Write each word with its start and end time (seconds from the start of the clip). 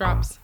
Drops. 0.00 0.40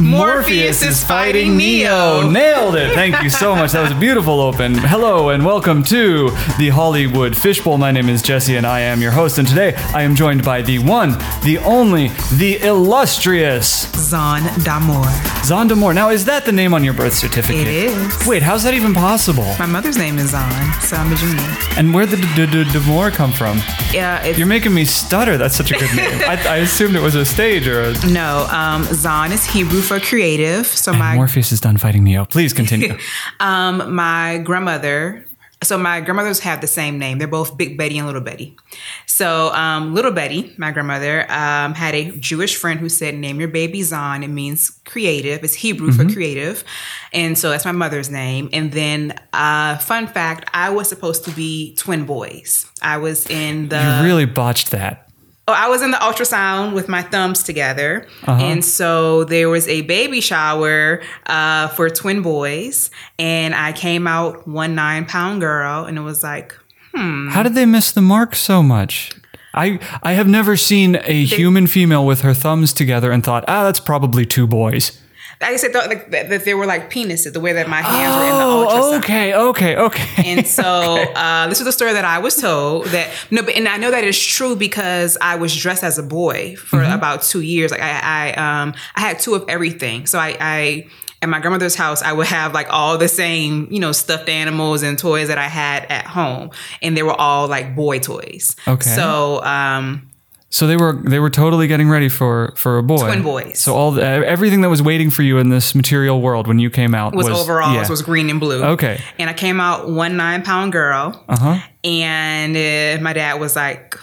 Morpheus 0.00 0.82
is 0.82 1.02
fighting 1.02 1.56
Neo. 1.56 2.28
Nailed 2.28 2.76
it. 2.76 2.92
Thank 2.94 3.22
you 3.22 3.30
so 3.30 3.54
much. 3.54 3.72
That 3.72 3.82
was 3.82 3.92
a 3.92 3.98
beautiful 4.00 4.40
open. 4.40 4.74
Hello 4.74 5.30
and 5.30 5.44
welcome 5.44 5.82
to 5.84 6.30
the 6.58 6.70
Hollywood 6.70 7.36
Fishbowl. 7.36 7.78
My 7.78 7.90
name 7.92 8.08
is 8.08 8.22
Jesse 8.22 8.56
and 8.56 8.66
I 8.66 8.80
am 8.80 9.00
your 9.00 9.10
host. 9.12 9.38
And 9.38 9.46
today 9.48 9.74
I 9.94 10.02
am 10.02 10.14
joined 10.14 10.44
by 10.44 10.62
the 10.62 10.78
one, 10.80 11.12
the 11.44 11.58
only, 11.64 12.08
the 12.36 12.58
illustrious 12.60 13.90
Zon 13.92 14.42
D'Amour. 14.64 15.06
Zon 15.44 15.68
D'Amour. 15.68 15.94
Now, 15.94 16.10
is 16.10 16.24
that 16.26 16.44
the 16.44 16.52
name 16.52 16.74
on 16.74 16.84
your 16.84 16.94
birth 16.94 17.14
certificate? 17.14 17.66
It 17.66 17.68
is. 17.68 18.26
Wait, 18.26 18.42
how's 18.42 18.64
that 18.64 18.74
even 18.74 18.92
possible? 18.94 19.46
My 19.58 19.66
mother's 19.66 19.96
name 19.96 20.18
is 20.18 20.30
Zon, 20.30 20.50
so 20.80 20.96
I'm 20.96 21.12
a 21.12 21.16
junior. 21.16 21.56
And 21.76 21.94
where 21.94 22.06
did 22.06 22.20
the 22.20 22.46
D- 22.46 22.64
D- 22.64 23.10
come 23.16 23.32
from? 23.32 23.58
Yeah, 23.92 24.22
it's 24.24 24.38
You're 24.38 24.46
making 24.46 24.74
me 24.74 24.84
stutter. 24.84 25.38
That's 25.38 25.56
such 25.56 25.70
a 25.70 25.74
good 25.78 25.94
name. 25.96 26.20
I, 26.26 26.36
I 26.48 26.56
assumed 26.58 26.96
it 26.96 27.00
was 27.02 27.14
a 27.14 27.24
stage 27.24 27.66
or 27.68 27.82
a. 27.82 27.92
no. 28.08 28.46
Um, 28.56 28.84
Zon 28.84 29.32
is 29.32 29.44
Hebrew 29.44 29.82
for 29.82 30.00
creative. 30.00 30.66
So 30.66 30.94
my 30.94 31.14
Morpheus 31.14 31.52
is 31.52 31.60
done 31.60 31.76
fighting 31.76 32.04
Neo. 32.04 32.24
Please 32.24 32.54
continue. 32.54 32.96
um, 33.40 33.94
my 33.94 34.38
grandmother. 34.38 35.26
So 35.62 35.76
my 35.76 36.00
grandmothers 36.00 36.40
have 36.40 36.62
the 36.62 36.66
same 36.66 36.98
name. 36.98 37.18
They're 37.18 37.28
both 37.28 37.58
Big 37.58 37.76
Betty 37.76 37.98
and 37.98 38.06
Little 38.06 38.22
Betty. 38.22 38.56
So 39.04 39.52
um, 39.52 39.94
Little 39.94 40.10
Betty, 40.10 40.54
my 40.56 40.70
grandmother, 40.70 41.30
um, 41.30 41.74
had 41.74 41.94
a 41.94 42.12
Jewish 42.12 42.56
friend 42.56 42.80
who 42.80 42.88
said, 42.88 43.14
"Name 43.14 43.40
your 43.40 43.48
baby 43.48 43.82
Zon." 43.82 44.22
It 44.22 44.28
means 44.28 44.70
creative. 44.86 45.44
It's 45.44 45.54
Hebrew 45.54 45.92
for 45.92 46.10
creative, 46.10 46.64
and 47.12 47.36
so 47.36 47.50
that's 47.50 47.66
my 47.66 47.72
mother's 47.72 48.10
name. 48.10 48.48
And 48.54 48.72
then, 48.72 49.18
uh, 49.34 49.76
fun 49.78 50.06
fact: 50.06 50.48
I 50.54 50.70
was 50.70 50.88
supposed 50.88 51.24
to 51.26 51.30
be 51.30 51.74
twin 51.74 52.06
boys. 52.06 52.70
I 52.80 52.96
was 52.96 53.26
in 53.26 53.68
the 53.68 53.98
you 53.98 54.06
really 54.06 54.26
botched 54.26 54.70
that. 54.70 55.05
Oh, 55.48 55.52
I 55.52 55.68
was 55.68 55.80
in 55.80 55.92
the 55.92 55.96
ultrasound 55.98 56.74
with 56.74 56.88
my 56.88 57.02
thumbs 57.02 57.44
together. 57.44 58.06
Uh-huh. 58.24 58.44
And 58.44 58.64
so 58.64 59.22
there 59.24 59.48
was 59.48 59.68
a 59.68 59.82
baby 59.82 60.20
shower 60.20 61.02
uh, 61.26 61.68
for 61.68 61.88
twin 61.88 62.22
boys. 62.22 62.90
And 63.18 63.54
I 63.54 63.72
came 63.72 64.08
out 64.08 64.48
one 64.48 64.74
nine 64.74 65.04
pound 65.06 65.40
girl. 65.40 65.84
And 65.84 65.96
it 65.98 66.02
was 66.02 66.24
like, 66.24 66.52
How 66.94 67.42
did 67.42 67.54
they 67.54 67.66
miss 67.66 67.92
the 67.92 68.02
mark 68.02 68.34
so 68.34 68.62
much? 68.62 69.12
I 69.54 69.78
I 70.02 70.12
have 70.12 70.28
never 70.28 70.56
seen 70.56 70.98
a 71.04 71.24
human 71.24 71.66
female 71.66 72.04
with 72.04 72.20
her 72.20 72.34
thumbs 72.34 72.72
together 72.72 73.10
and 73.10 73.24
thought, 73.24 73.44
ah, 73.48 73.64
that's 73.64 73.80
probably 73.80 74.26
two 74.26 74.46
boys. 74.46 75.00
I 75.40 75.50
guess 75.50 75.64
I 75.64 75.68
thought 75.68 75.88
like, 75.88 76.10
that, 76.12 76.28
that 76.30 76.44
they 76.44 76.54
were 76.54 76.64
like 76.66 76.90
penises, 76.90 77.32
the 77.32 77.40
way 77.40 77.52
that 77.52 77.68
my 77.68 77.82
hands 77.82 78.16
were 78.16 78.22
in 78.24 78.38
the 78.38 78.44
Oh, 78.44 78.66
ultrasound. 78.68 78.98
okay, 79.00 79.34
okay, 79.34 79.76
okay. 79.76 80.30
And 80.30 80.46
so 80.46 80.62
uh, 81.14 81.46
this 81.48 81.58
was 81.58 81.66
the 81.66 81.72
story 81.72 81.92
that 81.92 82.04
I 82.06 82.18
was 82.20 82.36
told 82.40 82.86
that 82.86 83.10
no, 83.30 83.42
but 83.42 83.54
and 83.54 83.68
I 83.68 83.76
know 83.76 83.90
that 83.90 84.04
is 84.04 84.18
true 84.18 84.56
because 84.56 85.18
I 85.20 85.36
was 85.36 85.54
dressed 85.54 85.84
as 85.84 85.98
a 85.98 86.02
boy 86.02 86.56
for 86.56 86.82
about 86.82 87.22
two 87.22 87.40
years. 87.42 87.70
Like 87.70 87.82
I, 87.82 88.32
I 88.34 88.60
um 88.62 88.74
I 88.94 89.00
had 89.00 89.18
two 89.18 89.34
of 89.34 89.44
everything. 89.48 90.06
So 90.06 90.18
I, 90.18 90.36
I 90.40 90.86
at 91.22 91.28
my 91.30 91.40
grandmother's 91.40 91.74
house 91.74 92.02
I 92.02 92.12
would 92.12 92.26
have 92.26 92.52
like 92.54 92.66
all 92.70 92.98
the 92.98 93.08
same 93.08 93.68
you 93.70 93.80
know 93.80 93.92
stuffed 93.92 94.28
animals 94.28 94.82
and 94.82 94.98
toys 94.98 95.28
that 95.28 95.38
I 95.38 95.48
had 95.48 95.84
at 95.90 96.06
home, 96.06 96.50
and 96.82 96.96
they 96.96 97.02
were 97.02 97.14
all 97.14 97.46
like 97.48 97.74
boy 97.76 97.98
toys. 97.98 98.56
Okay. 98.66 98.88
So 98.90 99.42
um 99.44 100.08
So 100.48 100.66
they 100.66 100.76
were 100.76 100.92
they 100.92 101.18
were 101.18 101.30
totally 101.30 101.66
getting 101.66 101.88
ready 101.88 102.08
for 102.08 102.52
for 102.56 102.78
a 102.78 102.82
boy. 102.82 102.98
Twin 102.98 103.22
boys. 103.22 103.58
So 103.58 103.74
all 103.74 103.90
the, 103.90 104.02
everything 104.04 104.60
that 104.60 104.68
was 104.68 104.80
waiting 104.80 105.10
for 105.10 105.22
you 105.22 105.38
in 105.38 105.48
this 105.48 105.74
material 105.74 106.22
world 106.22 106.46
when 106.46 106.58
you 106.58 106.70
came 106.70 106.94
out 106.94 107.14
was, 107.14 107.28
was, 107.28 107.40
overalls 107.40 107.74
yeah. 107.74 107.88
was 107.88 108.00
green 108.00 108.30
and 108.30 108.38
blue. 108.38 108.62
Okay. 108.62 109.00
And 109.18 109.28
I 109.28 109.32
came 109.32 109.60
out 109.60 109.88
one 109.88 110.16
nine 110.16 110.42
pound 110.42 110.72
girl. 110.72 111.24
Uh 111.28 111.36
huh. 111.36 111.58
and 111.82 112.56
uh, 112.56 113.02
my 113.02 113.12
dad 113.12 113.40
was 113.40 113.56
like, 113.56 113.98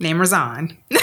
name 0.00 0.18
her 0.18 0.24
Zon. 0.24 0.76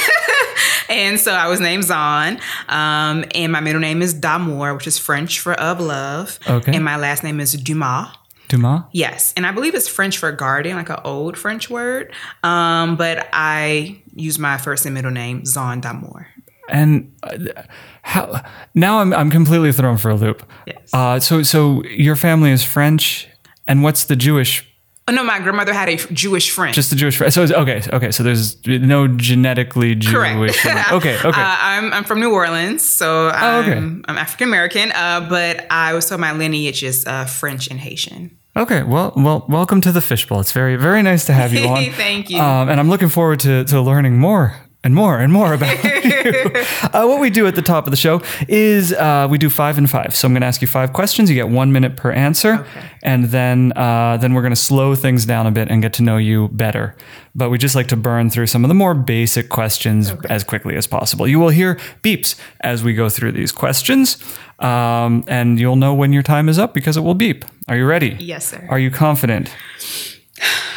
and 0.89 1.19
so 1.19 1.33
I 1.33 1.47
was 1.47 1.59
named 1.59 1.83
Zon. 1.83 2.39
Um, 2.67 3.25
and 3.35 3.51
my 3.51 3.59
middle 3.59 3.81
name 3.81 4.01
is 4.01 4.13
D'Amour, 4.13 4.73
which 4.73 4.88
is 4.88 4.97
French 4.97 5.39
for 5.39 5.53
of 5.53 5.79
love. 5.79 6.39
Okay. 6.47 6.75
And 6.75 6.83
my 6.83 6.97
last 6.97 7.23
name 7.23 7.39
is 7.39 7.53
Dumas. 7.53 8.07
Dumas. 8.53 8.84
Yes. 8.91 9.34
And 9.36 9.46
I 9.47 9.52
believe 9.52 9.74
it's 9.75 9.88
French 9.88 10.18
for 10.18 10.31
garden, 10.31 10.75
like 10.75 10.90
an 10.90 11.00
old 11.03 11.38
French 11.38 11.69
word. 11.69 12.14
Um, 12.44 12.96
but 12.96 13.28
I 13.34 14.02
use 14.16 14.38
my 14.38 14.58
first 14.58 14.86
and 14.86 14.94
middle 14.94 15.12
name, 15.12 15.44
Zon 15.46 15.81
D'Amour. 15.81 16.28
And 16.69 17.12
uh, 17.24 17.62
how 18.03 18.42
now 18.74 19.00
I'm 19.00 19.12
I'm 19.13 19.30
completely 19.30 19.72
thrown 19.74 19.97
for 19.97 20.09
a 20.12 20.16
loop. 20.16 20.44
Yes. 20.66 20.90
Uh, 20.94 21.19
so 21.19 21.44
so 21.44 21.84
your 21.84 22.16
family 22.16 22.52
is 22.52 22.63
French, 22.63 23.28
and 23.68 23.84
what's 23.84 24.06
the 24.06 24.16
Jewish? 24.16 24.66
Oh, 25.06 25.12
no, 25.12 25.22
my 25.22 25.40
grandmother 25.40 25.74
had 25.74 25.90
a 25.90 25.97
Jewish 26.13 26.50
friend. 26.52 26.74
Just 26.74 26.90
the 26.90 26.96
Jewish. 26.96 27.18
fr- 27.18 27.30
So 27.30 27.44
it's, 27.44 27.52
okay, 27.52 27.81
okay. 27.92 28.12
So 28.12 28.24
there's 28.24 28.66
no 28.66 29.09
genetically 29.09 29.96
Jewish. 29.96 30.58
Correct. 30.62 30.92
Okay, 30.94 31.18
okay. 31.18 31.28
Uh, 31.28 31.34
I'm, 31.59 31.92
I'm 31.92 32.03
from 32.06 32.22
New 32.22 32.31
Orleans, 32.31 32.81
so 32.88 33.28
I'm, 33.28 33.66
okay. 33.66 33.78
I'm 34.08 34.18
African 34.18 34.47
American, 34.47 34.94
uh, 34.94 35.28
but 35.30 35.66
I 35.69 35.94
was 35.94 36.08
told 36.08 36.22
my 36.22 36.31
lineage 36.31 36.84
is 36.84 37.06
uh, 37.06 37.25
French 37.25 37.68
and 37.69 37.81
Haitian. 37.81 38.38
Okay, 38.56 38.84
well, 38.84 39.14
well, 39.16 39.46
welcome 39.50 39.81
to 39.81 39.91
the 39.91 40.02
fishbowl. 40.02 40.40
It's 40.40 40.52
very, 40.52 40.75
very 40.75 41.02
nice 41.02 41.25
to 41.25 41.34
have 41.34 41.53
you 41.53 41.68
on. 41.68 41.91
Thank 41.91 42.30
you. 42.30 42.40
Um, 42.40 42.69
and 42.69 42.80
I'm 42.80 42.88
looking 42.88 43.09
forward 43.09 43.40
to, 43.41 43.64
to 43.66 43.81
learning 43.81 44.19
more 44.19 44.56
and 44.83 44.94
more 44.94 45.19
and 45.19 45.31
more 45.31 45.53
about 45.53 45.81
you. 45.83 46.51
Uh, 46.94 47.05
what 47.05 47.19
we 47.21 47.29
do 47.29 47.47
at 47.47 47.55
the 47.55 47.61
top 47.61 47.85
of 47.88 47.91
the 47.91 47.97
show 47.97 48.21
is 48.47 48.91
uh, 48.94 49.27
we 49.29 49.38
do 49.38 49.49
five 49.49 49.77
and 49.77 49.89
five. 49.89 50.16
So 50.16 50.27
I'm 50.27 50.33
going 50.33 50.41
to 50.41 50.47
ask 50.47 50.61
you 50.61 50.67
five 50.67 50.91
questions. 50.94 51.29
You 51.29 51.35
get 51.35 51.49
one 51.49 51.71
minute 51.71 51.95
per 51.95 52.11
answer, 52.11 52.55
Okay. 52.55 52.89
and 53.01 53.25
then 53.25 53.71
uh, 53.77 54.17
then 54.17 54.33
we're 54.33 54.41
going 54.41 54.51
to 54.51 54.55
slow 54.55 54.95
things 54.95 55.25
down 55.25 55.47
a 55.47 55.51
bit 55.51 55.69
and 55.69 55.81
get 55.81 55.94
to 55.94 56.03
know 56.03 56.17
you 56.17 56.49
better. 56.49 56.95
But 57.35 57.49
we 57.49 57.57
just 57.57 57.75
like 57.75 57.88
to 57.88 57.95
burn 57.97 58.29
through 58.29 58.47
some 58.47 58.63
of 58.63 58.67
the 58.67 58.75
more 58.75 58.94
basic 58.94 59.49
questions 59.49 60.11
as 60.29 60.44
quickly 60.44 60.75
as 60.75 60.85
possible. 60.85 61.27
You 61.27 61.39
will 61.39 61.50
hear 61.50 61.75
beeps 62.03 62.35
as 62.61 62.83
we 62.83 62.94
go 62.94 63.09
through 63.09 63.31
these 63.31 63.51
questions, 63.51 64.17
um, 64.59 65.23
and 65.27 65.59
you'll 65.59 65.75
know 65.77 65.94
when 65.95 66.13
your 66.13 66.23
time 66.23 66.47
is 66.50 66.59
up 66.59 66.73
because 66.73 66.95
it 66.95 67.01
will 67.01 67.15
beep. 67.15 67.44
Are 67.67 67.75
you 67.77 67.85
ready? 67.85 68.15
Yes, 68.19 68.47
sir. 68.51 68.67
Are 68.69 68.79
you 68.79 68.91
confident? 68.91 69.50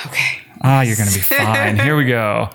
Okay. 0.06 0.38
Ah, 0.62 0.82
you're 0.82 0.94
going 0.96 1.08
to 1.08 1.14
be 1.14 1.20
fine. 1.20 1.78
Here 1.78 1.96
we 1.96 2.04
go. 2.04 2.48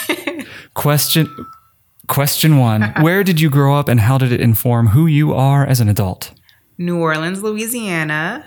Question 0.74 1.28
Question 2.08 2.58
1. 2.58 2.94
Where 3.00 3.22
did 3.24 3.40
you 3.40 3.48
grow 3.48 3.74
up 3.76 3.88
and 3.88 4.00
how 4.00 4.18
did 4.18 4.32
it 4.32 4.40
inform 4.40 4.88
who 4.88 5.06
you 5.06 5.32
are 5.32 5.64
as 5.64 5.80
an 5.80 5.88
adult? 5.88 6.32
New 6.76 6.98
Orleans, 6.98 7.42
Louisiana. 7.42 8.44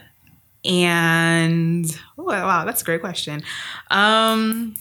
And 0.66 1.86
oh, 2.18 2.24
wow, 2.24 2.66
that's 2.66 2.82
a 2.82 2.86
great 2.86 3.02
question. 3.02 3.44
Um, 3.90 4.76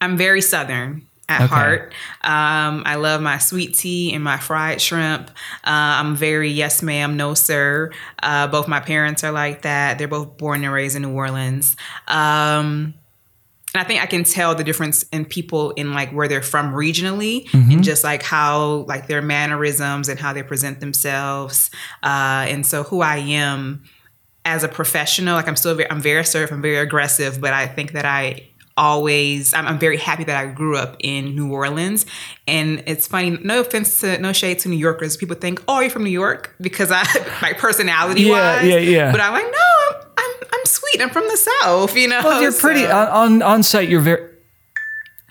I'm 0.00 0.16
very 0.16 0.40
Southern 0.40 1.06
at 1.28 1.42
Okay. 1.42 1.46
heart. 1.54 1.92
Um, 2.22 2.82
I 2.86 2.96
love 2.96 3.22
my 3.22 3.38
sweet 3.38 3.74
tea 3.74 4.12
and 4.12 4.22
my 4.22 4.36
fried 4.36 4.80
shrimp. 4.80 5.30
Uh, 5.64 5.98
I'm 6.02 6.16
very 6.16 6.50
yes, 6.50 6.82
ma'am, 6.82 7.16
no, 7.16 7.34
sir. 7.34 7.90
Uh, 8.22 8.46
both 8.48 8.66
my 8.68 8.80
parents 8.80 9.22
are 9.24 9.32
like 9.32 9.62
that. 9.62 9.98
They're 9.98 10.08
both 10.08 10.36
born 10.38 10.64
and 10.64 10.72
raised 10.72 10.96
in 10.96 11.02
New 11.02 11.12
Orleans. 11.12 11.76
Um, 12.08 12.94
and 13.74 13.80
I 13.80 13.84
think 13.84 14.02
I 14.02 14.06
can 14.06 14.24
tell 14.24 14.54
the 14.54 14.64
difference 14.64 15.04
in 15.12 15.24
people 15.24 15.70
in 15.72 15.92
like 15.92 16.10
where 16.10 16.26
they're 16.26 16.42
from 16.42 16.72
regionally 16.72 17.52
and 17.74 17.84
just 17.84 18.02
like 18.02 18.22
how 18.22 18.84
like 18.88 19.06
their 19.06 19.22
mannerisms 19.22 20.08
and 20.08 20.18
how 20.18 20.32
they 20.32 20.42
present 20.42 20.80
themselves. 20.80 21.70
Uh, 22.02 22.46
and 22.48 22.66
so 22.66 22.82
who 22.82 23.00
I 23.00 23.18
am 23.18 23.84
as 24.44 24.64
a 24.64 24.68
professional, 24.68 25.34
like 25.36 25.46
I'm 25.46 25.56
still 25.56 25.74
very, 25.76 25.90
I'm 25.90 26.00
very 26.00 26.20
assertive, 26.20 26.52
I'm 26.52 26.62
very 26.62 26.78
aggressive, 26.78 27.40
but 27.40 27.52
I 27.52 27.68
think 27.68 27.92
that 27.92 28.04
I 28.04 28.49
always, 28.80 29.52
I'm, 29.52 29.66
I'm 29.66 29.78
very 29.78 29.98
happy 29.98 30.24
that 30.24 30.36
I 30.36 30.46
grew 30.50 30.76
up 30.76 30.96
in 31.00 31.36
New 31.36 31.52
Orleans. 31.52 32.06
And 32.48 32.82
it's 32.86 33.06
funny, 33.06 33.30
no 33.42 33.60
offense 33.60 34.00
to, 34.00 34.18
no 34.18 34.32
shade 34.32 34.58
to 34.60 34.68
New 34.68 34.78
Yorkers. 34.78 35.16
People 35.18 35.36
think, 35.36 35.62
oh, 35.68 35.80
you're 35.80 35.90
from 35.90 36.04
New 36.04 36.10
York 36.10 36.56
because 36.60 36.90
I, 36.90 37.04
my 37.42 37.52
personality 37.52 38.28
wise. 38.30 38.66
Yeah, 38.66 38.76
yeah, 38.76 38.78
yeah. 38.78 39.12
But 39.12 39.20
I'm 39.20 39.34
like, 39.34 39.44
no, 39.44 39.68
I'm, 39.88 40.02
I'm, 40.16 40.48
I'm 40.52 40.64
sweet. 40.64 41.02
I'm 41.02 41.10
from 41.10 41.28
the 41.28 41.36
South, 41.36 41.94
you 41.94 42.08
know? 42.08 42.22
Well, 42.24 42.42
you're 42.42 42.52
pretty 42.52 42.86
on, 42.86 43.08
on 43.08 43.42
on 43.42 43.62
site. 43.62 43.88
You're 43.88 44.00
very 44.00 44.30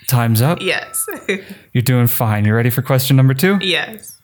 Time's 0.07 0.41
up. 0.41 0.59
Yes. 0.59 1.05
You're 1.73 1.83
doing 1.83 2.07
fine. 2.07 2.43
You 2.43 2.55
ready 2.55 2.71
for 2.71 2.81
question 2.81 3.15
number 3.15 3.35
2? 3.35 3.59
yes. 3.61 4.18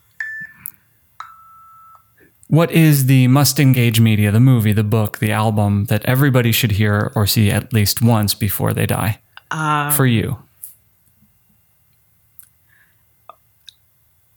What 2.47 2.71
is 2.71 3.07
the 3.07 3.27
must 3.27 3.59
engage 3.59 3.99
media, 3.99 4.31
the 4.31 4.39
movie, 4.39 4.71
the 4.71 4.83
book, 4.83 5.17
the 5.17 5.31
album 5.31 5.85
that 5.85 6.05
everybody 6.05 6.51
should 6.51 6.71
hear 6.71 7.11
or 7.15 7.25
see 7.25 7.49
at 7.49 7.73
least 7.73 8.01
once 8.01 8.33
before 8.33 8.73
they 8.73 8.85
die? 8.85 9.19
Um, 9.51 9.91
for 9.91 10.05
you. 10.05 10.37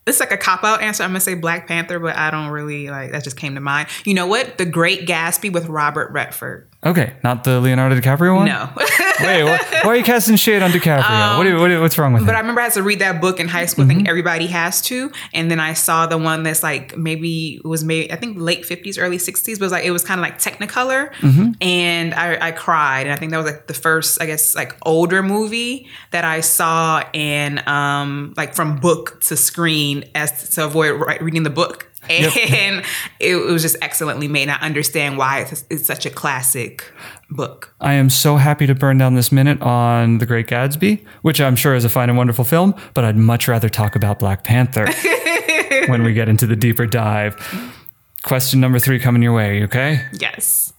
It's 0.07 0.21
like 0.21 0.33
a 0.33 0.39
cop 0.39 0.65
out 0.65 0.81
answer. 0.81 1.03
I'm 1.03 1.11
gonna 1.11 1.21
say 1.21 1.35
Black 1.35 1.69
Panther, 1.69 1.99
but 1.99 2.17
I 2.17 2.31
don't 2.31 2.49
really 2.49 2.89
like 2.89 3.13
that. 3.13 3.25
Just 3.25 3.37
came 3.37 3.55
to 3.57 3.61
mind. 3.61 3.89
You 4.07 4.15
know 4.15 4.27
what? 4.27 4.57
The 4.57 4.65
Great 4.65 5.07
Gatsby 5.07 5.53
with 5.53 5.67
Robert 5.67 6.11
Redford. 6.13 6.67
Okay, 6.87 7.15
not 7.25 7.43
the 7.43 7.61
Leonardo 7.61 7.97
DiCaprio 7.97 8.37
one. 8.37 8.47
No. 8.47 8.71
Wait, 9.21 9.43
why, 9.43 9.59
why 9.83 9.91
are 9.91 9.97
you 9.97 10.05
casting 10.05 10.37
shade 10.37 10.63
on 10.63 10.71
DiCaprio? 10.71 11.11
Um, 11.11 11.39
what, 11.39 11.47
you, 11.49 11.57
what, 11.59 11.69
do- 11.69 11.81
what's 11.81 11.99
wrong 11.99 12.13
with 12.13 12.25
But 12.25 12.37
I 12.37 12.39
remember 12.39 12.61
I 12.61 12.65
had 12.65 12.75
to 12.75 12.85
read 12.85 13.01
that 13.01 13.21
book 13.21 13.41
in 13.41 13.49
high 13.49 13.67
school. 13.67 13.85
I 13.85 13.89
think 13.89 14.01
mm-hmm. 14.01 14.09
everybody 14.09 14.47
has 14.47 14.81
to. 14.83 15.11
And 15.35 15.51
then 15.51 15.59
I 15.59 15.73
saw 15.73 16.07
the 16.07 16.17
one 16.17 16.45
that's 16.45 16.63
like 16.63 16.97
maybe 16.97 17.57
it 17.57 17.65
was 17.65 17.83
maybe 17.83 18.13
I 18.13 18.17
think 18.17 18.39
late 18.39 18.65
fifties, 18.65 18.97
early 18.97 19.19
sixties, 19.19 19.59
but 19.59 19.65
it 19.65 19.67
was 19.67 19.73
like 19.73 19.85
it 19.87 19.91
was 19.91 20.05
kind 20.05 20.21
of 20.21 20.23
like 20.23 20.39
Technicolor, 20.39 21.13
mm-hmm. 21.15 21.51
and 21.61 22.15
I, 22.15 22.49
I 22.49 22.53
cried. 22.53 23.03
And 23.03 23.13
I 23.13 23.17
think 23.17 23.33
that 23.33 23.39
was 23.39 23.47
like 23.47 23.67
the 23.67 23.75
first, 23.75 24.23
I 24.23 24.27
guess, 24.27 24.55
like 24.55 24.77
older 24.83 25.21
movie 25.21 25.89
that 26.13 26.25
I 26.25 26.41
saw 26.43 27.03
and 27.13 27.67
um 27.67 28.35
like 28.37 28.55
from 28.55 28.77
book 28.77 29.21
to 29.23 29.37
screen 29.37 30.05
as 30.15 30.51
to 30.51 30.65
avoid 30.65 30.91
reading 31.21 31.43
the 31.43 31.51
book. 31.51 31.88
And 32.59 32.85
it, 33.21 33.37
it 33.37 33.53
was 33.53 33.63
just 33.63 33.77
excellently 33.83 34.29
made. 34.29 34.49
And 34.49 34.53
I 34.53 34.67
understand 34.67 35.19
why 35.19 35.41
it's, 35.41 35.65
it's 35.71 35.87
such 35.87 36.07
a 36.07 36.11
classic 36.11 36.91
book. 37.31 37.75
I 37.81 37.95
am 37.95 38.11
so 38.11 38.37
happy 38.37 38.67
to 38.67 38.75
burn 38.75 38.99
down 38.99 39.15
this 39.15 39.31
minute 39.31 39.61
on 39.61 40.19
The 40.19 40.27
Great 40.27 40.47
Gatsby, 40.47 41.05
which 41.23 41.41
I'm 41.41 41.57
sure 41.57 41.75
is 41.75 41.85
a 41.85 41.89
fine 41.89 42.09
and 42.09 42.19
wonderful 42.19 42.45
film, 42.45 42.75
but 42.95 43.05
I'd 43.05 43.17
much 43.17 43.49
rather 43.49 43.69
talk 43.69 43.97
about 43.97 44.19
Black 44.19 44.45
Panther 44.45 44.87
when 45.89 46.03
we 46.03 46.13
get 46.13 46.29
into 46.29 46.47
the 46.47 46.57
deeper 46.57 46.87
dive. 46.87 47.37
Question 48.23 48.61
number 48.61 48.79
three 48.79 48.99
coming 48.99 49.23
your 49.23 49.33
way, 49.33 49.63
okay? 49.65 50.05
Yes. 50.13 50.73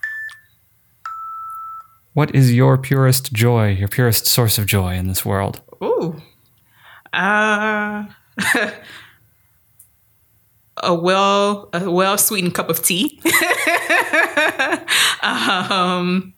What 2.14 2.34
is 2.36 2.54
your 2.54 2.78
purest 2.78 3.32
joy, 3.32 3.70
your 3.70 3.88
purest 3.88 4.26
source 4.26 4.58
of 4.58 4.66
joy 4.66 4.96
in 4.96 5.08
this 5.08 5.24
world? 5.24 5.62
Ooh. 5.84 6.22
Uh 7.14 8.06
a 10.84 10.94
well 10.94 11.70
a 11.74 11.90
well 11.90 12.18
sweetened 12.18 12.54
cup 12.54 12.70
of 12.70 12.84
tea. 12.84 13.20
um 15.22 16.34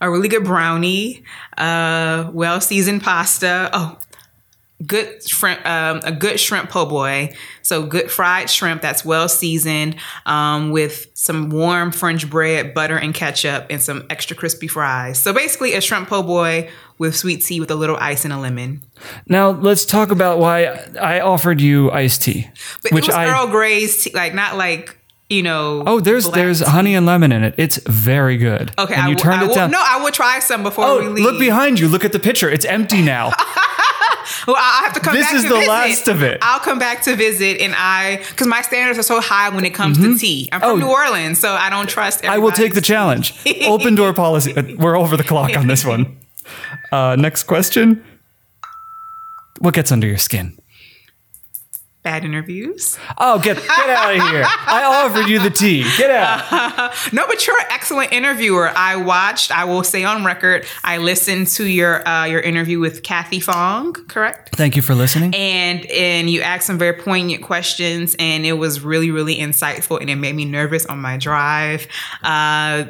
a 0.00 0.10
really 0.10 0.28
good 0.28 0.44
brownie, 0.44 1.24
uh 1.56 2.30
well 2.32 2.60
seasoned 2.60 3.02
pasta. 3.02 3.70
Oh, 3.72 3.98
good 4.86 5.28
shrimp 5.28 5.64
um, 5.66 6.00
a 6.04 6.12
good 6.12 6.38
shrimp 6.38 6.70
po' 6.70 6.86
boy. 6.86 7.34
So 7.62 7.84
good 7.84 8.10
fried 8.10 8.48
shrimp 8.48 8.82
that's 8.82 9.04
well 9.04 9.28
seasoned 9.28 9.96
um, 10.26 10.70
with 10.70 11.06
some 11.14 11.50
warm 11.50 11.90
French 11.90 12.28
bread, 12.30 12.74
butter 12.74 12.96
and 12.96 13.12
ketchup 13.12 13.66
and 13.70 13.82
some 13.82 14.06
extra 14.10 14.36
crispy 14.36 14.68
fries. 14.68 15.18
So 15.18 15.32
basically 15.32 15.74
a 15.74 15.80
shrimp 15.80 16.08
po' 16.08 16.22
boy 16.22 16.70
with 16.98 17.16
sweet 17.16 17.44
tea 17.44 17.60
with 17.60 17.70
a 17.70 17.74
little 17.76 17.96
ice 17.96 18.24
and 18.24 18.32
a 18.32 18.38
lemon. 18.38 18.82
Now, 19.28 19.50
let's 19.50 19.84
talk 19.84 20.10
about 20.10 20.38
why 20.38 20.64
I 21.00 21.20
offered 21.20 21.60
you 21.60 21.90
iced 21.90 22.22
tea, 22.22 22.48
But 22.82 22.92
which 22.92 23.04
it 23.04 23.08
was 23.08 23.16
I 23.16 23.26
Earl 23.26 23.46
Grey's 23.48 24.02
tea, 24.04 24.10
like 24.14 24.34
not 24.34 24.56
like 24.56 24.96
you 25.30 25.42
know. 25.42 25.82
Oh, 25.86 26.00
there's 26.00 26.28
there's 26.30 26.60
tea. 26.60 26.66
honey 26.70 26.94
and 26.94 27.04
lemon 27.06 27.32
in 27.32 27.44
it. 27.44 27.54
It's 27.58 27.76
very 27.86 28.36
good. 28.38 28.72
Okay, 28.78 28.94
and 28.94 29.02
I 29.04 29.08
you 29.08 29.14
will- 29.14 29.20
turned 29.20 29.40
I 29.40 29.44
it 29.44 29.48
will- 29.48 29.54
down. 29.54 29.70
No, 29.70 29.80
I 29.82 30.02
will 30.02 30.10
try 30.12 30.38
some 30.40 30.62
before 30.62 30.84
Oh, 30.86 30.98
we 31.00 31.08
leave. 31.08 31.24
look 31.24 31.38
behind 31.38 31.78
you. 31.78 31.88
Look 31.88 32.04
at 32.04 32.12
the 32.12 32.18
picture. 32.18 32.50
It's 32.50 32.64
empty 32.64 33.02
now. 33.02 33.32
Well, 34.46 34.56
I'll 34.58 34.84
have 34.84 34.92
to 34.94 35.00
come 35.00 35.14
This 35.14 35.26
back 35.26 35.34
is 35.36 35.42
to 35.42 35.48
the 35.48 35.54
visit. 35.56 35.68
last 35.70 36.08
of 36.08 36.22
it. 36.22 36.38
I'll 36.42 36.60
come 36.60 36.78
back 36.78 37.02
to 37.02 37.16
visit, 37.16 37.60
and 37.60 37.74
I 37.76 38.18
because 38.28 38.46
my 38.46 38.60
standards 38.62 38.98
are 38.98 39.02
so 39.02 39.20
high 39.20 39.48
when 39.48 39.64
it 39.64 39.74
comes 39.74 39.96
to 39.98 40.04
mm-hmm. 40.04 40.16
tea. 40.16 40.48
I'm 40.52 40.60
from 40.60 40.70
Oh. 40.70 40.76
New 40.76 40.86
Orleans, 40.90 41.38
so 41.38 41.52
I 41.54 41.70
don't 41.70 41.88
trust. 41.88 42.24
I 42.24 42.38
will 42.38 42.52
take 42.52 42.74
the 42.74 42.80
challenge. 42.80 43.34
Open 43.64 43.94
door 43.94 44.12
policy. 44.12 44.52
We're 44.78 44.96
over 44.96 45.16
the 45.16 45.24
clock 45.24 45.56
on 45.56 45.66
this 45.66 45.84
one. 45.84 46.18
Uh, 46.92 47.16
next 47.18 47.44
question. 47.44 48.04
What 49.60 49.74
gets 49.74 49.90
under 49.90 50.06
your 50.06 50.18
skin? 50.18 50.56
Bad 52.04 52.24
interviews. 52.24 52.96
Oh, 53.18 53.38
get 53.40 53.56
get 53.56 53.88
out 53.90 54.14
of 54.14 54.28
here! 54.30 54.44
I 54.46 55.04
offered 55.04 55.28
you 55.28 55.40
the 55.40 55.50
tea. 55.50 55.82
Get 55.98 56.10
out. 56.10 56.94
No, 57.12 57.26
but 57.26 57.46
you're 57.46 57.58
an 57.58 57.66
excellent 57.70 58.12
interviewer. 58.12 58.70
I 58.74 58.96
watched. 58.96 59.50
I 59.50 59.64
will 59.64 59.82
say 59.82 60.04
on 60.04 60.24
record. 60.24 60.64
I 60.84 60.98
listened 60.98 61.48
to 61.48 61.64
your 61.66 62.06
uh, 62.08 62.24
your 62.24 62.40
interview 62.40 62.78
with 62.78 63.02
Kathy 63.02 63.40
Fong. 63.40 63.92
Correct. 63.92 64.54
Thank 64.56 64.76
you 64.76 64.80
for 64.80 64.94
listening. 64.94 65.34
and 65.34 65.84
and 65.86 66.30
you 66.30 66.40
asked 66.40 66.66
some 66.66 66.78
very 66.78 66.94
poignant 66.98 67.42
questions 67.42 68.14
and 68.18 68.46
it 68.46 68.54
was 68.54 68.80
really 68.80 69.10
really 69.10 69.36
insightful 69.36 70.00
and 70.00 70.08
it 70.08 70.16
made 70.16 70.34
me 70.36 70.44
nervous 70.44 70.86
on 70.86 71.00
my 71.00 71.16
drive 71.18 71.86
uh 72.22 72.84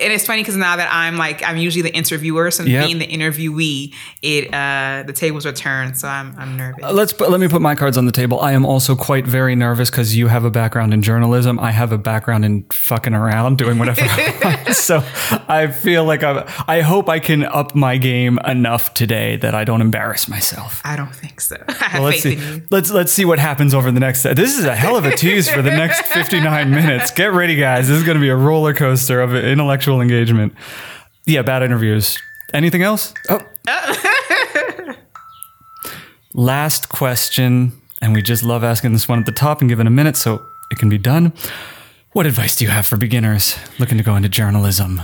and 0.00 0.12
it's 0.12 0.26
funny 0.26 0.42
because 0.42 0.56
now 0.56 0.76
that 0.76 0.88
I'm 0.92 1.16
like 1.16 1.42
I'm 1.42 1.56
usually 1.56 1.82
the 1.82 1.94
interviewer, 1.94 2.50
so 2.50 2.64
Yep. 2.64 2.84
being 2.86 2.98
the 2.98 3.06
interviewee, 3.06 3.94
it 4.22 4.52
uh 4.52 5.04
the 5.06 5.12
tables 5.12 5.46
are 5.46 5.52
turned, 5.52 5.96
so 5.96 6.08
I'm 6.08 6.34
I'm 6.38 6.56
nervous. 6.56 6.84
Let's 6.92 7.12
put, 7.12 7.30
let 7.30 7.40
me 7.40 7.48
put 7.48 7.62
my 7.62 7.74
cards 7.74 7.96
on 7.96 8.06
the 8.06 8.12
table. 8.12 8.40
I 8.40 8.52
am 8.52 8.64
also 8.66 8.94
quite 8.96 9.26
very 9.26 9.54
nervous 9.56 9.90
because 9.90 10.16
you 10.16 10.28
have 10.28 10.44
a 10.44 10.50
background 10.50 10.92
in 10.94 11.02
journalism. 11.02 11.58
I 11.58 11.70
have 11.70 11.92
a 11.92 11.98
background 11.98 12.44
in 12.44 12.64
fucking 12.72 13.14
around, 13.14 13.58
doing 13.58 13.78
whatever. 13.78 14.02
I 14.02 14.72
so 14.72 15.02
I 15.48 15.66
feel 15.68 16.04
like 16.04 16.22
I 16.22 16.44
I 16.68 16.80
hope 16.82 17.08
I 17.08 17.18
can 17.18 17.44
up 17.44 17.74
my 17.74 17.96
game 17.96 18.38
enough 18.46 18.94
today 18.94 19.36
that 19.36 19.54
I 19.54 19.64
don't 19.64 19.80
embarrass 19.80 20.28
myself. 20.28 20.80
I 20.84 20.96
don't 20.96 21.14
think 21.14 21.40
so. 21.40 21.56
Well, 21.92 22.02
let's 22.04 22.22
see. 22.22 22.38
Let's 22.70 22.90
let's 22.90 23.10
see 23.12 23.24
what 23.24 23.38
happens 23.40 23.74
over 23.74 23.90
the 23.90 23.98
next. 24.00 24.22
This 24.22 24.56
is 24.58 24.64
a 24.64 24.76
hell 24.76 24.96
of 24.96 25.04
a 25.04 25.16
tease 25.16 25.48
for 25.48 25.60
the 25.60 25.70
next 25.70 26.02
59 26.06 26.70
minutes. 26.70 27.10
Get 27.10 27.32
ready, 27.32 27.56
guys. 27.56 27.88
This 27.88 27.96
is 27.96 28.04
going 28.04 28.14
to 28.16 28.20
be 28.20 28.28
a 28.28 28.36
roller 28.36 28.72
coaster 28.74 29.20
of 29.20 29.34
intellectual 29.34 29.79
engagement. 29.86 30.54
Yeah, 31.26 31.42
bad 31.42 31.62
interviews. 31.62 32.18
Anything 32.52 32.82
else? 32.82 33.14
Oh. 33.28 33.40
Last 36.34 36.88
question, 36.88 37.72
and 38.00 38.14
we 38.14 38.22
just 38.22 38.42
love 38.42 38.62
asking 38.62 38.92
this 38.92 39.08
one 39.08 39.18
at 39.18 39.26
the 39.26 39.32
top 39.32 39.60
and 39.60 39.68
giving 39.68 39.86
a 39.86 39.90
minute 39.90 40.16
so 40.16 40.44
it 40.70 40.78
can 40.78 40.88
be 40.88 40.98
done. 40.98 41.32
What 42.12 42.26
advice 42.26 42.56
do 42.56 42.64
you 42.64 42.70
have 42.70 42.86
for 42.86 42.96
beginners 42.96 43.56
looking 43.78 43.98
to 43.98 44.04
go 44.04 44.16
into 44.16 44.28
journalism? 44.28 45.02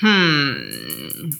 Hmm. 0.00 1.30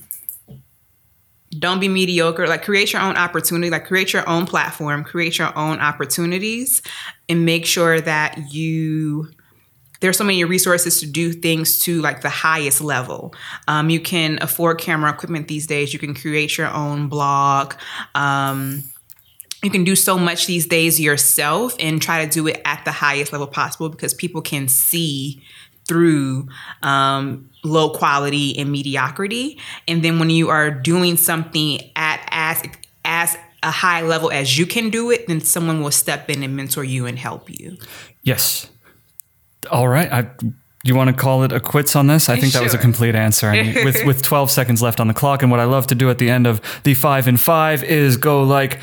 Don't 1.58 1.80
be 1.80 1.88
mediocre 1.88 2.46
like 2.46 2.62
create 2.64 2.92
your 2.92 3.00
own 3.00 3.16
opportunity 3.16 3.70
like 3.70 3.86
create 3.86 4.12
your 4.12 4.28
own 4.28 4.44
platform 4.44 5.02
create 5.02 5.38
your 5.38 5.56
own 5.58 5.80
opportunities 5.80 6.82
and 7.28 7.46
make 7.46 7.64
sure 7.64 8.00
that 8.00 8.52
you 8.52 9.28
there's 10.00 10.16
so 10.16 10.24
many 10.24 10.44
resources 10.44 11.00
to 11.00 11.06
do 11.06 11.32
things 11.32 11.78
to 11.80 12.00
like 12.00 12.20
the 12.20 12.28
highest 12.28 12.80
level 12.80 13.34
um, 13.66 13.90
you 13.90 14.00
can 14.00 14.38
afford 14.40 14.78
camera 14.78 15.10
equipment 15.10 15.48
these 15.48 15.66
days 15.66 15.92
you 15.92 15.98
can 15.98 16.14
create 16.14 16.56
your 16.56 16.72
own 16.72 17.08
blog 17.08 17.74
um, 18.14 18.82
you 19.62 19.70
can 19.70 19.82
do 19.82 19.96
so 19.96 20.18
much 20.18 20.46
these 20.46 20.66
days 20.66 21.00
yourself 21.00 21.74
and 21.80 22.00
try 22.00 22.24
to 22.24 22.30
do 22.30 22.46
it 22.46 22.60
at 22.64 22.84
the 22.84 22.92
highest 22.92 23.32
level 23.32 23.46
possible 23.46 23.88
because 23.88 24.14
people 24.14 24.40
can 24.40 24.68
see 24.68 25.42
through 25.88 26.46
um, 26.82 27.50
low 27.64 27.90
quality 27.90 28.56
and 28.58 28.70
mediocrity. 28.70 29.58
And 29.88 30.04
then 30.04 30.18
when 30.18 30.30
you 30.30 30.50
are 30.50 30.70
doing 30.70 31.16
something 31.16 31.80
at 31.96 32.20
as 32.30 32.62
as 33.04 33.36
a 33.62 33.70
high 33.72 34.02
level 34.02 34.30
as 34.30 34.56
you 34.56 34.66
can 34.66 34.90
do 34.90 35.10
it, 35.10 35.26
then 35.26 35.40
someone 35.40 35.82
will 35.82 35.90
step 35.90 36.30
in 36.30 36.44
and 36.44 36.54
mentor 36.54 36.84
you 36.84 37.06
and 37.06 37.18
help 37.18 37.50
you. 37.50 37.76
Yes. 38.22 38.70
All 39.70 39.88
right. 39.88 40.10
I, 40.12 40.30
you 40.84 40.94
want 40.94 41.08
to 41.10 41.16
call 41.16 41.42
it 41.42 41.52
a 41.52 41.60
quits 41.60 41.96
on 41.96 42.06
this? 42.06 42.28
I 42.28 42.36
think 42.38 42.52
that 42.52 42.62
was 42.62 42.72
a 42.74 42.78
complete 42.78 43.14
answer. 43.14 43.48
I 43.48 43.62
mean, 43.62 43.84
with 43.84 44.04
with 44.06 44.22
12 44.32 44.50
seconds 44.50 44.80
left 44.82 45.00
on 45.00 45.08
the 45.08 45.14
clock, 45.14 45.42
and 45.42 45.50
what 45.50 45.60
I 45.60 45.64
love 45.64 45.86
to 45.88 45.94
do 45.94 46.08
at 46.10 46.18
the 46.18 46.30
end 46.30 46.46
of 46.46 46.60
the 46.84 46.94
five 46.94 47.26
and 47.28 47.38
five 47.40 47.82
is 47.84 48.16
go 48.16 48.42
like, 48.42 48.78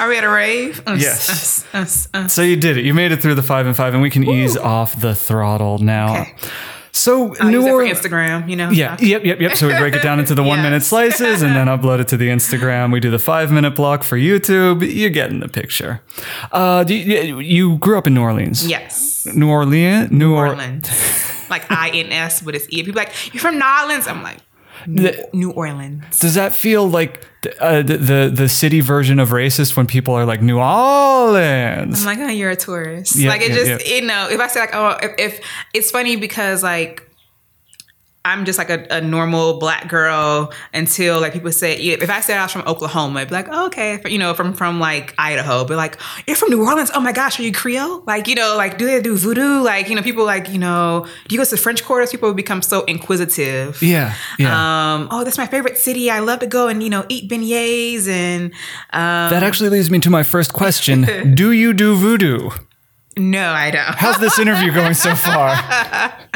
Are 0.00 0.08
we 0.08 0.16
at 0.16 0.24
a 0.24 0.30
rave? 0.30 0.82
Us, 0.86 1.00
Yes. 1.02 1.66
us, 1.74 2.08
us, 2.14 2.32
so 2.32 2.40
you 2.40 2.56
did 2.56 2.78
it. 2.78 2.84
You 2.86 2.94
made 2.94 3.12
it 3.12 3.20
through 3.20 3.34
the 3.34 3.42
five 3.42 3.66
and 3.66 3.76
five, 3.76 3.92
and 3.92 4.02
we 4.02 4.08
can 4.08 4.24
ease 4.24 4.56
off 4.56 4.98
the 4.98 5.14
throttle 5.14 5.78
now. 5.78 6.22
Okay. 6.22 6.34
So 6.92 7.34
I'll 7.36 7.48
New 7.50 7.58
use 7.58 7.64
it 7.64 7.68
for 7.68 7.74
Orleans. 7.74 7.98
Instagram, 8.00 8.48
you 8.48 8.56
know? 8.56 8.70
Yeah, 8.70 8.96
yep, 9.00 9.24
yep, 9.24 9.40
yep. 9.40 9.56
So 9.56 9.68
we 9.68 9.76
break 9.78 9.94
it 9.94 10.02
down 10.02 10.18
into 10.18 10.34
the 10.34 10.42
one 10.52 10.60
minute 10.62 10.82
slices 10.82 11.42
and 11.42 11.54
then 11.54 11.66
upload 11.68 12.00
it 12.00 12.08
to 12.08 12.16
the 12.16 12.28
Instagram. 12.28 12.92
We 12.92 13.00
do 13.00 13.10
the 13.10 13.18
five 13.18 13.50
minute 13.52 13.76
block 13.76 14.02
for 14.02 14.18
YouTube. 14.18 14.82
You're 14.92 15.10
getting 15.10 15.40
the 15.40 15.48
picture. 15.48 16.02
Uh, 16.52 16.84
do 16.84 16.94
you, 16.94 17.38
you 17.40 17.78
grew 17.78 17.96
up 17.98 18.06
in 18.06 18.14
New 18.14 18.22
Orleans. 18.22 18.66
Yes. 18.66 19.26
New 19.34 19.48
Orleans? 19.48 20.10
New 20.10 20.34
Orleans. 20.34 20.88
Orleans. 20.88 21.50
like 21.50 21.70
I 21.70 21.90
N 21.90 22.12
S, 22.12 22.40
but 22.42 22.54
it's 22.54 22.66
E. 22.70 22.82
People 22.82 22.98
like, 23.00 23.12
you're 23.32 23.40
from 23.40 23.58
New 23.58 23.64
Orleans. 23.82 24.06
I'm 24.06 24.22
like, 24.22 24.38
New, 24.86 25.12
New 25.32 25.50
Orleans. 25.50 26.18
Does 26.18 26.34
that 26.34 26.54
feel 26.54 26.88
like 26.88 27.26
uh, 27.60 27.82
the, 27.82 27.96
the 27.96 28.32
the 28.34 28.48
city 28.48 28.80
version 28.80 29.18
of 29.18 29.30
racist 29.30 29.76
when 29.76 29.86
people 29.86 30.14
are 30.14 30.24
like 30.24 30.42
New 30.42 30.58
Orleans? 30.58 32.00
I'm 32.00 32.06
like, 32.06 32.18
oh, 32.18 32.30
you're 32.30 32.50
a 32.50 32.56
tourist. 32.56 33.16
Yeah, 33.16 33.30
like 33.30 33.42
it 33.42 33.50
yeah, 33.50 33.76
just, 33.76 33.88
you 33.88 34.02
know, 34.02 34.28
if 34.30 34.40
I 34.40 34.46
say 34.46 34.60
like, 34.60 34.74
oh, 34.74 34.98
if, 35.02 35.14
if 35.18 35.40
it's 35.74 35.90
funny 35.90 36.16
because 36.16 36.62
like 36.62 37.09
I'm 38.22 38.44
just 38.44 38.58
like 38.58 38.68
a, 38.68 38.86
a 38.90 39.00
normal 39.00 39.58
black 39.58 39.88
girl 39.88 40.52
until 40.74 41.20
like 41.20 41.32
people 41.32 41.50
say 41.52 41.74
if 41.76 42.10
I 42.10 42.20
said 42.20 42.36
I 42.36 42.42
was 42.42 42.52
from 42.52 42.62
Oklahoma, 42.66 43.20
it'd 43.20 43.30
be 43.30 43.34
like, 43.34 43.48
oh, 43.50 43.66
okay, 43.66 43.98
you 44.06 44.18
know, 44.18 44.34
from 44.34 44.52
from 44.52 44.78
like 44.78 45.14
Idaho, 45.16 45.64
but 45.64 45.78
like 45.78 45.98
you're 46.26 46.36
from 46.36 46.50
New 46.50 46.62
Orleans. 46.62 46.90
Oh 46.94 47.00
my 47.00 47.12
gosh, 47.12 47.40
are 47.40 47.42
you 47.42 47.52
Creole? 47.52 48.02
Like 48.06 48.28
you 48.28 48.34
know, 48.34 48.56
like 48.58 48.76
do 48.76 48.84
they 48.84 49.00
do 49.00 49.16
voodoo? 49.16 49.62
Like 49.62 49.88
you 49.88 49.94
know, 49.94 50.02
people 50.02 50.26
like 50.26 50.50
you 50.50 50.58
know, 50.58 51.06
do 51.28 51.34
you 51.34 51.40
go 51.40 51.44
to 51.44 51.50
the 51.50 51.56
French 51.56 51.82
Quarters? 51.82 52.10
People 52.10 52.34
become 52.34 52.60
so 52.60 52.84
inquisitive. 52.84 53.82
yeah, 53.82 54.14
yeah. 54.38 54.94
Um, 54.94 55.08
oh, 55.10 55.24
that's 55.24 55.38
my 55.38 55.46
favorite 55.46 55.78
city. 55.78 56.10
I 56.10 56.18
love 56.18 56.40
to 56.40 56.46
go 56.46 56.68
and 56.68 56.82
you 56.82 56.90
know 56.90 57.06
eat 57.08 57.30
beignets 57.30 58.06
and 58.06 58.52
um, 58.92 59.30
that 59.30 59.42
actually 59.42 59.70
leads 59.70 59.90
me 59.90 59.98
to 60.00 60.10
my 60.10 60.24
first 60.24 60.52
question: 60.52 61.34
Do 61.34 61.52
you 61.52 61.72
do 61.72 61.96
voodoo? 61.96 62.50
no, 63.16 63.50
I 63.50 63.70
don't. 63.70 63.94
How's 63.96 64.18
this 64.18 64.38
interview 64.38 64.72
going 64.72 64.94
so 64.94 65.14
far? 65.14 65.56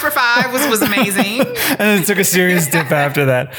for 0.00 0.10
Five 0.10 0.52
was 0.52 0.66
was 0.68 0.82
amazing. 0.82 1.40
and 1.46 1.78
then 1.78 2.02
it 2.02 2.06
took 2.06 2.18
a 2.18 2.24
serious 2.24 2.66
dip 2.66 2.90
after 2.90 3.24
that. 3.26 3.54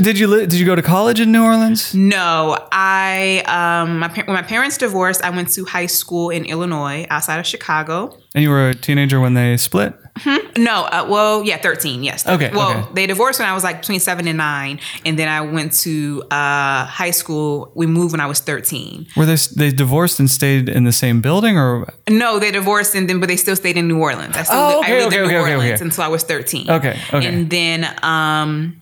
Did 0.00 0.18
you 0.18 0.26
li- 0.26 0.46
did 0.46 0.54
you 0.54 0.66
go 0.66 0.74
to 0.74 0.82
college 0.82 1.20
in 1.20 1.32
New 1.32 1.42
Orleans? 1.42 1.94
No, 1.94 2.56
I 2.72 3.42
um 3.46 3.98
my 3.98 4.08
when 4.08 4.34
my 4.34 4.42
parents 4.42 4.78
divorced, 4.78 5.22
I 5.22 5.30
went 5.30 5.50
to 5.50 5.64
high 5.64 5.86
school 5.86 6.30
in 6.30 6.44
Illinois, 6.44 7.06
outside 7.10 7.38
of 7.38 7.46
Chicago. 7.46 8.16
And 8.34 8.42
you 8.42 8.50
were 8.50 8.68
a 8.68 8.74
teenager 8.74 9.20
when 9.20 9.34
they 9.34 9.56
split. 9.56 9.94
No, 10.56 10.84
uh, 10.84 11.06
well, 11.08 11.42
yeah, 11.44 11.56
thirteen. 11.58 12.02
Yes. 12.02 12.26
Okay, 12.26 12.50
Well, 12.52 12.70
okay. 12.84 12.88
they 12.94 13.06
divorced 13.06 13.38
when 13.40 13.48
I 13.48 13.54
was 13.54 13.64
like 13.64 13.80
between 13.80 14.00
seven 14.00 14.26
and 14.28 14.38
nine, 14.38 14.80
and 15.04 15.18
then 15.18 15.28
I 15.28 15.40
went 15.40 15.72
to 15.84 16.22
uh, 16.30 16.84
high 16.84 17.10
school. 17.12 17.70
We 17.74 17.86
moved 17.86 18.12
when 18.12 18.20
I 18.20 18.26
was 18.26 18.40
thirteen. 18.40 19.06
Were 19.16 19.26
they 19.26 19.36
they 19.56 19.70
divorced 19.70 20.18
and 20.20 20.30
stayed 20.30 20.68
in 20.68 20.84
the 20.84 20.92
same 20.92 21.20
building, 21.20 21.56
or 21.58 21.86
No, 22.08 22.38
they 22.38 22.50
divorced, 22.50 22.94
and 22.94 23.08
then 23.08 23.20
but 23.20 23.28
they 23.28 23.36
still 23.36 23.56
stayed 23.56 23.76
in 23.76 23.88
New 23.88 23.98
Orleans. 24.00 24.36
I 24.36 24.42
still 24.44 24.58
Oh, 24.58 24.66
lived, 24.80 24.84
okay, 24.84 24.92
I 24.92 24.98
lived 24.98 25.14
okay, 25.14 25.22
in 25.24 25.30
New 25.30 25.38
Orleans 25.54 25.80
until 25.80 26.04
I 26.04 26.08
was 26.08 26.22
thirteen. 26.24 26.70
Okay, 26.70 26.98
okay. 27.12 27.26
And 27.26 27.48
then 27.50 27.86
um, 28.02 28.80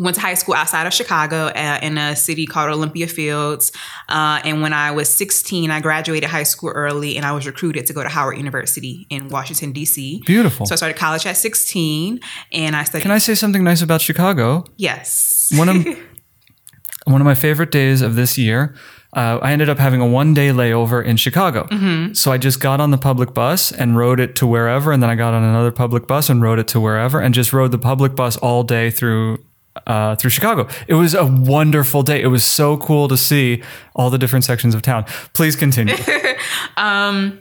went 0.00 0.14
to 0.16 0.20
high 0.20 0.34
school 0.34 0.54
outside 0.54 0.86
of 0.86 0.94
Chicago 0.94 1.46
uh, 1.46 1.78
in 1.82 1.98
a 1.98 2.16
city 2.16 2.46
called 2.46 2.70
Olympia 2.70 3.06
Fields. 3.06 3.70
Uh, 4.08 4.40
and 4.44 4.62
when 4.62 4.72
I 4.72 4.90
was 4.90 5.08
sixteen, 5.08 5.70
I 5.70 5.80
graduated 5.80 6.30
high 6.30 6.42
school 6.44 6.70
early, 6.70 7.16
and 7.16 7.26
I 7.26 7.32
was 7.32 7.46
recruited 7.46 7.86
to 7.86 7.92
go 7.92 8.02
to 8.02 8.08
Howard 8.08 8.36
University 8.36 9.06
in 9.10 9.28
Washington 9.28 9.72
D.C. 9.72 10.22
beautiful? 10.26 10.66
So 10.66 10.72
I 10.72 10.76
started 10.76 10.96
college 10.96 11.26
at 11.26 11.36
sixteen, 11.36 12.20
and 12.52 12.74
I 12.74 12.84
studied. 12.84 13.02
Can 13.02 13.10
I 13.10 13.18
say 13.18 13.34
something 13.34 13.62
nice 13.62 13.82
about 13.82 14.00
Chicago? 14.00 14.64
yes. 14.76 15.52
One 15.56 15.68
of 15.68 15.86
one 17.04 17.20
of 17.20 17.24
my 17.24 17.34
favorite 17.34 17.70
days 17.70 18.02
of 18.02 18.14
this 18.16 18.38
year. 18.38 18.74
Uh, 19.12 19.40
I 19.42 19.50
ended 19.50 19.68
up 19.68 19.78
having 19.78 20.00
a 20.00 20.06
one 20.06 20.34
day 20.34 20.50
layover 20.50 21.04
in 21.04 21.16
Chicago. 21.16 21.66
So 22.14 22.30
I 22.30 22.38
just 22.38 22.60
got 22.60 22.80
on 22.80 22.92
the 22.92 22.98
public 22.98 23.34
bus 23.34 23.72
and 23.72 23.96
rode 23.96 24.20
it 24.20 24.36
to 24.36 24.46
wherever. 24.46 24.92
And 24.92 25.02
then 25.02 25.10
I 25.10 25.16
got 25.16 25.34
on 25.34 25.42
another 25.42 25.72
public 25.72 26.06
bus 26.06 26.30
and 26.30 26.40
rode 26.40 26.60
it 26.60 26.68
to 26.68 26.80
wherever 26.80 27.20
and 27.20 27.34
just 27.34 27.52
rode 27.52 27.72
the 27.72 27.78
public 27.78 28.14
bus 28.14 28.36
all 28.36 28.62
day 28.62 28.88
through. 28.90 29.44
Uh, 29.86 30.16
through 30.16 30.30
Chicago. 30.30 30.68
It 30.88 30.94
was 30.94 31.14
a 31.14 31.24
wonderful 31.24 32.02
day. 32.02 32.20
It 32.20 32.26
was 32.26 32.42
so 32.44 32.76
cool 32.76 33.06
to 33.06 33.16
see 33.16 33.62
all 33.94 34.10
the 34.10 34.18
different 34.18 34.44
sections 34.44 34.74
of 34.74 34.82
town. 34.82 35.04
Please 35.32 35.54
continue. 35.54 35.94
um, 36.76 37.38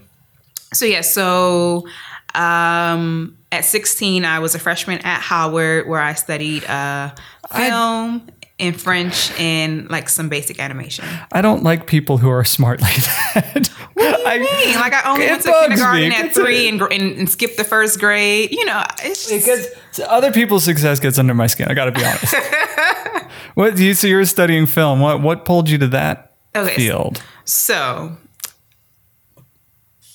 So 0.73 0.85
yeah, 0.85 1.01
so 1.01 1.87
um, 2.35 3.37
at 3.51 3.65
16, 3.65 4.25
I 4.25 4.39
was 4.39 4.53
a 4.53 4.59
freshman 4.59 4.99
at 4.99 5.21
Howard, 5.21 5.87
where 5.87 5.99
I 6.01 6.13
studied 6.13 6.63
uh, 6.65 7.11
film 7.55 8.27
and 8.59 8.79
French 8.79 9.31
and 9.39 9.89
like 9.89 10.09
some 10.09 10.29
basic 10.29 10.59
animation. 10.59 11.05
I 11.31 11.41
don't 11.41 11.63
like 11.63 11.87
people 11.87 12.17
who 12.17 12.29
are 12.29 12.43
smart 12.43 12.81
like 12.81 12.95
that. 13.33 13.71
I 13.99 14.37
mean? 14.37 14.75
like 14.75 14.93
I 14.93 15.11
only 15.11 15.25
went 15.27 15.41
to 15.43 15.51
kindergarten 15.51 16.09
me. 16.09 16.15
at 16.15 16.33
three 16.33 16.67
and, 16.69 16.81
and, 16.81 17.17
and 17.17 17.29
skipped 17.29 17.57
the 17.57 17.63
first 17.63 17.99
grade. 17.99 18.51
You 18.51 18.65
know, 18.65 18.83
it's 19.03 19.29
just, 19.29 19.45
Because 19.45 20.01
other 20.07 20.31
people's 20.31 20.63
success 20.63 20.99
gets 20.99 21.19
under 21.19 21.33
my 21.33 21.47
skin. 21.47 21.67
I 21.67 21.73
got 21.73 21.85
to 21.85 21.91
be 21.91 22.03
honest. 22.03 22.35
what 23.55 23.77
you 23.77 23.93
so 23.93 24.07
you're 24.07 24.25
studying 24.25 24.65
film? 24.65 24.99
What 24.99 25.21
what 25.21 25.45
pulled 25.45 25.69
you 25.69 25.77
to 25.79 25.87
that 25.87 26.35
Okay, 26.55 26.75
field? 26.75 27.21
So 27.45 28.15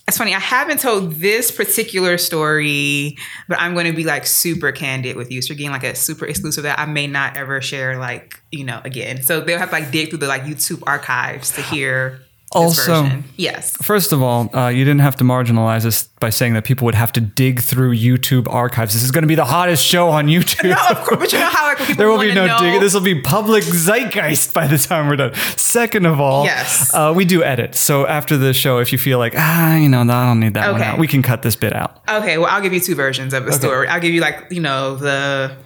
it's 0.07 0.19
funny. 0.19 0.35
I 0.35 0.39
haven't 0.39 0.81
told 0.81 1.13
this 1.15 1.51
particular 1.51 2.19
story, 2.19 3.17
but 3.49 3.59
I'm 3.59 3.73
going 3.73 3.87
to 3.87 3.93
be 3.93 4.05
like 4.05 4.27
super 4.27 4.71
candid 4.71 5.17
with 5.17 5.31
you. 5.31 5.41
So 5.41 5.53
you're 5.53 5.57
getting 5.59 5.73
like 5.73 5.85
a 5.85 5.95
super 5.95 6.27
exclusive 6.27 6.65
that 6.65 6.79
I 6.79 6.85
may 6.85 7.07
not 7.07 7.37
ever 7.37 7.61
share, 7.63 7.99
like 7.99 8.41
you 8.53 8.65
know, 8.65 8.81
again. 8.85 9.23
So 9.23 9.41
they'll 9.41 9.59
have 9.59 9.71
to 9.71 9.75
like 9.75 9.91
dig 9.91 10.11
through 10.11 10.19
the 10.19 10.27
like 10.27 10.43
YouTube 10.43 10.83
archives 10.87 11.53
to 11.53 11.63
hear. 11.63 12.21
This 12.55 12.63
Also- 12.63 13.03
version. 13.03 13.25
yes. 13.37 13.77
First 13.83 14.13
of 14.13 14.23
all, 14.23 14.49
uh, 14.57 14.69
you 14.69 14.85
didn't 14.85 15.01
have 15.01 15.17
to 15.17 15.25
marginalize 15.25 15.85
us 15.85 16.05
by 16.21 16.31
saying 16.31 16.55
that 16.55 16.65
people 16.65 16.85
would 16.85 16.95
have 16.95 17.13
to 17.13 17.21
dig 17.21 17.61
through 17.61 17.95
YouTube 17.97 18.47
archives. 18.49 18.95
This 18.95 19.03
is 19.03 19.11
going 19.11 19.23
to 19.23 19.29
be 19.29 19.35
the 19.35 19.45
hottest 19.45 19.85
show 19.85 20.09
on 20.09 20.27
YouTube. 20.35 20.71
No, 20.71 20.77
of 20.91 21.05
course, 21.05 21.19
but 21.21 21.33
you 21.33 21.39
know 21.41 21.49
how 21.51 21.75
people 21.75 21.97
There 21.97 22.09
will 22.09 22.19
be 22.21 22.33
no 22.33 22.47
know, 22.47 22.59
dig. 22.61 22.81
This 22.81 22.95
will 22.95 23.01
be 23.01 23.21
public 23.21 23.65
zeitgeist 23.65 24.55
by 24.55 24.67
the 24.69 24.79
time 24.79 25.09
we're 25.09 25.17
done. 25.17 25.35
Second 25.57 26.07
of 26.07 26.21
all, 26.21 26.45
Yes. 26.45 26.95
uh, 26.95 27.13
we 27.15 27.25
do 27.25 27.43
edit. 27.43 27.75
So 27.75 28.07
after 28.07 28.37
the 28.37 28.55
show, 28.55 28.79
if 28.79 28.93
you 28.93 28.99
feel 28.99 29.19
like 29.19 29.35
ah, 29.37 29.75
you 29.77 29.89
know, 29.89 30.03
I 30.03 30.27
don't 30.27 30.39
need 30.41 30.55
that 30.55 30.71
one 30.73 30.81
Okay. 30.81 30.91
out, 30.91 30.99
we 30.99 31.09
can 31.09 31.23
cut 31.23 31.43
this 31.43 31.57
bit 31.57 31.73
out. 31.75 32.03
Okay, 32.09 32.39
well, 32.39 32.49
I'll 32.49 32.63
give 32.63 32.73
you 32.73 32.81
two 32.81 32.95
versions 32.95 33.35
of 33.35 33.45
the 33.47 33.53
story. 33.53 33.89
I'll 33.89 34.01
give 34.01 34.13
you 34.15 34.21
like 34.21 34.47
you 34.51 34.61
know 34.61 34.95
the 34.97 35.57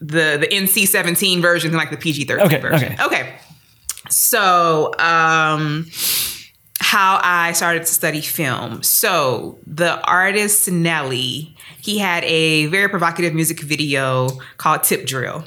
the 0.00 0.36
the 0.40 0.48
NC 0.52 0.86
seventeen 0.86 1.40
version 1.40 1.70
and 1.70 1.78
like 1.78 1.90
the 1.90 1.96
PG 1.96 2.24
thirteen 2.26 2.46
Okay, 2.46 2.58
version. 2.60 2.92
okay. 2.92 3.04
Okay. 3.06 3.34
So, 4.08 4.92
um, 4.98 5.86
how 6.80 7.20
I 7.22 7.52
started 7.52 7.80
to 7.80 7.92
study 7.92 8.20
film. 8.20 8.82
So 8.82 9.58
the 9.66 10.00
artist 10.04 10.70
Nelly, 10.70 11.54
he 11.82 11.98
had 11.98 12.24
a 12.24 12.66
very 12.66 12.88
provocative 12.88 13.34
music 13.34 13.60
video 13.60 14.30
called 14.56 14.84
Tip 14.84 15.06
Drill. 15.06 15.44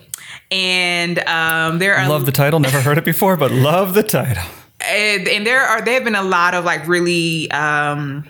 And 0.51 1.17
um, 1.19 1.79
there 1.79 1.95
are 1.95 2.07
Love 2.07 2.25
the 2.25 2.31
title. 2.31 2.59
Never 2.59 2.81
heard 2.81 2.97
it 2.97 3.05
before, 3.05 3.37
but 3.37 3.51
love 3.51 3.93
the 3.93 4.03
title. 4.03 4.43
and, 4.81 5.27
and 5.27 5.45
there 5.45 5.61
are 5.61 5.81
there 5.81 5.95
have 5.95 6.03
been 6.03 6.15
a 6.15 6.23
lot 6.23 6.53
of 6.53 6.65
like 6.65 6.87
really 6.87 7.49
um 7.51 8.25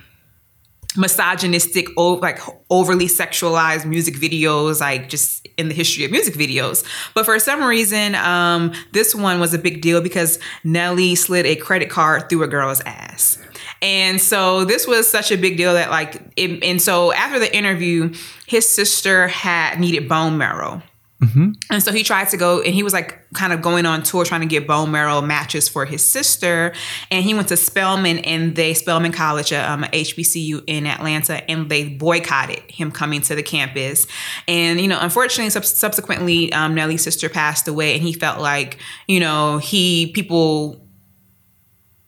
misogynistic 0.98 1.88
o- 1.98 2.16
like 2.16 2.40
overly 2.70 3.08
sexualized 3.08 3.86
music 3.86 4.16
videos 4.16 4.82
like 4.82 5.10
just 5.10 5.48
in 5.58 5.68
the 5.68 5.74
history 5.74 6.06
of 6.06 6.12
music 6.12 6.34
videos. 6.34 6.86
But 7.14 7.26
for 7.26 7.40
some 7.40 7.64
reason 7.64 8.16
um 8.16 8.74
this 8.92 9.16
one 9.16 9.40
was 9.40 9.54
a 9.54 9.60
big 9.60 9.82
deal 9.82 10.02
because 10.02 10.40
nelly 10.64 11.16
slid 11.16 11.46
a 11.46 11.56
credit 11.56 11.90
card 11.90 12.30
through 12.30 12.44
a 12.44 12.48
girl's 12.48 12.82
ass. 12.82 13.38
And 13.82 14.22
so 14.22 14.66
this 14.66 14.86
was 14.88 15.10
such 15.10 15.32
a 15.32 15.38
big 15.38 15.58
deal 15.58 15.74
that 15.74 15.90
like 15.90 16.22
it, 16.36 16.64
and 16.64 16.82
so 16.82 17.14
after 17.14 17.40
the 17.40 17.56
interview 17.56 18.14
his 18.46 18.68
sister 18.68 19.28
had 19.28 19.80
needed 19.80 20.10
bone 20.10 20.38
marrow 20.38 20.82
and 21.22 21.84
so 21.84 21.92
he 21.92 22.04
tried 22.04 22.30
to 22.30 22.38
go, 22.38 22.62
and 22.62 22.74
he 22.74 22.82
was 22.82 22.94
like 22.94 23.20
kind 23.34 23.54
of 23.54 23.62
going 23.62 23.86
on 23.86 24.02
tour 24.02 24.26
trying 24.26 24.42
to 24.42 24.48
get 24.48 24.66
bone 24.66 24.92
marrow 24.92 25.22
matches 25.22 25.70
for 25.70 25.86
his 25.86 26.04
sister. 26.04 26.74
And 27.12 27.24
he 27.24 27.34
went 27.36 27.50
to 27.50 27.58
Spelman, 27.58 28.20
and 28.20 28.56
they 28.56 28.74
Spelman 28.74 29.12
College, 29.12 29.54
uh, 29.54 29.66
um, 29.70 29.84
HBCU 29.84 30.64
in 30.66 30.88
Atlanta, 30.88 31.50
and 31.50 31.70
they 31.70 31.90
boycotted 31.90 32.60
him 32.68 32.92
coming 32.92 33.22
to 33.22 33.36
the 33.36 33.44
campus. 33.44 34.08
And 34.48 34.82
you 34.82 34.88
know, 34.88 34.98
unfortunately, 35.00 35.52
sub- 35.52 35.66
subsequently, 35.66 36.52
um, 36.54 36.74
Nelly's 36.74 37.04
sister 37.04 37.30
passed 37.30 37.68
away, 37.68 37.94
and 37.94 38.02
he 38.02 38.14
felt 38.14 38.40
like 38.40 38.78
you 39.08 39.20
know 39.20 39.60
he 39.60 40.12
people 40.14 40.88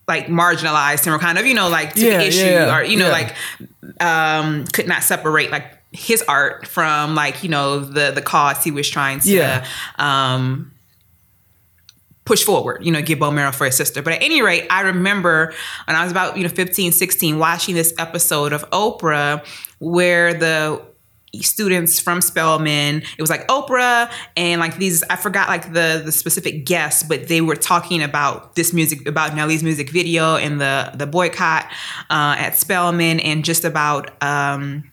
like 0.07 0.27
marginalized 0.27 1.05
him 1.05 1.13
or 1.13 1.19
kind 1.19 1.37
of 1.37 1.45
you 1.45 1.53
know 1.53 1.69
like 1.69 1.93
took 1.93 2.03
Yeah, 2.03 2.21
issue 2.21 2.39
yeah, 2.45 2.75
or 2.77 2.83
you 2.83 2.97
know 2.97 3.07
yeah. 3.07 3.11
like 3.11 3.35
um 4.01 4.65
could 4.65 4.87
not 4.87 5.03
separate 5.03 5.49
like 5.51 5.63
his 5.93 6.23
art 6.27 6.67
from 6.67 7.15
like 7.15 7.43
you 7.43 7.49
know 7.49 7.79
the 7.79 8.11
the 8.11 8.21
cause 8.21 8.63
he 8.63 8.71
was 8.71 8.89
trying 8.89 9.19
to 9.19 9.29
Yeah. 9.31 9.65
um 9.97 10.71
push 12.25 12.43
forward 12.43 12.83
you 12.85 12.91
know 12.91 13.01
give 13.01 13.19
bone 13.19 13.35
marrow 13.35 13.51
for 13.51 13.65
his 13.65 13.75
sister 13.75 14.01
but 14.01 14.13
at 14.13 14.23
any 14.23 14.41
rate 14.41 14.65
i 14.69 14.81
remember 14.81 15.53
when 15.85 15.95
i 15.95 16.03
was 16.03 16.11
about 16.11 16.37
you 16.37 16.43
know 16.43 16.49
15 16.49 16.93
16 16.93 17.37
watching 17.37 17.75
this 17.75 17.93
episode 17.97 18.53
of 18.53 18.67
oprah 18.71 19.45
where 19.79 20.33
the 20.33 20.81
students 21.41 21.99
from 21.99 22.21
Spelman. 22.21 23.01
It 23.17 23.19
was 23.19 23.31
like 23.31 23.47
Oprah 23.47 24.11
and 24.37 24.61
like 24.61 24.77
these 24.77 25.01
I 25.09 25.15
forgot 25.15 25.47
like 25.47 25.73
the 25.73 25.99
the 26.05 26.11
specific 26.11 26.63
guests, 26.63 27.01
but 27.01 27.27
they 27.27 27.41
were 27.41 27.55
talking 27.55 28.03
about 28.03 28.53
this 28.53 28.71
music 28.71 29.07
about 29.07 29.35
Nelly's 29.35 29.63
music 29.63 29.89
video 29.89 30.35
and 30.35 30.61
the 30.61 30.91
the 30.93 31.07
boycott 31.07 31.65
uh, 32.11 32.35
at 32.37 32.55
Spelman 32.55 33.19
and 33.19 33.43
just 33.43 33.65
about 33.65 34.11
um 34.21 34.83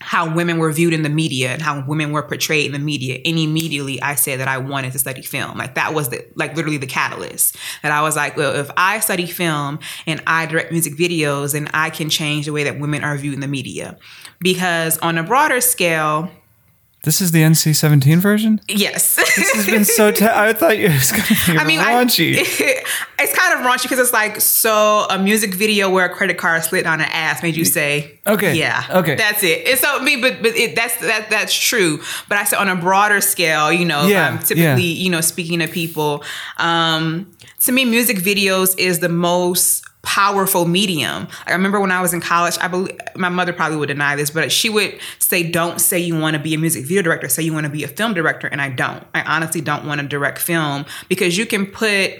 how 0.00 0.34
women 0.34 0.58
were 0.58 0.72
viewed 0.72 0.94
in 0.94 1.02
the 1.02 1.08
media 1.08 1.50
and 1.50 1.60
how 1.60 1.84
women 1.86 2.10
were 2.10 2.22
portrayed 2.22 2.66
in 2.66 2.72
the 2.72 2.78
media. 2.78 3.20
And 3.24 3.38
immediately 3.38 4.00
I 4.00 4.14
said 4.14 4.40
that 4.40 4.48
I 4.48 4.58
wanted 4.58 4.92
to 4.92 4.98
study 4.98 5.22
film. 5.22 5.58
Like 5.58 5.74
that 5.74 5.92
was 5.92 6.08
the 6.08 6.26
like 6.34 6.56
literally 6.56 6.78
the 6.78 6.86
catalyst. 6.86 7.56
That 7.82 7.92
I 7.92 8.00
was 8.02 8.16
like, 8.16 8.36
well, 8.36 8.54
if 8.56 8.70
I 8.76 9.00
study 9.00 9.26
film 9.26 9.78
and 10.06 10.22
I 10.26 10.46
direct 10.46 10.72
music 10.72 10.94
videos, 10.94 11.52
then 11.52 11.68
I 11.74 11.90
can 11.90 12.08
change 12.08 12.46
the 12.46 12.52
way 12.52 12.64
that 12.64 12.80
women 12.80 13.04
are 13.04 13.16
viewed 13.16 13.34
in 13.34 13.40
the 13.40 13.48
media. 13.48 13.98
Because 14.40 14.96
on 14.98 15.18
a 15.18 15.22
broader 15.22 15.60
scale, 15.60 16.30
This 17.02 17.22
is 17.22 17.32
the 17.32 17.40
NC 17.40 17.74
seventeen 17.74 18.20
version. 18.20 18.60
yes. 18.68 19.16
This 19.16 19.52
has 19.54 19.66
been 19.66 19.84
so. 19.86 20.10
Te- 20.12 20.26
I 20.26 20.52
thought 20.52 20.74
it 20.74 20.90
was 20.90 21.10
going 21.12 21.22
to 21.24 21.52
be 21.52 21.58
I 21.58 21.64
mean, 21.64 21.80
I- 21.80 21.94
raunchy. 21.94 22.34
it's 23.18 23.38
kind 23.38 23.54
of 23.54 23.60
raunchy 23.66 23.84
because 23.84 23.98
it's 23.98 24.12
like 24.12 24.38
so 24.40 25.06
a 25.08 25.18
music 25.18 25.54
video 25.54 25.88
where 25.88 26.04
a 26.04 26.08
credit 26.14 26.36
card 26.36 26.62
slid 26.62 26.86
on 26.86 27.00
an 27.00 27.08
ass 27.10 27.42
made 27.42 27.56
you 27.56 27.64
say, 27.64 28.18
Okay, 28.26 28.54
yeah, 28.58 28.84
okay. 28.90 29.14
that's 29.14 29.42
it." 29.42 29.66
It's 29.66 29.80
so, 29.80 29.98
I 29.98 30.04
mean, 30.04 30.20
but 30.20 30.42
but 30.42 30.54
it, 30.54 30.76
that's 30.76 30.96
that 31.00 31.30
that's 31.30 31.54
true. 31.58 32.02
But 32.28 32.36
I 32.36 32.44
said 32.44 32.58
on 32.58 32.68
a 32.68 32.76
broader 32.76 33.22
scale, 33.22 33.72
you 33.72 33.86
know, 33.86 34.06
Yeah, 34.06 34.28
I'm 34.28 34.38
typically 34.38 34.60
yeah. 34.62 35.04
you 35.04 35.10
know 35.10 35.22
speaking 35.22 35.60
to 35.60 35.68
people. 35.68 36.22
Um, 36.58 37.34
to 37.60 37.72
me, 37.72 37.84
music 37.86 38.18
videos 38.18 38.78
is 38.78 38.98
the 39.00 39.08
most 39.08 39.86
powerful 40.02 40.66
medium. 40.66 41.28
I 41.46 41.52
remember 41.52 41.80
when 41.80 41.90
I 41.90 42.00
was 42.00 42.14
in 42.14 42.20
college, 42.20 42.56
I 42.60 42.68
believe 42.68 42.96
my 43.16 43.28
mother 43.28 43.52
probably 43.52 43.76
would 43.76 43.88
deny 43.88 44.16
this, 44.16 44.30
but 44.30 44.50
she 44.50 44.70
would 44.70 44.98
say, 45.18 45.42
"Don't 45.42 45.80
say 45.80 45.98
you 45.98 46.18
want 46.18 46.34
to 46.34 46.42
be 46.42 46.54
a 46.54 46.58
music 46.58 46.84
video 46.84 47.02
director. 47.02 47.28
Say 47.28 47.42
you 47.42 47.52
want 47.52 47.64
to 47.64 47.70
be 47.70 47.84
a 47.84 47.88
film 47.88 48.14
director." 48.14 48.46
And 48.46 48.60
I 48.60 48.70
don't. 48.70 49.04
I 49.14 49.22
honestly 49.22 49.60
don't 49.60 49.84
want 49.84 50.00
to 50.00 50.06
direct 50.06 50.38
film 50.38 50.86
because 51.08 51.36
you 51.36 51.46
can 51.46 51.66
put 51.66 52.14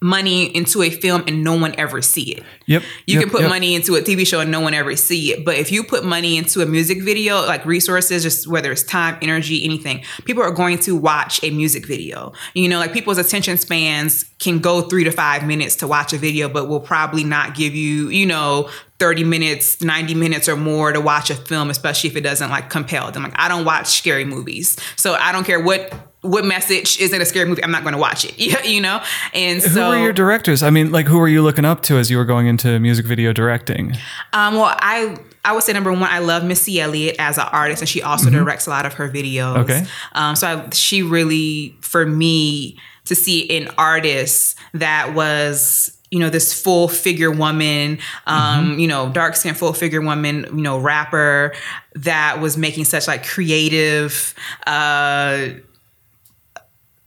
money 0.00 0.54
into 0.54 0.82
a 0.82 0.90
film 0.90 1.24
and 1.26 1.42
no 1.42 1.58
one 1.58 1.74
ever 1.78 2.02
see 2.02 2.34
it. 2.34 2.42
Yep. 2.66 2.82
You 3.06 3.14
yep, 3.14 3.22
can 3.22 3.30
put 3.30 3.40
yep. 3.42 3.50
money 3.50 3.74
into 3.74 3.94
a 3.94 4.00
TV 4.00 4.26
show 4.26 4.40
and 4.40 4.50
no 4.50 4.60
one 4.60 4.74
ever 4.74 4.94
see 4.94 5.32
it. 5.32 5.44
But 5.44 5.56
if 5.56 5.72
you 5.72 5.82
put 5.82 6.04
money 6.04 6.36
into 6.36 6.60
a 6.60 6.66
music 6.66 7.02
video, 7.02 7.36
like 7.46 7.64
resources, 7.64 8.22
just 8.22 8.46
whether 8.46 8.70
it's 8.72 8.82
time, 8.82 9.18
energy, 9.22 9.64
anything, 9.64 10.04
people 10.24 10.42
are 10.42 10.50
going 10.50 10.78
to 10.80 10.96
watch 10.96 11.42
a 11.42 11.50
music 11.50 11.86
video. 11.86 12.32
You 12.54 12.68
know, 12.68 12.78
like 12.78 12.92
people's 12.92 13.18
attention 13.18 13.56
spans 13.56 14.24
can 14.38 14.58
go 14.58 14.82
three 14.82 15.04
to 15.04 15.10
five 15.10 15.46
minutes 15.46 15.76
to 15.76 15.86
watch 15.86 16.12
a 16.12 16.18
video, 16.18 16.48
but 16.48 16.68
will 16.68 16.80
probably 16.80 17.24
not 17.24 17.54
give 17.54 17.74
you, 17.74 18.08
you 18.08 18.26
know, 18.26 18.68
30 18.98 19.24
minutes, 19.24 19.82
90 19.82 20.14
minutes 20.14 20.48
or 20.48 20.56
more 20.56 20.92
to 20.92 21.00
watch 21.00 21.30
a 21.30 21.34
film, 21.34 21.70
especially 21.70 22.10
if 22.10 22.16
it 22.16 22.22
doesn't 22.22 22.50
like 22.50 22.70
compel 22.70 23.10
them. 23.10 23.22
Like 23.22 23.38
I 23.38 23.48
don't 23.48 23.64
watch 23.64 23.88
scary 23.88 24.24
movies. 24.24 24.76
So 24.96 25.14
I 25.14 25.32
don't 25.32 25.44
care 25.44 25.60
what 25.60 25.92
what 26.22 26.44
message 26.44 26.98
is 26.98 27.12
in 27.12 27.22
a 27.22 27.24
scary 27.24 27.48
movie, 27.48 27.62
I'm 27.62 27.70
not 27.70 27.82
going 27.82 27.92
to 27.92 28.00
watch 28.00 28.24
it. 28.24 28.36
you 28.66 28.80
know? 28.80 29.02
And 29.32 29.62
so. 29.62 29.68
Who 29.68 29.88
were 29.90 30.02
your 30.02 30.12
directors? 30.12 30.62
I 30.62 30.70
mean, 30.70 30.90
like 30.90 31.06
who 31.06 31.18
were 31.18 31.28
you 31.28 31.42
looking 31.42 31.64
up 31.64 31.82
to 31.84 31.98
as 31.98 32.10
you 32.10 32.16
were 32.16 32.24
going 32.24 32.46
into 32.46 32.78
music 32.80 33.06
video 33.06 33.32
directing? 33.32 33.94
Um, 34.32 34.54
well, 34.54 34.74
I 34.78 35.16
I 35.44 35.52
would 35.52 35.62
say 35.62 35.72
number 35.72 35.92
one, 35.92 36.02
I 36.02 36.18
love 36.18 36.44
Missy 36.44 36.80
Elliott 36.80 37.16
as 37.18 37.38
an 37.38 37.46
artist, 37.52 37.80
and 37.80 37.88
she 37.88 38.02
also 38.02 38.30
directs 38.30 38.66
a 38.66 38.70
lot 38.70 38.84
of 38.84 38.94
her 38.94 39.08
videos. 39.08 39.58
Okay. 39.58 39.86
Um, 40.12 40.34
so 40.34 40.48
I, 40.48 40.68
she 40.70 41.02
really, 41.02 41.76
for 41.80 42.04
me, 42.04 42.78
to 43.04 43.14
see 43.14 43.48
an 43.56 43.68
artist 43.78 44.58
that 44.74 45.14
was 45.14 45.95
you 46.10 46.18
know 46.20 46.30
this 46.30 46.52
full 46.52 46.86
figure 46.88 47.30
woman 47.30 47.98
um 48.26 48.78
you 48.78 48.86
know 48.86 49.08
dark 49.10 49.34
skin 49.34 49.54
full 49.54 49.72
figure 49.72 50.00
woman 50.00 50.46
you 50.52 50.62
know 50.62 50.78
rapper 50.78 51.52
that 51.94 52.40
was 52.40 52.56
making 52.56 52.84
such 52.84 53.08
like 53.08 53.26
creative 53.26 54.34
uh 54.66 55.48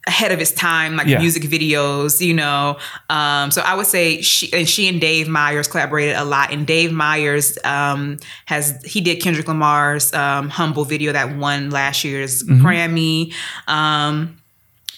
ahead 0.07 0.31
of 0.31 0.39
its 0.41 0.51
time, 0.51 0.95
like 0.95 1.05
Yeah. 1.05 1.19
music 1.19 1.43
videos, 1.43 2.19
you 2.19 2.33
know. 2.33 2.77
Um, 3.11 3.51
so 3.51 3.61
I 3.61 3.75
would 3.75 3.85
say 3.85 4.21
she 4.21 4.51
and 4.53 4.67
she 4.67 4.87
and 4.87 4.99
Dave 4.99 5.27
Meyers 5.27 5.67
collaborated 5.67 6.15
a 6.15 6.23
lot. 6.23 6.51
And 6.51 6.65
Dave 6.65 6.91
Meyers 6.91 7.59
um, 7.63 8.17
has 8.45 8.81
he 8.83 9.01
did 9.01 9.21
Kendrick 9.21 9.47
Lamar's 9.47 10.11
um, 10.13 10.49
"Humble" 10.49 10.83
video 10.83 11.11
that 11.13 11.35
won 11.37 11.69
last 11.69 12.03
year's 12.03 12.41
Grammy. 12.43 13.33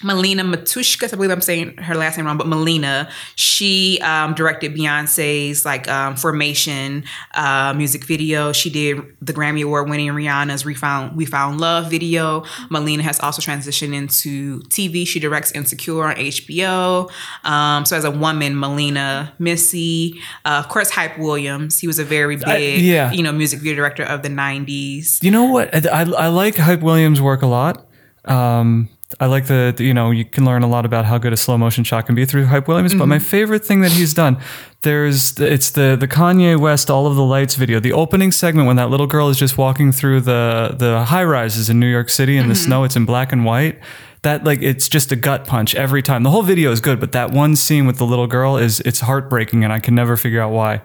Melina 0.04 0.44
Matushka, 0.44 1.12
I 1.12 1.16
believe 1.16 1.32
I'm 1.32 1.42
saying 1.42 1.78
her 1.78 1.96
last 1.96 2.18
name 2.18 2.26
wrong, 2.26 2.38
but 2.38 2.48
Melina, 2.48 3.10
she 3.36 4.00
um, 4.02 4.34
directed 4.34 4.76
Beyonce's 4.76 5.66
like 5.66 5.88
um, 5.88 6.16
Formation 6.16 7.04
uh, 7.34 7.74
music 7.76 8.06
video. 8.06 8.52
She 8.52 8.70
did 8.70 9.02
the 9.22 9.34
Grammy 9.34 9.64
Award 9.64 9.90
winning 9.90 10.10
Rihanna's 10.10 10.66
"We 10.66 10.74
Found 10.76 11.16
We 11.16 11.26
Found 11.26 11.60
Love" 11.60 11.90
video. 11.90 12.44
Melina 12.70 13.04
has 13.04 13.20
also 13.20 13.42
transitioned 13.42 13.94
into 13.94 14.62
TV. 14.64 15.06
She 15.06 15.20
directs 15.20 15.52
Insecure 15.52 16.04
on 16.04 16.16
HBO. 16.16 17.12
Um, 17.44 17.86
so 17.86 17.96
as 17.96 18.04
a 18.04 18.12
woman, 18.12 18.60
Melina, 18.60 19.34
Missy, 19.40 20.20
uh, 20.46 20.62
of 20.64 20.70
course, 20.70 20.90
Hype 20.90 21.18
Williams. 21.18 21.80
He 21.80 21.88
was 21.88 22.00
a 22.00 22.06
very 22.06 22.38
big, 22.38 22.82
yeah. 22.82 23.12
you 23.12 23.24
know, 23.24 23.32
music 23.32 23.60
video 23.60 23.76
director 23.76 24.04
of 24.04 24.24
the 24.24 24.30
'90s. 24.30 25.24
You 25.24 25.32
know 25.32 25.46
what? 25.46 25.74
I, 25.86 26.02
I 26.02 26.28
like 26.28 26.56
Hype 26.56 26.82
Williams' 26.82 27.22
work 27.22 27.42
a 27.42 27.48
lot. 27.48 27.88
Um, 28.26 28.90
I 29.20 29.26
like 29.28 29.48
the, 29.48 29.76
you 29.78 29.94
know, 29.94 30.12
you 30.12 30.26
can 30.26 30.46
learn 30.46 30.64
a 30.64 30.68
lot 30.68 30.86
about 30.86 31.06
how 31.06 31.18
good 31.18 31.34
a 31.34 31.38
slow 31.38 31.58
motion 31.58 31.84
shot 31.84 32.06
can 32.06 32.16
be 32.16 32.26
through 32.26 32.46
Hype 32.46 32.68
Williams. 32.68 32.96
But 32.96 33.08
my 33.08 33.20
favorite 33.20 33.66
thing 33.66 33.82
that 33.82 33.92
he's 33.92 34.14
done, 34.14 34.38
there's, 34.82 35.40
it's 35.40 35.72
the 35.72 35.96
the 36.00 36.08
Kanye 36.08 36.60
West 36.60 36.90
All 36.90 37.08
of 37.08 37.16
the 37.16 37.24
Lights 37.24 37.56
video, 37.56 37.80
the 37.80 37.94
opening 37.94 38.32
segment 38.32 38.68
when 38.68 38.78
that 38.78 38.90
little 38.90 39.08
girl 39.08 39.30
is 39.30 39.38
just 39.38 39.58
walking 39.58 39.92
through 39.92 40.22
the 40.22 40.76
the 40.78 41.06
high 41.06 41.24
rises 41.24 41.70
in 41.70 41.80
New 41.80 41.90
York 41.90 42.10
City 42.10 42.38
in 42.38 42.48
the 42.50 42.56
snow. 42.56 42.84
It's 42.84 42.96
in 42.96 43.06
black 43.06 43.32
and 43.32 43.46
white. 43.46 43.80
That 44.24 44.44
like 44.44 44.62
it's 44.62 44.88
just 44.88 45.12
a 45.12 45.16
gut 45.16 45.46
punch 45.46 45.74
every 45.76 46.02
time. 46.02 46.24
The 46.24 46.30
whole 46.30 46.44
video 46.44 46.72
is 46.72 46.80
good, 46.80 47.00
but 47.00 47.12
that 47.12 47.32
one 47.32 47.56
scene 47.56 47.88
with 47.88 47.98
the 47.98 48.06
little 48.06 48.28
girl 48.28 48.58
is 48.58 48.80
it's 48.82 49.00
heartbreaking, 49.00 49.64
and 49.64 49.74
I 49.74 49.80
can 49.80 49.96
never 49.96 50.16
figure 50.18 50.42
out 50.42 50.52
why. 50.52 50.82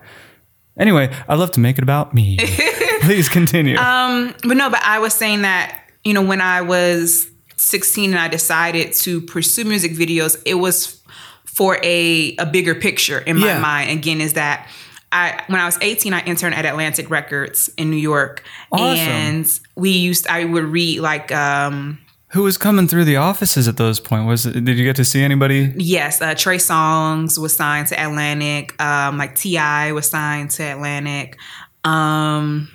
Anyway, 0.78 1.14
I 1.28 1.34
love 1.36 1.50
to 1.52 1.60
make 1.60 1.78
it 1.78 1.82
about 1.82 2.14
me. 2.14 2.38
Please 3.00 3.28
continue. 3.28 3.76
Um, 3.76 4.34
but 4.42 4.56
no, 4.56 4.68
but 4.68 4.82
I 4.82 4.98
was 4.98 5.14
saying 5.14 5.42
that, 5.42 5.82
you 6.04 6.12
know, 6.12 6.22
when 6.22 6.40
I 6.40 6.62
was 6.62 7.30
16 7.56 8.10
and 8.10 8.18
I 8.20 8.28
decided 8.28 8.92
to 8.94 9.20
pursue 9.22 9.64
music 9.64 9.92
videos, 9.92 10.40
it 10.44 10.54
was 10.54 11.00
for 11.44 11.78
a, 11.82 12.36
a 12.36 12.46
bigger 12.46 12.74
picture 12.74 13.18
in 13.20 13.38
my 13.38 13.46
Yeah. 13.46 13.60
mind. 13.60 13.90
Again, 13.90 14.20
is 14.20 14.34
that 14.34 14.68
I 15.12 15.42
when 15.46 15.60
I 15.60 15.64
was 15.66 15.78
18, 15.80 16.12
I 16.12 16.20
interned 16.24 16.54
at 16.54 16.66
Atlantic 16.66 17.08
Records 17.10 17.70
in 17.78 17.90
New 17.90 17.96
York. 17.96 18.42
Awesome. 18.72 18.98
And 18.98 19.60
we 19.74 19.90
used 19.90 20.26
I 20.26 20.44
would 20.44 20.64
read 20.64 21.00
like 21.00 21.32
um 21.32 21.98
Who 22.30 22.42
was 22.42 22.58
coming 22.58 22.88
through 22.88 23.04
the 23.04 23.16
offices 23.16 23.68
at 23.68 23.76
those 23.78 24.00
point? 24.00 24.26
Was 24.26 24.44
it, 24.44 24.64
did 24.64 24.76
you 24.76 24.84
get 24.84 24.96
to 24.96 25.04
see 25.04 25.22
anybody? 25.22 25.72
Yes, 25.76 26.20
uh, 26.20 26.34
Trey 26.34 26.58
Songz 26.58 27.38
was 27.38 27.56
signed 27.56 27.86
to 27.88 27.94
Atlantic. 28.02 28.78
Um, 28.82 29.16
like 29.16 29.36
T.I. 29.36 29.92
was 29.92 30.10
signed 30.10 30.50
to 30.52 30.62
Atlantic. 30.64 31.38
Um, 31.84 32.68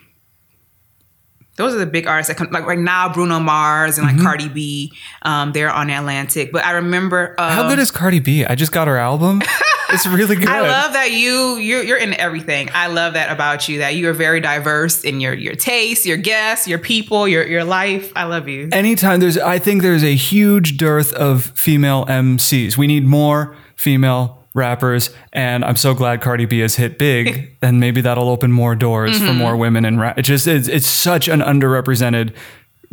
those 1.62 1.74
are 1.76 1.80
the 1.80 1.86
big 1.86 2.08
artists 2.08 2.28
that 2.30 2.38
come. 2.38 2.50
Like 2.52 2.66
right 2.66 2.80
now, 2.80 3.12
Bruno 3.14 3.40
Mars 3.40 3.98
and 3.98 4.06
like 4.08 4.16
Mm-hmm. 4.16 4.26
Cardi 4.26 4.50
B. 4.50 4.94
Um, 5.22 5.52
they're 5.54 5.72
on 5.72 5.90
Atlantic. 5.90 6.52
But 6.52 6.66
I 6.66 6.72
remember. 6.72 7.36
Uh, 7.38 7.50
How 7.52 7.68
good 7.70 7.80
is 7.80 7.92
Cardi 7.92 8.20
B? 8.20 8.44
I 8.46 8.56
just 8.56 8.72
got 8.72 8.88
her 8.88 8.98
album. 8.98 9.42
It's 9.94 10.08
really 10.08 10.38
good. 10.38 10.48
I 10.48 10.62
love 10.62 10.94
that 10.94 11.12
you 11.12 11.58
you're, 11.58 11.84
you're 11.84 11.98
in 11.98 12.14
everything. 12.14 12.70
I 12.74 12.88
love 12.88 13.16
that 13.16 13.30
about 13.30 13.68
you. 13.68 13.80
That 13.80 13.94
you 13.94 14.08
are 14.08 14.14
very 14.14 14.40
diverse 14.40 15.04
in 15.04 15.20
your 15.20 15.34
your 15.34 15.54
taste, 15.54 16.06
your 16.06 16.16
guests, 16.16 16.66
your 16.66 16.80
people, 16.80 17.28
your 17.28 17.46
your 17.46 17.66
life. 17.66 18.10
I 18.16 18.24
love 18.24 18.48
you. 18.48 18.70
Anytime 18.72 19.20
there's, 19.20 19.38
I 19.38 19.60
think 19.60 19.82
there's 19.82 20.06
a 20.06 20.16
huge 20.16 20.78
dearth 20.78 21.12
of 21.12 21.44
female 21.56 22.06
MCs. 22.06 22.78
We 22.78 22.88
need 22.88 23.04
more 23.06 23.54
female 23.76 24.41
rappers, 24.54 25.10
and 25.34 25.64
I'm 25.64 25.76
so 25.78 25.94
glad 25.94 26.22
Cardi 26.22 26.46
B 26.46 26.60
has 26.60 26.76
hit 26.76 26.98
big. 27.00 27.56
and 27.62 27.80
maybe 27.80 28.02
that'll 28.02 28.30
open 28.30 28.52
more 28.52 28.76
doors 28.76 29.18
Mm-hmm. 29.18 29.28
for 29.28 29.34
more 29.34 29.56
women 29.58 29.86
in 29.86 30.00
rap. 30.00 30.18
It 30.18 30.24
just 30.24 30.48
it's, 30.48 30.68
it's 30.68 30.88
such 30.88 31.28
an 31.28 31.40
underrepresented 31.42 32.34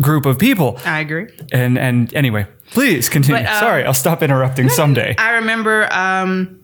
group 0.00 0.26
of 0.26 0.38
people. 0.38 0.78
I 0.84 1.00
agree. 1.00 1.26
And 1.52 1.76
and 1.78 2.14
anyway, 2.14 2.46
please 2.70 3.08
continue. 3.08 3.42
But, 3.42 3.50
uh, 3.50 3.60
Sorry, 3.60 3.84
I'll 3.84 3.94
stop 3.94 4.22
interrupting 4.22 4.68
someday. 4.80 5.14
I 5.18 5.32
remember, 5.32 5.92
um, 5.92 6.60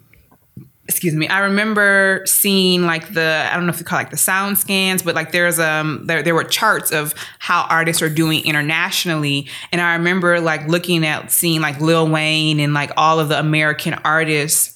excuse 0.87 1.15
me, 1.15 1.27
I 1.29 1.41
remember 1.41 2.23
seeing 2.27 2.83
like 2.85 3.13
the, 3.15 3.49
I 3.51 3.57
don't 3.57 3.67
know 3.67 3.73
if 3.73 3.79
you 3.81 3.85
call 3.87 3.99
it 3.99 4.03
like 4.03 4.11
the 4.11 4.17
sound 4.19 4.59
scans, 4.59 5.03
but 5.03 5.15
like 5.15 5.33
there's, 5.33 5.59
um, 5.59 6.03
there, 6.07 6.23
there 6.23 6.35
were 6.35 6.45
charts 6.45 6.93
of 6.93 7.15
how 7.39 7.67
artists 7.71 8.03
are 8.03 8.11
doing 8.11 8.45
internationally. 8.45 9.49
And 9.73 9.81
I 9.81 9.95
remember 9.95 10.41
like 10.41 10.69
looking 10.69 11.05
at 11.07 11.33
seeing 11.33 11.61
like 11.63 11.81
Lil 11.81 12.09
Wayne 12.09 12.61
and 12.61 12.75
like 12.75 12.91
all 12.97 13.19
of 13.19 13.29
the 13.31 13.39
American 13.41 13.95
artists 14.05 14.74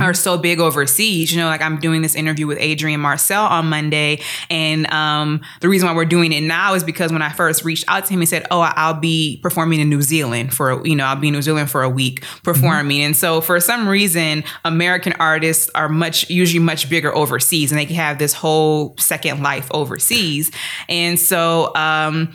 are 0.00 0.14
so 0.14 0.38
big 0.38 0.60
overseas. 0.60 1.32
You 1.32 1.40
know, 1.40 1.46
like 1.46 1.62
I'm 1.62 1.78
doing 1.78 2.02
this 2.02 2.14
interview 2.14 2.46
with 2.46 2.58
Adrian 2.60 3.00
Marcel 3.00 3.44
on 3.44 3.66
Monday. 3.66 4.20
And 4.50 4.90
um, 4.92 5.40
the 5.60 5.68
reason 5.68 5.88
why 5.88 5.94
we're 5.94 6.04
doing 6.04 6.32
it 6.32 6.42
now 6.42 6.74
is 6.74 6.84
because 6.84 7.12
when 7.12 7.22
I 7.22 7.30
first 7.30 7.64
reached 7.64 7.84
out 7.88 8.04
to 8.06 8.12
him, 8.12 8.20
he 8.20 8.26
said, 8.26 8.46
Oh, 8.50 8.60
I'll 8.60 8.94
be 8.94 9.38
performing 9.42 9.80
in 9.80 9.88
New 9.88 10.02
Zealand 10.02 10.54
for, 10.54 10.86
you 10.86 10.96
know, 10.96 11.04
I'll 11.04 11.16
be 11.16 11.28
in 11.28 11.34
New 11.34 11.42
Zealand 11.42 11.70
for 11.70 11.82
a 11.82 11.90
week 11.90 12.24
performing. 12.42 13.02
And 13.02 13.16
so 13.16 13.40
for 13.40 13.58
some 13.60 13.88
reason, 13.88 14.44
American 14.64 15.12
artists 15.14 15.70
are 15.74 15.88
much, 15.88 16.28
usually 16.30 16.62
much 16.62 16.88
bigger 16.90 17.14
overseas 17.14 17.70
and 17.70 17.78
they 17.78 17.86
can 17.86 17.96
have 17.96 18.18
this 18.18 18.32
whole 18.32 18.94
second 18.98 19.42
life 19.42 19.68
overseas. 19.72 20.50
And 20.88 21.18
so, 21.18 21.74
um, 21.74 22.34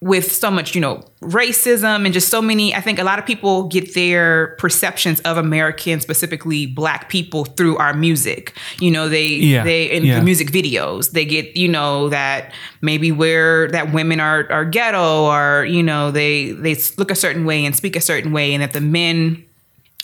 with 0.00 0.30
so 0.30 0.50
much, 0.50 0.74
you 0.74 0.80
know, 0.80 1.02
racism 1.22 2.04
and 2.04 2.14
just 2.14 2.28
so 2.28 2.40
many, 2.40 2.72
I 2.74 2.80
think 2.80 3.00
a 3.00 3.04
lot 3.04 3.18
of 3.18 3.26
people 3.26 3.64
get 3.64 3.94
their 3.94 4.54
perceptions 4.58 5.20
of 5.22 5.36
Americans, 5.36 6.02
specifically 6.02 6.66
black 6.66 7.08
people, 7.08 7.44
through 7.44 7.76
our 7.78 7.94
music. 7.94 8.56
You 8.80 8.92
know, 8.92 9.08
they 9.08 9.26
Yeah, 9.26 9.64
they 9.64 9.90
in 9.90 10.04
yeah. 10.04 10.18
the 10.18 10.24
music 10.24 10.52
videos, 10.52 11.10
they 11.10 11.24
get, 11.24 11.56
you 11.56 11.68
know, 11.68 12.08
that 12.10 12.52
maybe 12.80 13.10
where 13.10 13.68
that 13.68 13.92
women 13.92 14.20
are 14.20 14.46
are 14.52 14.64
ghetto 14.64 15.24
or, 15.24 15.64
you 15.64 15.82
know, 15.82 16.12
they 16.12 16.52
they 16.52 16.76
look 16.96 17.10
a 17.10 17.16
certain 17.16 17.44
way 17.44 17.64
and 17.64 17.74
speak 17.74 17.96
a 17.96 18.00
certain 18.00 18.32
way 18.32 18.54
and 18.54 18.62
that 18.62 18.72
the 18.72 18.80
men 18.80 19.44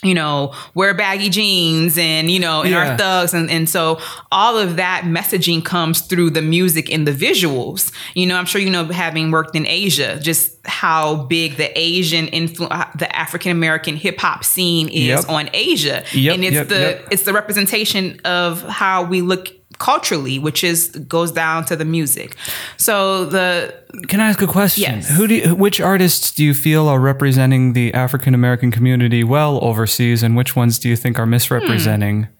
you 0.05 0.13
know, 0.13 0.53
wear 0.73 0.93
baggy 0.93 1.29
jeans 1.29 1.97
and, 1.97 2.29
you 2.29 2.39
know, 2.39 2.61
and 2.61 2.71
Yeah. 2.71 2.93
are 2.93 2.97
thugs. 2.97 3.33
And, 3.33 3.49
and 3.49 3.67
so 3.69 3.99
all 4.31 4.57
of 4.57 4.75
that 4.77 5.03
messaging 5.05 5.63
comes 5.63 6.01
through 6.01 6.29
the 6.31 6.41
music 6.41 6.91
and 6.91 7.07
the 7.07 7.11
visuals. 7.11 7.91
You 8.13 8.25
know, 8.27 8.35
I'm 8.37 8.45
sure 8.45 8.61
you 8.61 8.69
know, 8.69 8.85
having 8.85 9.31
worked 9.31 9.55
in 9.55 9.65
Asia, 9.67 10.19
just 10.21 10.51
how 10.65 11.15
big 11.25 11.57
the 11.57 11.71
Asian 11.77 12.27
influ- 12.27 12.67
uh, 12.71 12.85
the 12.97 13.13
African 13.15 13.51
American 13.51 13.95
hip 13.95 14.19
hop 14.19 14.43
scene 14.43 14.87
is 14.89 15.07
Yep. 15.07 15.29
on 15.29 15.49
Asia. 15.53 16.03
Yep, 16.13 16.33
and 16.35 16.43
it's 16.43 16.53
yep, 16.55 16.67
the 16.67 17.01
it's 17.11 17.23
the 17.23 17.33
representation 17.33 18.19
of 18.25 18.61
how 18.63 19.03
we 19.03 19.21
look 19.21 19.49
culturally, 19.79 20.39
which 20.39 20.63
is 20.63 20.89
goes 21.07 21.31
down 21.31 21.65
to 21.65 21.75
the 21.75 21.85
music. 21.85 22.35
So 22.77 23.25
the 23.25 23.75
Can 24.07 24.19
I 24.19 24.29
ask 24.29 24.41
a 24.41 24.47
question? 24.47 24.83
Yes. 24.83 25.09
Who 25.09 25.27
do 25.27 25.35
you, 25.35 25.55
which 25.55 25.81
artists 25.81 26.31
do 26.31 26.43
you 26.43 26.53
feel 26.53 26.87
are 26.87 26.99
representing 26.99 27.73
the 27.73 27.93
African 27.93 28.33
American 28.33 28.71
community 28.71 29.23
well 29.23 29.63
overseas, 29.63 30.23
and 30.23 30.35
which 30.35 30.55
ones 30.55 30.79
do 30.79 30.89
you 30.89 30.95
think 30.95 31.19
are 31.19 31.25
misrepresenting? 31.25 32.23
Hmm. 32.23 32.31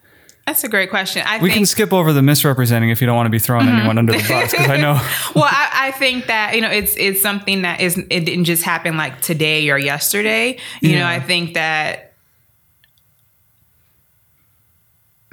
that's 0.47 0.63
a 0.63 0.69
great 0.69 0.89
question. 0.89 1.23
I 1.25 1.37
We 1.37 1.49
think 1.49 1.53
can 1.53 1.65
skip 1.65 1.91
over 1.91 2.13
the 2.13 2.21
misrepresenting 2.21 2.89
if 2.89 3.01
you 3.01 3.07
don't 3.07 3.15
want 3.15 3.27
to 3.27 3.31
be 3.31 3.39
throwing 3.39 3.65
mm-hmm. 3.65 3.77
anyone 3.77 3.97
under 3.97 4.13
the 4.13 4.19
bus, 4.29 4.51
because 4.51 4.69
I 4.69 4.77
know. 4.77 4.93
well, 5.35 5.45
I, 5.45 5.87
I 5.87 5.91
think 5.91 6.27
that 6.27 6.55
you 6.55 6.61
know 6.61 6.71
it's 6.71 6.95
it's 6.95 7.21
something 7.21 7.63
that 7.63 7.81
is 7.81 7.97
it 7.97 8.25
didn't 8.25 8.45
just 8.45 8.63
happen 8.63 8.97
like 8.97 9.21
today 9.21 9.69
or 9.69 9.77
yesterday. 9.77 10.57
You 10.81 10.99
know, 10.99 11.07
I 11.07 11.19
think 11.19 11.55
that 11.55 12.13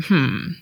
hmm. 0.00 0.52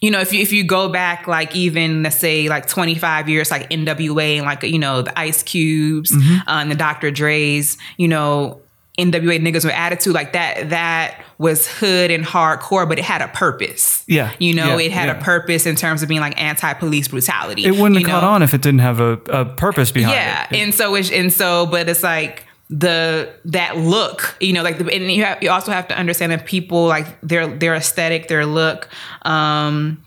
You 0.00 0.10
know, 0.10 0.20
if 0.20 0.32
you 0.32 0.40
if 0.40 0.52
you 0.52 0.64
go 0.64 0.88
back 0.88 1.26
like 1.26 1.56
even 1.56 2.02
let's 2.02 2.18
say 2.18 2.48
like 2.48 2.66
25 2.66 3.28
years, 3.28 3.50
like 3.50 3.70
NWA 3.70 4.36
and 4.36 4.46
like 4.46 4.62
you 4.62 4.78
know 4.78 5.02
the 5.02 5.18
Ice 5.18 5.42
Cubes 5.42 6.12
uh, 6.12 6.42
and 6.46 6.70
the 6.70 6.74
Dr. 6.74 7.10
Dre's, 7.10 7.78
you 7.96 8.08
know, 8.08 8.60
NWA 8.98 9.40
niggas 9.40 9.64
with 9.64 9.74
attitude 9.74 10.14
like 10.14 10.32
that. 10.34 10.70
That 10.70 11.22
was 11.38 11.66
hood 11.66 12.10
and 12.10 12.24
hardcore, 12.24 12.88
but 12.88 12.98
it 12.98 13.04
had 13.04 13.22
a 13.22 13.28
purpose. 13.28 14.04
Yeah, 14.06 14.34
you 14.38 14.54
know, 14.54 14.76
yeah, 14.76 14.86
it 14.86 14.92
had 14.92 15.08
yeah. 15.08 15.18
a 15.18 15.22
purpose 15.22 15.64
in 15.64 15.76
terms 15.76 16.02
of 16.02 16.08
being 16.08 16.20
like 16.20 16.40
anti-police 16.40 17.08
brutality. 17.08 17.64
It 17.64 17.72
wouldn't 17.72 17.96
have 17.96 18.06
caught 18.08 18.24
on 18.24 18.42
if 18.42 18.52
it 18.52 18.60
didn't 18.62 18.80
have 18.80 19.00
a, 19.00 19.12
a 19.28 19.44
purpose 19.44 19.92
behind 19.92 20.14
yeah 20.14 20.46
it. 20.50 20.56
and 20.56 20.74
so 20.74 20.94
it's 20.94 21.10
and 21.10 21.32
so 21.32 21.66
but 21.66 21.88
it's 21.88 22.02
like 22.02 22.45
the 22.68 23.32
that 23.44 23.76
look 23.76 24.36
you 24.40 24.52
know 24.52 24.62
like 24.62 24.78
the 24.78 24.92
and 24.92 25.10
you, 25.10 25.24
have, 25.24 25.40
you 25.40 25.48
also 25.50 25.70
have 25.70 25.86
to 25.86 25.96
understand 25.96 26.32
that 26.32 26.46
people 26.46 26.86
like 26.86 27.20
their 27.20 27.46
their 27.46 27.76
aesthetic 27.76 28.26
their 28.26 28.44
look 28.44 28.88
um 29.22 30.02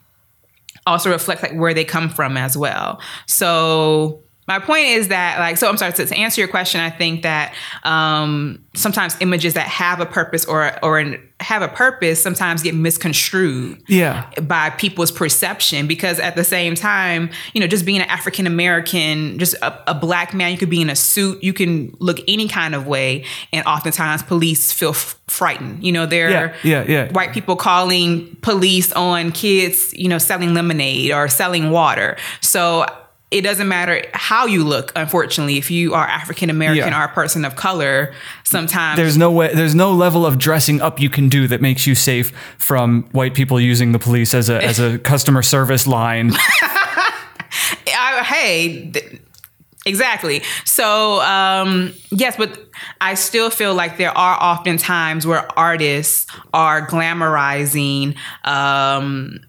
also 0.89 1.09
reflects 1.09 1.43
like 1.43 1.53
where 1.53 1.73
they 1.73 1.85
come 1.85 2.09
from 2.09 2.35
as 2.35 2.57
well. 2.57 2.99
So 3.27 4.23
my 4.49 4.59
point 4.59 4.85
is 4.87 5.07
that 5.09 5.39
like 5.39 5.57
so 5.57 5.69
i'm 5.69 5.77
sorry 5.77 5.93
to, 5.93 6.05
to 6.05 6.15
answer 6.17 6.41
your 6.41 6.47
question 6.49 6.81
i 6.81 6.89
think 6.89 7.21
that 7.23 7.53
um 7.83 8.61
sometimes 8.75 9.15
images 9.21 9.53
that 9.53 9.67
have 9.67 9.99
a 10.01 10.05
purpose 10.05 10.43
or 10.45 10.71
or 10.83 10.99
an, 10.99 11.21
have 11.39 11.61
a 11.61 11.67
purpose 11.69 12.21
sometimes 12.21 12.61
get 12.63 12.75
misconstrued 12.75 13.81
Yeah. 13.87 14.29
by 14.41 14.71
people's 14.71 15.11
perception 15.11 15.87
because 15.87 16.19
at 16.19 16.35
the 16.35 16.43
same 16.43 16.75
time 16.75 17.29
you 17.53 17.61
know 17.61 17.67
just 17.67 17.85
being 17.85 18.01
an 18.01 18.09
african 18.09 18.45
american 18.47 19.39
just 19.39 19.53
a, 19.61 19.91
a 19.91 19.93
black 19.93 20.33
man 20.33 20.51
you 20.51 20.57
could 20.57 20.69
be 20.69 20.81
in 20.81 20.89
a 20.89 20.95
suit 20.95 21.41
you 21.43 21.53
can 21.53 21.95
look 21.99 22.19
any 22.27 22.47
kind 22.47 22.75
of 22.75 22.87
way 22.87 23.23
and 23.53 23.65
oftentimes 23.65 24.23
police 24.23 24.73
feel 24.73 24.89
f- 24.91 25.17
frightened 25.27 25.83
you 25.83 25.91
know 25.91 26.05
they're 26.05 26.29
Yeah, 26.29 26.53
yeah, 26.63 26.85
yeah. 26.87 27.11
white 27.11 27.33
people 27.33 27.55
calling 27.55 28.35
police 28.41 28.91
on 28.93 29.31
kids 29.31 29.93
you 29.93 30.09
know 30.09 30.17
selling 30.17 30.53
lemonade 30.53 31.11
or 31.11 31.27
selling 31.29 31.71
water 31.71 32.17
so 32.41 32.85
it 33.31 33.41
doesn't 33.41 33.67
matter 33.67 34.03
how 34.13 34.45
you 34.47 34.63
look 34.63 34.91
unfortunately 34.95 35.57
if 35.57 35.69
you 35.69 35.93
are 35.93 36.05
african 36.07 36.49
american 36.49 36.87
Yeah. 36.91 37.01
or 37.01 37.05
a 37.05 37.13
person 37.13 37.45
of 37.45 37.55
color 37.55 38.13
sometimes 38.43 38.97
There's 38.97 39.17
no 39.17 39.29
way. 39.31 39.53
There's 39.53 39.75
no 39.75 39.91
level 39.93 40.25
of 40.25 40.37
dressing 40.39 40.81
up 40.81 40.99
you 40.99 41.09
can 41.09 41.29
do 41.29 41.47
that 41.47 41.61
makes 41.61 41.85
you 41.85 41.93
safe 41.95 42.31
from 42.57 43.03
white 43.11 43.35
people 43.35 43.59
using 43.59 43.91
the 43.91 43.99
police 43.99 44.33
as 44.33 44.49
a 44.49 44.63
as 44.63 44.79
a 44.79 44.97
customer 45.13 45.41
service 45.43 45.85
line. 45.85 46.31
I, 47.91 48.23
hey, 48.23 48.91
th- 48.91 49.21
exactly. 49.85 50.41
So 50.65 51.21
um, 51.21 51.93
yes, 52.11 52.35
but 52.37 52.59
I 53.01 53.13
still 53.15 53.49
feel 53.49 53.73
like 53.75 53.97
there 53.97 54.15
are 54.17 54.37
often 54.39 54.77
times 54.77 55.25
where 55.27 55.47
artists 55.57 56.25
are 56.53 56.87
glamorizing. 56.87 58.15
Um, 58.45 59.39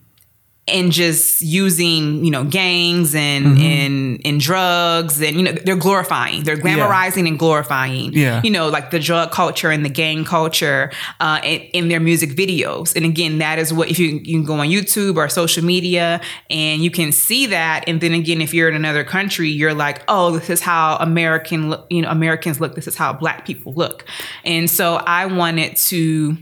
and 0.72 0.92
just 0.92 1.42
using, 1.42 2.24
you 2.24 2.30
know, 2.30 2.44
gangs 2.44 3.14
and 3.14 3.40
Mm-hmm. 3.40 3.62
and 3.62 4.20
and 4.24 4.40
drugs 4.40 5.20
and 5.22 5.36
you 5.36 5.42
know 5.42 5.52
they're 5.52 5.76
glorifying, 5.76 6.42
they're 6.44 6.56
glamorizing 6.56 7.26
and 7.28 7.38
glorifying, 7.38 8.12
Yeah. 8.12 8.40
you 8.44 8.50
know, 8.50 8.68
like 8.68 8.90
the 8.90 8.98
drug 8.98 9.30
culture 9.32 9.70
and 9.70 9.84
the 9.84 9.88
gang 9.88 10.24
culture 10.24 10.90
uh, 11.20 11.40
in, 11.42 11.60
in 11.72 11.88
their 11.88 12.00
music 12.00 12.30
videos. 12.30 12.94
And 12.96 13.04
again, 13.04 13.38
that 13.38 13.58
is 13.58 13.72
what 13.72 13.88
if 13.88 13.98
you 13.98 14.20
you 14.24 14.38
can 14.38 14.44
go 14.44 14.54
on 14.54 14.68
YouTube 14.68 15.16
or 15.16 15.28
social 15.28 15.64
media 15.64 16.20
and 16.50 16.82
you 16.82 16.90
can 16.90 17.12
see 17.12 17.46
that. 17.46 17.84
And 17.88 18.00
then 18.00 18.12
again, 18.12 18.40
if 18.40 18.52
you're 18.54 18.68
in 18.68 18.74
another 18.76 19.04
country, 19.04 19.48
you're 19.50 19.74
like, 19.74 20.02
oh, 20.08 20.38
this 20.38 20.50
is 20.50 20.60
how 20.60 20.96
American, 20.96 21.74
you 21.90 22.02
know, 22.02 22.10
Americans 22.10 22.60
look. 22.60 22.74
This 22.74 22.86
is 22.86 22.96
how 22.96 23.12
Black 23.12 23.46
people 23.46 23.72
look. 23.74 24.04
And 24.44 24.68
so 24.70 24.96
I 24.96 25.26
wanted 25.26 25.76
to 25.76 26.36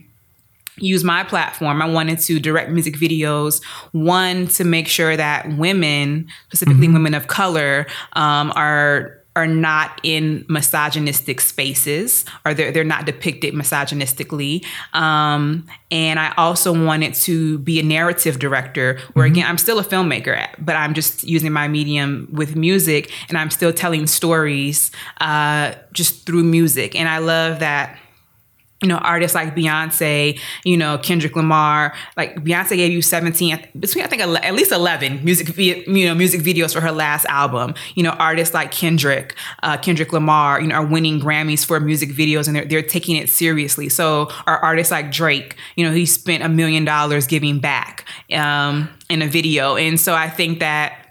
use 0.81 1.05
my 1.05 1.25
platform. 1.25 1.83
I 1.83 1.87
wanted 1.87 2.19
to 2.21 2.41
direct 2.41 2.71
music 2.71 2.95
videos, 2.95 3.63
one 3.93 4.49
to 4.49 4.65
make 4.65 4.89
sure 4.89 5.17
that 5.17 5.57
women, 5.57 6.29
specifically 6.47 6.89
women 6.89 7.15
of 7.15 7.27
color, 7.27 7.87
um, 8.15 8.53
are 8.57 9.19
are 9.39 9.47
not 9.47 10.01
in 10.03 10.45
misogynistic 10.49 11.41
spaces 11.41 12.25
or 12.45 12.55
they're, 12.55 12.73
they're 12.73 12.83
not 12.83 13.07
depicted 13.07 13.55
misogynistically. 13.55 14.65
Um, 14.95 15.65
and 15.93 16.19
I 16.19 16.35
also 16.37 16.73
wanted 16.73 17.15
to 17.15 17.59
be 17.59 17.79
a 17.79 17.85
narrative 17.85 18.41
director 18.41 18.99
where 19.13 19.27
again, 19.27 19.47
I'm 19.47 19.57
still 19.57 19.79
a 19.79 19.85
filmmaker, 19.85 20.45
but 20.59 20.75
I'm 20.75 20.93
just 20.93 21.23
using 21.23 21.53
my 21.53 21.69
medium 21.69 22.29
with 22.33 22.57
music 22.57 23.13
and 23.29 23.39
I'm 23.39 23.51
still 23.51 23.73
telling 23.73 24.09
stories 24.09 24.91
uh, 25.21 25.75
just 25.93 26.27
through 26.27 26.43
music. 26.43 26.97
And 26.97 27.09
I 27.09 27.19
love 27.19 27.61
that 27.61 27.97
you 28.81 28.87
know, 28.87 28.99
artists 28.99 29.35
like 29.35 29.57
Beyonce, 29.57 30.39
you 30.65 30.77
know, 30.77 30.99
Kendrick 30.99 31.35
Lamar, 31.35 31.95
like 32.17 32.37
Beyonce 32.37 32.77
gave 32.77 32.93
you 32.93 33.03
17, 33.03 33.59
between 33.79 34.05
I 34.05 34.07
think 34.07 34.23
at 34.23 34.55
least 34.55 34.71
11 34.71 35.25
music, 35.25 35.57
you 35.57 36.07
know, 36.07 36.15
music 36.15 36.43
videos 36.43 36.73
for 36.73 36.81
her 36.81 36.93
last 36.93 37.27
album. 37.27 37.75
You 37.97 38.05
know, 38.05 38.11
artists 38.11 38.55
like 38.55 38.71
Kendrick, 38.71 39.35
uh, 39.65 39.79
Kendrick 39.79 40.13
Lamar, 40.13 40.61
you 40.61 40.69
know, 40.69 40.77
are 40.77 40.87
winning 40.87 41.21
Grammys 41.21 41.67
for 41.67 41.81
music 41.81 42.11
videos 42.11 42.47
and 42.47 42.55
they're, 42.55 42.67
they're 42.67 42.83
taking 42.83 43.17
it 43.17 43.29
seriously. 43.29 43.89
So 43.89 44.31
are 44.47 44.59
artists 44.59 44.93
like 44.93 45.11
Drake, 45.11 45.57
you 45.75 45.85
know, 45.85 45.93
he 45.93 46.07
spent 46.07 46.45
a 46.45 46.49
million 46.49 46.85
dollars 46.85 47.27
giving 47.27 47.59
back 47.59 48.05
um, 48.33 48.89
in 49.11 49.23
a 49.23 49.27
video. 49.27 49.75
And 49.75 49.99
so 49.99 50.15
I 50.15 50.31
think 50.31 50.61
that 50.61 51.05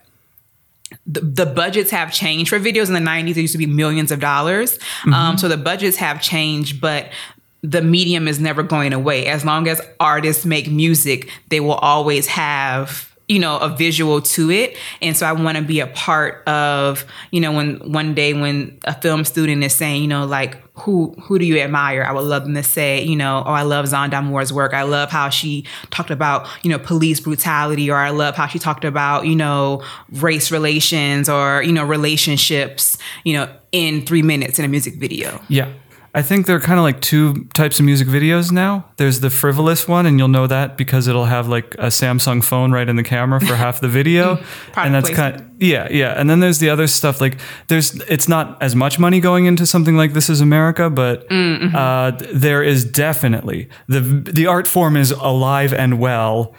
the, 1.05 1.21
the 1.21 1.45
budgets 1.45 1.91
have 1.91 2.13
changed 2.13 2.49
for 2.49 2.59
videos 2.59 2.87
in 2.87 2.93
the 2.93 2.99
90s 2.99 3.33
there 3.33 3.41
used 3.41 3.51
to 3.51 3.57
be 3.57 3.65
millions 3.65 4.11
of 4.11 4.19
dollars 4.19 4.79
um, 5.11 5.37
so 5.37 5.47
the 5.47 5.57
budgets 5.57 5.97
have 5.97 6.21
changed 6.21 6.79
but 6.79 7.09
the 7.61 7.81
medium 7.81 8.27
is 8.27 8.39
never 8.39 8.63
going 8.63 8.93
away. 8.93 9.25
As 9.25 9.43
long 9.43 9.67
as 9.67 9.81
artists 9.99 10.45
make 10.45 10.69
music 10.69 11.29
they 11.49 11.59
will 11.59 11.75
always 11.75 12.27
have 12.27 13.13
you 13.27 13.39
know 13.39 13.57
a 13.57 13.69
visual 13.69 14.21
to 14.21 14.49
it. 14.49 14.77
And 15.01 15.15
so 15.15 15.25
i 15.25 15.31
want 15.31 15.57
to 15.57 15.63
be 15.63 15.79
a 15.79 15.87
part 15.87 16.47
of 16.47 17.05
you 17.31 17.41
know 17.41 17.51
when 17.51 17.91
one 17.91 18.13
day 18.13 18.33
when 18.33 18.79
a 18.85 18.99
film 18.99 19.25
student 19.25 19.63
is 19.63 19.73
saying 19.73 20.01
you 20.01 20.07
know 20.07 20.25
like 20.25 20.61
who 20.79 21.13
who 21.23 21.39
do 21.39 21.45
you 21.45 21.59
admire? 21.59 22.03
I 22.03 22.11
would 22.11 22.23
love 22.23 22.43
them 22.43 22.53
to 22.53 22.63
say 22.63 23.03
you 23.03 23.15
know 23.15 23.43
oh 23.45 23.51
i 23.51 23.63
love 23.63 23.87
Zon 23.87 24.09
D'Amour's 24.09 24.53
work. 24.53 24.73
I 24.73 24.83
love 24.83 25.09
how 25.09 25.29
she 25.29 25.65
talked 25.89 26.11
about 26.11 26.47
you 26.63 26.69
know 26.69 26.79
police 26.79 27.19
brutality 27.19 27.89
or 27.91 27.97
i 27.97 28.11
love 28.11 28.35
how 28.35 28.47
she 28.47 28.59
talked 28.59 28.85
about 28.85 29.25
you 29.25 29.35
know 29.35 29.83
race 30.11 30.51
relations 30.51 31.27
or 31.27 31.63
you 31.63 31.73
know 31.73 31.83
relationships 31.83 32.97
you 33.23 33.33
know 33.33 33.49
in 33.71 34.05
three 34.05 34.21
minutes 34.21 34.57
in 34.59 34.65
a 34.65 34.67
music 34.67 34.95
video. 34.95 35.41
Yeah. 35.49 35.71
I 36.13 36.21
think 36.21 36.45
there 36.45 36.55
are 36.55 36.59
kind 36.59 36.79
of 36.79 36.83
like 36.83 37.01
two 37.01 37.45
types 37.53 37.79
of 37.79 37.85
music 37.85 38.07
videos 38.07 38.51
now. 38.51 38.85
There's 38.97 39.19
the 39.19 39.29
frivolous 39.29 39.87
one, 39.87 40.05
and 40.05 40.17
you'll 40.17 40.27
know 40.27 40.47
that 40.47 40.77
because 40.77 41.07
it'll 41.07 41.25
have 41.25 41.47
like 41.47 41.75
a 41.75 41.87
Samsung 41.87 42.43
phone 42.43 42.71
right 42.71 42.87
in 42.87 42.95
the 42.95 43.03
camera 43.03 43.39
for 43.39 43.55
half 43.55 43.79
the 43.81 43.87
video. 43.87 44.43
and 44.75 44.93
that's 44.93 45.09
kind 45.09 45.35
of, 45.35 45.45
yeah, 45.61 45.87
yeah. 45.91 46.13
And 46.19 46.29
then 46.29 46.39
there's 46.39 46.59
the 46.59 46.69
other 46.69 46.87
stuff 46.87 47.21
like 47.21 47.39
there's 47.67 47.95
it's 48.01 48.27
not 48.27 48.61
as 48.61 48.75
much 48.75 48.99
money 48.99 49.19
going 49.19 49.45
into 49.45 49.65
something 49.65 49.95
like 49.95 50.13
This 50.13 50.29
Is 50.29 50.41
America, 50.41 50.89
but 50.89 51.25
uh, 51.31 52.11
there 52.33 52.63
is 52.63 52.83
definitely 52.83 53.69
the 53.87 53.99
the 53.99 54.47
art 54.47 54.67
form 54.67 54.97
is 54.97 55.11
alive 55.11 55.73
and 55.73 55.99
well. 55.99 56.53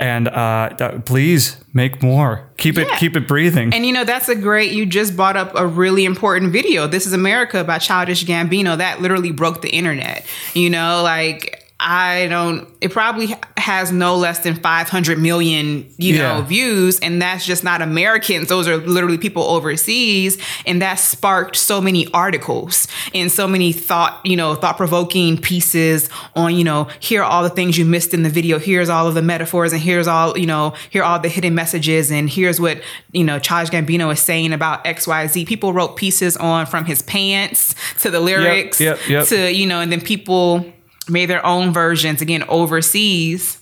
And 0.00 0.28
uh, 0.28 0.74
that, 0.78 1.04
please 1.04 1.62
make 1.74 2.02
more. 2.02 2.48
Keep 2.56 2.78
it 2.78 2.88
keep 2.98 3.16
it 3.16 3.28
breathing. 3.28 3.74
And 3.74 3.84
you 3.84 3.92
know, 3.92 4.04
that's 4.04 4.30
a 4.30 4.34
great, 4.34 4.72
you 4.72 4.86
just 4.86 5.14
brought 5.14 5.36
up 5.36 5.52
a 5.54 5.66
really 5.66 6.06
important 6.06 6.52
video. 6.52 6.86
This 6.86 7.06
is 7.06 7.12
America 7.12 7.62
by 7.64 7.78
Childish 7.78 8.24
Gambino. 8.24 8.78
That 8.78 9.02
literally 9.02 9.30
broke 9.30 9.60
the 9.60 9.68
internet. 9.68 10.24
You 10.54 10.70
know, 10.70 11.02
like, 11.02 11.59
I 11.82 12.26
don't, 12.28 12.68
it 12.82 12.92
probably 12.92 13.34
has 13.56 13.90
no 13.90 14.16
less 14.16 14.40
than 14.40 14.54
500 14.54 15.18
million, 15.18 15.88
you 15.96 16.14
Yeah. 16.16 16.34
know, 16.34 16.42
views. 16.42 17.00
And 17.00 17.22
that's 17.22 17.46
just 17.46 17.64
not 17.64 17.80
Americans. 17.80 18.48
Those 18.48 18.68
are 18.68 18.76
literally 18.76 19.16
people 19.16 19.42
overseas. 19.44 20.36
And 20.66 20.82
that 20.82 20.96
sparked 20.96 21.56
so 21.56 21.80
many 21.80 22.06
articles 22.12 22.86
and 23.14 23.32
so 23.32 23.48
many 23.48 23.72
thought, 23.72 24.20
you 24.24 24.36
know, 24.36 24.54
thought 24.54 24.76
provoking 24.76 25.38
pieces 25.38 26.10
on, 26.36 26.54
you 26.54 26.64
know, 26.64 26.86
here 27.00 27.22
are 27.22 27.30
all 27.30 27.42
the 27.42 27.48
things 27.48 27.78
you 27.78 27.86
missed 27.86 28.12
in 28.12 28.24
the 28.24 28.30
video. 28.30 28.58
Here's 28.58 28.90
all 28.90 29.08
of 29.08 29.14
the 29.14 29.22
metaphors 29.22 29.72
and 29.72 29.80
here's 29.80 30.06
all, 30.06 30.36
you 30.36 30.46
know, 30.46 30.74
here 30.90 31.02
are 31.02 31.06
all 31.06 31.18
the 31.18 31.28
hidden 31.30 31.54
messages. 31.54 32.10
And 32.12 32.28
here's 32.28 32.60
what, 32.60 32.82
you 33.12 33.24
know, 33.24 33.38
Childish 33.38 33.70
Gambino 33.70 34.12
is 34.12 34.20
saying 34.20 34.52
about 34.52 34.84
XYZ. 34.84 35.46
People 35.46 35.72
wrote 35.72 35.96
pieces 35.96 36.36
on 36.36 36.66
from 36.66 36.84
his 36.84 37.00
pants 37.00 37.74
to 38.00 38.10
the 38.10 38.20
lyrics 38.20 38.80
yep, 38.80 38.98
yep. 39.08 39.26
to, 39.28 39.50
you 39.50 39.66
know, 39.66 39.80
and 39.80 39.90
then 39.90 40.02
people 40.02 40.70
made 41.10 41.26
their 41.26 41.44
own 41.44 41.72
versions 41.72 42.22
again 42.22 42.44
overseas 42.48 43.60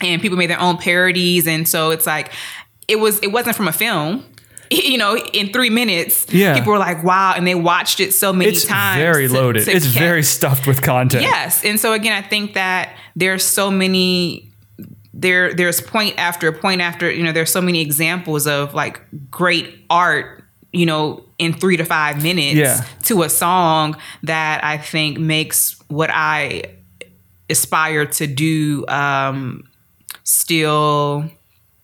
and 0.00 0.20
people 0.20 0.36
made 0.38 0.50
their 0.50 0.60
own 0.60 0.76
parodies. 0.76 1.46
And 1.46 1.66
so 1.68 1.90
it's 1.90 2.06
like, 2.06 2.32
it 2.88 2.96
was, 2.96 3.18
it 3.20 3.28
wasn't 3.28 3.56
from 3.56 3.68
a 3.68 3.72
film. 3.72 4.24
You 4.72 4.98
know, 4.98 5.16
in 5.18 5.52
three 5.52 5.68
minutes, 5.68 6.26
Yeah. 6.32 6.54
people 6.56 6.70
were 6.72 6.78
like, 6.78 7.02
"Wow!" 7.02 7.34
and 7.36 7.44
they 7.44 7.56
watched 7.56 7.98
it 7.98 8.14
so 8.14 8.32
many 8.32 8.52
it's 8.52 8.64
times. 8.64 8.98
very 9.02 9.26
to- 9.26 9.34
loaded. 9.34 9.64
to 9.64 9.72
it's 9.72 9.84
catch- 9.86 9.98
very 9.98 10.22
stuffed 10.22 10.64
with 10.68 10.80
content. 10.80 11.24
Yes, 11.24 11.64
and 11.64 11.80
so 11.80 11.92
again, 11.92 12.12
I 12.12 12.22
think 12.24 12.54
that 12.54 12.94
there's 13.16 13.42
so 13.42 13.68
many 13.72 14.52
there 15.12 15.52
there's 15.54 15.80
point 15.80 16.14
after 16.18 16.52
point 16.52 16.80
after 16.82 17.10
you 17.10 17.24
know 17.24 17.32
there's 17.32 17.50
so 17.50 17.60
many 17.60 17.80
examples 17.80 18.46
of 18.46 18.72
like 18.72 19.00
great 19.28 19.84
art 19.90 20.44
you 20.72 20.86
know 20.86 21.24
in 21.40 21.52
three 21.52 21.76
to 21.76 21.84
five 21.84 22.22
minutes 22.22 22.54
Yeah. 22.54 22.84
to 23.06 23.24
a 23.24 23.28
song 23.28 23.96
that 24.22 24.62
I 24.62 24.78
think 24.78 25.18
makes 25.18 25.74
what 25.88 26.10
I 26.12 26.62
aspire 27.50 28.06
to 28.06 28.26
do 28.26 28.86
um 28.88 29.64
still 30.24 31.28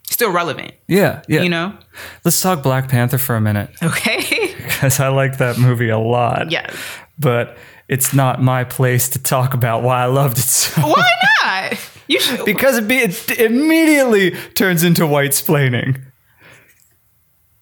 still 0.08 0.30
relevant. 0.30 0.72
Yeah, 0.88 1.22
yeah. 1.28 1.42
You 1.42 1.48
know? 1.48 1.76
Let's 2.24 2.40
talk 2.40 2.62
Black 2.62 2.88
Panther 2.88 3.18
for 3.18 3.34
a 3.36 3.40
minute 3.40 3.70
Okay. 3.82 4.54
because 4.56 5.00
I 5.00 5.08
like 5.08 5.38
that 5.38 5.58
movie 5.58 5.88
a 5.88 5.98
lot. 5.98 6.50
yes. 6.50 6.74
But 7.18 7.56
it's 7.88 8.12
not 8.14 8.42
my 8.42 8.64
place 8.64 9.08
to 9.10 9.22
talk 9.22 9.54
about 9.54 9.82
why 9.82 10.02
I 10.02 10.06
loved 10.06 10.38
it 10.38 10.42
so 10.42 10.80
Why 10.82 11.08
not? 11.42 11.78
You 12.08 12.20
should 12.20 12.44
because 12.44 12.78
it, 12.78 12.88
be, 12.88 12.98
it 12.98 13.30
immediately 13.40 14.30
turns 14.54 14.82
into 14.84 15.06
white 15.06 15.30
splaining. 15.32 16.02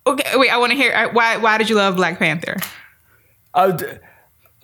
Okay, 0.06 0.36
wait, 0.36 0.50
I 0.50 0.58
want 0.58 0.72
to 0.72 0.76
hear 0.76 0.92
uh, 0.92 1.12
why 1.12 1.38
why 1.38 1.56
did 1.56 1.70
you 1.70 1.76
love 1.76 1.96
Black 1.96 2.18
Panther? 2.18 2.56
Uh, 3.54 3.78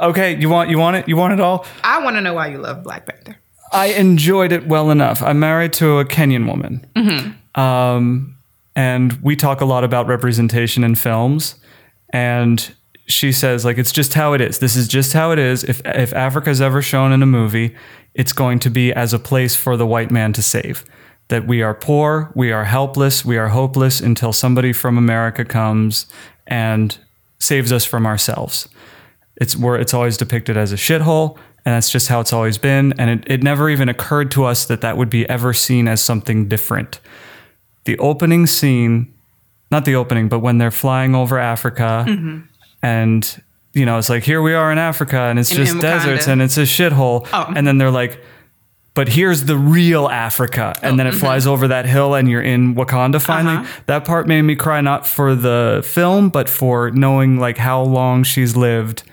okay, 0.01 0.39
you 0.39 0.49
want 0.49 0.71
you 0.71 0.79
want 0.79 0.97
it? 0.97 1.09
You 1.09 1.17
want 1.17 1.33
it 1.33 1.41
all? 1.41 1.67
I 1.85 2.03
want 2.03 2.17
to 2.17 2.21
know 2.21 2.35
why 2.35 2.49
you 2.49 2.59
love 2.59 2.83
Black 2.83 3.07
Panther. 3.07 3.37
I 3.73 3.87
enjoyed 3.87 4.53
it 4.53 4.67
well 4.67 4.91
enough. 4.91 5.23
I'm 5.23 5.39
married 5.39 5.73
to 5.75 5.99
a 5.99 6.05
Kenyan 6.05 6.47
woman. 6.47 6.87
Um, 7.55 8.37
and 8.75 9.13
we 9.23 9.37
talk 9.37 9.61
a 9.61 9.65
lot 9.65 9.85
about 9.85 10.07
representation 10.07 10.83
in 10.83 10.95
films. 10.95 11.55
And 12.13 12.75
she 13.07 13.33
says, 13.33 13.65
like, 13.65 13.79
it's 13.79 13.93
just 13.93 14.15
how 14.15 14.33
it 14.33 14.41
is. 14.41 14.59
This 14.59 14.77
is 14.77 14.89
just 14.89 15.13
how 15.13 15.31
it 15.31 15.39
is. 15.39 15.65
If, 15.65 15.83
if 15.85 16.13
Africa's 16.13 16.61
ever 16.61 16.83
shown 16.83 17.13
in 17.13 17.23
a 17.23 17.27
movie, 17.27 17.77
it's 18.15 18.33
going 18.33 18.59
to 18.61 18.71
be 18.71 18.93
as 18.93 19.13
a 19.13 19.19
place 19.19 19.55
for 19.55 19.77
the 19.77 19.87
white 19.87 20.11
man 20.11 20.33
to 20.33 20.43
save. 20.43 20.85
That 21.29 21.47
we 21.47 21.63
are 21.63 21.75
poor, 21.75 22.33
we 22.35 22.51
are 22.51 22.65
helpless, 22.65 23.25
we 23.25 23.37
are 23.37 23.49
hopeless 23.49 24.01
until 24.01 24.33
somebody 24.33 24.73
from 24.73 24.99
America 24.99 25.45
comes 25.45 26.07
and 26.47 26.99
saves 27.39 27.71
us 27.73 27.85
from 27.85 28.05
ourselves. 28.05 28.69
It's 29.41 29.57
where 29.57 29.77
it's 29.77 29.95
always 29.95 30.17
depicted 30.17 30.57
as 30.57 30.73
a 30.73 30.77
shithole, 30.77 31.37
and 31.65 31.75
that's 31.75 31.91
just 31.91 32.09
how 32.09 32.21
it's 32.21 32.33
always 32.33 32.59
been. 32.59 32.93
And 32.99 33.11
it, 33.11 33.25
it 33.27 33.43
never 33.43 33.69
even 33.71 33.89
occurred 33.89 34.31
to 34.33 34.45
us 34.45 34.67
that 34.67 34.83
that 34.83 34.97
would 34.97 35.11
be 35.11 35.29
ever 35.29 35.53
seen 35.53 35.89
as 35.89 36.03
something 36.03 36.47
different. 36.47 37.01
The 37.85 37.99
opening 37.99 38.47
scene, 38.47 39.13
not 39.71 39.85
the 39.85 39.95
opening, 39.95 40.29
but 40.29 40.41
when 40.41 40.59
they're 40.59 40.71
flying 40.71 41.15
over 41.15 41.39
Africa, 41.39 42.05
and 42.83 43.43
you 43.73 43.87
know, 43.87 43.99
it's 43.99 44.11
like 44.11 44.25
here 44.25 44.43
we 44.43 44.53
are 44.53 44.71
in 44.71 44.79
Africa, 44.79 45.17
and 45.17 45.39
it's 45.39 45.51
In- 45.51 45.57
just 45.57 45.75
in 45.75 45.81
deserts, 45.81 46.29
and 46.29 46.43
it's 46.43 46.59
a 46.59 46.63
shithole. 46.63 47.27
Oh. 47.33 47.53
And 47.57 47.67
then 47.67 47.79
they're 47.79 47.91
like, 47.91 48.21
but 48.95 49.09
here's 49.09 49.45
the 49.45 49.57
real 49.57 50.09
Africa. 50.09 50.75
And 50.83 50.99
then 50.99 51.07
it 51.07 51.15
flies 51.15 51.47
over 51.47 51.69
that 51.69 51.87
hill 51.87 52.15
and 52.15 52.29
you're 52.29 52.43
in 52.43 52.75
Wakanda 52.75 53.23
finally. 53.23 53.59
Uh-huh. 53.59 53.83
That 53.87 54.05
part 54.05 54.27
made 54.27 54.43
me 54.43 54.57
cry 54.57 54.81
not 54.81 55.07
for 55.07 55.35
the 55.37 55.81
film, 55.87 56.29
but 56.29 56.49
for 56.49 56.91
knowing 56.91 57.39
like 57.39 57.57
how 57.57 57.83
long 57.83 58.25
she's 58.25 58.57
lived, 58.57 59.05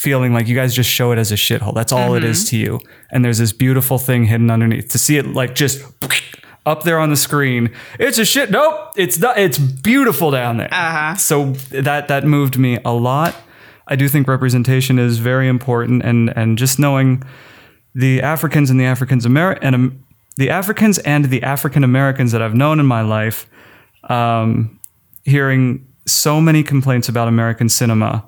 feeling 0.00 0.32
like 0.32 0.48
you 0.48 0.54
guys 0.54 0.74
just 0.74 0.88
show 0.88 1.12
it 1.12 1.18
as 1.18 1.30
a 1.30 1.34
shithole. 1.34 1.74
That's 1.74 1.92
all 1.92 2.14
it 2.14 2.24
is 2.24 2.48
to 2.48 2.56
you. 2.56 2.80
And 3.10 3.22
there's 3.22 3.36
this 3.36 3.52
beautiful 3.52 3.98
thing 3.98 4.24
hidden 4.24 4.50
underneath. 4.50 4.88
To 4.92 4.98
see 4.98 5.18
it 5.18 5.26
like 5.26 5.54
just 5.54 5.84
up 6.64 6.84
there 6.84 6.98
on 6.98 7.10
the 7.10 7.16
screen, 7.16 7.70
it's 7.98 8.16
a 8.16 8.24
shit. 8.24 8.50
Nope, 8.50 8.92
it's 8.96 9.18
not. 9.18 9.36
It's 9.36 9.58
beautiful 9.58 10.30
down 10.30 10.56
there. 10.56 10.72
Uh-huh. 10.72 11.16
So 11.16 11.52
that 11.82 12.08
that 12.08 12.24
moved 12.24 12.56
me 12.56 12.78
a 12.82 12.92
lot. 12.92 13.36
I 13.88 13.96
do 13.96 14.08
think 14.08 14.26
representation 14.26 14.98
is 14.98 15.18
very 15.18 15.48
important, 15.48 16.02
and 16.02 16.34
and 16.34 16.56
just 16.56 16.78
knowing 16.78 17.22
the 17.94 18.22
Africans 18.22 18.70
and 18.70 18.80
the 18.80 18.86
Africans 18.86 19.26
Ameri- 19.26 19.58
and 19.60 19.74
um, 19.74 20.04
the 20.38 20.48
Africans 20.48 20.98
and 21.00 21.26
the 21.26 21.42
African 21.42 21.84
Americans 21.84 22.32
that 22.32 22.40
I've 22.40 22.54
known 22.54 22.80
in 22.80 22.86
my 22.86 23.02
life, 23.02 23.46
um, 24.04 24.80
hearing 25.24 25.86
so 26.06 26.40
many 26.40 26.62
complaints 26.62 27.10
about 27.10 27.28
American 27.28 27.68
cinema, 27.68 28.24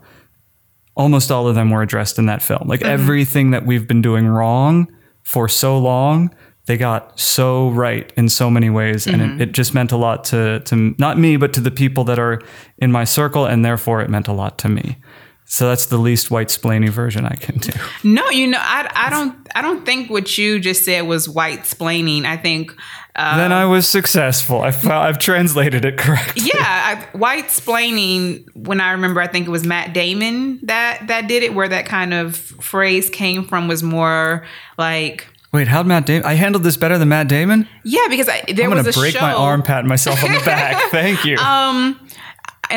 almost 0.95 1.31
all 1.31 1.49
of 1.49 1.55
them 1.55 1.71
were 1.71 1.83
addressed 1.83 2.19
in 2.19 2.27
that 2.27 2.43
film. 2.43 2.67
Like 2.67 2.81
mm-hmm. 2.81 2.91
everything 2.91 3.51
that 3.53 3.65
we've 3.67 3.87
been 3.89 4.03
doing 4.03 4.27
wrong 4.27 4.93
for 5.23 5.49
so 5.49 5.79
long, 5.79 6.35
they 6.67 6.77
got 6.77 7.19
so 7.19 7.71
right 7.71 8.13
in 8.17 8.29
so 8.29 8.51
many 8.51 8.71
ways, 8.71 9.07
and 9.07 9.21
it, 9.21 9.25
mm-hmm. 9.25 9.41
it 9.43 9.53
just 9.53 9.75
meant 9.75 9.93
a 9.93 9.97
lot 9.97 10.25
to 10.25 10.61
to 10.61 10.95
not 10.99 11.19
me, 11.19 11.37
but 11.37 11.53
to 11.55 11.61
the 11.61 11.71
people 11.71 12.05
that 12.05 12.19
are 12.19 12.41
in 12.79 12.93
my 12.93 13.05
circle, 13.05 13.47
and 13.47 13.65
therefore 13.65 14.01
it 14.01 14.11
meant 14.11 14.29
a 14.29 14.33
lot 14.33 14.59
to 14.59 14.69
me. 14.69 14.97
So 15.45 15.69
that's 15.69 15.87
the 15.87 15.99
least 15.99 16.31
white 16.31 16.49
splainy 16.49 16.89
version 16.89 17.27
I 17.27 17.35
can 17.35 17.59
do. 17.59 17.73
No, 18.05 18.31
you 18.31 18.47
know, 18.47 18.59
I, 18.59 18.91
I 18.95 19.11
don't 19.11 19.37
I 19.55 19.61
don't 19.61 19.85
think 19.85 20.09
what 20.09 20.39
you 20.39 20.59
just 20.59 20.85
said 20.85 21.03
was 21.03 21.29
white 21.29 21.65
splaining. 21.65 22.25
I 22.25 22.37
think 22.37 22.75
uh, 23.15 23.37
then 23.37 23.53
I 23.53 23.67
was 23.67 23.87
successful. 23.87 24.63
I've 24.63 25.19
translated 25.19 25.85
it 25.85 25.99
correctly. 25.99 26.45
yeah, 26.47 26.55
I, 27.13 27.17
white 27.17 27.49
splaining. 27.49 28.47
When 28.55 28.81
I 28.81 28.93
remember, 28.93 29.21
I 29.21 29.27
think 29.27 29.47
it 29.47 29.51
was 29.51 29.67
Matt 29.67 29.93
Damon 29.93 30.61
that 30.63 31.07
that 31.09 31.29
did 31.29 31.43
it. 31.43 31.55
Where 31.55 31.69
that 31.69 31.85
kind 31.87 32.15
of 32.15 32.37
phrase 32.37 33.11
came 33.11 33.45
from 33.45 33.69
was 33.69 33.83
more 33.83 34.47
like 34.79 35.27
Wait, 35.53 35.69
how'd 35.69 35.87
Matt 35.87 36.07
Damon? 36.07 36.25
I 36.25 36.33
handled 36.35 36.65
this 36.65 36.79
better 36.79 36.97
than 36.97 37.11
Matt 37.11 37.29
Damon. 37.29 37.69
yeah, 37.85 38.07
because 38.09 38.27
I, 38.31 38.41
there 38.51 38.71
I'm 38.71 38.75
was 38.77 38.87
a 38.97 38.99
break 38.99 39.13
show. 39.15 39.21
my 39.21 39.35
arm, 39.35 39.63
pat 39.63 39.85
myself 39.85 40.25
on 40.25 40.33
the 40.33 40.41
back. 40.47 40.91
Thank 40.91 41.27
you. 41.27 41.33
and 41.33 41.41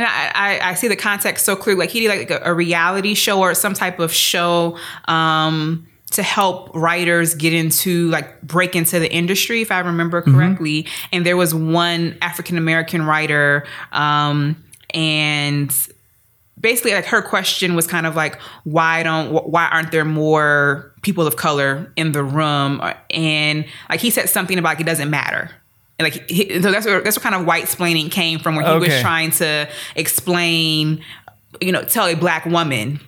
I, 0.04 0.32
I, 0.36 0.60
I 0.62 0.74
see 0.74 0.89
the 0.89 0.98
context 0.98 1.45
so 1.45 1.56
clearly. 1.56 1.80
Like 1.80 1.89
he 1.91 2.02
did 2.02 2.10
like 2.10 2.30
a, 2.30 2.41
a 2.52 2.54
reality 2.54 3.13
show 3.13 3.39
or 3.39 3.54
some 3.54 3.74
type 3.74 4.00
of 4.00 4.12
show 4.12 4.78
um, 5.06 5.88
to 6.12 6.24
help 6.24 6.74
writers 6.76 7.36
get 7.36 7.54
into 7.54 8.10
like 8.10 8.41
break 8.41 8.76
into 8.76 9.00
the 9.00 9.12
industry, 9.12 9.62
if 9.62 9.72
I 9.72 9.80
remember 9.80 10.22
correctly. 10.22 10.88
And 11.12 11.26
there 11.26 11.36
was 11.36 11.54
one 11.54 12.18
African 12.22 12.58
American 12.58 13.06
writer, 13.06 13.65
um, 13.91 14.63
and 14.94 15.76
basically 16.60 16.94
like 16.94 17.06
her 17.06 17.22
question 17.22 17.76
was 17.76 17.86
kind 17.86 18.06
of 18.06 18.15
like 18.15 18.39
why 18.63 19.04
don't 19.04 19.32
why 19.32 19.68
aren't 19.68 19.91
there 19.91 20.06
more 20.06 20.94
people 21.02 21.28
of 21.28 21.36
color 21.36 21.91
in 21.96 22.12
the 22.12 22.24
room? 22.24 22.82
And 23.10 23.65
like 23.89 24.00
he 24.00 24.10
said 24.10 24.30
something 24.30 24.58
about 24.58 24.70
like, 24.70 24.80
it 24.80 24.86
doesn't 24.86 25.10
matter. 25.10 25.52
And 25.98 26.06
like 26.06 26.30
he, 26.30 26.62
so 26.62 26.72
that's 26.72 26.86
where 26.86 27.02
that's 27.02 27.18
where 27.18 27.24
kind 27.24 27.36
of 27.36 27.46
white 27.46 27.65
splaining 27.65 28.12
came 28.12 28.39
from 28.39 28.56
where 28.56 28.65
he 28.65 28.80
was 28.80 29.02
trying 29.02 29.32
to 29.32 29.70
explain 29.96 31.04
you 31.62 31.72
know 31.72 31.84
tell 31.84 32.06
a 32.06 32.15
black 32.15 32.46
woman 32.46 33.00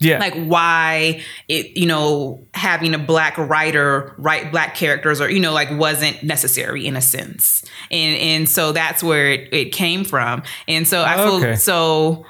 yeah. 0.00 0.18
like 0.18 0.34
why 0.34 1.22
it 1.48 1.76
you 1.76 1.86
know 1.86 2.44
having 2.54 2.94
a 2.94 2.98
black 2.98 3.36
writer 3.38 4.14
write 4.18 4.50
black 4.50 4.74
characters 4.74 5.20
or 5.20 5.30
you 5.30 5.40
know 5.40 5.52
like 5.52 5.70
wasn't 5.78 6.22
necessary 6.22 6.86
in 6.86 6.96
a 6.96 7.00
sense 7.02 7.62
and 7.90 8.16
and 8.18 8.48
so 8.48 8.72
that's 8.72 9.02
where 9.02 9.30
it, 9.30 9.52
it 9.52 9.72
came 9.72 10.04
from 10.04 10.42
and 10.66 10.88
so 10.88 11.02
i 11.02 11.16
feel 11.16 11.34
Okay. 11.34 11.54
so 11.56 12.24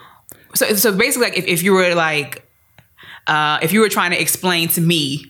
so 0.55 0.75
so 0.75 0.97
basically 0.97 1.29
like 1.29 1.39
if, 1.39 1.47
if 1.47 1.63
you 1.63 1.73
were 1.73 1.95
like 1.95 2.45
uh 3.27 3.59
if 3.63 3.73
you 3.73 3.81
were 3.81 3.89
trying 3.89 4.11
to 4.11 4.21
explain 4.21 4.69
to 4.69 4.81
me 4.81 5.25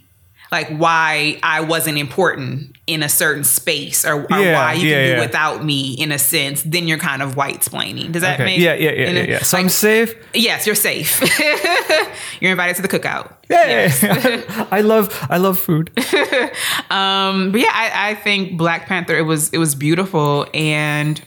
like 0.53 0.69
why 0.69 1.39
I 1.43 1.61
wasn't 1.61 1.99
important 1.99 2.77
in 2.87 3.03
a 3.03 3.09
certain 3.09 3.45
space 3.45 4.05
or, 4.05 4.25
or 4.25 4.27
Yeah, 4.31 4.55
why 4.55 4.73
you 4.75 4.89
yeah, 4.89 4.97
can 4.97 5.05
do 5.05 5.13
yeah. 5.13 5.21
without 5.21 5.65
me 5.65 5.95
in 5.95 6.11
a 6.13 6.19
sense, 6.19 6.63
then 6.63 6.89
you're 6.89 6.99
kind 6.99 7.23
of 7.23 7.37
white 7.37 7.61
splaining. 7.61 8.13
Does 8.13 8.23
that 8.23 8.35
okay. 8.35 8.45
make 8.45 8.59
Yeah, 8.59 8.75
yeah, 8.75 8.91
yeah, 8.91 9.11
yeah, 9.11 9.23
yeah. 9.23 9.43
So 9.43 9.57
like, 9.57 9.65
I'm 9.65 9.69
safe. 9.69 10.15
Yes, 10.35 10.67
you're 10.67 10.75
safe. 10.75 11.21
you're 12.41 12.51
invited 12.51 12.77
to 12.77 12.83
the 12.83 12.89
cookout. 12.89 13.35
Yay! 13.49 13.91
I 14.71 14.81
love 14.81 15.27
I 15.31 15.37
love 15.39 15.59
food. 15.59 15.91
Um, 16.91 17.53
but 17.53 17.61
yeah, 17.61 17.71
I, 17.73 18.11
I 18.11 18.15
think 18.17 18.59
Black 18.59 18.87
Panther 18.87 19.17
it 19.17 19.23
was 19.23 19.51
it 19.51 19.59
was 19.59 19.77
beautiful 19.77 20.47
and 20.53 21.21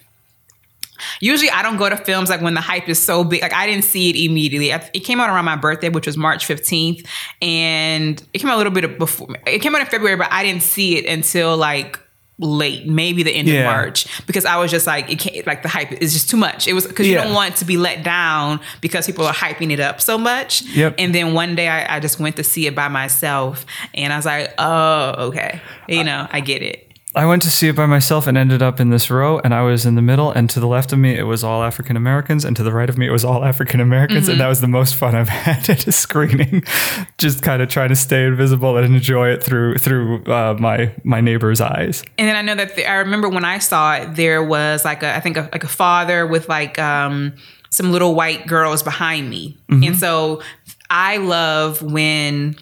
usually 1.19 1.49
I 1.49 1.61
don't 1.61 1.77
go 1.77 1.89
to 1.89 1.97
films 1.97 2.29
like 2.29 2.41
when 2.41 2.53
the 2.53 2.61
hype 2.61 2.87
is 2.89 3.01
so 3.03 3.23
big. 3.23 3.41
Like 3.41 3.53
I 3.53 3.65
didn't 3.65 3.85
see 3.85 4.09
it 4.09 4.15
immediately. 4.29 4.73
I- 4.73 4.89
It 4.93 5.01
came 5.01 5.19
out 5.19 5.29
around 5.29 5.45
my 5.45 5.55
birthday, 5.55 5.89
which 5.89 6.05
was 6.07 6.17
March 6.17 6.47
15th, 6.47 7.05
and 7.41 8.21
it 8.33 8.39
came 8.39 8.49
out 8.49 8.55
a 8.55 8.57
little 8.57 8.73
bit 8.73 8.97
before. 8.97 9.27
It 9.45 9.59
came 9.59 9.75
out 9.75 9.81
in 9.81 9.87
February, 9.87 10.17
but 10.17 10.27
I 10.31 10.43
didn't 10.43 10.63
see 10.63 10.97
it 10.97 11.05
until 11.05 11.55
like 11.57 11.99
late, 12.39 12.87
maybe 12.87 13.21
the 13.21 13.31
end 13.31 13.47
Yeah. 13.47 13.59
of 13.59 13.65
March, 13.75 14.07
because 14.25 14.43
I 14.43 14.57
was 14.57 14.71
just 14.71 14.87
like, 14.87 15.09
it 15.09 15.19
can't, 15.19 15.45
like 15.45 15.61
the 15.61 15.69
hype 15.69 15.91
is 15.93 16.13
just 16.13 16.29
too 16.31 16.35
much. 16.35 16.67
It 16.67 16.73
was 16.73 16.85
because 16.87 17.05
you 17.07 17.13
Yeah. 17.13 17.25
don't 17.25 17.33
want 17.33 17.55
to 17.57 17.65
be 17.65 17.77
let 17.77 18.03
down 18.03 18.59
because 18.81 19.05
people 19.05 19.25
are 19.25 19.33
hyping 19.33 19.71
it 19.71 19.79
up 19.79 20.01
so 20.01 20.17
much. 20.17 20.63
Yep. 20.63 20.95
And 20.97 21.13
then 21.13 21.33
one 21.35 21.55
day 21.55 21.67
I, 21.69 21.97
I 21.97 21.99
just 21.99 22.19
went 22.19 22.35
to 22.37 22.43
see 22.43 22.65
it 22.65 22.73
by 22.73 22.87
myself, 22.87 23.65
and 23.93 24.11
I 24.11 24.15
was 24.15 24.25
like, 24.25 24.51
oh, 24.57 25.27
okay, 25.27 25.61
you 25.87 26.03
know, 26.03 26.27
I 26.31 26.39
get 26.39 26.63
it. 26.63 26.92
I 27.15 27.25
went 27.25 27.43
to 27.43 27.51
see 27.51 27.67
it 27.67 27.75
by 27.75 27.85
myself 27.85 28.25
and 28.25 28.37
ended 28.37 28.63
up 28.63 28.79
in 28.79 28.89
this 28.89 29.11
row, 29.11 29.39
and 29.39 29.53
I 29.53 29.61
was 29.61 29.85
in 29.85 29.93
the 29.93 30.01
middle. 30.01 30.31
And 30.31 30.49
to 30.49 30.59
the 30.59 30.67
left 30.67 30.91
of 30.93 30.99
me, 30.99 31.15
it 31.15 31.23
was 31.23 31.43
all 31.43 31.61
African 31.61 31.95
Americans, 31.95 32.43
and 32.43 32.55
to 32.55 32.63
the 32.63 32.71
right 32.71 32.89
of 32.89 32.97
me, 32.97 33.05
it 33.05 33.11
was 33.11 33.23
all 33.23 33.45
African 33.45 33.79
Americans. 33.79 34.27
And 34.27 34.39
that 34.39 34.47
was 34.47 34.61
the 34.61 34.67
most 34.67 34.95
fun 34.95 35.13
I've 35.13 35.29
had 35.47 35.69
at 35.69 35.85
a 35.85 35.91
screening. 35.91 36.63
Just 37.19 37.43
kind 37.43 37.61
of 37.61 37.69
trying 37.69 37.89
to 37.89 37.95
stay 37.95 38.25
invisible 38.25 38.77
and 38.77 38.95
enjoy 38.95 39.29
it 39.29 39.43
through 39.43 39.77
through 39.77 40.23
uh, 40.25 40.55
my 40.59 40.93
my 41.03 41.21
neighbor's 41.21 41.61
eyes. 41.61 42.03
And 42.17 42.27
then 42.27 42.35
I 42.35 42.41
know 42.41 42.55
that 42.55 42.75
the, 42.75 42.85
I 42.85 42.95
remember 42.95 43.29
when 43.29 43.45
I 43.45 43.59
saw 43.59 43.95
it, 43.95 44.15
there 44.15 44.43
was 44.43 44.83
like 44.83 45.03
a 45.03 45.15
I 45.15 45.19
think 45.19 45.37
a, 45.37 45.49
like 45.51 45.63
a 45.63 45.67
father 45.69 46.25
with 46.25 46.49
like 46.49 46.79
um, 46.79 47.33
some 47.69 47.91
little 47.91 48.15
white 48.15 48.47
girls 48.47 48.81
behind 48.81 49.29
me, 49.29 49.57
and 49.69 49.95
so 49.97 50.41
I 50.89 51.17
love 51.17 51.81
when 51.81 52.55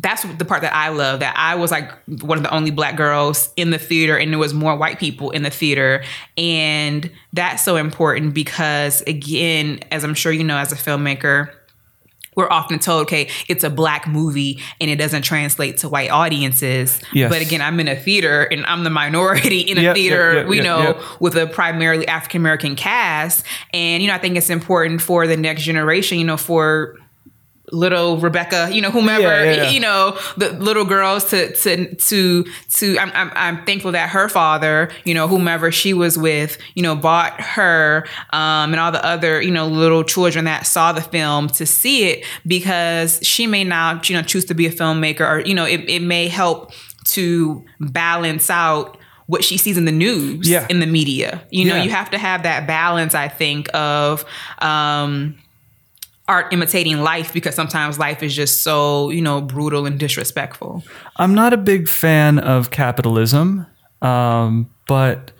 that's 0.00 0.22
the 0.22 0.44
part 0.44 0.62
that 0.62 0.74
I 0.74 0.88
love 0.88 1.20
that 1.20 1.34
I 1.36 1.54
was 1.54 1.70
like 1.70 1.90
one 2.22 2.38
of 2.38 2.44
the 2.44 2.52
only 2.52 2.70
black 2.70 2.96
girls 2.96 3.52
in 3.56 3.70
the 3.70 3.78
theater 3.78 4.18
and 4.18 4.32
there 4.32 4.38
was 4.38 4.54
more 4.54 4.76
white 4.76 4.98
people 4.98 5.30
in 5.30 5.42
the 5.42 5.50
theater 5.50 6.02
and 6.36 7.10
that's 7.32 7.62
so 7.62 7.76
important 7.76 8.34
because 8.34 9.02
again 9.02 9.80
as 9.90 10.04
I'm 10.04 10.14
sure 10.14 10.32
you 10.32 10.44
know 10.44 10.56
as 10.56 10.72
a 10.72 10.76
filmmaker 10.76 11.50
we're 12.36 12.50
often 12.50 12.78
told, 12.78 13.02
okay, 13.02 13.30
it's 13.48 13.64
a 13.64 13.70
black 13.70 14.06
movie 14.06 14.60
and 14.80 14.90
it 14.90 14.96
doesn't 14.96 15.22
translate 15.22 15.78
to 15.78 15.88
white 15.88 16.10
audiences. 16.10 17.00
Yes. 17.12 17.30
But 17.30 17.42
again, 17.42 17.60
I'm 17.60 17.78
in 17.80 17.88
a 17.88 17.96
theater 17.96 18.42
and 18.42 18.66
I'm 18.66 18.84
the 18.84 18.90
minority 18.90 19.60
in 19.60 19.78
a 19.78 19.82
Yep, 19.82 19.94
theater, 19.94 20.32
yep, 20.32 20.42
yep, 20.42 20.48
we 20.48 20.56
yep, 20.56 20.64
know, 20.64 21.02
with 21.20 21.36
a 21.36 21.46
primarily 21.46 22.08
African 22.08 22.40
American 22.40 22.74
cast. 22.74 23.44
And, 23.72 24.02
you 24.02 24.08
know, 24.08 24.14
I 24.14 24.18
think 24.18 24.36
it's 24.36 24.50
important 24.50 25.00
for 25.00 25.26
the 25.26 25.36
next 25.36 25.62
generation, 25.62 26.18
you 26.18 26.24
know, 26.24 26.36
for 26.36 26.96
little 27.74 28.18
Rebecca, 28.18 28.68
you 28.72 28.80
know, 28.80 28.90
whomever, 28.90 29.22
Yeah, 29.22 29.42
yeah, 29.42 29.52
yeah. 29.64 29.70
you 29.70 29.80
know, 29.80 30.18
the 30.36 30.52
little 30.52 30.84
girls 30.84 31.24
to 31.30 31.54
to 31.56 31.94
to 31.94 32.44
to. 32.74 32.98
I'm, 32.98 33.10
I'm 33.14 33.32
I'm 33.34 33.64
thankful 33.66 33.92
that 33.92 34.10
her 34.10 34.28
father, 34.28 34.90
you 35.04 35.14
know, 35.14 35.28
whomever 35.28 35.70
she 35.72 35.92
was 35.92 36.16
with, 36.16 36.58
you 36.74 36.82
know, 36.82 36.94
bought 36.96 37.40
her 37.40 38.06
um, 38.32 38.72
and 38.72 38.80
all 38.80 38.92
the 38.92 39.04
other, 39.04 39.40
you 39.42 39.50
know, 39.50 39.66
little 39.66 40.04
children 40.04 40.44
that 40.46 40.66
saw 40.66 40.92
the 40.92 41.02
film 41.02 41.48
to 41.48 41.66
see 41.66 42.04
it 42.08 42.24
because 42.46 43.20
she 43.22 43.46
may 43.46 43.64
now, 43.64 44.00
you 44.04 44.16
know, 44.16 44.22
choose 44.22 44.44
to 44.46 44.54
be 44.54 44.66
a 44.66 44.70
filmmaker 44.70 45.28
or 45.28 45.40
you 45.40 45.54
know, 45.54 45.64
it, 45.66 45.88
it 45.88 46.00
may 46.02 46.28
help 46.28 46.72
to 47.06 47.64
balance 47.80 48.48
out 48.50 48.96
what 49.26 49.42
she 49.42 49.56
sees 49.56 49.78
in 49.78 49.86
the 49.86 49.92
news 49.92 50.46
in 50.68 50.80
the 50.80 50.86
media 50.86 51.42
you 51.50 51.64
know 51.64 51.76
you 51.82 51.88
have 51.90 52.10
to 52.10 52.18
have 52.18 52.42
that 52.42 52.66
balance 52.66 53.14
i 53.14 53.26
think 53.26 53.68
of 53.74 54.22
um 54.58 55.34
art 56.26 56.52
imitating 56.52 56.98
life 57.00 57.32
because 57.32 57.54
sometimes 57.54 57.98
life 57.98 58.22
is 58.22 58.34
just 58.34 58.62
so 58.62 59.10
you 59.10 59.20
know 59.20 59.40
brutal 59.40 59.84
and 59.86 59.98
disrespectful 59.98 60.82
I'm 61.16 61.34
not 61.34 61.52
a 61.52 61.56
big 61.58 61.88
fan 61.88 62.38
of 62.38 62.70
capitalism, 62.70 63.66
um, 64.02 64.70
but 64.88 65.32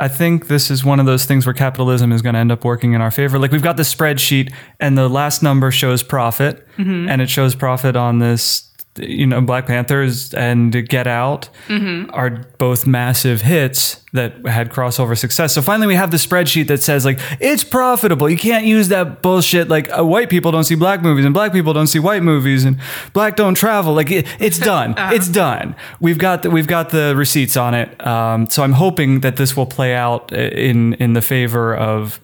I 0.00 0.08
think 0.08 0.46
this 0.48 0.70
is 0.70 0.82
one 0.82 0.98
of 0.98 1.04
those 1.04 1.26
things 1.26 1.44
where 1.44 1.52
capitalism 1.52 2.10
is 2.10 2.22
going 2.22 2.32
to 2.32 2.38
end 2.38 2.50
up 2.50 2.64
working 2.64 2.94
in 2.94 3.02
our 3.02 3.10
favor. 3.10 3.38
Like 3.38 3.52
we've 3.52 3.62
got 3.62 3.76
the 3.76 3.82
spreadsheet, 3.82 4.50
and 4.80 4.96
the 4.96 5.08
last 5.08 5.42
number 5.42 5.70
shows 5.70 6.02
profit, 6.02 6.66
and 7.10 7.20
it 7.20 7.28
shows 7.28 7.54
profit 7.54 7.96
on 7.96 8.18
this. 8.18 8.69
You 9.02 9.26
know, 9.26 9.40
Black 9.40 9.66
Panthers 9.66 10.34
and 10.34 10.72
Get 10.88 11.06
Out 11.06 11.48
are 11.68 12.30
both 12.58 12.86
massive 12.86 13.42
hits 13.42 14.00
that 14.12 14.44
had 14.46 14.70
crossover 14.70 15.16
success. 15.16 15.52
So 15.54 15.62
finally, 15.62 15.86
we 15.86 15.94
have 15.94 16.10
the 16.10 16.16
spreadsheet 16.16 16.66
that 16.66 16.82
says 16.82 17.04
like 17.04 17.20
it's 17.40 17.62
profitable. 17.62 18.28
You 18.28 18.36
can't 18.36 18.64
use 18.64 18.88
that 18.88 19.22
bullshit 19.22 19.68
like 19.68 19.88
uh, 19.96 20.04
white 20.04 20.30
people 20.30 20.50
don't 20.50 20.64
see 20.64 20.74
black 20.74 21.02
movies 21.02 21.24
and 21.24 21.32
black 21.32 21.52
people 21.52 21.72
don't 21.72 21.86
see 21.86 22.00
white 22.00 22.22
movies 22.22 22.64
and 22.64 22.78
black 23.12 23.36
don't 23.36 23.54
travel. 23.54 23.94
Like 23.94 24.10
it, 24.10 24.26
it's 24.40 24.58
done. 24.72 24.94
It's 24.96 25.28
done. 25.28 25.76
We've 26.00 26.18
got 26.18 26.42
the, 26.42 26.50
we've 26.50 26.66
got 26.66 26.90
the 26.90 27.14
receipts 27.16 27.56
on 27.56 27.74
it. 27.74 28.04
Um, 28.06 28.50
so 28.50 28.62
I'm 28.62 28.72
hoping 28.72 29.20
that 29.20 29.36
this 29.36 29.56
will 29.56 29.66
play 29.66 29.94
out 29.94 30.32
in 30.32 30.94
in 30.94 31.12
the 31.12 31.22
favor 31.22 31.74
of 31.76 32.20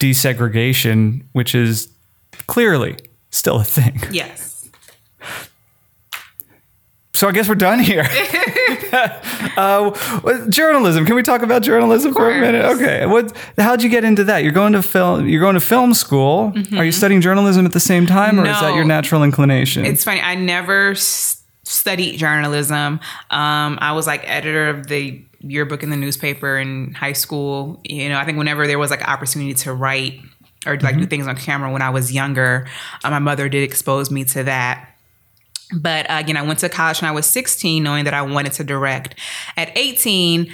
desegregation, 0.00 1.24
which 1.32 1.54
is 1.54 1.88
clearly 2.46 2.96
still 3.30 3.60
a 3.60 3.64
thing. 3.64 4.00
yes 4.10 4.47
So 7.18 7.26
I 7.28 7.32
guess 7.32 7.48
we're 7.48 7.56
done 7.56 7.80
here. 7.80 8.02
uh, 9.56 10.46
journalism. 10.48 11.04
Can 11.04 11.14
we 11.16 11.22
talk 11.22 11.42
about 11.42 11.62
journalism 11.62 12.14
for 12.14 12.30
a 12.30 12.40
minute? 12.40 12.64
Okay. 12.76 13.06
What? 13.06 13.36
How'd 13.58 13.82
you 13.82 13.88
get 13.88 14.04
into 14.04 14.24
that? 14.24 14.42
You're 14.44 14.52
going 14.52 14.72
to 14.74 14.82
film. 14.82 15.28
You're 15.28 15.40
going 15.40 15.54
to 15.54 15.60
film 15.60 15.94
school. 15.94 16.52
Are 16.76 16.84
you 16.84 16.92
studying 16.92 17.20
journalism 17.20 17.66
at 17.66 17.72
the 17.72 17.80
same 17.80 18.06
time, 18.06 18.38
or 18.38 18.44
is 18.44 18.48
that 18.60 18.68
Mm-hmm. 18.68 18.76
Your 18.76 18.84
natural 18.84 19.22
inclination? 19.24 19.84
it's 19.86 20.04
funny 20.04 20.20
i 20.20 20.34
never 20.34 20.90
s- 20.90 21.42
studied 21.64 22.16
journalism 22.18 23.00
um 23.30 23.78
i 23.80 23.92
was 23.92 24.06
like 24.06 24.22
editor 24.28 24.68
of 24.68 24.86
the 24.88 25.24
yearbook 25.40 25.82
in 25.82 25.90
the 25.90 25.96
newspaper 25.96 26.58
in 26.58 26.92
high 26.92 27.12
school 27.14 27.80
you 27.84 28.08
know 28.08 28.18
i 28.18 28.24
think 28.24 28.36
whenever 28.36 28.66
there 28.66 28.78
was 28.78 28.90
like 28.90 29.00
an 29.00 29.06
opportunity 29.06 29.54
to 29.54 29.72
write 29.72 30.20
or 30.66 30.76
like 30.80 30.96
do 30.98 31.06
things 31.06 31.26
on 31.26 31.34
camera 31.36 31.72
when 31.72 31.82
i 31.82 31.88
was 31.90 32.12
younger 32.12 32.66
uh, 33.04 33.10
my 33.10 33.18
mother 33.18 33.48
did 33.48 33.62
expose 33.62 34.10
me 34.10 34.22
to 34.24 34.44
that 34.44 34.94
But 35.74 36.10
uh, 36.10 36.14
again, 36.14 36.36
I 36.36 36.42
went 36.42 36.60
to 36.60 36.68
college 36.68 37.02
when 37.02 37.08
I 37.08 37.12
was 37.12 37.26
16, 37.26 37.82
knowing 37.82 38.04
that 38.04 38.14
I 38.14 38.22
wanted 38.22 38.52
to 38.54 38.64
direct. 38.64 39.14
At 39.56 39.76
18, 39.76 40.52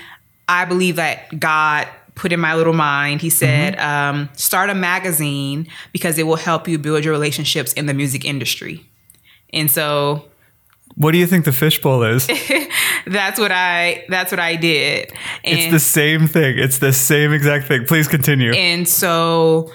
I 0.48 0.64
believe 0.64 0.96
that 0.96 1.38
God 1.38 1.88
put 2.14 2.32
in 2.32 2.40
my 2.40 2.54
little 2.54 2.72
mind, 2.72 3.20
He 3.20 3.30
said, 3.30 3.78
um, 3.78 4.28
start 4.34 4.70
a 4.70 4.74
magazine 4.74 5.66
because 5.92 6.18
it 6.18 6.24
will 6.24 6.36
help 6.36 6.68
you 6.68 6.78
build 6.78 7.04
your 7.04 7.12
relationships 7.12 7.72
in 7.72 7.86
the 7.86 7.94
music 7.94 8.24
industry. 8.24 8.86
And 9.52 9.70
so 9.70 10.24
what 10.96 11.10
do 11.10 11.18
you 11.18 11.26
think 11.26 11.44
the 11.44 11.52
fishbowl 11.52 12.04
is? 12.04 12.26
that's 13.06 13.38
what 13.38 13.50
I 13.50 14.04
that's 14.08 14.30
what 14.30 14.38
I 14.38 14.56
did. 14.56 15.12
And 15.42 15.58
it's 15.58 15.72
the 15.72 15.80
same 15.80 16.28
thing. 16.28 16.58
It's 16.58 16.78
the 16.78 16.92
same 16.92 17.32
exact 17.32 17.66
thing. 17.66 17.84
Please 17.84 18.06
continue. 18.06 18.52
And 18.52 18.88
so 18.88 19.72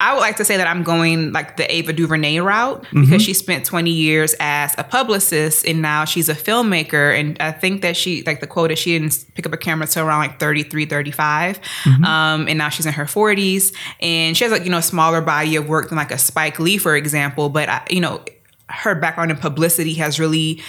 I 0.00 0.14
would 0.14 0.20
like 0.20 0.36
to 0.36 0.44
say 0.44 0.56
that 0.56 0.66
I'm 0.68 0.84
going 0.84 1.32
like 1.32 1.56
the 1.56 1.72
Ava 1.74 1.92
DuVernay 1.92 2.38
route 2.38 2.84
Mm-hmm. 2.84 3.00
because 3.02 3.22
she 3.22 3.34
spent 3.34 3.64
20 3.64 3.90
years 3.90 4.34
as 4.38 4.74
a 4.78 4.84
publicist 4.84 5.66
and 5.66 5.82
now 5.82 6.04
she's 6.04 6.28
a 6.28 6.34
filmmaker. 6.34 7.18
And 7.18 7.36
I 7.40 7.50
think 7.50 7.82
that 7.82 7.96
she, 7.96 8.22
like 8.22 8.38
the 8.40 8.46
quote 8.46 8.70
is 8.70 8.78
she 8.78 8.96
didn't 8.96 9.24
pick 9.34 9.44
up 9.44 9.52
a 9.52 9.56
camera 9.56 9.88
till 9.88 10.06
around 10.06 10.20
like 10.20 10.38
33, 10.38 10.86
35. 10.86 11.60
Mm-hmm. 11.60 12.04
Um, 12.04 12.46
and 12.48 12.56
now 12.58 12.68
she's 12.68 12.86
in 12.86 12.92
her 12.92 13.06
40s. 13.06 13.74
And 14.00 14.36
she 14.36 14.44
has 14.44 14.52
like, 14.52 14.62
you 14.64 14.70
know, 14.70 14.78
a 14.78 14.82
smaller 14.82 15.20
body 15.20 15.56
of 15.56 15.68
work 15.68 15.88
than 15.88 15.98
like 15.98 16.12
a 16.12 16.18
Spike 16.18 16.60
Lee, 16.60 16.78
for 16.78 16.94
example. 16.94 17.48
But, 17.48 17.68
I, 17.68 17.84
you 17.90 18.00
know, 18.00 18.22
her 18.68 18.94
background 18.94 19.32
in 19.32 19.36
publicity 19.36 19.94
has 19.94 20.20
really 20.20 20.62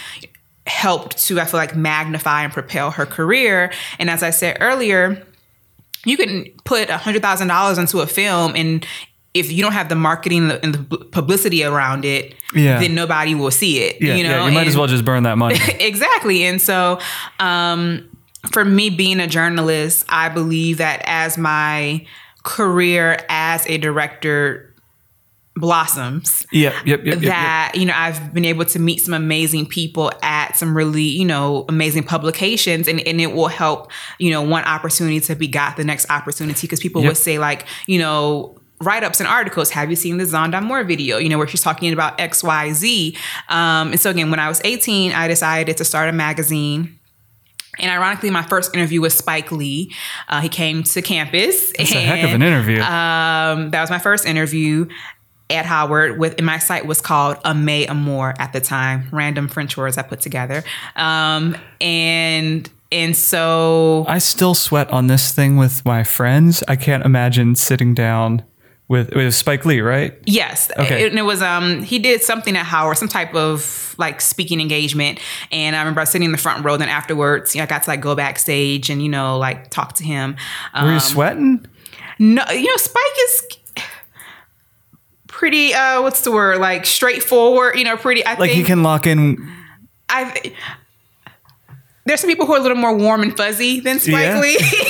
helped 0.65 1.17
to, 1.27 1.39
I 1.39 1.45
feel 1.45 1.59
like, 1.59 1.75
magnify 1.75 2.43
and 2.43 2.51
propel 2.51 2.91
her 2.91 3.05
career. 3.05 3.71
And 3.99 4.09
as 4.09 4.23
I 4.23 4.31
said 4.31 4.57
earlier, 4.59 5.23
you 6.05 6.15
can 6.17 6.45
put 6.63 6.89
a 6.89 6.97
hundred 6.97 7.21
thousand 7.21 7.49
dollars 7.49 7.77
into 7.77 7.99
a 7.99 8.07
film 8.07 8.55
and 8.55 8.85
if 9.33 9.51
you 9.51 9.61
don't 9.61 9.73
have 9.73 9.89
the 9.89 9.95
marketing 9.95 10.51
and 10.51 10.73
the 10.75 10.97
publicity 11.11 11.63
around 11.63 12.03
it, 12.05 12.35
Yeah. 12.53 12.79
then 12.79 12.95
nobody 12.95 13.35
will 13.35 13.51
see 13.51 13.79
it. 13.79 13.97
yeah, 14.01 14.15
you 14.15 14.23
know, 14.23 14.29
yeah, 14.29 14.45
you 14.47 14.51
might 14.53 14.67
as 14.67 14.75
well 14.75 14.87
just 14.87 15.05
burn 15.05 15.23
that 15.23 15.37
money. 15.37 15.57
exactly. 15.79 16.43
And 16.43 16.59
so, 16.61 16.99
um, 17.39 18.09
for 18.51 18.65
me 18.65 18.89
being 18.89 19.19
a 19.19 19.27
journalist, 19.27 20.05
I 20.09 20.29
believe 20.29 20.77
that 20.77 21.03
as 21.05 21.37
my 21.37 22.05
career 22.43 23.19
as 23.29 23.67
a 23.67 23.77
director 23.77 24.73
blossoms, 25.55 26.45
yep, 26.51 26.73
yep, 26.85 26.99
yep, 26.99 27.05
yep, 27.05 27.21
yep. 27.21 27.31
that 27.31 27.71
you 27.75 27.85
know 27.85 27.93
I've 27.95 28.33
been 28.33 28.45
able 28.45 28.63
to 28.65 28.79
meet 28.79 29.01
some 29.01 29.13
amazing 29.13 29.65
people 29.65 30.11
at 30.23 30.55
some 30.55 30.75
really 30.75 31.03
you 31.03 31.25
know 31.25 31.65
amazing 31.67 32.03
publications 32.03 32.87
and, 32.87 33.05
and 33.05 33.19
it 33.19 33.33
will 33.33 33.47
help 33.49 33.91
you 34.19 34.31
know 34.31 34.41
one 34.41 34.63
opportunity 34.63 35.19
to 35.21 35.35
begot 35.35 35.75
the 35.75 35.83
next 35.83 36.09
opportunity 36.09 36.65
because 36.65 36.79
people 36.79 37.01
Yep. 37.01 37.09
would 37.09 37.17
say 37.17 37.39
like 37.39 37.65
you 37.87 37.99
know 37.99 38.55
write-ups 38.81 39.19
and 39.19 39.27
articles 39.27 39.71
have 39.71 39.89
you 39.89 39.95
seen 39.95 40.17
the 40.17 40.25
Zon 40.25 40.51
D'Amour 40.51 40.83
video 40.83 41.17
you 41.17 41.29
know 41.29 41.37
where 41.37 41.47
she's 41.47 41.61
talking 41.61 41.91
about 41.91 42.17
xyz 42.17 43.17
um, 43.49 43.91
and 43.91 43.99
so 43.99 44.09
again 44.09 44.29
when 44.31 44.39
i 44.39 44.47
was 44.47 44.61
18 44.63 45.11
i 45.11 45.27
decided 45.27 45.77
to 45.77 45.85
start 45.85 46.09
a 46.09 46.13
magazine 46.13 46.99
and 47.77 47.89
ironically, 47.89 48.29
my 48.29 48.41
first 48.41 48.75
interview 48.75 48.99
was 48.99 49.13
Spike 49.13 49.51
Lee. 49.51 49.93
Uh, 50.27 50.41
he 50.41 50.49
came 50.49 50.83
to 50.83 51.01
campus. 51.01 51.71
It's 51.79 51.91
a 51.93 52.01
heck 52.01 52.25
of 52.25 52.31
an 52.31 52.41
interview. 52.41 52.81
Um, 52.81 53.69
that 53.71 53.81
was 53.81 53.89
my 53.89 53.99
first 53.99 54.25
interview 54.25 54.87
at 55.49 55.65
Howard 55.65 56.19
with 56.19 56.35
and 56.37 56.45
my 56.45 56.59
site 56.59 56.85
was 56.85 57.01
called 57.01 57.37
A 57.37 57.53
Amay 57.53 57.89
Amour 57.89 58.35
at 58.37 58.53
the 58.53 58.61
time. 58.61 59.07
Random 59.11 59.47
French 59.47 59.77
words 59.77 59.97
I 59.97 60.03
put 60.03 60.21
together. 60.21 60.63
Um, 60.95 61.57
and 61.81 62.69
and 62.91 63.15
so 63.15 64.05
I 64.07 64.17
still 64.17 64.53
sweat 64.53 64.89
on 64.89 65.07
this 65.07 65.31
thing 65.31 65.57
with 65.57 65.85
my 65.85 66.03
friends. 66.03 66.63
I 66.67 66.75
can't 66.75 67.05
imagine 67.05 67.55
sitting 67.55 67.93
down 67.93 68.43
with 68.89 69.13
with 69.15 69.34
Spike 69.34 69.65
Lee, 69.65 69.80
right? 69.80 70.13
yes, 70.25 70.69
Okay. 70.78 71.04
it, 71.06 71.12
and 71.12 71.17
it 71.19 71.23
was 71.23 71.41
um 71.41 71.82
he 71.84 71.97
did 71.99 72.21
something 72.21 72.58
at 72.58 72.65
Howard, 72.65 72.97
some 72.97 73.08
type 73.08 73.34
of 73.34 73.95
like 73.97 74.19
speaking 74.19 74.60
engagement. 74.60 75.19
And 75.52 75.75
I 75.75 75.80
remember 75.80 76.02
I 76.02 76.04
was 76.04 76.10
sitting 76.10 76.25
in 76.25 76.32
the 76.34 76.38
front 76.38 76.65
row. 76.65 76.75
Then 76.75 76.89
afterwards, 76.89 77.56
you 77.56 77.60
know, 77.60 77.63
I 77.63 77.67
got 77.67 77.84
to 77.84 77.89
like 77.89 78.02
go 78.02 78.15
backstage 78.15 78.89
and 78.89 79.02
you 79.02 79.10
know 79.10 79.38
like 79.38 79.69
talk 79.69 79.93
to 79.93 80.04
him. 80.04 80.36
Were 80.75 80.88
you 80.88 80.93
Um, 80.95 80.99
sweating? 80.99 81.65
No, 82.17 82.43
you 82.52 82.67
know, 82.67 82.75
Spike 82.78 83.17
is 83.25 83.43
pretty 85.28 85.73
uh 85.73 86.02
what's 86.02 86.23
the 86.23 86.32
word? 86.32 86.58
Like 86.60 86.86
straightforward, 86.86 87.78
you 87.78 87.84
know, 87.86 87.95
pretty 87.97 88.25
I 88.25 88.32
Like 88.32 88.49
think 88.49 88.54
he 88.54 88.63
can 88.63 88.84
lock 88.84 89.06
in. 89.08 89.38
I 90.10 90.54
there's 92.06 92.21
some 92.21 92.30
people 92.30 92.47
who 92.47 92.54
are 92.54 92.58
a 92.60 92.62
little 92.62 92.78
more 92.78 92.95
warm 92.97 93.21
and 93.21 93.38
fuzzy 93.38 93.80
than 93.82 93.99
Spike 93.99 94.13
Yeah. 94.15 94.39
Lee, 94.39 94.58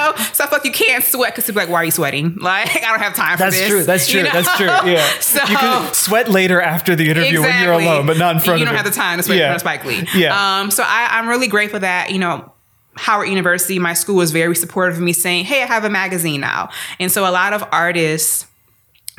know. 0.00 0.14
So 0.32 0.44
I 0.44 0.46
feel 0.48 0.58
like 0.58 0.64
you 0.64 0.72
can't 0.72 1.04
sweat 1.04 1.32
because 1.32 1.46
people 1.46 1.62
like, 1.62 1.68
why 1.68 1.76
are 1.82 1.84
you 1.84 1.90
sweating? 1.90 2.36
Like 2.50 2.76
I 2.76 2.90
don't 2.90 3.00
have 3.00 3.14
time 3.14 3.38
for 3.38 3.50
this. 3.50 3.60
That's 3.60 3.66
this. 3.66 3.68
true. 3.68 3.84
That's 3.84 4.06
true. 4.06 4.16
you 4.18 4.22
know? 4.24 4.32
That's 4.32 4.56
true. 4.56 4.92
Yeah. 4.92 5.06
So 5.20 5.40
you 5.50 5.56
can 5.56 5.94
sweat 5.94 6.28
later 6.28 6.60
after 6.60 6.96
the 6.96 7.08
interview 7.10 7.40
when 7.42 7.62
you're 7.62 7.72
alone, 7.72 8.06
but 8.06 8.16
not 8.16 8.36
in 8.36 8.40
front 8.40 8.46
you 8.46 8.52
of 8.54 8.58
You 8.60 8.66
don't 8.66 8.74
have 8.76 8.84
the 8.84 8.90
time 8.90 9.18
to 9.18 9.22
sweat 9.22 9.38
Yeah. 9.38 9.52
in 9.54 9.60
front 9.60 9.76
of 9.78 9.82
Spike 9.82 10.12
Lee. 10.14 10.20
Yeah. 10.20 10.60
Um. 10.60 10.70
So 10.70 10.82
I, 10.84 11.08
I'm 11.12 11.28
really 11.28 11.46
grateful 11.48 11.80
that 11.80 12.10
you 12.10 12.18
know. 12.18 12.52
Howard 12.96 13.28
University, 13.28 13.78
my 13.78 13.94
school 13.94 14.16
was 14.16 14.32
very 14.32 14.54
supportive 14.56 14.96
of 14.98 15.02
me 15.02 15.12
saying, 15.12 15.44
Hey, 15.44 15.62
I 15.62 15.66
have 15.66 15.84
a 15.84 15.88
magazine 15.88 16.40
now. 16.40 16.70
And 16.98 17.10
so 17.10 17.22
a 17.26 17.30
lot 17.30 17.52
of 17.54 17.64
artists 17.72 18.46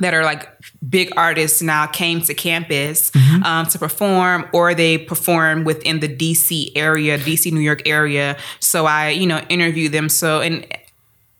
that 0.01 0.13
are 0.13 0.23
like 0.23 0.49
big 0.89 1.11
artists 1.15 1.61
now 1.61 1.87
came 1.87 2.21
to 2.21 2.33
campus 2.33 3.11
Mm-hmm. 3.11 3.43
um, 3.43 3.65
to 3.67 3.79
perform 3.79 4.47
or 4.53 4.73
they 4.75 4.97
perform 4.97 5.63
within 5.63 5.99
the 6.01 6.07
dc 6.09 6.71
area 6.75 7.17
dc 7.17 7.51
new 7.51 7.59
york 7.59 7.81
area 7.87 8.37
so 8.59 8.85
i 8.85 9.09
you 9.09 9.25
know 9.27 9.39
interview 9.49 9.87
them 9.89 10.09
so 10.09 10.41
and 10.41 10.65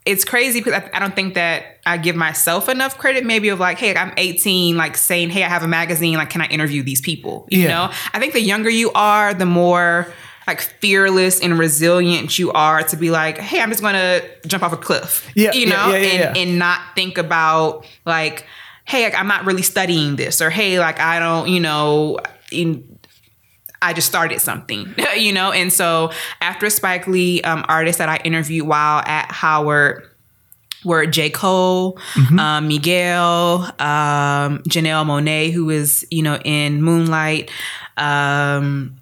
it's 0.06 0.26
crazy 0.26 0.60
because 0.60 0.74
I, 0.74 0.90
I 0.96 1.00
don't 1.00 1.16
think 1.16 1.36
that 1.36 1.78
I 1.86 1.98
give 1.98 2.16
myself 2.16 2.68
enough 2.70 2.98
credit. 2.98 3.24
Maybe 3.24 3.50
of 3.50 3.60
like, 3.60 3.78
hey, 3.78 3.96
I'm 3.96 4.12
18, 4.18 4.76
like 4.76 4.98
saying, 4.98 5.30
hey, 5.30 5.44
I 5.44 5.48
have 5.48 5.62
a 5.62 5.68
magazine. 5.68 6.16
Like, 6.18 6.32
can 6.32 6.42
I 6.42 6.48
interview 6.48 6.82
these 6.82 7.02
people? 7.02 7.46
You 7.52 7.60
Yeah. 7.62 7.68
know, 7.68 7.94
I 8.12 8.20
think 8.20 8.34
the 8.34 8.42
younger 8.42 8.72
you 8.72 8.92
are, 8.94 9.32
the 9.36 9.46
more 9.46 10.12
like 10.48 10.62
fearless 10.62 11.40
and 11.40 11.58
resilient 11.58 12.38
you 12.40 12.52
are 12.52 12.84
to 12.84 12.98
be 12.98 13.12
like, 13.12 13.38
hey, 13.38 13.62
I'm 13.62 13.70
just 13.70 13.82
gonna 13.82 14.22
jump 14.48 14.64
off 14.64 14.74
a 14.74 14.78
cliff. 14.78 15.30
Yeah, 15.36 15.54
you 15.54 15.68
know, 15.68 15.90
yeah, 15.90 15.98
yeah, 15.98 16.10
and 16.28 16.36
yeah. 16.36 16.42
and 16.42 16.60
not 16.60 16.82
think 16.96 17.18
about 17.18 17.86
like, 18.06 18.46
hey, 18.86 19.04
like, 19.04 19.16
I'm 19.16 19.28
not 19.28 19.46
really 19.46 19.62
studying 19.62 20.16
this, 20.16 20.42
or 20.42 20.50
hey, 20.50 20.80
like 20.80 21.00
I 21.00 21.20
don't, 21.20 21.48
you 21.50 21.60
know, 21.60 22.20
in 22.52 22.92
I 23.82 23.94
just 23.94 24.08
started 24.08 24.40
something, 24.40 24.94
you 25.18 25.34
know? 25.34 25.52
And 25.52 25.74
so 25.74 26.12
after 26.40 26.70
Spike 26.70 27.08
Lee, 27.08 27.42
um, 27.42 27.66
artists 27.68 27.98
that 27.98 28.10
I 28.10 28.18
interviewed 28.18 28.68
while 28.68 29.00
at 29.00 29.32
Howard 29.32 30.08
were 30.84 31.06
J. 31.06 31.30
Cole, 31.30 32.00
um, 32.40 32.68
Miguel, 32.68 33.64
um, 33.80 34.60
Janelle 34.68 35.06
Monáe, 35.06 35.52
who 35.52 35.66
was, 35.66 36.06
you 36.10 36.24
know, 36.24 36.38
in 36.44 36.82
Moonlight, 36.82 37.52
um, 37.98 38.96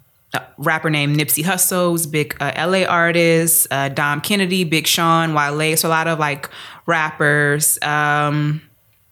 rapper 0.58 0.90
named 0.90 1.16
Nipsey 1.16 1.42
Hussle 1.42 2.04
a 2.04 2.08
big 2.08 2.36
uh, 2.40 2.52
LA 2.56 2.84
artist, 2.84 3.66
uh, 3.70 3.88
Dom 3.88 4.20
Kennedy, 4.20 4.64
Big 4.64 4.86
Sean, 4.86 5.34
Wale, 5.34 5.76
so 5.76 5.88
a 5.88 5.90
lot 5.90 6.06
of 6.06 6.18
like 6.18 6.48
rappers. 6.86 7.78
Um, 7.82 8.62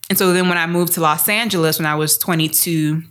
and 0.08 0.18
so 0.18 0.32
then 0.32 0.48
when 0.48 0.58
I 0.58 0.66
moved 0.66 0.94
to 0.94 1.00
Los 1.00 1.28
Angeles 1.28 1.78
when 1.78 1.86
I 1.86 1.96
was 1.96 2.18
22, 2.18 3.02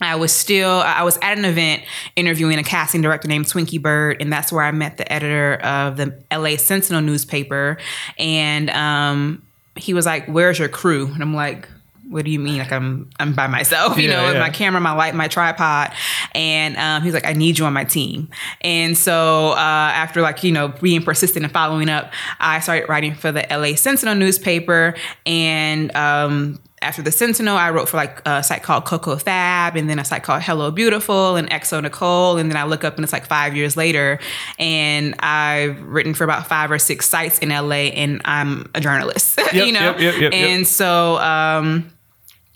I 0.00 0.16
was 0.16 0.32
still 0.32 0.70
I 0.70 1.02
was 1.02 1.16
at 1.22 1.38
an 1.38 1.44
event 1.44 1.82
interviewing 2.16 2.58
a 2.58 2.62
casting 2.62 3.00
director 3.00 3.28
named 3.28 3.46
Twinkie 3.46 3.80
Byrd, 3.80 4.20
and 4.20 4.32
that's 4.32 4.52
where 4.52 4.62
I 4.62 4.70
met 4.72 4.96
the 4.96 5.10
editor 5.10 5.54
of 5.54 5.96
the 5.96 6.22
LA 6.32 6.56
Sentinel 6.56 7.00
newspaper. 7.00 7.78
And 8.18 8.70
um, 8.70 9.42
he 9.76 9.94
was 9.94 10.04
like, 10.04 10.26
"Where's 10.26 10.58
your 10.58 10.68
crew?" 10.68 11.06
And 11.06 11.22
I'm 11.22 11.34
like, 11.34 11.68
"What 12.08 12.24
do 12.24 12.30
you 12.30 12.38
mean? 12.38 12.58
Like 12.58 12.72
I'm 12.72 13.08
I'm 13.18 13.34
by 13.34 13.46
myself, 13.46 13.96
you 13.98 14.08
Yeah, 14.08 14.16
know, 14.16 14.32
yeah. 14.32 14.38
my 14.40 14.50
camera, 14.50 14.80
my 14.80 14.92
light, 14.92 15.14
my 15.14 15.28
tripod." 15.28 15.92
And 16.32 16.76
um, 16.76 17.02
he's 17.02 17.14
like, 17.14 17.26
"I 17.26 17.32
need 17.32 17.58
you 17.58 17.64
on 17.66 17.72
my 17.72 17.84
team." 17.84 18.28
And 18.60 18.96
so 18.96 19.50
uh, 19.52 19.54
after 19.56 20.20
like 20.20 20.42
you 20.44 20.52
know 20.52 20.68
being 20.68 21.02
persistent 21.02 21.44
and 21.44 21.52
following 21.52 21.88
up, 21.88 22.12
I 22.40 22.60
started 22.60 22.88
writing 22.88 23.14
for 23.14 23.32
the 23.32 23.46
LA 23.50 23.74
Sentinel 23.76 24.14
newspaper, 24.14 24.94
and 25.26 25.94
um, 25.96 26.60
after 26.82 27.00
the 27.00 27.10
Sentinel, 27.10 27.56
I 27.56 27.70
wrote 27.70 27.88
for 27.88 27.96
like 27.96 28.20
a 28.26 28.42
site 28.42 28.62
called 28.62 28.84
Coco 28.84 29.16
Fab, 29.16 29.74
and 29.74 29.88
then 29.88 29.98
a 29.98 30.04
site 30.04 30.22
called 30.22 30.42
Hello 30.42 30.70
Beautiful 30.70 31.36
and 31.36 31.48
xoNecole, 31.50 32.38
and 32.38 32.50
then 32.50 32.58
I 32.58 32.64
look 32.64 32.84
up 32.84 32.96
and 32.96 33.04
it's 33.04 33.12
like 33.12 33.24
five 33.24 33.56
years 33.56 33.74
later, 33.76 34.18
and 34.58 35.14
I've 35.20 35.80
written 35.80 36.12
for 36.12 36.24
about 36.24 36.46
five 36.46 36.70
or 36.70 36.78
six 36.78 37.08
sites 37.08 37.38
in 37.38 37.48
LA, 37.48 37.90
and 37.94 38.20
I'm 38.26 38.70
a 38.74 38.80
journalist, 38.82 39.40
you 39.54 39.72
know, 39.72 39.80
yep, 39.80 39.98
yep, 40.00 40.14
yep, 40.20 40.32
yep. 40.32 40.34
and 40.34 40.66
so. 40.66 41.16
Um, 41.18 41.90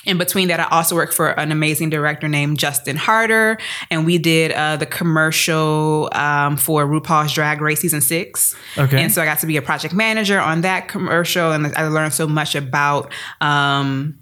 in 0.09 0.18
between 0.18 0.48
that, 0.48 0.59
I 0.59 0.64
also 0.70 0.94
worked 0.96 1.14
for 1.14 1.28
an 1.38 1.52
amazing 1.52 1.90
director 1.90 2.28
named 2.28 2.59
Justin 2.59 2.96
Harder, 2.96 3.59
and 3.90 4.06
we 4.06 4.18
did 4.18 4.52
uh, 4.52 4.76
the 4.76 4.86
commercial 4.86 6.09
um, 6.12 6.56
for 6.56 6.86
RuPaul's 6.86 7.32
Drag 7.32 7.61
Race 7.61 7.80
season 7.80 8.00
six. 8.00 8.56
Okay. 8.76 9.00
and 9.02 9.12
so 9.12 9.22
I 9.22 9.24
got 9.24 9.38
to 9.40 9.46
be 9.46 9.56
a 9.56 9.62
project 9.62 9.94
manager 9.94 10.40
on 10.40 10.62
that 10.62 10.88
commercial, 10.88 11.52
and 11.52 11.66
I 11.76 11.86
learned 11.88 12.14
so 12.14 12.26
much 12.26 12.54
about 12.54 13.12
um, 13.40 14.18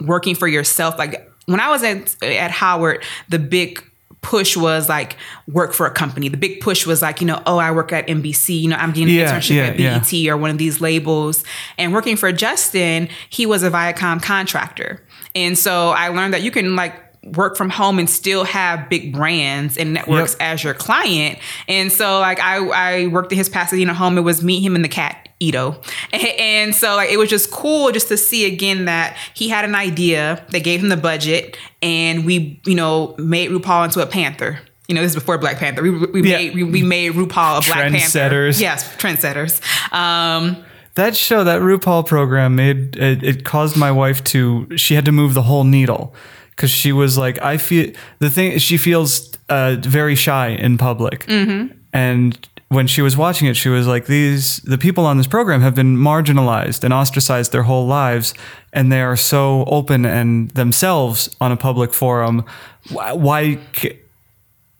working 0.00 0.34
for 0.34 0.48
yourself. 0.48 0.98
Like 0.98 1.30
when 1.46 1.60
I 1.60 1.68
was 1.70 1.82
at 1.82 2.22
at 2.22 2.50
Howard, 2.50 3.04
the 3.28 3.38
big 3.38 3.82
push 4.20 4.56
was 4.56 4.88
like 4.88 5.16
work 5.46 5.72
for 5.72 5.86
a 5.86 5.90
company. 5.90 6.28
The 6.28 6.36
big 6.36 6.60
push 6.60 6.84
was 6.84 7.00
like, 7.00 7.20
you 7.20 7.26
know, 7.26 7.40
oh, 7.46 7.58
I 7.58 7.70
work 7.70 7.92
at 7.92 8.08
NBC, 8.08 8.60
you 8.60 8.68
know, 8.68 8.76
I'm 8.76 8.90
getting 8.92 9.08
an 9.10 9.14
Yeah, 9.14 9.38
internship 9.38 9.54
yeah, 9.54 9.66
at 9.66 9.78
yeah. 9.78 9.98
BET 10.00 10.32
or 10.32 10.36
one 10.36 10.50
of 10.50 10.58
these 10.58 10.80
labels. 10.80 11.44
And 11.78 11.94
working 11.94 12.16
for 12.16 12.32
Justin, 12.32 13.08
he 13.30 13.46
was 13.46 13.62
a 13.62 13.70
Viacom 13.70 14.20
contractor. 14.20 15.02
And 15.46 15.56
so 15.58 15.90
I 15.90 16.08
learned 16.08 16.34
that 16.34 16.42
you 16.42 16.50
can 16.50 16.74
like 16.76 16.94
work 17.36 17.56
from 17.56 17.68
home 17.68 17.98
and 17.98 18.08
still 18.08 18.44
have 18.44 18.88
big 18.88 19.12
brands 19.12 19.76
and 19.76 19.92
networks 19.92 20.32
Yep. 20.38 20.40
as 20.52 20.64
your 20.64 20.74
client. 20.74 21.38
And 21.66 21.92
so 21.92 22.20
like 22.20 22.40
I, 22.40 22.56
I 22.66 23.06
worked 23.08 23.32
in 23.32 23.38
his 23.38 23.48
Pasadena 23.48 23.92
home. 23.94 24.16
It 24.18 24.22
was 24.22 24.42
meet 24.42 24.60
him, 24.62 24.74
and 24.74 24.84
the 24.84 24.88
cat. 24.88 25.24
Ito. 25.40 25.80
And 26.12 26.74
so 26.74 26.96
like 26.96 27.10
it 27.10 27.16
was 27.16 27.28
just 27.30 27.50
cool 27.52 27.92
just 27.92 28.08
to 28.08 28.16
see 28.16 28.44
again 28.52 28.86
that 28.86 29.16
he 29.34 29.48
had 29.48 29.64
an 29.64 29.74
idea, 29.74 30.44
they 30.50 30.60
gave 30.60 30.80
him 30.82 30.88
the 30.88 30.96
budget, 30.96 31.56
and 31.82 32.24
we, 32.26 32.60
you 32.66 32.74
know, 32.74 33.14
made 33.18 33.50
RuPaul 33.50 33.84
into 33.84 34.00
a 34.02 34.06
panther. 34.06 34.58
You 34.88 34.94
know, 34.94 35.02
this 35.02 35.10
is 35.12 35.14
before 35.16 35.36
Black 35.38 35.58
Panther. 35.58 35.82
We, 35.82 35.90
we 35.90 36.22
Yeah. 36.30 36.38
made 36.38 36.54
we, 36.54 36.62
we 36.64 36.82
made 36.82 37.12
RuPaul 37.12 37.58
a 37.58 37.60
Black 37.60 37.90
Panther. 37.92 37.98
Trendsetters. 37.98 38.60
Yes, 38.60 38.88
trendsetters. 38.96 39.60
Um, 39.92 40.56
That 40.98 41.16
show, 41.16 41.44
that 41.44 41.60
RuPaul 41.60 42.06
program, 42.06 42.56
made 42.56 42.96
it, 42.96 43.22
it 43.22 43.44
caused 43.44 43.76
my 43.76 43.92
wife 43.92 44.24
to. 44.24 44.76
She 44.76 44.94
had 44.94 45.04
to 45.04 45.12
move 45.12 45.32
the 45.32 45.42
whole 45.42 45.62
needle 45.62 46.12
because 46.50 46.70
she 46.70 46.90
was 46.90 47.16
like, 47.16 47.40
I 47.40 47.56
feel 47.56 47.92
the 48.18 48.28
thing. 48.28 48.58
She 48.58 48.76
feels 48.76 49.32
uh, 49.48 49.76
very 49.78 50.16
shy 50.16 50.48
in 50.48 50.76
public, 50.76 51.24
mm-hmm. 51.26 51.72
and 51.92 52.48
when 52.66 52.88
she 52.88 53.00
was 53.00 53.16
watching 53.16 53.46
it, 53.46 53.54
she 53.54 53.68
was 53.68 53.86
like, 53.86 54.06
"These 54.06 54.56
the 54.62 54.76
people 54.76 55.06
on 55.06 55.18
this 55.18 55.28
program 55.28 55.60
have 55.60 55.76
been 55.76 55.96
marginalized 55.96 56.82
and 56.82 56.92
ostracized 56.92 57.52
their 57.52 57.62
whole 57.62 57.86
lives, 57.86 58.34
and 58.72 58.90
they 58.90 59.00
are 59.00 59.16
so 59.16 59.64
open 59.68 60.04
and 60.04 60.50
themselves 60.50 61.30
on 61.40 61.52
a 61.52 61.56
public 61.56 61.94
forum. 61.94 62.44
Why?" 62.90 63.12
why 63.14 63.58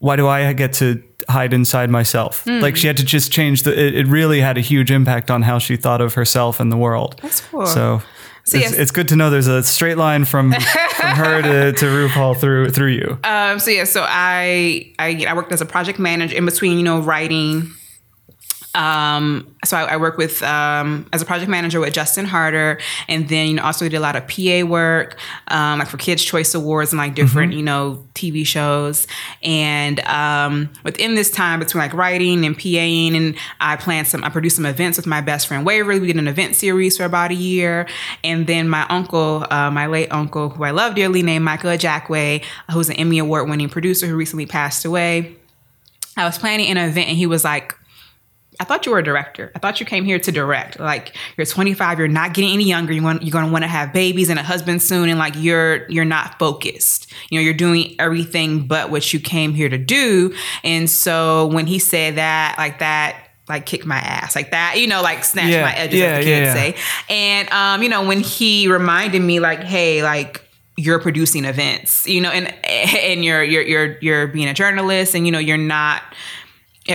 why 0.00 0.16
do 0.16 0.28
I 0.28 0.52
get 0.52 0.72
to 0.74 1.02
hide 1.28 1.52
inside 1.52 1.90
myself? 1.90 2.44
Hmm. 2.44 2.60
Like 2.60 2.76
she 2.76 2.86
had 2.86 2.96
to 2.96 3.04
just 3.04 3.32
change 3.32 3.62
the. 3.62 3.78
It, 3.78 3.94
it 3.94 4.06
really 4.06 4.40
had 4.40 4.58
a 4.58 4.62
huge 4.62 4.90
impact 4.90 5.30
on 5.30 5.42
how 5.42 5.58
she 5.58 5.76
thought 5.76 6.00
of 6.00 6.14
herself 6.14 6.60
and 6.60 6.72
the 6.72 6.76
world. 6.76 7.18
That's 7.22 7.40
cool. 7.40 7.66
So. 7.66 8.02
So 8.44 8.56
it's, 8.56 8.70
yes. 8.70 8.78
it's 8.78 8.90
good 8.92 9.08
to 9.08 9.16
know 9.16 9.28
there's 9.28 9.46
a 9.46 9.62
straight 9.62 9.98
line 9.98 10.24
from 10.24 10.52
from 10.52 11.16
her 11.16 11.42
to, 11.42 11.72
to 11.72 11.84
RuPaul 11.84 12.34
through 12.34 12.70
through 12.70 12.92
you. 12.92 13.18
Um, 13.22 13.58
so 13.58 13.70
yeah, 13.70 13.84
so 13.84 14.06
I, 14.08 14.90
I 14.98 15.26
I 15.28 15.34
worked 15.34 15.52
as 15.52 15.60
a 15.60 15.66
project 15.66 15.98
manager 15.98 16.34
in 16.34 16.46
between, 16.46 16.78
you 16.78 16.82
know, 16.82 17.00
writing. 17.00 17.74
Um, 18.74 19.56
so 19.64 19.76
I, 19.76 19.94
I 19.94 19.96
work 19.96 20.18
with 20.18 20.42
um, 20.42 21.08
as 21.12 21.22
a 21.22 21.24
project 21.24 21.50
manager 21.50 21.80
with 21.80 21.92
Justin 21.92 22.24
Harder, 22.24 22.78
and 23.08 23.28
then 23.28 23.48
you 23.48 23.54
know 23.54 23.62
also 23.62 23.88
did 23.88 23.96
a 23.96 24.00
lot 24.00 24.14
of 24.14 24.28
PA 24.28 24.64
work, 24.66 25.18
um, 25.48 25.78
like 25.78 25.88
for 25.88 25.96
Kids 25.96 26.22
Choice 26.22 26.54
Awards 26.54 26.92
and 26.92 26.98
like 26.98 27.14
different 27.14 27.54
you 27.54 27.62
know 27.62 28.04
TV 28.14 28.46
shows. 28.46 29.06
And 29.42 30.00
um, 30.00 30.70
within 30.84 31.14
this 31.14 31.30
time 31.30 31.58
between 31.58 31.82
like 31.82 31.94
writing 31.94 32.44
and 32.44 32.56
PAing, 32.56 33.16
and 33.16 33.36
I 33.60 33.76
planned 33.76 34.06
some, 34.06 34.22
I 34.22 34.28
produced 34.28 34.56
some 34.56 34.66
events 34.66 34.98
with 34.98 35.06
my 35.06 35.20
best 35.20 35.46
friend 35.46 35.64
Waverly. 35.64 36.00
We 36.00 36.08
did 36.08 36.16
an 36.16 36.28
event 36.28 36.54
series 36.54 36.96
for 36.96 37.04
about 37.04 37.30
a 37.30 37.34
year, 37.34 37.88
and 38.22 38.46
then 38.46 38.68
my 38.68 38.86
uncle, 38.88 39.46
uh, 39.50 39.70
my 39.70 39.86
late 39.86 40.08
uncle, 40.10 40.50
who 40.50 40.64
I 40.64 40.70
love 40.70 40.94
dearly, 40.94 41.22
named 41.22 41.44
Michael 41.44 41.70
Jackway, 41.70 42.44
who's 42.70 42.88
an 42.88 42.96
Emmy 42.96 43.18
Award 43.18 43.48
winning 43.48 43.68
producer 43.68 44.06
who 44.06 44.16
recently 44.16 44.46
passed 44.46 44.84
away. 44.84 45.36
I 46.16 46.24
was 46.24 46.38
planning 46.38 46.68
an 46.68 46.76
event, 46.76 47.08
and 47.08 47.16
he 47.16 47.26
was 47.26 47.44
like. 47.44 47.74
I 48.60 48.64
thought 48.64 48.86
you 48.86 48.92
were 48.92 48.98
a 48.98 49.04
director. 49.04 49.52
I 49.54 49.58
thought 49.58 49.78
you 49.80 49.86
came 49.86 50.04
here 50.04 50.18
to 50.18 50.32
direct. 50.32 50.80
Like 50.80 51.14
you're 51.36 51.46
25, 51.46 51.98
you're 51.98 52.08
not 52.08 52.34
getting 52.34 52.52
any 52.52 52.64
younger. 52.64 52.92
You 52.92 53.02
want 53.02 53.22
you're 53.22 53.32
going 53.32 53.46
to 53.46 53.52
want 53.52 53.62
to 53.62 53.68
have 53.68 53.92
babies 53.92 54.28
and 54.30 54.38
a 54.38 54.42
husband 54.42 54.82
soon, 54.82 55.08
and 55.08 55.18
like 55.18 55.34
you're 55.36 55.88
you're 55.88 56.04
not 56.04 56.38
focused. 56.38 57.12
You 57.30 57.38
know, 57.38 57.44
you're 57.44 57.54
doing 57.54 57.94
everything 57.98 58.66
but 58.66 58.90
what 58.90 59.12
you 59.12 59.20
came 59.20 59.54
here 59.54 59.68
to 59.68 59.78
do. 59.78 60.34
And 60.64 60.90
so 60.90 61.46
when 61.46 61.66
he 61.66 61.78
said 61.78 62.16
that, 62.16 62.56
like 62.58 62.80
that, 62.80 63.28
like 63.48 63.64
kicked 63.64 63.86
my 63.86 63.98
ass, 63.98 64.34
like 64.34 64.50
that, 64.50 64.78
you 64.78 64.86
know, 64.86 65.02
like 65.02 65.24
snatched 65.24 65.50
Yeah, 65.50 65.62
my 65.62 65.74
edges, 65.74 66.00
yeah, 66.00 66.06
as 66.06 66.24
the 66.24 66.30
kids 66.30 66.46
yeah. 66.46 66.54
say. 66.54 66.74
And 67.08 67.50
um, 67.50 67.82
you 67.82 67.88
know, 67.88 68.06
when 68.06 68.20
he 68.20 68.68
reminded 68.68 69.22
me, 69.22 69.40
like, 69.40 69.60
hey, 69.60 70.02
like 70.02 70.42
you're 70.76 71.00
producing 71.00 71.44
events, 71.44 72.06
you 72.06 72.20
know, 72.20 72.30
and 72.30 72.52
and 72.64 73.24
you're 73.24 73.42
you're 73.42 73.62
you're 73.62 73.98
you're 74.00 74.26
being 74.26 74.48
a 74.48 74.54
journalist, 74.54 75.14
and 75.14 75.26
you 75.26 75.32
know, 75.32 75.38
you're 75.38 75.56
not. 75.56 76.02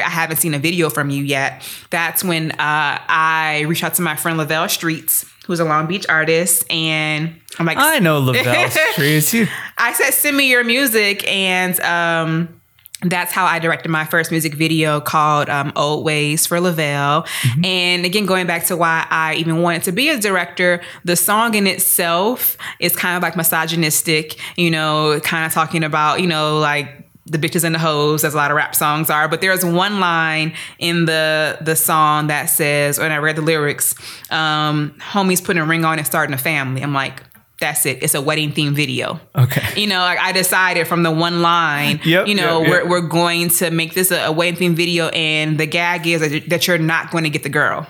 I 0.01 0.09
haven't 0.09 0.37
seen 0.37 0.53
a 0.53 0.59
video 0.59 0.89
from 0.89 1.09
you 1.09 1.23
yet. 1.23 1.61
That's 1.89 2.23
when 2.23 2.51
uh, 2.51 2.55
I 2.59 3.65
reached 3.67 3.83
out 3.83 3.93
to 3.95 4.01
my 4.01 4.15
friend 4.15 4.37
Lavelle 4.37 4.69
Streets, 4.69 5.25
who's 5.45 5.59
a 5.59 5.65
Long 5.65 5.87
Beach 5.87 6.05
artist, 6.09 6.69
and 6.71 7.35
I'm 7.59 7.65
like, 7.65 7.77
I 7.77 7.99
know 7.99 8.19
Lavelle 8.19 8.69
Streets. 8.69 9.35
I 9.77 9.93
said, 9.93 10.11
send 10.11 10.37
me 10.37 10.49
your 10.49 10.63
music. 10.63 11.27
And 11.27 11.79
um, 11.81 12.61
that's 13.03 13.33
how 13.33 13.45
I 13.45 13.59
directed 13.59 13.89
my 13.89 14.05
first 14.05 14.31
music 14.31 14.53
video 14.53 15.01
called 15.01 15.49
um, 15.49 15.73
Old 15.75 16.05
Ways 16.05 16.47
for 16.47 16.59
Lavelle. 16.59 17.25
And 17.63 18.05
again, 18.05 18.25
going 18.25 18.47
back 18.47 18.65
to 18.67 18.77
why 18.77 19.05
I 19.09 19.35
even 19.35 19.61
wanted 19.61 19.83
to 19.83 19.91
be 19.91 20.09
a 20.09 20.17
director, 20.17 20.81
the 21.03 21.15
song 21.15 21.55
in 21.55 21.67
itself 21.67 22.57
is 22.79 22.95
kind 22.95 23.17
of 23.17 23.23
like 23.23 23.35
misogynistic, 23.35 24.39
you 24.57 24.71
know, 24.71 25.19
kind 25.21 25.45
of 25.45 25.53
talking 25.53 25.83
about, 25.83 26.21
you 26.21 26.27
know, 26.27 26.59
like, 26.59 27.02
the 27.25 27.37
bitches 27.37 27.63
and 27.63 27.73
the 27.73 27.79
hoes, 27.79 28.23
as 28.23 28.33
a 28.33 28.37
lot 28.37 28.51
of 28.51 28.57
rap 28.57 28.75
songs 28.75 29.09
are. 29.09 29.27
But 29.27 29.41
there's 29.41 29.63
one 29.63 29.99
line 29.99 30.53
in 30.79 31.05
the 31.05 31.57
the 31.61 31.75
song 31.75 32.27
that 32.27 32.45
says, 32.45 32.99
when 32.99 33.11
I 33.11 33.17
read 33.17 33.35
the 33.37 33.41
lyrics, 33.41 33.95
um, 34.31 34.95
homies 34.99 35.43
putting 35.43 35.61
a 35.61 35.65
ring 35.65 35.85
on 35.85 35.97
and 35.97 36.05
starting 36.05 36.33
a 36.33 36.37
family. 36.37 36.81
I'm 36.81 36.93
like, 36.93 37.23
that's 37.59 37.85
it. 37.85 38.03
It's 38.03 38.13
a 38.13 38.21
wedding 38.21 38.51
theme 38.51 38.75
video. 38.75 39.21
okay. 39.35 39.79
You 39.79 39.87
know, 39.87 39.99
like 39.99 40.19
I 40.19 40.33
decided 40.33 40.85
from 40.85 41.03
the 41.03 41.11
one 41.11 41.41
line, 41.41 42.01
Yep, 42.03 42.27
you 42.27 42.35
know, 42.35 42.59
yep, 42.61 42.67
yep. 42.67 42.83
We're, 42.83 42.89
we're 42.89 43.07
going 43.07 43.49
to 43.49 43.71
make 43.71 43.93
this 43.93 44.11
a, 44.11 44.25
a 44.25 44.31
wedding 44.31 44.55
theme 44.55 44.75
video, 44.75 45.07
and 45.09 45.57
the 45.57 45.65
gag 45.65 46.05
is 46.05 46.21
that 46.47 46.67
you're 46.67 46.77
not 46.77 47.11
going 47.11 47.23
to 47.23 47.29
get 47.29 47.43
the 47.43 47.49
girl. 47.49 47.87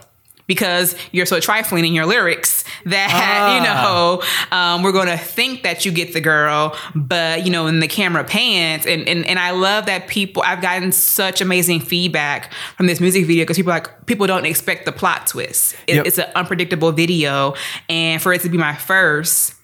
Because 0.47 0.95
you're 1.11 1.25
so 1.25 1.39
trifling 1.39 1.85
in 1.85 1.93
your 1.93 2.05
lyrics 2.05 2.63
that 2.85 3.09
ah. 3.13 3.55
you 3.55 3.63
know 3.63 4.23
um, 4.51 4.83
we're 4.83 4.91
going 4.91 5.07
to 5.07 5.17
think 5.17 5.63
that 5.63 5.85
you 5.85 5.91
get 5.91 6.13
the 6.13 6.21
girl 6.21 6.75
but 6.95 7.45
you 7.45 7.51
know 7.51 7.67
in 7.67 7.79
the 7.79 7.87
camera 7.87 8.23
pans 8.23 8.85
and, 8.85 9.07
and 9.07 9.25
and 9.25 9.39
i 9.39 9.51
love 9.51 9.85
that 9.85 10.07
people 10.07 10.43
i've 10.45 10.61
gotten 10.61 10.91
such 10.91 11.41
amazing 11.41 11.79
feedback 11.79 12.53
from 12.77 12.87
this 12.87 12.99
music 12.99 13.25
video 13.25 13.43
because 13.43 13.57
people 13.57 13.71
like 13.71 14.05
people 14.05 14.27
don't 14.27 14.45
expect 14.45 14.85
the 14.85 14.91
plot 14.91 15.27
twist 15.27 15.75
it, 15.87 15.95
yep. 15.95 16.05
it's 16.05 16.17
an 16.17 16.29
unpredictable 16.35 16.91
video 16.91 17.53
and 17.89 18.21
for 18.21 18.33
it 18.33 18.41
to 18.41 18.49
be 18.49 18.57
my 18.57 18.75
first 18.75 19.55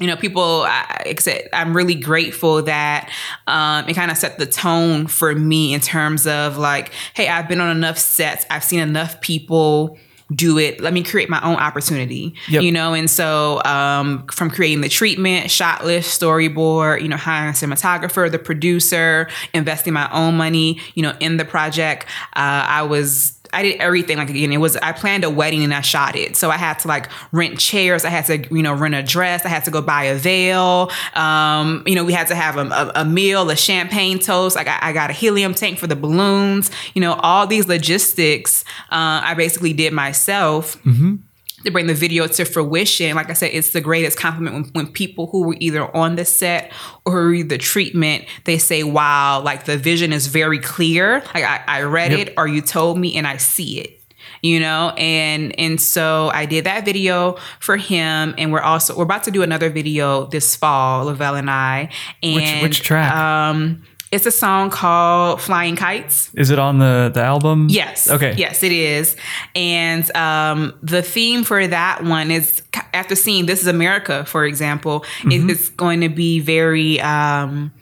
you 0.00 0.06
know, 0.06 0.16
people, 0.16 0.64
I, 0.66 1.14
I'm 1.52 1.76
really 1.76 1.94
grateful 1.94 2.62
that 2.62 3.10
um, 3.46 3.88
it 3.88 3.94
kind 3.94 4.10
of 4.10 4.16
set 4.16 4.38
the 4.38 4.46
tone 4.46 5.06
for 5.06 5.34
me 5.34 5.74
in 5.74 5.80
terms 5.80 6.26
of 6.26 6.56
like, 6.56 6.92
hey, 7.14 7.28
I've 7.28 7.48
been 7.48 7.60
on 7.60 7.76
enough 7.76 7.98
sets, 7.98 8.46
I've 8.50 8.64
seen 8.64 8.80
enough 8.80 9.20
people 9.20 9.98
do 10.34 10.58
it. 10.58 10.80
Let 10.80 10.92
me 10.92 11.02
create 11.02 11.28
my 11.28 11.42
own 11.42 11.56
opportunity, 11.56 12.34
yep. 12.48 12.62
you 12.62 12.72
know? 12.72 12.94
And 12.94 13.10
so, 13.10 13.62
um, 13.64 14.26
from 14.28 14.50
creating 14.50 14.80
the 14.80 14.88
treatment, 14.88 15.50
shot 15.50 15.84
list, 15.84 16.20
storyboard, 16.20 17.02
you 17.02 17.08
know, 17.08 17.16
hiring 17.16 17.50
a 17.50 17.52
cinematographer, 17.52 18.30
the 18.30 18.38
producer, 18.38 19.28
investing 19.52 19.92
my 19.92 20.10
own 20.12 20.36
money, 20.36 20.80
you 20.94 21.02
know, 21.02 21.16
in 21.20 21.36
the 21.36 21.44
project, 21.44 22.06
uh, 22.36 22.64
I 22.66 22.82
was 22.82 23.39
I 23.52 23.62
did 23.62 23.80
everything 23.80 24.18
like 24.18 24.30
again. 24.30 24.52
It 24.52 24.58
was 24.58 24.76
I 24.76 24.92
planned 24.92 25.24
a 25.24 25.30
wedding 25.30 25.64
and 25.64 25.74
I 25.74 25.80
shot 25.80 26.16
it, 26.16 26.36
so 26.36 26.50
I 26.50 26.56
had 26.56 26.78
to 26.80 26.88
like 26.88 27.08
rent 27.32 27.58
chairs. 27.58 28.04
I 28.04 28.10
had 28.10 28.26
to 28.26 28.54
you 28.54 28.62
know 28.62 28.74
rent 28.74 28.94
a 28.94 29.02
dress. 29.02 29.44
I 29.44 29.48
had 29.48 29.64
to 29.64 29.70
go 29.70 29.82
buy 29.82 30.04
a 30.04 30.14
veil. 30.16 30.90
Um, 31.14 31.82
you 31.86 31.94
know 31.94 32.04
we 32.04 32.12
had 32.12 32.28
to 32.28 32.34
have 32.34 32.56
a, 32.56 32.66
a, 32.66 32.92
a 32.96 33.04
meal, 33.04 33.48
a 33.50 33.56
champagne 33.56 34.18
toast. 34.18 34.56
I 34.56 34.64
got 34.64 34.82
I 34.82 34.92
got 34.92 35.10
a 35.10 35.12
helium 35.12 35.54
tank 35.54 35.78
for 35.78 35.86
the 35.86 35.96
balloons. 35.96 36.70
You 36.94 37.00
know 37.00 37.14
all 37.14 37.46
these 37.46 37.68
logistics. 37.68 38.64
Uh, 38.90 39.20
I 39.24 39.34
basically 39.34 39.72
did 39.72 39.92
myself. 39.92 40.82
Mm-hmm 40.84 41.16
to 41.64 41.70
bring 41.70 41.86
the 41.86 41.94
video 41.94 42.26
to 42.26 42.44
fruition. 42.44 43.14
Like 43.16 43.30
I 43.30 43.34
said, 43.34 43.50
it's 43.52 43.70
the 43.70 43.80
greatest 43.80 44.18
compliment 44.18 44.54
when, 44.54 44.64
when 44.72 44.86
people 44.92 45.26
who 45.28 45.48
were 45.48 45.56
either 45.60 45.94
on 45.96 46.16
the 46.16 46.24
set 46.24 46.72
or 47.04 47.28
read 47.28 47.48
the 47.48 47.58
treatment, 47.58 48.24
they 48.44 48.58
say, 48.58 48.82
wow, 48.82 49.40
like 49.42 49.64
the 49.64 49.76
vision 49.76 50.12
is 50.12 50.26
very 50.26 50.58
clear. 50.58 51.22
Like 51.34 51.44
I, 51.44 51.62
I 51.66 51.82
read 51.82 52.12
yep. 52.12 52.28
it 52.28 52.34
or 52.36 52.48
you 52.48 52.62
told 52.62 52.98
me 52.98 53.16
and 53.16 53.26
I 53.26 53.36
see 53.36 53.80
it 53.80 54.00
you 54.42 54.60
know 54.60 54.90
and 54.96 55.58
and 55.58 55.80
so 55.80 56.30
i 56.32 56.46
did 56.46 56.64
that 56.64 56.84
video 56.84 57.36
for 57.58 57.76
him 57.76 58.34
and 58.38 58.52
we're 58.52 58.60
also 58.60 58.96
we're 58.96 59.04
about 59.04 59.24
to 59.24 59.30
do 59.30 59.42
another 59.42 59.70
video 59.70 60.26
this 60.26 60.56
fall 60.56 61.06
lavelle 61.06 61.34
and 61.34 61.50
i 61.50 61.90
and 62.22 62.62
which, 62.62 62.62
which 62.62 62.82
track 62.82 63.14
um 63.14 63.82
it's 64.12 64.26
a 64.26 64.30
song 64.32 64.70
called 64.70 65.40
Flying 65.40 65.76
Kites. 65.76 66.30
Is 66.34 66.50
it 66.50 66.58
on 66.58 66.78
the, 66.78 67.12
the 67.14 67.22
album? 67.22 67.68
Yes. 67.70 68.10
Okay. 68.10 68.34
Yes, 68.36 68.64
it 68.64 68.72
is. 68.72 69.16
And 69.54 70.16
um, 70.16 70.74
the 70.82 71.00
theme 71.02 71.44
for 71.44 71.64
that 71.64 72.02
one 72.02 72.32
is 72.32 72.62
after 72.92 73.14
seeing 73.14 73.46
This 73.46 73.60
is 73.60 73.68
America, 73.68 74.24
for 74.24 74.44
example, 74.44 75.00
mm-hmm. 75.20 75.48
it's 75.48 75.68
going 75.68 76.00
to 76.00 76.08
be 76.08 76.40
very. 76.40 77.00
Um, 77.00 77.72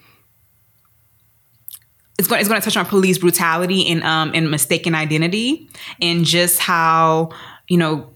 it's 2.19 2.27
going, 2.27 2.41
it's 2.41 2.49
going 2.49 2.61
to 2.61 2.65
touch 2.65 2.77
on 2.77 2.85
police 2.85 3.17
brutality 3.17 3.89
and 3.89 4.03
um, 4.03 4.33
and 4.35 4.51
mistaken 4.51 4.95
identity 4.95 5.69
and 6.03 6.25
just 6.25 6.59
how 6.59 7.31
you 7.69 7.79
know 7.79 8.11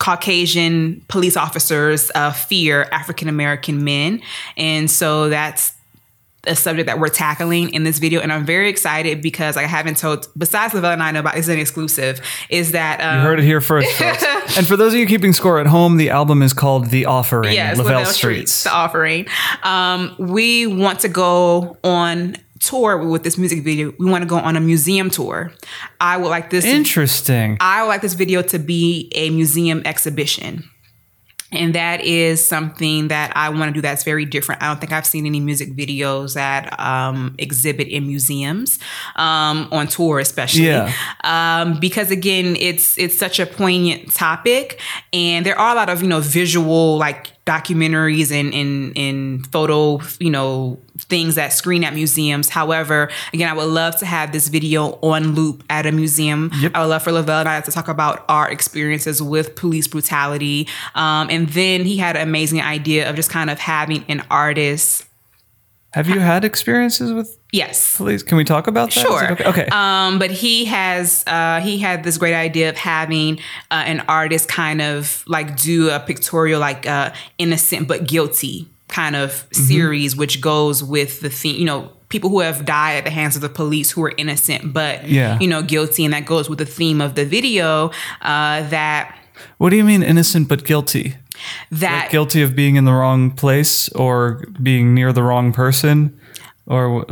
Caucasian 0.00 1.04
police 1.08 1.36
officers 1.36 2.10
uh, 2.14 2.32
fear 2.32 2.88
African 2.90 3.28
American 3.28 3.84
men, 3.84 4.22
and 4.56 4.90
so 4.90 5.28
that's 5.28 5.75
a 6.46 6.56
subject 6.56 6.86
that 6.86 6.98
we're 6.98 7.08
tackling 7.08 7.70
in 7.70 7.84
this 7.84 7.98
video, 7.98 8.20
and 8.20 8.32
I'm 8.32 8.44
very 8.44 8.68
excited 8.68 9.22
because 9.22 9.56
I 9.56 9.64
haven't 9.64 9.96
told. 9.96 10.28
Besides 10.36 10.74
Lavelle 10.74 10.92
and 10.92 11.02
I 11.02 11.10
know 11.10 11.20
about, 11.20 11.36
it's 11.36 11.48
an 11.48 11.58
exclusive. 11.58 12.20
Is 12.48 12.72
that 12.72 13.00
um, 13.00 13.16
you 13.16 13.22
heard 13.22 13.38
it 13.40 13.44
here 13.44 13.60
first, 13.60 14.00
and 14.56 14.66
for 14.66 14.76
those 14.76 14.94
of 14.94 15.00
you 15.00 15.06
keeping 15.06 15.32
score 15.32 15.60
at 15.60 15.66
home, 15.66 15.96
the 15.96 16.10
album 16.10 16.42
is 16.42 16.52
called 16.52 16.86
"The 16.86 17.06
Offering." 17.06 17.52
Yes, 17.52 17.78
Lavelle, 17.78 17.98
Lavelle 17.98 18.12
Streets. 18.12 18.52
Streets. 18.52 18.64
The 18.64 18.72
Offering. 18.72 19.26
Um, 19.62 20.14
we 20.18 20.66
want 20.66 21.00
to 21.00 21.08
go 21.08 21.76
on 21.84 22.36
tour 22.60 22.98
with 22.98 23.22
this 23.22 23.38
music 23.38 23.62
video. 23.62 23.92
We 23.98 24.10
want 24.10 24.22
to 24.22 24.28
go 24.28 24.36
on 24.36 24.56
a 24.56 24.60
museum 24.60 25.10
tour. 25.10 25.52
I 26.00 26.16
would 26.16 26.28
like 26.28 26.50
this. 26.50 26.64
Interesting. 26.64 27.56
I 27.60 27.82
would 27.82 27.88
like 27.88 28.02
this 28.02 28.14
video 28.14 28.42
to 28.42 28.58
be 28.58 29.10
a 29.14 29.30
museum 29.30 29.82
exhibition. 29.84 30.68
And 31.56 31.74
that 31.74 32.02
is 32.02 32.46
something 32.46 33.08
that 33.08 33.32
I 33.36 33.48
want 33.48 33.68
to 33.68 33.72
do 33.72 33.80
that's 33.80 34.04
very 34.04 34.24
different. 34.24 34.62
I 34.62 34.68
don't 34.68 34.80
think 34.80 34.92
I've 34.92 35.06
seen 35.06 35.26
any 35.26 35.40
music 35.40 35.70
videos 35.70 36.34
that 36.34 36.78
um, 36.78 37.34
exhibit 37.38 37.88
in 37.88 38.06
museums 38.06 38.78
um, 39.16 39.68
on 39.72 39.86
tour, 39.86 40.18
especially. 40.18 40.66
Yeah. 40.66 40.92
Um, 41.24 41.80
because 41.80 42.10
again, 42.10 42.56
it's 42.56 42.98
it's 42.98 43.18
such 43.18 43.40
a 43.40 43.46
poignant 43.46 44.12
topic, 44.14 44.80
and 45.12 45.44
there 45.44 45.58
are 45.58 45.72
a 45.72 45.74
lot 45.74 45.88
of 45.88 46.02
you 46.02 46.08
know 46.08 46.20
visual 46.20 46.96
like 46.96 47.35
documentaries 47.46 48.32
and 48.32 48.52
and 48.52 48.98
and 48.98 49.46
photo 49.52 50.00
you 50.18 50.30
know 50.30 50.78
things 50.98 51.36
that 51.36 51.52
screen 51.52 51.84
at 51.84 51.94
museums. 51.94 52.48
However, 52.48 53.08
again, 53.32 53.48
I 53.48 53.52
would 53.52 53.68
love 53.68 53.96
to 53.98 54.06
have 54.06 54.32
this 54.32 54.48
video 54.48 54.98
on 55.02 55.34
loop 55.34 55.62
at 55.70 55.86
a 55.86 55.92
museum. 55.92 56.50
Yep. 56.54 56.72
I 56.74 56.80
would 56.80 56.88
love 56.88 57.02
for 57.02 57.12
Lavelle 57.12 57.40
and 57.40 57.48
I 57.48 57.60
to 57.60 57.70
talk 57.70 57.88
about 57.88 58.24
our 58.28 58.50
experiences 58.50 59.22
with 59.22 59.54
police 59.54 59.86
brutality. 59.86 60.68
Um, 60.94 61.28
and 61.30 61.48
then 61.50 61.84
he 61.84 61.96
had 61.98 62.16
an 62.16 62.22
amazing 62.22 62.62
idea 62.62 63.08
of 63.08 63.14
just 63.14 63.30
kind 63.30 63.50
of 63.50 63.58
having 63.58 64.04
an 64.08 64.24
artist. 64.30 65.04
Have 65.92 66.08
you 66.08 66.18
had 66.18 66.44
experiences 66.44 67.12
with 67.12 67.38
Yes. 67.56 67.96
Please, 67.96 68.22
can 68.22 68.36
we 68.36 68.44
talk 68.44 68.66
about 68.66 68.92
that? 68.92 69.00
Sure. 69.00 69.32
Okay. 69.32 69.44
okay. 69.44 69.66
Um, 69.72 70.18
but 70.18 70.30
he 70.30 70.66
has 70.66 71.24
uh, 71.26 71.60
he 71.60 71.78
had 71.78 72.04
this 72.04 72.18
great 72.18 72.34
idea 72.34 72.68
of 72.68 72.76
having 72.76 73.38
uh, 73.70 73.82
an 73.86 74.00
artist 74.08 74.46
kind 74.46 74.82
of 74.82 75.24
like 75.26 75.56
do 75.56 75.88
a 75.88 75.98
pictorial 75.98 76.60
like 76.60 76.86
uh, 76.86 77.14
innocent 77.38 77.88
but 77.88 78.06
guilty 78.06 78.68
kind 78.88 79.16
of 79.16 79.30
mm-hmm. 79.30 79.62
series, 79.62 80.14
which 80.14 80.42
goes 80.42 80.84
with 80.84 81.20
the 81.20 81.30
theme. 81.30 81.58
You 81.58 81.64
know, 81.64 81.92
people 82.10 82.28
who 82.28 82.40
have 82.40 82.66
died 82.66 82.98
at 82.98 83.04
the 83.04 83.10
hands 83.10 83.36
of 83.36 83.42
the 83.42 83.48
police 83.48 83.90
who 83.90 84.04
are 84.04 84.12
innocent 84.16 84.72
but 84.72 85.08
yeah. 85.08 85.38
you 85.40 85.48
know 85.48 85.62
guilty, 85.62 86.04
and 86.04 86.12
that 86.12 86.26
goes 86.26 86.50
with 86.50 86.58
the 86.58 86.66
theme 86.66 87.00
of 87.00 87.14
the 87.14 87.24
video. 87.24 87.90
Uh, 88.20 88.68
that. 88.68 89.16
What 89.56 89.70
do 89.70 89.76
you 89.76 89.84
mean 89.84 90.02
innocent 90.02 90.46
but 90.48 90.64
guilty? 90.64 91.16
That 91.70 92.02
like 92.02 92.10
guilty 92.10 92.42
of 92.42 92.54
being 92.54 92.76
in 92.76 92.84
the 92.84 92.92
wrong 92.92 93.30
place 93.30 93.88
or 93.90 94.44
being 94.62 94.94
near 94.94 95.12
the 95.12 95.22
wrong 95.22 95.52
person 95.52 96.18
or 96.66 97.06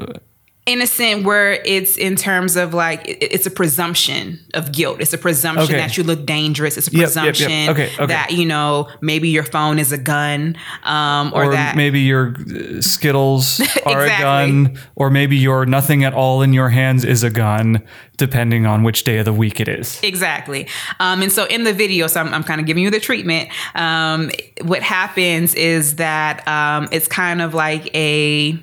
innocent 0.67 1.25
where 1.25 1.53
it's 1.65 1.99
in 1.99 2.17
terms 2.17 2.57
of 2.57 2.73
like 2.73 3.03
it's 3.07 3.45
a 3.45 3.51
presumption 3.51 4.41
of 4.55 4.73
guilt 4.73 4.99
it's 4.99 5.13
a 5.13 5.19
presumption 5.19 5.65
okay. 5.65 5.77
that 5.77 5.99
you 5.99 6.03
look 6.03 6.25
dangerous 6.25 6.79
it's 6.79 6.89
a 6.89 6.91
presumption 6.91 7.51
yep, 7.51 7.77
yep, 7.77 7.77
yep. 7.77 7.89
Okay, 7.89 7.95
okay. 8.03 8.07
that 8.07 8.31
you 8.31 8.47
know 8.47 8.89
maybe 9.03 9.29
your 9.29 9.43
phone 9.43 9.79
is 9.79 9.93
a 9.93 9.99
gun 9.99 10.57
um, 10.85 11.33
or, 11.35 11.45
or, 11.45 11.53
that 11.53 11.77
maybe 11.77 12.01
your 12.01 12.35
uh, 12.39 12.81
skittles 12.81 13.61
are 13.85 14.05
exactly. 14.05 14.05
a 14.05 14.21
gun 14.21 14.79
or 14.95 15.11
maybe 15.11 15.37
your 15.37 15.67
nothing 15.67 16.03
at 16.03 16.15
all 16.15 16.41
in 16.41 16.55
your 16.55 16.71
hands 16.71 17.05
is 17.05 17.23
a 17.23 17.31
gun 17.31 17.83
depending 18.17 18.65
on 18.65 18.83
which 18.83 19.05
day 19.05 19.19
of 19.19 19.27
the 19.27 19.35
week 19.35 19.61
it 19.61 19.69
is 19.69 20.01
exactly 20.03 20.67
um, 20.99 21.21
and 21.21 21.31
so 21.31 21.45
in 21.47 21.65
the 21.65 21.75
video 21.75 22.07
so 22.07 22.23
i'm, 22.23 22.33
I'm 22.33 22.43
kind 22.43 22.59
of 22.59 22.67
giving 22.67 22.83
you 22.83 22.91
the 22.91 23.01
treatment 23.01 23.51
um, 23.75 24.31
what 24.63 24.83
happens 24.83 25.55
is 25.55 25.97
that 25.97 26.47
um, 26.49 26.89
it's 26.91 27.07
kind 27.07 27.43
of 27.43 27.53
like 27.53 27.95
a 27.95 28.59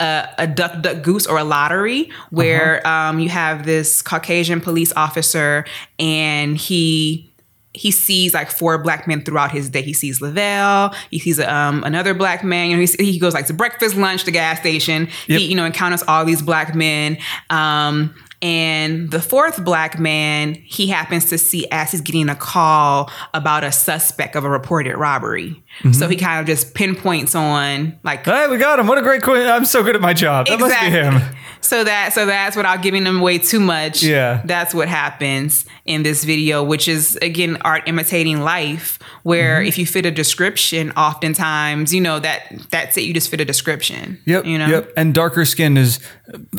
a, 0.00 0.28
a, 0.38 0.46
duck 0.46 0.82
duck 0.82 1.02
goose 1.02 1.26
or 1.26 1.38
a 1.38 1.44
lottery 1.44 2.10
where 2.30 2.84
uh-huh. 2.86 3.10
um, 3.10 3.18
you 3.20 3.28
have 3.28 3.64
this 3.64 4.02
Caucasian 4.02 4.60
police 4.60 4.92
officer 4.96 5.64
and 5.98 6.56
he 6.56 7.30
he 7.74 7.90
sees 7.90 8.32
like 8.32 8.50
four 8.50 8.78
black 8.78 9.08
men 9.08 9.22
throughout 9.22 9.50
his 9.50 9.68
day. 9.68 9.82
He 9.82 9.92
sees 9.92 10.20
Lavelle. 10.20 10.94
He 11.10 11.18
sees 11.18 11.40
um, 11.40 11.82
another 11.82 12.14
black 12.14 12.44
man. 12.44 12.70
You 12.70 12.76
know, 12.76 12.86
he, 12.86 13.12
he, 13.12 13.18
goes 13.18 13.34
like 13.34 13.46
to 13.48 13.52
breakfast, 13.52 13.96
lunch, 13.96 14.24
the 14.24 14.30
gas 14.30 14.60
station. 14.60 15.08
Yep. 15.26 15.40
He 15.40 15.46
you 15.46 15.56
know 15.56 15.64
encounters 15.64 16.04
all 16.06 16.24
these 16.24 16.40
black 16.40 16.74
men. 16.74 17.18
Um, 17.50 18.14
and 18.40 19.10
the 19.10 19.22
fourth 19.22 19.64
black 19.64 19.98
man, 19.98 20.54
he 20.54 20.86
happens 20.86 21.24
to 21.30 21.38
see 21.38 21.66
as 21.70 21.90
he's 21.90 22.02
getting 22.02 22.28
a 22.28 22.36
call 22.36 23.10
about 23.32 23.64
a 23.64 23.72
suspect 23.72 24.36
of 24.36 24.44
a 24.44 24.50
reported 24.50 24.96
robbery. 24.96 25.63
Mm-hmm. 25.78 25.92
So 25.92 26.08
he 26.08 26.16
kind 26.16 26.40
of 26.40 26.46
just 26.46 26.74
pinpoints 26.74 27.34
on 27.34 27.98
like, 28.04 28.24
"Hey, 28.24 28.46
we 28.48 28.58
got 28.58 28.78
him! 28.78 28.86
What 28.86 28.98
a 28.98 29.02
great! 29.02 29.22
Qu- 29.22 29.34
I'm 29.34 29.64
so 29.64 29.82
good 29.82 29.96
at 29.96 30.02
my 30.02 30.12
job. 30.12 30.46
That 30.46 30.60
exactly. 30.60 31.02
must 31.02 31.18
be 31.18 31.24
him." 31.24 31.36
So 31.60 31.82
that 31.82 32.12
so 32.12 32.26
that's 32.26 32.56
without 32.56 32.82
giving 32.82 33.04
them 33.04 33.20
away 33.20 33.38
too 33.38 33.58
much. 33.58 34.02
Yeah, 34.02 34.42
that's 34.44 34.74
what 34.74 34.86
happens 34.86 35.64
in 35.86 36.02
this 36.02 36.22
video, 36.22 36.62
which 36.62 36.88
is 36.88 37.16
again 37.22 37.56
art 37.62 37.84
imitating 37.86 38.40
life. 38.40 38.98
Where 39.22 39.60
mm-hmm. 39.60 39.68
if 39.68 39.78
you 39.78 39.86
fit 39.86 40.04
a 40.04 40.10
description, 40.10 40.90
oftentimes 40.92 41.94
you 41.94 42.02
know 42.02 42.18
that 42.18 42.52
that's 42.70 42.98
it. 42.98 43.04
You 43.04 43.14
just 43.14 43.30
fit 43.30 43.40
a 43.40 43.46
description. 43.46 44.20
Yep. 44.26 44.44
You 44.44 44.58
know. 44.58 44.66
Yep. 44.66 44.92
And 44.96 45.14
darker 45.14 45.46
skin 45.46 45.78
is 45.78 46.00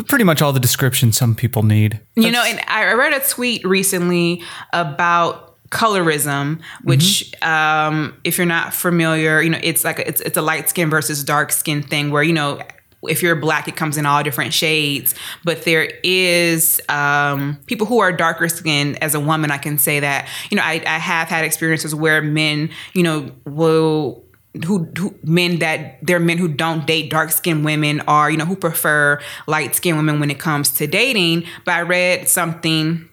pretty 0.08 0.24
much 0.24 0.42
all 0.42 0.52
the 0.52 0.60
description 0.60 1.12
some 1.12 1.36
people 1.36 1.62
need 1.62 1.76
need. 1.76 2.00
You 2.16 2.32
know, 2.32 2.44
and 2.44 2.60
I 2.68 2.94
read 2.94 3.14
a 3.14 3.26
tweet 3.26 3.66
recently 3.66 4.44
about 4.74 5.55
colorism, 5.70 6.62
which, 6.84 7.32
mm-hmm. 7.42 7.50
um, 7.50 8.16
if 8.24 8.38
you're 8.38 8.46
not 8.46 8.74
familiar, 8.74 9.42
you 9.42 9.50
know, 9.50 9.60
it's 9.62 9.84
like 9.84 10.00
a, 10.00 10.08
it's 10.08 10.22
it's 10.22 10.38
a 10.38 10.42
light 10.42 10.70
skin 10.70 10.90
versus 10.90 11.24
dark 11.24 11.52
skin 11.52 11.82
thing 11.82 12.12
where 12.12 12.24
you 12.24 12.34
know 12.34 12.60
if 13.08 13.22
you're 13.22 13.36
black, 13.36 13.68
it 13.68 13.76
comes 13.76 13.98
in 13.98 14.06
all 14.06 14.24
different 14.24 14.54
shades. 14.54 15.16
But 15.44 15.64
there 15.64 15.92
is 16.04 16.82
um, 16.90 17.58
people 17.66 17.86
who 17.88 18.00
are 18.00 18.12
darker 18.12 18.50
skinned. 18.50 19.02
As 19.02 19.14
a 19.16 19.20
woman, 19.20 19.52
I 19.52 19.58
can 19.58 19.78
say 19.78 20.00
that 20.00 20.28
you 20.50 20.58
know 20.58 20.64
I, 20.64 20.82
I 20.86 20.98
have 20.98 21.28
had 21.28 21.46
experiences 21.46 21.94
where 21.94 22.22
men, 22.22 22.70
you 22.94 23.04
know, 23.04 23.32
will 23.46 24.24
who, 24.66 24.86
who, 24.98 25.14
men 25.24 25.60
that 25.60 25.98
they're 26.02 26.20
men 26.20 26.38
who 26.38 26.48
don't 26.48 26.88
date 26.88 27.10
dark 27.10 27.32
skinned 27.32 27.66
women 27.66 28.02
or 28.08 28.30
you 28.30 28.38
know 28.38 28.46
who 28.46 28.56
prefer 28.56 29.20
light 29.48 29.76
skinned 29.76 29.98
women 29.98 30.20
when 30.20 30.32
it 30.32 30.40
comes 30.40 30.72
to 30.72 30.88
dating 30.88 31.44
but 31.66 31.74
i 31.74 31.82
read 31.82 32.30
something 32.30 33.10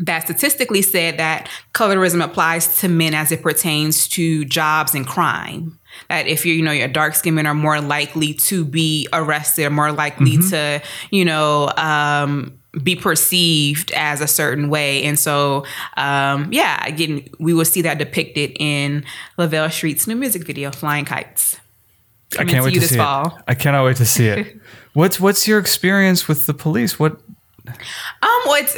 that 0.00 0.24
statistically 0.24 0.82
said 0.82 1.18
that 1.18 1.48
colorism 1.74 2.24
applies 2.24 2.78
to 2.78 2.88
men 2.88 3.14
as 3.14 3.32
it 3.32 3.42
pertains 3.42 4.08
to 4.08 4.44
jobs 4.44 4.94
and 4.94 5.06
crime 5.06 5.78
that 6.08 6.26
if 6.26 6.46
you're 6.46 6.54
you 6.54 6.62
know 6.62 6.70
you're 6.70 6.88
dark 6.88 7.14
skinned 7.14 7.36
men 7.36 7.46
are 7.46 7.54
more 7.54 7.80
likely 7.80 8.34
to 8.34 8.64
be 8.64 9.08
arrested 9.12 9.64
or 9.64 9.70
more 9.70 9.90
likely 9.92 10.36
mm-hmm. 10.36 10.50
to 10.50 10.82
you 11.10 11.24
know 11.24 11.72
um, 11.76 12.58
be 12.82 12.94
perceived 12.94 13.90
as 13.92 14.20
a 14.20 14.26
certain 14.26 14.68
way. 14.68 15.02
And 15.04 15.18
so, 15.18 15.64
um, 15.96 16.48
yeah, 16.52 16.84
again, 16.86 17.28
we 17.38 17.54
will 17.54 17.64
see 17.64 17.82
that 17.82 17.98
depicted 17.98 18.56
in 18.58 19.04
Lavelle 19.36 19.70
Street's 19.70 20.06
new 20.06 20.16
music 20.16 20.44
video, 20.44 20.70
Flying 20.70 21.04
Kites. 21.04 21.58
I 22.38 22.44
can't 22.44 22.64
wait 22.64 22.74
to 22.74 22.82
see 22.82 22.96
fall. 22.96 23.38
it. 23.38 23.44
I 23.48 23.54
cannot 23.54 23.84
wait 23.84 23.96
to 23.96 24.06
see 24.06 24.28
it. 24.28 24.60
what's 24.92 25.18
what's 25.18 25.48
your 25.48 25.58
experience 25.58 26.28
with 26.28 26.46
the 26.46 26.54
police? 26.54 26.98
What? 26.98 27.20
Um, 27.66 28.40
what's 28.44 28.76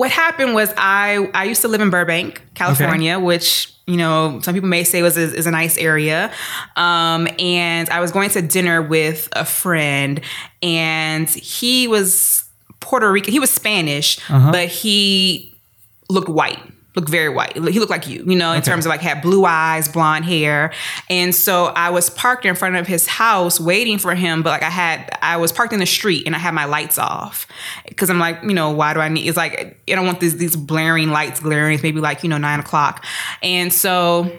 what 0.00 0.10
happened 0.10 0.54
was 0.54 0.72
I 0.78 1.28
I 1.34 1.44
used 1.44 1.60
to 1.60 1.68
live 1.68 1.82
in 1.82 1.90
Burbank, 1.90 2.42
California, 2.54 3.16
okay. 3.16 3.22
which 3.22 3.70
you 3.86 3.98
know 3.98 4.40
some 4.42 4.54
people 4.54 4.70
may 4.70 4.82
say 4.82 5.02
was 5.02 5.18
is, 5.18 5.34
is 5.34 5.46
a 5.46 5.50
nice 5.50 5.76
area. 5.76 6.32
Um, 6.74 7.28
and 7.38 7.86
I 7.90 8.00
was 8.00 8.10
going 8.10 8.30
to 8.30 8.40
dinner 8.40 8.80
with 8.80 9.28
a 9.32 9.44
friend, 9.44 10.22
and 10.62 11.28
he 11.28 11.86
was 11.86 12.44
Puerto 12.80 13.12
Rican. 13.12 13.30
He 13.30 13.40
was 13.40 13.50
Spanish, 13.50 14.18
uh-huh. 14.30 14.52
but 14.52 14.68
he 14.68 15.54
looked 16.08 16.30
white. 16.30 16.60
Looked 16.96 17.10
very 17.10 17.28
white. 17.28 17.52
He 17.52 17.78
looked 17.78 17.90
like 17.90 18.08
you, 18.08 18.24
you 18.26 18.36
know, 18.36 18.50
in 18.52 18.58
okay. 18.58 18.70
terms 18.70 18.84
of 18.84 18.90
like 18.90 19.00
had 19.00 19.22
blue 19.22 19.44
eyes, 19.44 19.86
blonde 19.86 20.24
hair. 20.24 20.72
And 21.08 21.32
so 21.32 21.66
I 21.66 21.90
was 21.90 22.10
parked 22.10 22.44
in 22.44 22.56
front 22.56 22.74
of 22.74 22.88
his 22.88 23.06
house 23.06 23.60
waiting 23.60 23.98
for 23.98 24.12
him, 24.16 24.42
but 24.42 24.50
like 24.50 24.64
I 24.64 24.70
had, 24.70 25.16
I 25.22 25.36
was 25.36 25.52
parked 25.52 25.72
in 25.72 25.78
the 25.78 25.86
street 25.86 26.26
and 26.26 26.34
I 26.34 26.40
had 26.40 26.52
my 26.52 26.64
lights 26.64 26.98
off 26.98 27.46
because 28.00 28.08
I'm 28.08 28.18
like, 28.18 28.42
you 28.42 28.54
know, 28.54 28.70
why 28.70 28.94
do 28.94 29.00
I 29.00 29.10
need? 29.10 29.28
It's 29.28 29.36
like 29.36 29.78
I 29.86 29.94
don't 29.94 30.06
want 30.06 30.20
these 30.20 30.38
these 30.38 30.56
blaring 30.56 31.10
lights 31.10 31.38
glaring. 31.38 31.74
It's 31.74 31.82
maybe 31.82 32.00
like 32.00 32.22
you 32.22 32.30
know 32.30 32.38
nine 32.38 32.58
o'clock, 32.58 33.04
and 33.42 33.70
so 33.70 34.32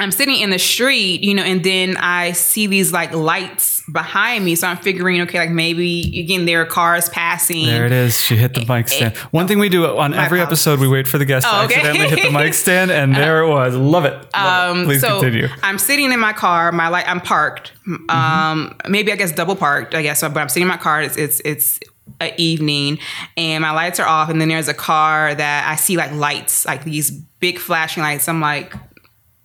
I'm 0.00 0.12
sitting 0.12 0.40
in 0.40 0.50
the 0.50 0.60
street, 0.60 1.22
you 1.22 1.34
know, 1.34 1.42
and 1.42 1.64
then 1.64 1.96
I 1.96 2.30
see 2.30 2.68
these 2.68 2.92
like 2.92 3.12
lights 3.12 3.82
behind 3.90 4.44
me. 4.44 4.54
So 4.54 4.68
I'm 4.68 4.76
figuring, 4.76 5.20
okay, 5.22 5.40
like 5.40 5.50
maybe 5.50 6.20
again 6.20 6.44
there 6.44 6.62
are 6.62 6.66
cars 6.66 7.08
passing. 7.08 7.66
There 7.66 7.84
it 7.84 7.90
is. 7.90 8.20
She 8.20 8.36
hit 8.36 8.54
the 8.54 8.64
mic 8.64 8.86
stand. 8.86 9.16
One 9.16 9.48
thing 9.48 9.58
we 9.58 9.68
do 9.68 9.84
on 9.86 10.14
every 10.14 10.40
episode, 10.40 10.78
we 10.78 10.86
wait 10.86 11.08
for 11.08 11.18
the 11.18 11.24
guest 11.24 11.48
oh, 11.48 11.66
to 11.66 11.74
accidentally 11.74 12.10
hit 12.10 12.22
the 12.22 12.30
mic 12.30 12.54
stand, 12.54 12.92
and 12.92 13.16
there 13.16 13.42
it 13.42 13.48
was. 13.48 13.74
Love 13.74 14.04
it. 14.04 14.12
Love 14.36 14.76
um, 14.76 14.82
it. 14.82 14.84
Please 14.84 15.00
so 15.00 15.18
continue. 15.18 15.48
I'm 15.64 15.78
sitting 15.78 16.12
in 16.12 16.20
my 16.20 16.32
car. 16.32 16.70
My 16.70 16.86
light. 16.86 17.08
I'm 17.08 17.20
parked. 17.20 17.72
Mm-hmm. 17.88 18.08
Um, 18.08 18.76
maybe 18.88 19.10
I 19.10 19.16
guess 19.16 19.32
double 19.32 19.56
parked. 19.56 19.96
I 19.96 20.02
guess, 20.02 20.20
but 20.20 20.36
I'm 20.36 20.48
sitting 20.48 20.62
in 20.62 20.68
my 20.68 20.76
car. 20.76 21.02
It's 21.02 21.16
it's 21.16 21.40
it's 21.44 21.80
a 22.20 22.34
evening 22.40 22.98
and 23.36 23.62
my 23.62 23.70
lights 23.70 24.00
are 24.00 24.06
off 24.06 24.28
and 24.28 24.40
then 24.40 24.48
there's 24.48 24.68
a 24.68 24.74
car 24.74 25.34
that 25.34 25.68
I 25.68 25.76
see 25.76 25.96
like 25.96 26.12
lights 26.12 26.66
like 26.66 26.84
these 26.84 27.10
big 27.10 27.58
flashing 27.58 28.02
lights 28.02 28.28
I'm 28.28 28.40
like 28.40 28.74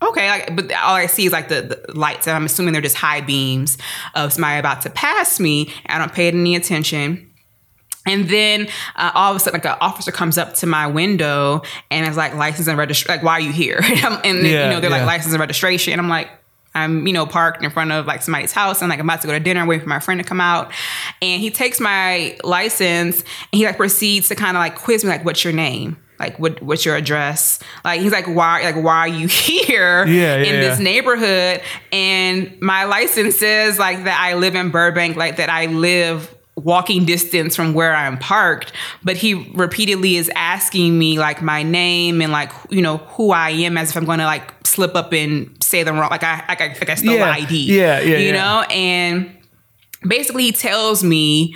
Okay, 0.01 0.27
like, 0.27 0.55
but 0.55 0.65
all 0.73 0.95
I 0.95 1.05
see 1.05 1.25
is 1.25 1.31
like 1.31 1.47
the, 1.47 1.61
the, 1.61 1.93
lights, 1.93 2.27
and 2.27 2.35
I'm 2.35 2.45
assuming 2.45 2.73
they're 2.73 2.81
just 2.81 2.97
high 2.97 3.21
beams 3.21 3.77
of 4.15 4.33
somebody 4.33 4.59
about 4.59 4.81
to 4.81 4.89
pass 4.89 5.39
me. 5.39 5.71
I 5.85 5.97
don't 5.97 6.11
pay 6.11 6.27
any 6.27 6.55
attention. 6.55 7.31
And 8.05 8.27
then 8.27 8.67
uh, 8.97 9.11
all 9.13 9.31
of 9.31 9.37
a 9.37 9.39
sudden, 9.39 9.59
like 9.59 9.65
an 9.65 9.77
officer 9.79 10.11
comes 10.11 10.37
up 10.37 10.55
to 10.55 10.67
my 10.67 10.87
window 10.87 11.61
and 11.89 12.05
is 12.05 12.17
like, 12.17 12.35
license 12.35 12.67
and 12.67 12.77
registration. 12.77 13.15
Like, 13.15 13.23
why 13.23 13.33
are 13.33 13.39
you 13.39 13.53
here? 13.53 13.77
and 13.81 14.23
then, 14.23 14.45
yeah, 14.45 14.65
you 14.65 14.73
know, 14.73 14.81
they're 14.81 14.89
yeah. 14.89 14.97
like, 14.97 15.05
license 15.05 15.33
and 15.33 15.39
registration. 15.39 15.93
And 15.93 16.01
I'm 16.01 16.09
like, 16.09 16.29
I'm, 16.75 17.05
you 17.07 17.13
know, 17.13 17.25
parked 17.25 17.63
in 17.63 17.69
front 17.69 17.91
of 17.91 18.05
like 18.05 18.21
somebody's 18.21 18.51
house 18.51 18.81
and 18.81 18.89
like 18.89 18.99
I'm 18.99 19.09
about 19.09 19.21
to 19.21 19.27
go 19.27 19.33
to 19.33 19.39
dinner, 19.39 19.65
waiting 19.65 19.83
for 19.83 19.89
my 19.89 19.99
friend 19.99 20.19
to 20.19 20.27
come 20.27 20.41
out. 20.41 20.71
And 21.21 21.41
he 21.41 21.51
takes 21.51 21.79
my 21.79 22.37
license 22.43 23.19
and 23.21 23.59
he 23.59 23.65
like 23.65 23.77
proceeds 23.77 24.27
to 24.29 24.35
kind 24.35 24.57
of 24.57 24.61
like 24.61 24.75
quiz 24.75 25.03
me, 25.03 25.09
like, 25.09 25.25
what's 25.25 25.43
your 25.43 25.53
name? 25.53 25.97
like 26.19 26.37
what 26.39 26.61
what's 26.61 26.85
your 26.85 26.95
address 26.95 27.59
like 27.83 27.99
he's 27.99 28.11
like 28.11 28.27
why 28.27 28.61
like 28.63 28.75
why 28.75 28.99
are 28.99 29.07
you 29.07 29.27
here 29.27 30.05
yeah, 30.05 30.37
yeah, 30.37 30.43
in 30.43 30.59
this 30.61 30.79
neighborhood 30.79 31.61
and 31.91 32.59
my 32.61 32.85
license 32.85 33.35
says 33.35 33.79
like 33.79 34.03
that 34.03 34.19
i 34.19 34.35
live 34.35 34.55
in 34.55 34.69
burbank 34.69 35.17
like 35.17 35.37
that 35.37 35.49
i 35.49 35.65
live 35.65 36.33
walking 36.55 37.03
distance 37.03 37.55
from 37.55 37.73
where 37.73 37.95
i'm 37.95 38.17
parked 38.17 38.71
but 39.03 39.17
he 39.17 39.33
repeatedly 39.53 40.17
is 40.17 40.29
asking 40.35 40.97
me 40.97 41.17
like 41.17 41.41
my 41.41 41.63
name 41.63 42.21
and 42.21 42.31
like 42.31 42.51
you 42.69 42.81
know 42.81 42.97
who 42.97 43.31
i 43.31 43.49
am 43.49 43.77
as 43.77 43.89
if 43.89 43.97
i'm 43.97 44.05
gonna 44.05 44.25
like 44.25 44.53
slip 44.65 44.95
up 44.95 45.11
and 45.13 45.49
say 45.63 45.83
them 45.83 45.97
wrong 45.97 46.09
like 46.09 46.23
i 46.23 46.43
like 46.47 46.61
i, 46.61 46.67
like 46.67 46.89
I 46.89 46.95
stole 46.95 47.15
yeah, 47.15 47.35
id 47.37 47.51
yeah 47.51 47.99
yeah 48.01 48.17
you 48.17 48.31
know? 48.31 48.61
And 48.69 49.35
basically 50.07 50.43
he 50.43 50.51
tells 50.51 51.03
me 51.03 51.55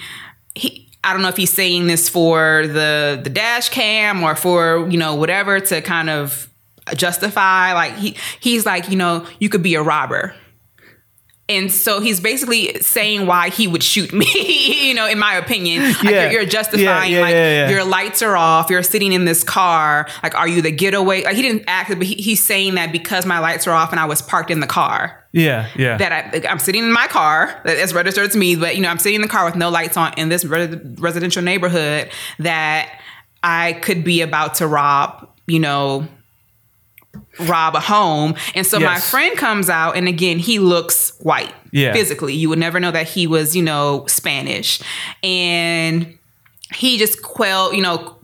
he 0.56 0.88
I 1.04 1.14
don't 1.14 1.22
know 1.22 1.30
if 1.30 1.38
he's 1.38 1.54
saying 1.54 1.88
this 1.88 2.10
for 2.10 2.68
the 2.68 3.20
the 3.24 3.30
dash 3.30 3.70
cam 3.70 4.24
or 4.24 4.36
for 4.36 4.89
you 4.89 4.98
know 4.98 5.16
whatever 5.16 5.60
to 5.60 5.82
kind 5.82 6.10
of 6.10 6.50
justify 6.95 7.74
like 7.74 7.93
he 7.95 8.16
he's 8.39 8.66
like 8.66 8.89
you 8.89 8.95
know 8.95 9.26
you 9.39 9.50
could 9.50 9.64
be 9.64 9.76
a 9.76 9.82
robber 9.82 10.36
and 11.50 11.72
so 11.72 12.02
he's 12.02 12.20
basically 12.20 12.78
saying 12.82 13.26
why 13.26 13.50
he 13.50 13.68
would 13.68 13.82
shoot 13.82 14.12
me, 14.12 14.26
you 14.88 14.93
know, 14.93 15.08
in 15.08 15.18
my 15.18 15.36
opinion. 15.36 15.84
Like 15.84 16.04
yeah. 16.04 16.24
you're, 16.24 16.32
you're, 16.41 16.45
justifying, 16.45 17.12
yeah, 17.12 17.28
yeah, 17.30 17.62
like 17.64 17.72
your 17.72 17.86
lights 17.86 18.22
are 18.22 18.36
off, 18.36 18.70
you're 18.70 18.84
sitting 18.84 19.14
in 19.14 19.24
this 19.24 19.43
car. 19.45 20.08
Like, 20.24 20.36
are 20.36 20.48
you 20.48 20.62
the 20.62 20.72
getaway? 20.72 21.24
Like 21.24 21.36
he 21.36 21.41
didn't 21.41 21.64
act, 21.68 21.89
but 21.89 22.04
he, 22.04 22.16
he's 22.16 22.45
saying 22.45 22.76
that 22.76 22.91
because 22.91 23.26
my 23.26 23.39
lights 23.39 23.66
are 23.66 23.72
off 23.72 23.91
and 23.91 24.00
I 24.00 24.06
was 24.06 24.22
parked 24.22 24.52
in 24.52 24.60
the 24.60 24.68
car. 24.68 25.24
Yeah, 25.32 25.70
yeah. 25.78 25.98
That 25.98 26.12
I, 26.12 26.52
am 26.52 26.60
sitting 26.60 26.84
in 26.84 26.91
my 26.91 27.08
car 27.08 27.62
that 27.64 27.78
is 27.78 27.93
registered 27.93 28.32
to 28.32 28.38
me, 28.38 28.56
but 28.58 28.76
you 28.76 28.82
know, 28.82 28.89
I'm 28.89 29.00
sitting 29.00 29.16
in 29.16 29.22
the 29.22 29.28
car 29.28 29.45
with 29.45 29.56
no 29.56 29.70
lights 29.70 29.95
on 29.95 30.14
in 30.18 30.28
this 30.28 30.43
re- 30.43 30.80
residential 30.98 31.43
neighborhood 31.43 32.10
that 32.39 33.00
I 33.41 33.74
could 33.74 34.04
be 34.04 34.22
about 34.22 34.56
to 34.56 34.68
rob, 34.68 35.30
you 35.45 35.60
know, 35.60 36.08
rob 37.42 37.76
a 37.76 37.80
home. 37.80 38.36
And 38.56 38.66
so 38.66 38.78
yes. 38.78 38.86
my 38.86 39.00
friend 39.00 39.38
comes 39.38 39.70
out, 39.70 39.96
and 39.96 40.08
again, 40.08 40.40
he 40.40 40.60
looks 40.60 41.18
white 41.20 41.54
yeah. 41.72 41.94
physically. 41.94 42.34
You 42.34 42.50
would 42.50 42.60
never 42.60 42.80
know 42.80 42.92
that 42.92 43.08
he 43.08 43.28
was, 43.28 43.56
you 43.56 43.64
know, 43.64 44.06
Spanish. 44.08 44.82
And 45.24 46.18
he 46.74 46.98
just 46.98 47.22
quell, 47.22 47.74
you 47.74 47.82
know, 47.82 48.16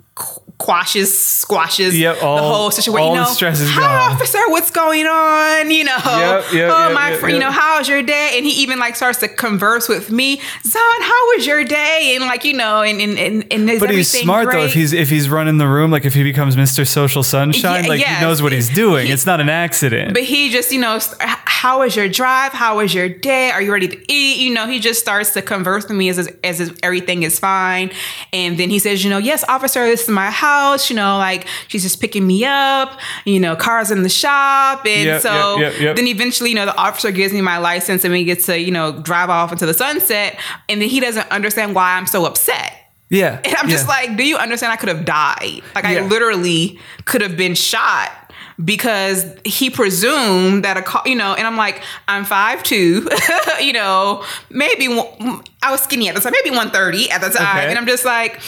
quashes, 0.57 1.17
squashes 1.17 1.97
yep, 1.97 2.23
all, 2.23 2.37
the 2.37 2.43
whole 2.43 2.71
situation. 2.71 3.07
All 3.09 3.15
you 3.15 3.21
know, 3.21 3.27
stress 3.27 3.59
is 3.59 3.69
hi, 3.69 3.81
gone. 3.81 4.13
officer, 4.13 4.39
what's 4.47 4.71
going 4.71 5.05
on? 5.05 5.71
You 5.71 5.83
know, 5.83 5.97
yep, 6.05 6.53
yep, 6.53 6.71
oh 6.73 6.93
my 6.93 7.17
friend, 7.17 7.35
you 7.35 7.41
know, 7.41 7.51
how's 7.51 7.89
your 7.89 8.01
day? 8.01 8.35
And 8.35 8.45
he 8.45 8.61
even 8.61 8.79
like 8.79 8.95
starts 8.95 9.19
to 9.19 9.27
converse 9.27 9.89
with 9.89 10.09
me. 10.09 10.37
Zon, 10.37 11.01
how 11.01 11.27
was 11.35 11.45
your 11.45 11.63
day? 11.63 12.13
And 12.15 12.25
like 12.25 12.45
you 12.45 12.53
know, 12.53 12.81
and 12.81 13.01
and 13.01 13.17
and, 13.17 13.69
and 13.69 13.79
but 13.79 13.89
he's 13.89 14.09
smart 14.09 14.45
great? 14.45 14.55
though. 14.55 14.65
If 14.65 14.73
he's 14.73 14.93
if 14.93 15.09
he's 15.09 15.27
running 15.29 15.57
the 15.57 15.67
room, 15.67 15.91
like 15.91 16.05
if 16.05 16.13
he 16.13 16.23
becomes 16.23 16.55
Mister 16.55 16.85
Social 16.85 17.23
Sunshine, 17.23 17.83
yeah, 17.83 17.89
like 17.89 17.99
yes. 17.99 18.19
he 18.19 18.25
knows 18.25 18.41
what 18.41 18.51
he's 18.51 18.69
doing. 18.69 19.07
He, 19.07 19.11
it's 19.11 19.25
not 19.25 19.41
an 19.41 19.49
accident. 19.49 20.13
But 20.13 20.23
he 20.23 20.49
just 20.49 20.71
you 20.71 20.79
know, 20.79 20.99
how 21.19 21.79
was 21.79 21.95
your 21.95 22.07
drive? 22.07 22.53
How 22.53 22.77
was 22.77 22.93
your 22.93 23.09
day? 23.09 23.51
Are 23.51 23.61
you 23.61 23.73
ready 23.73 23.87
to 23.87 24.11
eat? 24.11 24.37
You 24.37 24.53
know, 24.53 24.67
he 24.67 24.79
just 24.79 24.99
starts 25.01 25.31
to 25.31 25.41
converse 25.41 25.87
with 25.87 25.97
me 25.97 26.09
as 26.09 26.19
as, 26.19 26.61
as 26.61 26.73
everything 26.83 27.23
is 27.23 27.37
fine. 27.39 27.91
And 28.31 28.57
then 28.57 28.69
he 28.69 28.79
says, 28.79 29.03
you 29.03 29.09
know, 29.09 29.17
yes, 29.17 29.43
officer, 29.49 29.85
this 29.85 30.03
is 30.03 30.09
my 30.09 30.31
house. 30.31 30.42
You 30.89 30.95
know, 30.95 31.17
like 31.17 31.47
she's 31.67 31.83
just 31.83 32.01
picking 32.01 32.25
me 32.25 32.45
up. 32.45 32.99
You 33.25 33.39
know, 33.39 33.55
cars 33.55 33.91
in 33.91 34.03
the 34.03 34.09
shop, 34.09 34.85
and 34.85 35.05
yep, 35.05 35.21
so 35.21 35.57
yep, 35.57 35.79
yep, 35.79 35.95
then 35.95 36.07
eventually, 36.07 36.49
you 36.49 36.55
know, 36.55 36.65
the 36.65 36.75
officer 36.75 37.11
gives 37.11 37.33
me 37.33 37.41
my 37.41 37.57
license, 37.57 38.03
and 38.03 38.11
we 38.11 38.23
get 38.23 38.41
to 38.43 38.59
you 38.59 38.71
know 38.71 38.91
drive 38.91 39.29
off 39.29 39.51
into 39.51 39.65
the 39.65 39.73
sunset. 39.73 40.39
And 40.69 40.81
then 40.81 40.89
he 40.89 40.99
doesn't 40.99 41.29
understand 41.31 41.75
why 41.75 41.95
I'm 41.97 42.07
so 42.07 42.25
upset. 42.25 42.73
Yeah. 43.09 43.41
And 43.45 43.55
I'm 43.55 43.69
just 43.69 43.87
like, 43.87 44.17
do 44.17 44.25
you 44.25 44.37
understand? 44.37 44.73
I 44.73 44.75
could 44.75 44.89
have 44.89 45.05
died. 45.05 45.61
Like, 45.75 45.83
yeah. 45.83 45.91
I 45.91 46.07
literally 46.07 46.79
could 47.05 47.21
have 47.21 47.37
been 47.37 47.53
shot 47.53 48.11
because 48.63 49.25
he 49.45 49.69
presumed 49.69 50.65
that 50.65 50.77
a 50.77 50.81
car, 50.81 51.03
you 51.05 51.15
know, 51.15 51.33
and 51.33 51.45
I'm 51.45 51.57
like, 51.57 51.81
I'm 52.07 52.25
five 52.25 52.63
two, 52.63 53.07
you 53.61 53.73
know, 53.73 54.23
maybe 54.49 54.87
I 55.61 55.71
was 55.71 55.81
skinny 55.81 56.09
at 56.09 56.15
the 56.15 56.21
time, 56.21 56.33
maybe 56.43 56.55
130 56.55 57.11
at 57.11 57.21
the 57.21 57.29
time. 57.29 57.57
Okay. 57.57 57.69
And 57.69 57.77
I'm 57.77 57.87
just 57.87 58.05
like, 58.05 58.39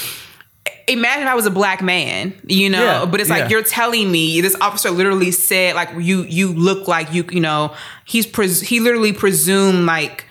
imagine 0.88 1.24
if 1.24 1.30
I 1.30 1.36
was 1.36 1.46
a 1.46 1.52
black 1.52 1.82
man, 1.82 2.34
you 2.46 2.70
know, 2.70 2.84
yeah, 2.84 3.06
but 3.06 3.20
it's 3.20 3.30
like 3.30 3.44
yeah. 3.44 3.50
you're 3.50 3.64
telling 3.64 4.12
me 4.12 4.42
this 4.42 4.56
officer 4.62 4.92
literally 4.92 5.32
said 5.32 5.76
like 5.76 5.90
you 5.98 6.24
you 6.24 6.54
look 6.54 6.88
like 6.88 7.14
you 7.14 7.26
you 7.32 7.40
know 7.40 7.74
he's 8.06 8.26
pres- 8.26 8.62
he 8.62 8.80
literally 8.80 9.14
presumed 9.14 9.86
like 9.86 10.26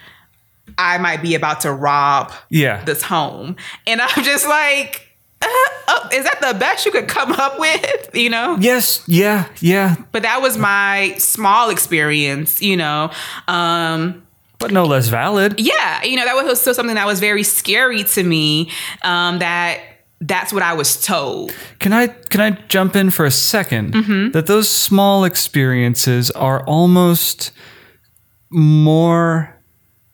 I 0.79 0.99
might 0.99 1.23
be 1.23 1.35
about 1.35 1.61
to 1.63 1.73
rob 1.73 2.33
yeah 2.51 2.85
this 2.85 3.03
home, 3.03 3.57
and 3.87 4.01
I'm 4.01 4.25
just 4.25 4.49
like. 4.49 5.03
Uh, 5.43 5.47
oh, 5.89 6.09
is 6.11 6.25
that 6.25 6.41
the 6.41 6.59
best 6.59 6.87
you 6.87 6.93
could 6.93 7.07
come 7.07 7.33
up 7.33 7.59
with? 7.59 8.11
You 8.15 8.31
know? 8.31 8.57
Yes. 8.61 9.03
Yeah. 9.07 9.49
Yeah. 9.61 9.97
But 10.11 10.23
that 10.23 10.41
was 10.41 10.57
my 10.57 11.17
small 11.19 11.69
experience. 11.69 12.63
You 12.63 12.79
know, 12.79 13.11
um, 13.47 14.25
but 14.59 14.71
no 14.71 14.85
less 14.87 15.09
valid. 15.09 15.61
Yeah, 15.61 16.03
you 16.05 16.17
know 16.17 16.25
that 16.25 16.35
was 16.35 16.61
still 16.61 16.73
something 16.73 16.95
that 16.95 17.07
was 17.07 17.21
very 17.21 17.43
scary 17.43 18.05
to 18.05 18.23
me. 18.23 18.71
Um, 19.03 19.41
that 19.41 19.81
that's 20.27 20.53
what 20.53 20.63
I 20.63 20.73
was 20.75 21.01
told. 21.01 21.55
Can 21.79 21.93
I 21.93 22.09
can 22.09 22.41
I 22.41 22.51
jump 22.69 22.97
in 22.97 23.11
for 23.11 23.27
a 23.27 23.31
2nd 23.31 23.93
mm-hmm. 23.93 24.31
That 24.31 24.47
those 24.47 24.69
small 24.69 25.25
experiences 25.25 26.31
are 26.33 26.65
almost 26.65 27.53
more 28.51 29.55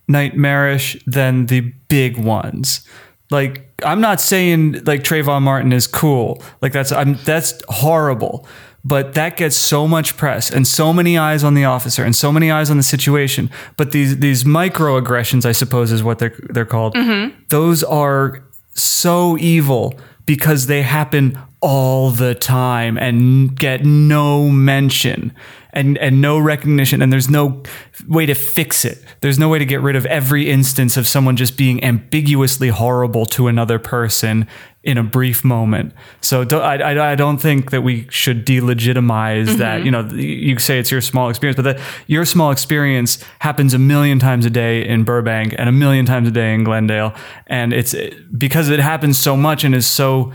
nightmarish 0.09 0.97
than 1.07 1.47
the 1.47 1.61
big 1.89 2.19
ones. 2.19 2.87
Like 3.31 3.69
I'm 3.85 4.01
not 4.01 4.21
saying 4.21 4.85
like 4.85 5.03
Trayvon 5.03 5.43
Martin 5.43 5.73
is 5.73 5.87
cool. 5.87 6.43
Like 6.61 6.73
that's 6.73 6.93
I'm 6.93 7.15
that's 7.25 7.55
horrible. 7.69 8.47
But 8.83 9.13
that 9.13 9.37
gets 9.37 9.57
so 9.57 9.87
much 9.87 10.17
press 10.17 10.51
and 10.51 10.67
so 10.67 10.95
many 10.95 11.19
eyes 11.19 11.45
on 11.45 11.53
the 11.53 11.67
officer 11.67 12.03
and 12.03 12.17
so 12.17 12.33
many 12.33 12.51
eyes 12.51 12.71
on 12.71 12.79
the 12.79 12.83
situation. 12.83 13.51
But 13.77 13.93
these 13.93 14.19
these 14.19 14.45
microaggressions, 14.45 15.45
I 15.45 15.53
suppose, 15.53 15.93
is 15.93 16.03
what 16.03 16.19
they're 16.19 16.35
they're 16.49 16.65
called. 16.65 16.95
Mm-hmm. 16.95 17.39
Those 17.51 17.85
are 17.85 18.43
so 18.75 19.37
evil 19.39 19.95
because 20.27 20.67
they 20.67 20.83
happen 20.83 21.39
all 21.61 22.11
the 22.11 22.35
time 22.35 22.97
and 22.97 23.55
get 23.55 23.85
no 23.85 24.49
mention 24.49 25.33
and 25.73 25.99
and 25.99 26.21
no 26.21 26.39
recognition 26.39 27.03
and 27.03 27.13
there's 27.13 27.29
no 27.29 27.63
way 28.09 28.27
to 28.27 28.35
fix 28.35 28.85
it. 28.85 29.05
There's 29.21 29.39
no 29.39 29.49
way 29.49 29.59
to 29.59 29.65
get 29.65 29.81
rid 29.81 29.97
of 29.97 30.07
every 30.07 30.51
instance 30.51 30.97
of 30.97 31.07
someone 31.07 31.37
just 31.37 31.57
being 31.57 31.83
ambiguously 31.85 32.69
horrible 32.69 33.27
to 33.27 33.47
another 33.47 33.79
person 33.79 34.49
in 34.83 34.97
a 34.97 35.03
brief 35.03 35.45
moment 35.45 35.93
so 36.21 36.43
do- 36.45 36.59
I, 36.59 36.77
I, 36.77 37.13
I 37.13 37.15
don't 37.15 37.39
think 37.39 37.71
that 37.71 37.83
we 37.83 38.07
should 38.11 38.47
delegitimize 38.47 39.59
that 39.59 39.85
you 39.85 39.91
know 39.91 40.09
you 40.11 40.59
say 40.59 40.79
it's 40.79 40.91
your 40.91 41.01
small 41.03 41.29
experience 41.29 41.57
but 41.57 41.63
that 41.65 41.81
your 42.07 42.25
small 42.25 42.51
experience 42.51 43.23
happens 43.41 43.75
a 43.75 43.79
million 43.79 44.19
times 44.19 44.47
a 44.47 44.51
day 44.51 44.87
in 44.87 45.05
Burbank 45.05 45.55
and 45.59 45.69
a 45.69 45.73
million 45.73 46.07
times 46.07 46.29
a 46.29 46.31
day 46.31 46.55
in 46.55 46.65
Glendale 46.65 47.15
and 47.47 47.73
it's 47.73 47.95
because 48.37 48.69
it 48.71 48.81
happens 48.81 49.19
so 49.19 49.37
much 49.37 49.65
and 49.65 49.75
is 49.75 49.87
so 49.87 50.33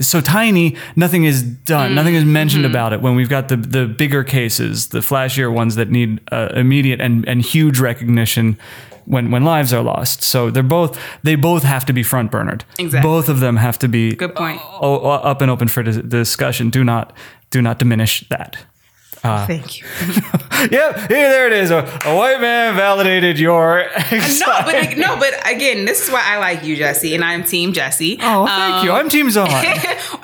so 0.00 0.20
tiny, 0.20 0.76
nothing 0.96 1.24
is 1.24 1.40
done. 1.42 1.94
Nothing 1.94 2.14
is 2.16 2.24
mentioned 2.24 2.66
about 2.66 2.92
it. 2.92 3.00
When 3.00 3.14
we've 3.14 3.28
got 3.28 3.48
the 3.48 3.56
the 3.56 3.86
bigger 3.86 4.24
cases, 4.24 4.88
the 4.88 4.98
flashier 4.98 5.52
ones 5.52 5.76
that 5.76 5.88
need 5.88 6.20
uh, 6.32 6.48
immediate 6.54 7.00
and 7.00 7.26
and 7.28 7.40
huge 7.42 7.78
recognition. 7.78 8.58
When, 9.08 9.30
when 9.30 9.42
lives 9.42 9.72
are 9.72 9.82
lost, 9.82 10.22
so 10.22 10.50
they're 10.50 10.62
both 10.62 10.98
they 11.22 11.34
both 11.34 11.62
have 11.62 11.86
to 11.86 11.92
be 11.94 12.02
front 12.02 12.30
burnered. 12.30 12.64
Exactly. 12.78 13.08
Both 13.08 13.28
of 13.30 13.40
them 13.40 13.56
have 13.56 13.78
to 13.78 13.88
be 13.88 14.14
Good 14.14 14.34
point. 14.34 14.60
o- 14.80 15.00
o- 15.00 15.10
up 15.30 15.40
and 15.40 15.50
open 15.50 15.68
for 15.68 15.82
dis- 15.82 15.96
discussion. 15.96 16.68
Do 16.68 16.84
not 16.84 17.12
do 17.50 17.62
not 17.62 17.78
diminish 17.78 18.28
that. 18.28 18.56
Uh, 19.24 19.46
thank 19.46 19.80
you. 19.80 19.86
Yep, 20.58 20.96
here 20.96 21.06
there 21.08 21.46
it 21.46 21.52
is. 21.52 21.70
A, 21.70 21.78
a 22.04 22.16
white 22.16 22.40
man 22.40 22.74
validated 22.74 23.38
your. 23.38 23.86
Uh, 24.10 24.28
no, 24.40 24.46
but 24.64 24.74
like, 24.74 24.96
no, 24.98 25.16
but 25.16 25.32
again, 25.48 25.84
this 25.84 26.04
is 26.04 26.10
why 26.12 26.22
I 26.24 26.38
like 26.38 26.64
you, 26.64 26.74
Jesse, 26.76 27.14
and 27.14 27.22
I'm 27.24 27.44
Team 27.44 27.72
Jesse. 27.72 28.18
oh, 28.20 28.46
thank 28.46 28.84
you. 28.84 28.90
Um, 28.90 28.96
I'm 28.98 29.08
Team 29.08 29.26
Zohan, 29.28 29.62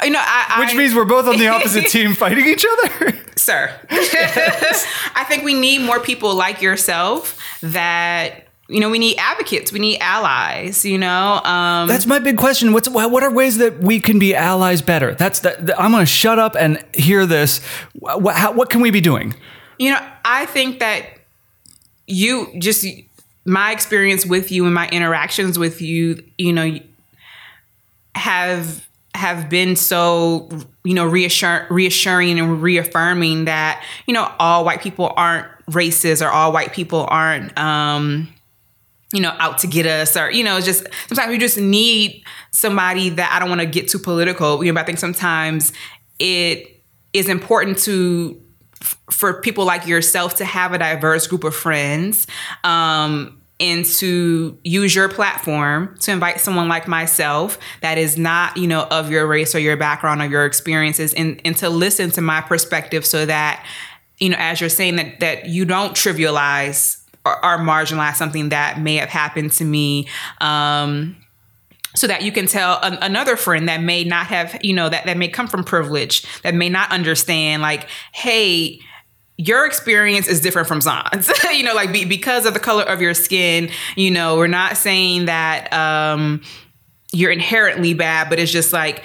you 0.04 0.10
know, 0.10 0.20
I, 0.22 0.56
which 0.60 0.74
I, 0.74 0.76
means 0.76 0.94
we're 0.94 1.04
both 1.04 1.26
on 1.26 1.38
the 1.38 1.48
opposite 1.48 1.86
team 1.88 2.14
fighting 2.14 2.44
each 2.46 2.64
other. 2.72 3.16
sir. 3.36 3.70
I 3.90 5.24
think 5.28 5.44
we 5.44 5.54
need 5.54 5.82
more 5.82 6.00
people 6.00 6.34
like 6.34 6.60
yourself 6.62 7.38
that 7.62 8.43
you 8.68 8.80
know 8.80 8.90
we 8.90 8.98
need 8.98 9.16
advocates, 9.18 9.72
we 9.72 9.78
need 9.78 9.98
allies. 10.00 10.84
You 10.84 10.98
know, 10.98 11.40
um, 11.44 11.88
That's 11.88 12.06
my 12.06 12.18
big 12.18 12.36
question. 12.38 12.72
What's 12.72 12.88
what 12.88 13.22
are 13.22 13.32
ways 13.32 13.58
that 13.58 13.80
we 13.80 14.00
can 14.00 14.18
be 14.18 14.34
allies 14.34 14.82
better? 14.82 15.14
That's 15.14 15.40
the, 15.40 15.74
I'm 15.78 15.92
going 15.92 16.02
to 16.02 16.06
shut 16.06 16.38
up 16.38 16.56
and 16.56 16.84
hear 16.94 17.26
this. 17.26 17.64
What, 17.94 18.36
how, 18.36 18.52
what 18.52 18.70
can 18.70 18.80
we 18.80 18.90
be 18.90 19.00
doing? 19.00 19.34
you 19.78 19.90
know, 19.90 20.00
I 20.24 20.46
think 20.46 20.80
that 20.80 21.06
you 22.06 22.48
just 22.58 22.86
my 23.44 23.72
experience 23.72 24.24
with 24.24 24.50
you 24.50 24.64
and 24.64 24.74
my 24.74 24.88
interactions 24.88 25.58
with 25.58 25.80
you, 25.80 26.22
you 26.38 26.52
know, 26.52 26.78
have 28.14 28.86
have 29.14 29.48
been 29.48 29.76
so 29.76 30.48
you 30.82 30.94
know 30.94 31.06
reassure, 31.06 31.66
reassuring 31.70 32.38
and 32.38 32.62
reaffirming 32.62 33.44
that 33.46 33.84
you 34.06 34.14
know 34.14 34.32
all 34.38 34.64
white 34.64 34.80
people 34.80 35.12
aren't 35.16 35.46
racist 35.70 36.24
or 36.24 36.30
all 36.30 36.52
white 36.52 36.72
people 36.72 37.06
aren't 37.08 37.56
um 37.58 38.28
you 39.14 39.20
know 39.20 39.34
out 39.38 39.58
to 39.58 39.66
get 39.66 39.86
us 39.86 40.16
or 40.16 40.30
you 40.30 40.42
know 40.42 40.60
just 40.60 40.86
sometimes 41.06 41.30
we 41.30 41.38
just 41.38 41.56
need 41.56 42.24
somebody 42.50 43.10
that 43.10 43.32
I 43.32 43.38
don't 43.38 43.48
want 43.48 43.60
to 43.60 43.66
get 43.66 43.88
too 43.88 44.00
political 44.00 44.62
you 44.62 44.70
know 44.70 44.74
but 44.74 44.82
I 44.82 44.84
think 44.84 44.98
sometimes 44.98 45.72
it 46.18 46.82
is 47.12 47.28
important 47.28 47.78
to 47.78 48.42
for 49.10 49.40
people 49.40 49.64
like 49.64 49.86
yourself 49.86 50.34
to 50.36 50.44
have 50.44 50.72
a 50.72 50.78
diverse 50.78 51.26
group 51.26 51.44
of 51.44 51.54
friends 51.54 52.26
um, 52.64 53.40
and 53.60 53.84
to 53.84 54.58
use 54.64 54.94
your 54.94 55.08
platform 55.08 55.96
to 56.00 56.10
invite 56.10 56.40
someone 56.40 56.68
like 56.68 56.88
myself 56.88 57.56
that 57.80 57.98
is 57.98 58.18
not 58.18 58.56
you 58.56 58.66
know 58.66 58.82
of 58.90 59.10
your 59.10 59.26
race 59.26 59.54
or 59.54 59.60
your 59.60 59.76
background 59.76 60.20
or 60.20 60.26
your 60.26 60.44
experiences 60.44 61.14
and, 61.14 61.40
and 61.44 61.56
to 61.56 61.70
listen 61.70 62.10
to 62.10 62.20
my 62.20 62.40
perspective 62.40 63.06
so 63.06 63.24
that 63.24 63.64
you 64.18 64.28
know 64.28 64.36
as 64.38 64.60
you're 64.60 64.68
saying 64.68 64.96
that 64.96 65.20
that 65.20 65.46
you 65.46 65.64
don't 65.64 65.92
trivialize 65.92 67.03
or, 67.24 67.58
marginalized, 67.58 68.16
something 68.16 68.50
that 68.50 68.80
may 68.80 68.96
have 68.96 69.08
happened 69.08 69.52
to 69.52 69.64
me 69.64 70.06
um, 70.40 71.16
so 71.94 72.06
that 72.06 72.22
you 72.22 72.32
can 72.32 72.46
tell 72.46 72.78
an, 72.82 72.94
another 73.00 73.36
friend 73.36 73.68
that 73.68 73.80
may 73.80 74.04
not 74.04 74.26
have 74.26 74.58
you 74.62 74.74
know 74.74 74.88
that 74.88 75.06
that 75.06 75.16
may 75.16 75.28
come 75.28 75.46
from 75.46 75.64
privilege 75.64 76.24
that 76.42 76.54
may 76.54 76.68
not 76.68 76.90
understand 76.90 77.62
like 77.62 77.88
hey 78.12 78.80
your 79.36 79.66
experience 79.66 80.28
is 80.28 80.40
different 80.40 80.68
from 80.68 80.80
Zon's. 80.80 81.28
you 81.52 81.64
know, 81.64 81.74
like 81.74 81.92
be, 81.92 82.04
because 82.04 82.46
of 82.46 82.54
the 82.54 82.60
color 82.60 82.84
of 82.84 83.00
your 83.00 83.14
skin, 83.14 83.68
you 83.96 84.10
know, 84.10 84.36
we're 84.36 84.46
not 84.46 84.76
saying 84.76 85.24
that 85.24 85.72
um, 85.72 86.40
you're 87.12 87.32
inherently 87.32 87.94
bad, 87.94 88.28
but 88.28 88.38
it's 88.38 88.52
just 88.52 88.72
like 88.72 89.02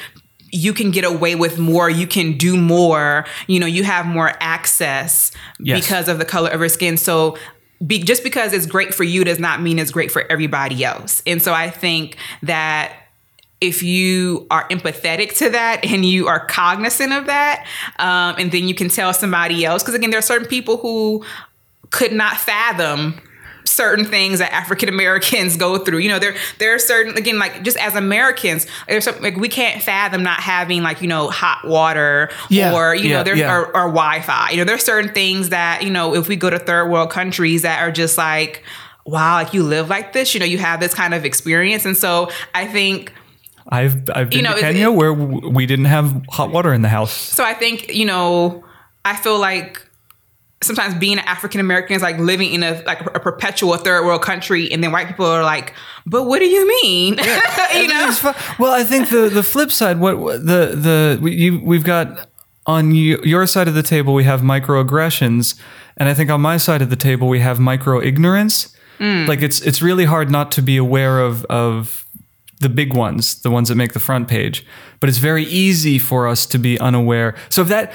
you 0.52 0.74
can 0.74 0.92
get 0.92 1.04
away 1.04 1.36
with 1.36 1.58
more, 1.58 1.90
you 1.90 2.06
can 2.08 2.38
do 2.38 2.58
more, 2.58 3.26
you 3.48 3.60
know, 3.60 3.66
you 3.66 3.84
have 3.84 4.06
more 4.06 4.34
access 4.40 5.32
Yes. 5.60 5.82
because 5.82 6.08
of 6.08 6.20
the 6.20 6.26
color 6.26 6.50
of 6.50 6.60
your 6.60 6.70
skin. 6.70 6.98
So 6.98 7.38
be, 7.86 8.00
just 8.04 8.24
because 8.24 8.54
it's 8.54 8.66
great 8.66 8.94
for 8.94 9.04
you 9.04 9.24
does 9.24 9.40
not 9.40 9.62
mean 9.62 9.80
it's 9.80 9.92
great 9.92 10.12
for 10.12 10.30
everybody 10.32 10.84
else. 10.84 11.24
And 11.26 11.42
so 11.42 11.54
I 11.54 11.70
think 11.70 12.18
that 12.44 12.94
if 13.62 13.84
you 13.84 14.48
are 14.50 14.68
empathetic 14.70 15.38
to 15.38 15.50
that 15.50 15.84
and 15.86 16.06
you 16.06 16.28
are 16.28 16.46
cognizant 16.46 17.14
of 17.14 17.26
that, 17.26 17.66
um, 18.00 18.36
and 18.38 18.52
then 18.52 18.68
you 18.68 18.76
can 18.76 18.90
tell 18.90 19.14
somebody 19.14 19.66
else, 19.66 19.84
because 19.84 19.96
again, 19.96 20.10
there 20.10 20.20
are 20.20 20.24
certain 20.24 20.48
people 20.48 20.78
who 20.78 21.24
could 21.90 22.14
not 22.14 22.38
fathom 22.38 23.20
certain 23.70 24.06
things 24.06 24.40
that 24.40 24.52
African 24.54 24.90
Americans 24.90 25.56
go 25.58 25.78
through. 25.78 26.00
You 26.00 26.10
know, 26.10 26.20
there 26.20 26.36
there 26.58 26.76
are 26.76 26.80
certain 26.80 27.18
again, 27.18 27.40
like 27.40 27.64
just 27.64 27.78
as 27.78 27.96
Americans, 27.96 28.68
there's 28.88 29.06
some, 29.06 29.22
like 29.22 29.38
we 29.38 29.50
can't 29.50 29.82
fathom 29.82 30.24
not 30.24 30.40
having 30.40 30.84
like 30.84 31.02
you 31.02 31.08
know 31.08 31.30
hot 31.30 31.66
water 31.68 32.30
Yeah, 32.50 32.74
or 32.76 32.96
you 32.96 33.10
yeah, 33.10 33.18
know 33.18 33.24
there's 33.24 33.40
yeah. 33.40 33.56
or, 33.56 33.68
or 33.68 33.88
Wi-Fi. 33.88 34.52
You 34.52 34.58
know, 34.58 34.64
there's 34.66 34.84
certain 34.84 35.14
things 35.14 35.50
that 35.50 35.84
you 35.84 35.90
know 35.90 36.16
if 36.16 36.28
we 36.28 36.36
go 36.36 36.50
to 36.50 36.60
third 36.60 36.90
world 36.90 37.10
countries 37.12 37.62
that 37.62 37.82
are 37.82 37.92
just 37.92 38.18
like 38.18 38.64
wow, 39.06 39.36
like 39.36 39.54
you 39.54 39.64
live 39.64 39.90
like 39.90 40.14
this. 40.14 40.34
You 40.34 40.40
know, 40.40 40.46
you 40.46 40.58
have 40.60 40.80
this 40.80 40.94
kind 40.94 41.14
of 41.14 41.26
experience, 41.26 41.86
and 41.86 41.98
so 41.98 42.30
I 42.54 42.68
think. 42.68 43.14
I've 43.72 44.10
I've 44.16 44.30
been 44.32 44.40
You 44.40 44.44
know, 44.44 44.56
to 44.56 44.62
Kenya 44.62 44.90
where 44.92 45.14
we 45.14 45.68
didn't 45.68 45.86
have 45.86 46.24
hot 46.30 46.52
water 46.52 46.74
in 46.74 46.82
the 46.82 46.90
house. 46.90 47.12
So 47.12 47.44
I 47.44 47.54
think 47.54 47.94
you 47.94 48.06
know, 48.06 48.64
I 49.06 49.16
feel 49.16 49.40
like 49.40 49.88
sometimes 50.62 50.94
being 50.96 51.14
an 51.20 51.26
African 51.26 51.62
American 51.62 51.96
is 51.96 52.02
like 52.02 52.18
living 52.18 52.54
in 52.54 52.64
a 52.64 52.82
like 52.86 53.02
a 53.02 53.20
perpetual 53.20 53.76
third 53.78 54.06
world 54.06 54.22
country, 54.22 54.72
and 54.72 54.84
then 54.84 54.92
white 54.92 55.08
people 55.08 55.26
are 55.26 55.44
like, 55.44 55.74
"But 56.06 56.24
what 56.24 56.40
do 56.40 56.46
you 56.46 56.68
mean?" 56.84 57.18
you 57.74 57.88
know, 57.88 58.16
Well, 58.60 58.74
I 58.74 58.84
think 58.84 59.10
the 59.10 59.30
the 59.30 59.44
flip 59.44 59.72
side, 59.72 60.00
what 60.00 60.16
the 60.46 60.76
the 60.76 61.20
we- 61.22 61.36
you 61.36 61.60
we've 61.64 61.84
got 61.84 62.30
on 62.66 62.94
you, 62.94 63.20
your 63.24 63.48
side 63.48 63.68
of 63.68 63.74
the 63.74 63.84
table, 63.84 64.14
we 64.14 64.26
have 64.26 64.42
microaggressions, 64.42 65.60
and 65.98 66.10
I 66.10 66.14
think 66.14 66.30
on 66.30 66.42
my 66.42 66.58
side 66.58 66.82
of 66.82 66.90
the 66.90 66.96
table, 66.96 67.28
we 67.28 67.40
have 67.40 67.60
micro 67.60 68.02
ignorance. 68.02 68.76
Mm. 69.00 69.28
Like 69.28 69.42
it's 69.42 69.62
it's 69.62 69.82
really 69.82 70.06
hard 70.06 70.30
not 70.30 70.52
to 70.54 70.62
be 70.62 70.76
aware 70.78 71.20
of 71.20 71.46
of 71.46 72.06
the 72.60 72.70
big 72.70 72.94
ones, 72.94 73.42
the 73.42 73.50
ones 73.50 73.70
that 73.70 73.76
make 73.76 73.94
the 73.94 74.00
front 74.00 74.28
page, 74.28 74.66
but 75.00 75.08
it's 75.08 75.18
very 75.18 75.46
easy 75.46 75.98
for 75.98 76.28
us 76.28 76.46
to 76.48 76.58
be 76.58 76.78
unaware. 76.80 77.34
So 77.48 77.62
if 77.62 77.70
that, 77.70 77.94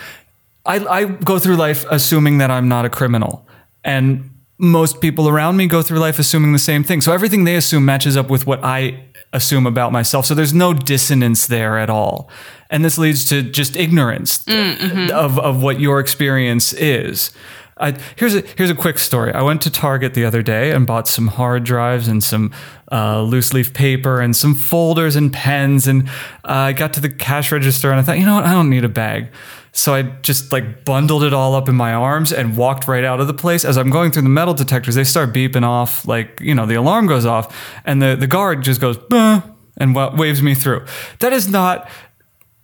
I 0.67 0.77
I 0.87 1.05
go 1.05 1.39
through 1.39 1.57
life 1.57 1.85
assuming 1.91 2.39
that 2.39 2.51
I'm 2.51 2.69
not 2.69 2.85
a 2.85 2.91
criminal, 2.91 3.47
and 3.85 4.31
most 4.59 5.01
people 5.01 5.29
around 5.29 5.57
me 5.57 5.67
go 5.67 5.83
through 5.83 5.99
life 5.99 6.19
assuming 6.19 6.53
the 6.53 6.59
same 6.59 6.85
thing. 6.85 7.01
So 7.01 7.13
everything 7.13 7.45
they 7.45 7.57
assume 7.57 7.85
matches 7.85 8.17
up 8.17 8.31
with 8.31 8.47
what 8.47 8.63
I 8.63 9.05
assume 9.33 9.67
about 9.67 9.93
myself. 9.93 10.27
So 10.27 10.35
there's 10.35 10.55
no 10.55 10.73
dissonance 10.73 11.47
there 11.47 11.77
at 11.77 11.91
all. 11.91 12.31
And 12.71 12.85
this 12.85 12.97
leads 12.97 13.25
to 13.27 13.43
just 13.43 13.77
ignorance 13.77 14.45
of, 14.49 15.39
of 15.39 15.63
what 15.63 15.81
your 15.81 15.99
experience 15.99 16.73
is. 16.73 17.33
I, 17.77 17.99
here's 18.15 18.37
a 18.37 18.43
here's 18.57 18.71
a 18.71 18.75
quick 18.75 19.01
story. 19.01 19.33
I 19.33 19.43
went 19.43 19.61
to 19.63 19.71
Target 19.71 20.15
the 20.15 20.25
other 20.25 20.43
day 20.43 20.71
and 20.71 20.87
bought 20.87 21.09
some 21.09 21.27
hard 21.27 21.65
drives 21.65 22.07
and 22.07 22.23
some 22.23 22.53
uh, 22.93 23.23
loose 23.23 23.53
leaf 23.53 23.75
paper 23.75 24.21
and 24.21 24.37
some 24.37 24.55
folders 24.55 25.17
and 25.17 25.33
pens. 25.33 25.89
And 25.89 26.09
uh, 26.45 26.71
I 26.71 26.73
got 26.73 26.93
to 26.93 27.01
the 27.01 27.11
cash 27.11 27.51
register 27.51 27.91
and 27.91 27.99
I 27.99 28.05
thought, 28.05 28.19
you 28.21 28.25
know 28.25 28.37
what, 28.37 28.45
I 28.45 28.53
don't 28.53 28.71
need 28.71 28.85
a 28.85 28.89
bag. 28.89 29.29
So 29.77 29.93
I 29.93 30.03
just 30.03 30.53
like 30.53 30.85
bundled 30.85 31.25
it 31.25 31.35
all 31.35 31.57
up 31.57 31.69
in 31.69 31.75
my 31.75 31.93
arms 31.93 32.33
and 32.33 32.57
walked 32.57 32.87
right 32.87 33.03
out 33.03 33.21
of 33.21 33.27
the 33.27 33.35
place. 33.35 33.65
As 33.65 33.77
I'm 33.77 33.91
going 33.91 34.13
through 34.13 34.23
the 34.23 34.29
metal 34.29 34.55
detectors, 34.55 34.95
they 34.95 35.03
start 35.03 35.33
beeping 35.33 35.65
off, 35.65 36.07
like, 36.07 36.41
you 36.41 36.55
know, 36.55 36.65
the 36.65 36.77
alarm 36.77 37.09
goes 37.09 37.27
off, 37.27 37.55
and 37.85 38.01
the, 38.01 38.15
the 38.15 38.29
guard 38.29 38.63
just 38.63 38.81
goes, 38.81 38.97
"Bah," 38.97 39.43
and 39.77 39.93
wa- 39.93 40.15
waves 40.15 40.41
me 40.43 40.55
through. 40.55 40.87
That 41.19 41.33
is 41.33 41.49
not. 41.49 41.89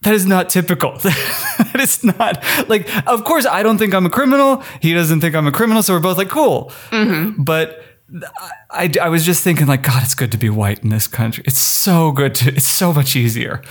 That 0.02 0.14
is 0.14 0.24
not 0.24 0.48
typical. 0.48 0.92
that 1.02 1.76
is 1.80 2.04
not 2.04 2.42
like. 2.68 2.88
Of 3.08 3.24
course, 3.24 3.44
I 3.44 3.64
don't 3.64 3.76
think 3.76 3.92
I'm 3.92 4.06
a 4.06 4.10
criminal. 4.10 4.62
He 4.80 4.94
doesn't 4.94 5.20
think 5.20 5.34
I'm 5.34 5.48
a 5.48 5.52
criminal. 5.52 5.82
So 5.82 5.94
we're 5.94 6.00
both 6.00 6.16
like, 6.16 6.30
cool. 6.30 6.70
Mm-hmm. 6.90 7.42
But 7.42 7.82
I, 8.70 8.90
I 9.02 9.08
was 9.08 9.26
just 9.26 9.42
thinking, 9.42 9.66
like, 9.66 9.82
God, 9.82 10.04
it's 10.04 10.14
good 10.14 10.30
to 10.30 10.38
be 10.38 10.48
white 10.48 10.82
in 10.84 10.90
this 10.90 11.08
country. 11.08 11.42
It's 11.44 11.58
so 11.58 12.12
good 12.12 12.36
to. 12.36 12.54
It's 12.54 12.68
so 12.68 12.92
much 12.92 13.16
easier 13.16 13.62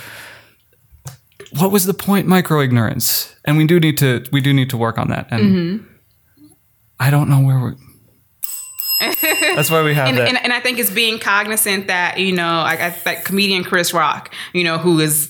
what 1.58 1.70
was 1.70 1.86
the 1.86 1.94
point? 1.94 2.26
Micro 2.26 2.60
ignorance 2.60 3.34
and 3.44 3.56
we 3.56 3.66
do 3.66 3.80
need 3.80 3.98
to 3.98 4.24
we 4.32 4.40
do 4.40 4.52
need 4.52 4.70
to 4.70 4.76
work 4.76 4.98
on 4.98 5.08
that. 5.08 5.28
And 5.30 5.42
mm-hmm. 5.42 5.86
i 6.98 7.10
don't 7.10 7.28
know 7.28 7.40
where 7.40 7.58
we're 7.58 7.76
that's 9.00 9.70
why 9.70 9.82
we 9.82 9.94
have 9.94 10.08
and, 10.08 10.18
that. 10.18 10.28
and, 10.28 10.36
and 10.44 10.52
I 10.52 10.60
think 10.60 10.78
it's 10.78 10.90
being 10.90 11.18
cognizant 11.18 11.86
that 11.86 12.18
you 12.18 12.32
know, 12.32 12.60
like 12.60 12.80
I, 12.80 12.90
that 13.04 13.24
comedian 13.24 13.64
Chris 13.64 13.94
Rock, 13.94 14.34
you 14.52 14.62
know, 14.62 14.76
who 14.76 15.00
is 15.00 15.29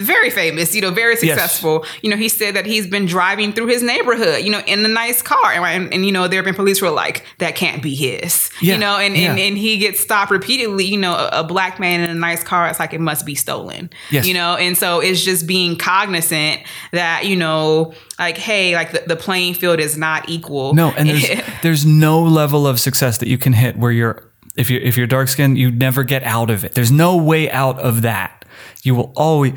very 0.00 0.28
famous, 0.28 0.74
you 0.74 0.80
know, 0.82 0.90
very 0.90 1.14
successful. 1.16 1.84
You 2.02 2.10
know, 2.10 2.16
he 2.16 2.28
said 2.28 2.56
that 2.56 2.66
he's 2.66 2.86
been 2.86 3.06
driving 3.06 3.52
through 3.52 3.68
his 3.68 3.80
neighborhood, 3.82 4.42
you 4.44 4.50
know, 4.50 4.60
in 4.66 4.84
a 4.84 4.88
nice 4.88 5.22
car, 5.22 5.52
and, 5.52 5.64
and, 5.64 5.94
and 5.94 6.04
you 6.04 6.10
know, 6.10 6.26
there 6.26 6.38
have 6.38 6.44
been 6.44 6.54
police 6.56 6.80
who 6.80 6.86
are 6.86 6.90
like, 6.90 7.24
that 7.38 7.54
can't 7.54 7.80
be 7.80 7.94
his, 7.94 8.50
Yeah, 8.60 8.74
you 8.74 8.80
know, 8.80 8.96
and, 8.98 9.14
and 9.14 9.38
yeah. 9.38 9.44
and 9.44 9.56
he 9.56 9.78
gets 9.78 10.00
stopped 10.00 10.32
repeatedly. 10.32 10.84
You 10.84 10.98
know, 10.98 11.12
a, 11.14 11.40
a 11.40 11.44
black 11.44 11.78
man 11.78 12.00
in 12.00 12.10
a 12.10 12.14
nice 12.14 12.42
car, 12.42 12.66
it's 12.68 12.80
like 12.80 12.92
it 12.92 13.00
must 13.00 13.24
be 13.24 13.36
stolen, 13.36 13.88
Yes. 14.10 14.26
you 14.26 14.34
know, 14.34 14.56
and 14.56 14.76
so 14.76 14.98
it's 15.00 15.22
just 15.24 15.46
being 15.46 15.76
cognizant 15.76 16.62
that 16.90 17.26
you 17.26 17.36
know, 17.36 17.94
like, 18.18 18.36
hey, 18.36 18.74
like 18.74 18.90
the, 18.90 19.02
the 19.06 19.16
playing 19.16 19.54
field 19.54 19.78
is 19.78 19.96
not 19.96 20.28
equal. 20.28 20.74
no 20.74 20.90
and 20.90 21.08
there's 21.08 21.24
there's 21.62 21.86
no 21.86 22.20
level 22.22 22.66
of 22.66 22.80
success 22.80 23.18
that 23.18 23.28
you 23.28 23.38
can 23.38 23.52
hit 23.52 23.78
where 23.78 23.92
you're 23.92 24.24
if 24.56 24.70
you're, 24.70 24.80
if 24.82 24.96
you're 24.96 25.06
dark 25.06 25.28
skinned 25.28 25.56
you 25.58 25.70
never 25.70 26.02
get 26.04 26.22
out 26.24 26.48
of 26.50 26.64
it 26.64 26.74
there's 26.74 26.92
no 26.92 27.16
way 27.16 27.50
out 27.50 27.78
of 27.80 28.02
that 28.02 28.44
you 28.84 28.94
will 28.94 29.12
always 29.16 29.52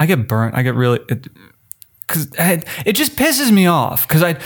i 0.00 0.06
get 0.06 0.26
burnt 0.26 0.56
i 0.56 0.62
get 0.62 0.74
really 0.74 0.98
because 0.98 2.26
it, 2.38 2.64
it 2.84 2.92
just 2.94 3.14
pisses 3.14 3.52
me 3.52 3.66
off 3.66 4.08
because 4.08 4.22
i 4.24 4.36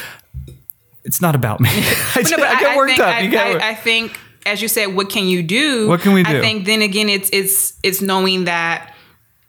it's 1.05 1.21
not 1.23 1.35
about 1.35 1.61
me 1.61 1.71
I, 1.73 2.23
no, 2.31 2.37
but 2.37 2.47
I 2.47 2.61
get 2.61 2.77
worked 2.77 2.91
think, 2.91 3.01
up 3.01 3.15
I, 3.15 3.21
you 3.21 3.31
get 3.31 3.63
I- 3.63 3.71
I 3.71 3.75
think, 3.75 4.19
as 4.47 4.61
you 4.63 4.69
said, 4.69 4.87
what 4.95 5.09
can 5.11 5.27
you 5.27 5.43
do? 5.43 5.89
What 5.89 6.01
can 6.01 6.13
we 6.13 6.23
do? 6.23 6.39
I 6.39 6.41
think 6.41 6.65
then 6.67 6.81
again, 6.83 7.09
it's 7.09 7.31
it's 7.33 7.79
it's 7.83 8.01
knowing 8.03 8.45
that. 8.45 8.91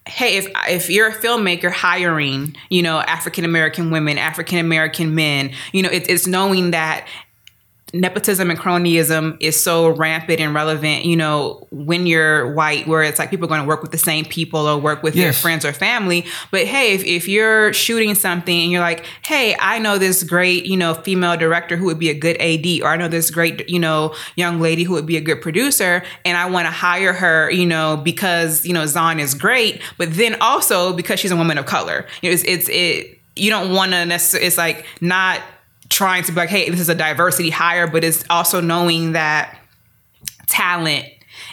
Hey, 0.08 0.38
if 0.38 0.48
if 0.68 0.90
you're 0.90 1.08
a 1.08 1.14
filmmaker 1.16 1.72
hiring, 1.72 2.56
you 2.70 2.84
know, 2.84 3.00
African 3.00 3.44
American 3.44 3.90
women, 3.90 4.18
African 4.18 4.60
American 4.60 5.16
men, 5.16 5.52
you 5.72 5.82
know, 5.82 5.90
it, 5.90 6.10
it's 6.10 6.28
knowing 6.28 6.72
that 6.72 7.08
nepotism 7.94 8.50
and 8.50 8.60
cronyism 8.60 9.38
is 9.40 9.62
so 9.62 9.90
rampant 9.90 10.40
and 10.40 10.54
relevant, 10.54 11.06
you 11.06 11.16
know, 11.16 11.68
when 11.72 12.08
you're 12.08 12.52
white, 12.54 12.88
where 12.88 13.04
it's 13.04 13.20
like 13.20 13.30
people 13.30 13.46
are 13.46 13.48
going 13.48 13.62
to 13.62 13.68
work 13.68 13.82
with 13.82 13.92
the 13.92 13.98
same 13.98 14.26
people 14.26 14.68
or 14.68 14.78
work 14.78 15.04
with 15.04 15.14
their 15.14 15.28
Yes. 15.28 15.40
friends 15.42 15.64
or 15.64 15.72
family. 15.72 16.26
But 16.52 16.66
hey, 16.66 16.94
if, 16.94 17.06
if 17.06 17.28
you're 17.28 17.72
shooting 17.74 18.16
something 18.16 18.60
and 18.60 18.72
you're 18.72 18.82
like, 18.82 19.06
hey, 19.24 19.56
I 19.60 19.80
know 19.80 19.98
this 19.98 20.24
great, 20.24 20.66
you 20.66 20.76
know, 20.76 20.94
female 20.96 21.38
director 21.38 21.78
who 21.78 21.86
would 21.86 22.00
be 22.00 22.10
a 22.10 22.14
good 22.14 22.38
AD, 22.42 22.82
or 22.82 22.88
I 22.88 22.98
know 22.98 23.08
this 23.08 23.30
great, 23.30 23.70
you 23.70 23.80
know, 23.80 24.14
young 24.36 24.60
lady 24.60 24.84
who 24.84 24.94
would 24.94 25.06
be 25.06 25.18
a 25.18 25.22
good 25.22 25.42
producer, 25.42 26.04
and 26.26 26.38
I 26.38 26.50
want 26.50 26.66
to 26.66 26.72
hire 26.72 27.14
her, 27.14 27.50
you 27.52 27.66
know, 27.68 27.98
because, 27.98 28.66
you 28.66 28.74
know, 28.74 28.86
Zon 28.88 29.20
is 29.20 29.34
great, 29.36 29.82
but 29.98 30.14
then 30.16 30.36
also 30.42 30.92
because 30.92 31.20
she's 31.20 31.32
a 31.32 31.38
woman 31.38 31.58
of 31.58 31.66
color. 31.66 32.06
You 32.22 32.30
know, 32.30 32.34
it's, 32.34 32.44
it's 32.44 32.68
it, 32.70 33.20
you 33.38 33.50
don't 33.50 33.74
want 33.74 33.92
to 33.92 34.06
necessarily, 34.06 34.48
it's 34.48 34.58
like 34.58 34.86
not 35.02 35.42
trying 35.90 36.24
to 36.24 36.32
be 36.32 36.36
like, 36.38 36.50
hey, 36.50 36.70
this 36.70 36.80
is 36.80 36.90
a 36.90 36.96
diversity 36.96 37.50
hire, 37.50 37.88
but 37.88 38.04
it's 38.04 38.24
also 38.30 38.62
knowing 38.62 39.14
that 39.14 39.58
talent 40.48 41.06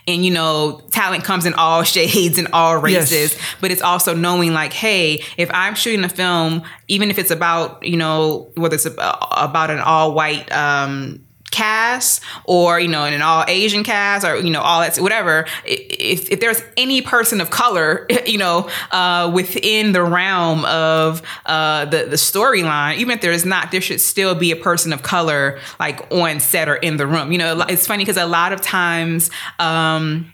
and 0.07 0.25
you 0.25 0.31
know 0.33 0.81
talent 0.91 1.25
comes 1.25 1.47
in 1.47 1.55
all 1.55 1.83
shades 1.85 2.39
and 2.39 2.49
all 2.53 2.77
races 2.77 3.11
Yes. 3.35 3.39
but 3.61 3.71
it's 3.71 3.83
also 3.83 4.15
knowing 4.15 4.53
like 4.53 4.73
hey 4.73 5.23
if 5.37 5.51
i'm 5.53 5.75
shooting 5.75 6.05
a 6.05 6.09
film 6.09 6.63
even 6.89 7.11
if 7.11 7.19
it's 7.19 7.31
about 7.31 7.85
you 7.85 7.97
know 7.97 8.51
whether 8.57 8.75
it's 8.75 8.85
about, 8.87 9.19
about 9.33 9.71
an 9.71 9.79
all 9.81 10.13
white 10.15 10.51
um 10.53 11.25
cast 11.53 12.23
or 12.45 12.81
you 12.81 12.89
know 12.89 13.05
in 13.05 13.15
an 13.15 13.23
all 13.23 13.45
asian 13.47 13.85
cast 13.85 14.27
or 14.27 14.37
you 14.37 14.51
know 14.51 14.61
all 14.61 14.81
that 14.81 14.97
whatever 14.97 15.47
if, 15.65 16.31
if 16.31 16.41
there's 16.41 16.61
any 16.77 17.01
person 17.01 17.41
of 17.41 17.51
color 17.51 18.07
you 18.27 18.39
know 18.39 18.69
uh, 18.91 19.31
within 19.33 19.93
the 19.93 20.03
realm 20.03 20.65
of 20.65 21.23
uh, 21.47 21.85
the 21.85 22.07
the 22.09 22.17
storyline 22.17 22.97
even 22.97 23.15
if 23.15 23.21
there 23.21 23.33
is 23.33 23.45
not 23.45 23.71
there 23.71 23.81
should 23.81 24.01
still 24.01 24.35
be 24.35 24.51
a 24.51 24.57
person 24.57 24.93
of 24.93 25.03
color 25.03 25.61
like 25.79 26.11
on 26.13 26.41
set 26.41 26.69
or 26.69 26.77
in 26.77 26.97
the 26.97 27.07
room. 27.07 27.33
You 27.33 27.39
know 27.39 27.61
it's 27.69 27.87
funny 27.87 28.05
because 28.05 28.17
a 28.17 28.27
lot 28.27 28.53
of 28.53 28.61
times 28.61 29.31
um 29.59 30.33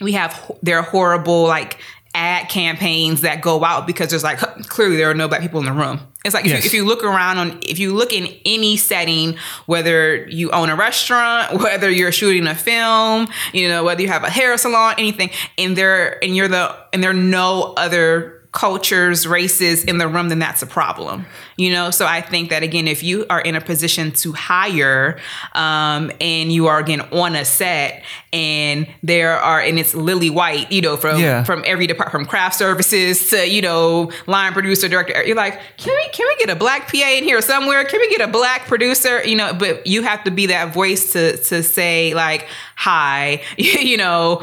we 0.00 0.12
have 0.12 0.50
there 0.62 0.78
are 0.78 0.82
horrible 0.82 1.44
like 1.44 1.78
ad 2.14 2.48
campaigns 2.48 3.22
that 3.22 3.40
go 3.40 3.64
out 3.64 3.86
because 3.86 4.10
there's 4.10 4.22
like 4.24 4.38
clearly 4.68 4.96
there 4.96 5.10
are 5.10 5.14
no 5.14 5.28
black 5.28 5.40
people 5.40 5.60
in 5.60 5.66
the 5.66 5.72
room. 5.72 6.00
It's 6.24 6.34
like 6.34 6.44
if, 6.44 6.50
Yes. 6.52 6.62
you, 6.64 6.68
if 6.68 6.74
you 6.74 6.84
look 6.84 7.02
around 7.02 7.38
on 7.38 7.58
if 7.62 7.78
you 7.78 7.94
look 7.94 8.12
in 8.12 8.28
any 8.44 8.76
setting, 8.76 9.36
whether 9.66 10.26
you 10.28 10.50
own 10.50 10.68
a 10.68 10.76
restaurant, 10.76 11.52
whether 11.62 11.90
you're 11.90 12.12
shooting 12.12 12.46
a 12.46 12.54
film, 12.54 13.28
you 13.52 13.68
know, 13.68 13.82
whether 13.84 14.02
you 14.02 14.08
have 14.08 14.24
a 14.24 14.30
hair 14.30 14.56
salon, 14.58 14.94
anything, 14.98 15.30
and 15.58 15.76
there 15.76 16.22
and 16.22 16.36
you're 16.36 16.48
the 16.48 16.76
and 16.92 17.02
there 17.02 17.10
are 17.10 17.14
no 17.14 17.72
other 17.76 18.41
cultures, 18.52 19.26
races 19.26 19.82
in 19.84 19.96
the 19.98 20.06
room, 20.06 20.28
then 20.28 20.38
that's 20.38 20.62
a 20.62 20.66
problem. 20.66 21.24
You 21.56 21.72
know, 21.72 21.90
so 21.90 22.06
I 22.06 22.20
think 22.20 22.50
that 22.50 22.62
again, 22.62 22.86
if 22.86 23.02
you 23.02 23.24
are 23.30 23.40
in 23.40 23.56
a 23.56 23.60
position 23.60 24.12
to 24.12 24.32
hire, 24.32 25.18
um, 25.54 26.12
and 26.20 26.52
you 26.52 26.66
are 26.66 26.78
again 26.78 27.00
on 27.12 27.34
a 27.34 27.44
set, 27.46 28.02
and 28.32 28.86
there 29.02 29.38
are, 29.40 29.60
and 29.60 29.78
it's 29.78 29.94
Lily 29.94 30.28
White, 30.30 30.70
you 30.70 30.82
know, 30.82 30.96
from 30.98 31.18
Yeah. 31.18 31.44
from 31.44 31.62
every 31.66 31.86
department, 31.86 32.12
from 32.12 32.26
craft 32.26 32.54
services 32.56 33.30
to 33.30 33.48
you 33.48 33.62
know 33.62 34.10
line 34.26 34.52
producer, 34.52 34.86
director, 34.88 35.22
you're 35.24 35.36
like, 35.36 35.58
can 35.78 35.94
we 35.96 36.08
can 36.12 36.26
we 36.28 36.36
get 36.44 36.50
a 36.50 36.56
black 36.56 36.92
PA 36.92 37.08
in 37.16 37.24
here 37.24 37.40
somewhere? 37.40 37.84
Can 37.84 38.00
we 38.00 38.10
get 38.10 38.20
a 38.20 38.30
black 38.30 38.66
producer? 38.66 39.24
You 39.24 39.36
know, 39.36 39.54
but 39.54 39.86
you 39.86 40.02
have 40.02 40.24
to 40.24 40.30
be 40.30 40.46
that 40.46 40.74
voice 40.74 41.12
to 41.12 41.36
to 41.44 41.62
say 41.62 42.12
like, 42.14 42.46
hi, 42.76 43.40
you 43.56 43.96
know 43.96 44.42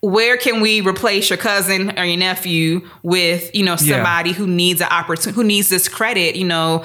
where 0.00 0.36
can 0.36 0.60
we 0.60 0.80
replace 0.82 1.30
your 1.30 1.36
cousin 1.38 1.98
or 1.98 2.04
your 2.04 2.18
nephew 2.18 2.86
with 3.02 3.54
you 3.54 3.64
know 3.64 3.76
Yeah. 3.80 3.94
somebody 3.96 4.32
who 4.32 4.46
needs 4.46 4.80
an 4.80 4.88
opportunity 4.90 5.34
who 5.34 5.44
needs 5.44 5.68
this 5.68 5.88
credit 5.88 6.36
you 6.36 6.44
know 6.46 6.84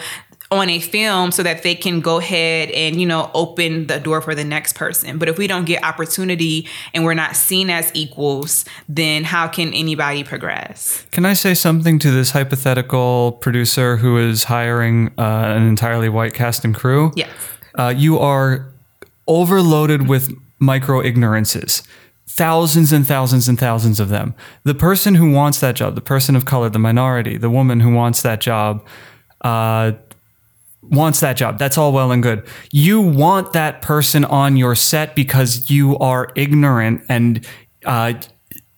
on 0.50 0.70
a 0.70 0.80
film 0.80 1.32
so 1.32 1.44
that 1.44 1.64
they 1.64 1.76
can 1.76 2.02
go 2.02 2.18
ahead 2.20 2.70
and 2.72 3.00
you 3.00 3.06
know 3.06 3.30
open 3.34 3.88
the 3.88 4.00
door 4.00 4.22
for 4.22 4.34
the 4.36 4.44
next 4.44 4.74
person 4.76 5.18
but 5.18 5.30
if 5.30 5.38
we 5.38 5.48
don't 5.48 5.66
get 5.66 5.84
opportunity 5.84 6.68
and 6.94 7.04
we're 7.06 7.14
not 7.14 7.36
seen 7.36 7.70
as 7.70 7.92
equals 7.94 8.66
then 8.90 9.24
how 9.24 9.48
can 9.48 9.74
anybody 9.74 10.24
progress 10.24 11.06
Can 11.12 11.26
I 11.26 11.34
say 11.34 11.54
something 11.54 12.00
to 12.00 12.12
this 12.12 12.32
hypothetical 12.32 13.34
producer 13.34 13.98
who 13.98 14.18
is 14.18 14.46
hiring 14.46 15.08
uh, 15.18 15.54
an 15.58 15.64
entirely 15.68 16.10
white 16.10 16.34
cast 16.34 16.66
and 16.66 16.74
crew? 16.76 17.12
yes 17.16 17.30
Uh, 17.78 17.94
you 17.96 18.20
are 18.20 18.68
overloaded 19.28 20.08
with 20.10 20.34
micro 20.60 21.00
ignorances. 21.00 21.84
Thousands 22.38 22.94
and 22.94 23.06
thousands 23.06 23.50
and 23.50 23.60
thousands 23.60 24.00
of 24.00 24.10
them. 24.10 24.34
The 24.64 24.74
person 24.74 25.16
who 25.16 25.32
wants 25.32 25.60
that 25.60 25.76
job, 25.76 25.96
the 25.96 26.02
person 26.02 26.36
of 26.36 26.46
color, 26.46 26.70
the 26.70 26.80
minority, 26.80 27.38
the 27.38 27.50
woman 27.50 27.82
who 27.82 27.94
wants 27.94 28.22
that 28.22 28.42
job, 28.42 28.86
uh, 29.42 29.94
wants 30.82 31.20
that 31.20 31.38
job. 31.38 31.60
That's 31.60 31.78
all 31.78 31.92
well 31.92 32.12
and 32.12 32.24
good. 32.24 32.46
You 32.72 33.02
want 33.02 33.54
that 33.54 33.82
person 33.82 34.26
on 34.26 34.56
your 34.56 34.76
set 34.76 35.16
because 35.16 35.70
you 35.70 35.98
are 35.98 36.30
ignorant 36.36 37.04
and 37.10 37.46
uh, 37.86 38.14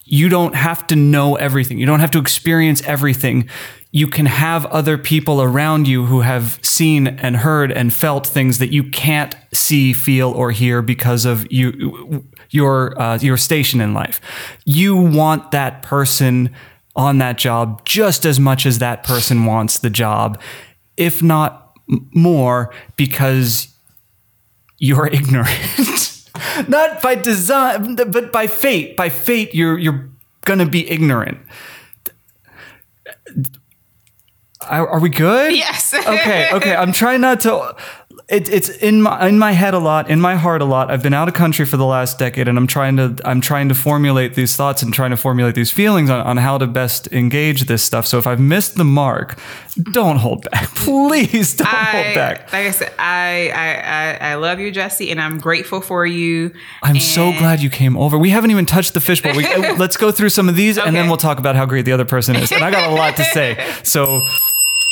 you 0.03 0.29
don't 0.29 0.55
have 0.55 0.85
to 0.87 0.95
know 0.95 1.35
everything. 1.35 1.77
You 1.77 1.85
don't 1.85 1.99
have 1.99 2.11
to 2.11 2.19
experience 2.19 2.81
everything. 2.83 3.49
You 3.91 4.07
can 4.07 4.25
have 4.25 4.65
other 4.67 4.97
people 4.97 5.41
around 5.41 5.87
you 5.87 6.05
who 6.05 6.21
have 6.21 6.59
seen 6.61 7.07
and 7.07 7.37
heard 7.37 7.71
and 7.71 7.93
felt 7.93 8.25
things 8.25 8.57
that 8.57 8.73
you 8.73 8.89
can't 8.89 9.35
see, 9.53 9.93
feel, 9.93 10.31
or 10.31 10.51
hear 10.51 10.81
because 10.81 11.25
of 11.25 11.49
you, 11.51 12.25
your 12.53 12.99
uh, 13.01 13.17
your 13.19 13.37
station 13.37 13.81
in 13.81 13.93
life. 13.93 14.21
You 14.65 14.95
want 14.95 15.51
that 15.51 15.81
person 15.81 16.53
on 16.95 17.17
that 17.17 17.37
job 17.37 17.83
just 17.85 18.25
as 18.25 18.39
much 18.39 18.65
as 18.65 18.79
that 18.79 19.03
person 19.03 19.45
wants 19.45 19.79
the 19.79 19.89
job, 19.89 20.39
if 20.95 21.23
not 21.23 21.75
more, 21.87 22.73
because 22.95 23.67
you're 24.77 25.07
ignorant. 25.11 26.29
Not 26.67 27.01
by 27.01 27.15
design, 27.15 27.95
but 27.95 28.31
by 28.31 28.47
fate. 28.47 28.95
By 28.95 29.09
fate, 29.09 29.53
you're 29.55 29.77
you're 29.77 30.09
gonna 30.45 30.67
be 30.67 30.89
ignorant. 30.89 31.39
Are, 34.69 34.87
are 34.87 34.99
we 34.99 35.09
good? 35.09 35.55
Yes. 35.55 35.93
okay. 36.07 36.49
Okay. 36.53 36.75
I'm 36.75 36.91
trying 36.93 37.21
not 37.21 37.41
to. 37.41 37.75
It, 38.33 38.49
it's 38.49 38.69
in 38.69 39.01
my 39.01 39.27
in 39.27 39.37
my 39.37 39.51
head 39.51 39.73
a 39.73 39.79
lot, 39.79 40.09
in 40.09 40.19
my 40.19 40.35
heart 40.35 40.61
a 40.61 40.65
lot. 40.65 40.89
I've 40.89 41.03
been 41.03 41.13
out 41.13 41.27
of 41.27 41.35
country 41.35 41.65
for 41.65 41.77
the 41.77 41.85
last 41.85 42.17
decade, 42.17 42.47
and 42.47 42.57
I'm 42.57 42.67
trying 42.67 42.97
to 42.97 43.15
I'm 43.23 43.41
trying 43.41 43.69
to 43.69 43.75
formulate 43.75 44.33
these 44.33 44.55
thoughts 44.55 44.81
and 44.81 44.93
trying 44.93 45.11
to 45.11 45.17
formulate 45.17 45.53
these 45.53 45.71
feelings 45.71 46.09
on, 46.09 46.25
on 46.25 46.37
how 46.37 46.57
to 46.57 46.65
best 46.65 47.11
engage 47.13 47.65
this 47.65 47.83
stuff. 47.83 48.07
So 48.07 48.17
if 48.17 48.25
I've 48.25 48.39
missed 48.39 48.75
the 48.75 48.83
mark, 48.83 49.37
don't 49.91 50.17
hold 50.17 50.49
back, 50.49 50.69
please 50.75 51.55
don't 51.55 51.67
I, 51.67 51.85
hold 51.85 52.15
back. 52.15 52.51
Like 52.51 52.67
I 52.67 52.71
said, 52.71 52.93
I, 52.97 53.51
I 53.53 54.29
I 54.29 54.31
I 54.31 54.35
love 54.35 54.59
you, 54.59 54.71
Jesse, 54.71 55.11
and 55.11 55.21
I'm 55.21 55.37
grateful 55.37 55.79
for 55.79 56.05
you. 56.05 56.51
I'm 56.81 56.99
so 56.99 57.31
glad 57.33 57.61
you 57.61 57.69
came 57.69 57.95
over. 57.95 58.17
We 58.17 58.31
haven't 58.31 58.49
even 58.49 58.65
touched 58.65 58.95
the 58.95 59.01
fishbowl. 59.01 59.35
We, 59.35 59.45
let's 59.77 59.97
go 59.97 60.11
through 60.11 60.29
some 60.29 60.49
of 60.49 60.55
these, 60.55 60.79
and 60.79 60.95
then 60.95 61.07
we'll 61.07 61.17
talk 61.17 61.37
about 61.37 61.55
how 61.55 61.67
great 61.67 61.85
the 61.85 61.91
other 61.91 62.05
person 62.05 62.35
is. 62.35 62.51
And 62.51 62.63
I 62.63 62.71
got 62.71 62.89
a 62.91 62.95
lot 62.95 63.15
to 63.17 63.23
say. 63.23 63.53
So, 63.83 64.21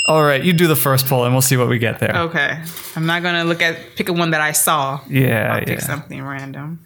all 0.06 0.24
right, 0.24 0.44
you 0.44 0.54
do 0.54 0.68
the 0.68 0.76
first 0.76 1.06
poll, 1.08 1.26
and 1.26 1.34
we'll 1.34 1.42
see 1.42 1.58
what 1.58 1.70
we 1.70 1.78
get 1.78 2.00
there. 2.00 2.16
Okay, 2.16 2.62
I'm 2.96 3.06
not 3.06 3.24
gonna 3.24 3.44
look 3.44 3.62
at 3.62 3.96
pick 3.96 4.10
a 4.10 4.14
one 4.14 4.32
that 4.32 4.42
I 4.42 4.52
saw. 4.52 5.00
Yeah, 5.10 5.54
I'll 5.54 5.60
yeah. 5.60 5.66
pick 5.66 5.82
something 5.82 6.22
random. 6.24 6.80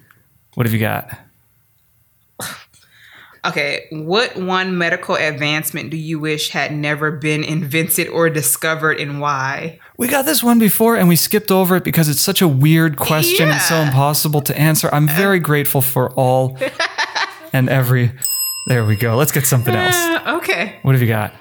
What 0.55 0.65
have 0.65 0.73
you 0.73 0.79
got? 0.79 1.17
Okay, 3.45 3.85
what 3.91 4.35
one 4.37 4.75
medical 4.75 5.13
advancement 5.13 5.91
do 5.91 5.97
you 5.97 6.17
wish 6.17 6.49
had 6.49 6.73
never 6.73 7.11
been 7.11 7.43
invented 7.43 8.07
or 8.07 8.27
discovered, 8.27 8.99
and 8.99 9.21
why? 9.21 9.79
We 9.97 10.07
got 10.07 10.25
this 10.25 10.41
one 10.41 10.57
before 10.57 10.95
and 10.95 11.07
we 11.07 11.15
skipped 11.15 11.51
over 11.51 11.75
it 11.75 11.83
because 11.83 12.09
it's 12.09 12.21
such 12.21 12.41
a 12.41 12.47
weird 12.47 12.97
question. 12.97 13.49
It's 13.49 13.69
so 13.69 13.75
impossible 13.75 14.41
to 14.41 14.59
answer. 14.59 14.89
I'm 14.91 15.07
very 15.07 15.39
grateful 15.51 15.81
for 15.81 16.11
all 16.13 16.57
and 17.53 17.69
every. 17.69 18.13
There 18.67 18.83
we 18.83 18.95
go. 18.95 19.15
Let's 19.15 19.31
get 19.31 19.45
something 19.45 19.75
else. 19.75 19.95
Uh, 19.95 20.37
okay, 20.41 20.79
What 20.81 20.93
have 20.95 21.01
you 21.03 21.07
got? 21.07 21.31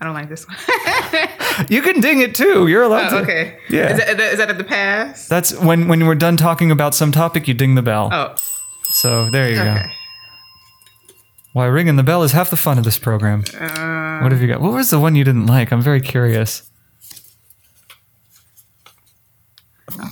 I 0.00 0.04
don't 0.04 0.14
like 0.14 0.28
this 0.28 0.46
one. 0.46 0.56
You 1.68 1.82
can 1.82 2.00
ding 2.00 2.20
it 2.20 2.36
too. 2.36 2.68
You're 2.68 2.84
allowed 2.84 3.08
to. 3.08 3.16
Oh, 3.16 3.22
okay, 3.22 3.58
Yeah. 3.68 3.90
Is 3.92 3.98
that, 3.98 4.20
is 4.20 4.38
that 4.38 4.48
at 4.48 4.58
the 4.58 4.64
pass? 4.64 5.26
That's 5.26 5.52
when 5.58 5.88
when 5.88 6.06
we're 6.06 6.14
done 6.14 6.36
talking 6.36 6.70
about 6.70 6.94
some 6.94 7.10
topic, 7.10 7.48
you 7.48 7.54
ding 7.54 7.74
the 7.74 7.82
bell. 7.82 8.10
Oh, 8.12 8.34
So 8.84 9.28
there 9.28 9.48
you 9.50 9.56
go. 9.56 9.82
Why 11.52 11.66
ringing 11.66 11.96
the 11.96 12.04
bell 12.04 12.22
is 12.22 12.30
half 12.30 12.48
the 12.50 12.56
fun 12.56 12.78
of 12.78 12.84
this 12.84 12.96
program. 12.98 13.42
Uh, 13.58 14.20
what 14.20 14.30
have 14.30 14.40
you 14.40 14.46
got? 14.46 14.60
What 14.60 14.72
was 14.72 14.90
the 14.90 15.00
one 15.00 15.16
you 15.16 15.24
didn't 15.24 15.46
like? 15.46 15.72
I'm 15.72 15.82
very 15.82 16.00
curious. 16.00 16.70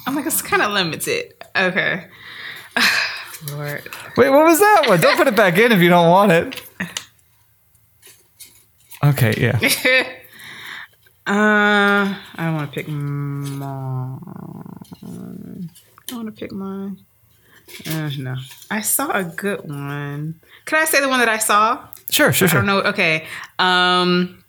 I'm 0.07 0.17
like 0.17 0.27
it's 0.27 0.43
kind 0.43 0.63
of 0.63 0.73
limited. 0.73 1.33
Okay. 1.55 2.07
Lord. 3.53 3.83
Wait, 4.17 4.31
what 4.31 4.45
was 4.47 4.59
that 4.59 4.85
one? 4.89 5.01
Don't 5.01 5.17
put 5.17 5.29
it 5.29 5.37
back 5.37 5.59
in 5.59 5.71
if 5.71 5.81
you 5.81 5.91
don't 5.91 6.11
want 6.11 6.33
it. 6.33 6.63
Okay, 9.05 9.35
yeah. 9.39 9.59
Uh, 11.29 12.15
I 12.37 12.53
want 12.53 12.71
to 12.71 12.75
pick 12.75 12.87
mine. 12.87 14.21
I 15.03 16.15
want 16.15 16.27
to 16.27 16.33
pick 16.33 16.53
mine. 16.53 16.99
Uh, 17.85 18.11
no, 18.17 18.37
I 18.71 18.81
saw 18.81 19.11
a 19.11 19.25
good 19.25 19.69
one. 19.69 20.41
Can 20.67 20.79
I 20.81 20.85
say 20.85 21.01
the 21.01 21.09
one 21.09 21.19
that 21.19 21.29
I 21.29 21.39
saw? 21.39 21.89
Sure, 22.11 22.33
sure, 22.33 22.47
sure. 22.47 22.61
I 22.61 22.65
don't 22.65 22.67
know. 22.67 22.79
Okay. 22.91 23.27
Um. 23.59 24.45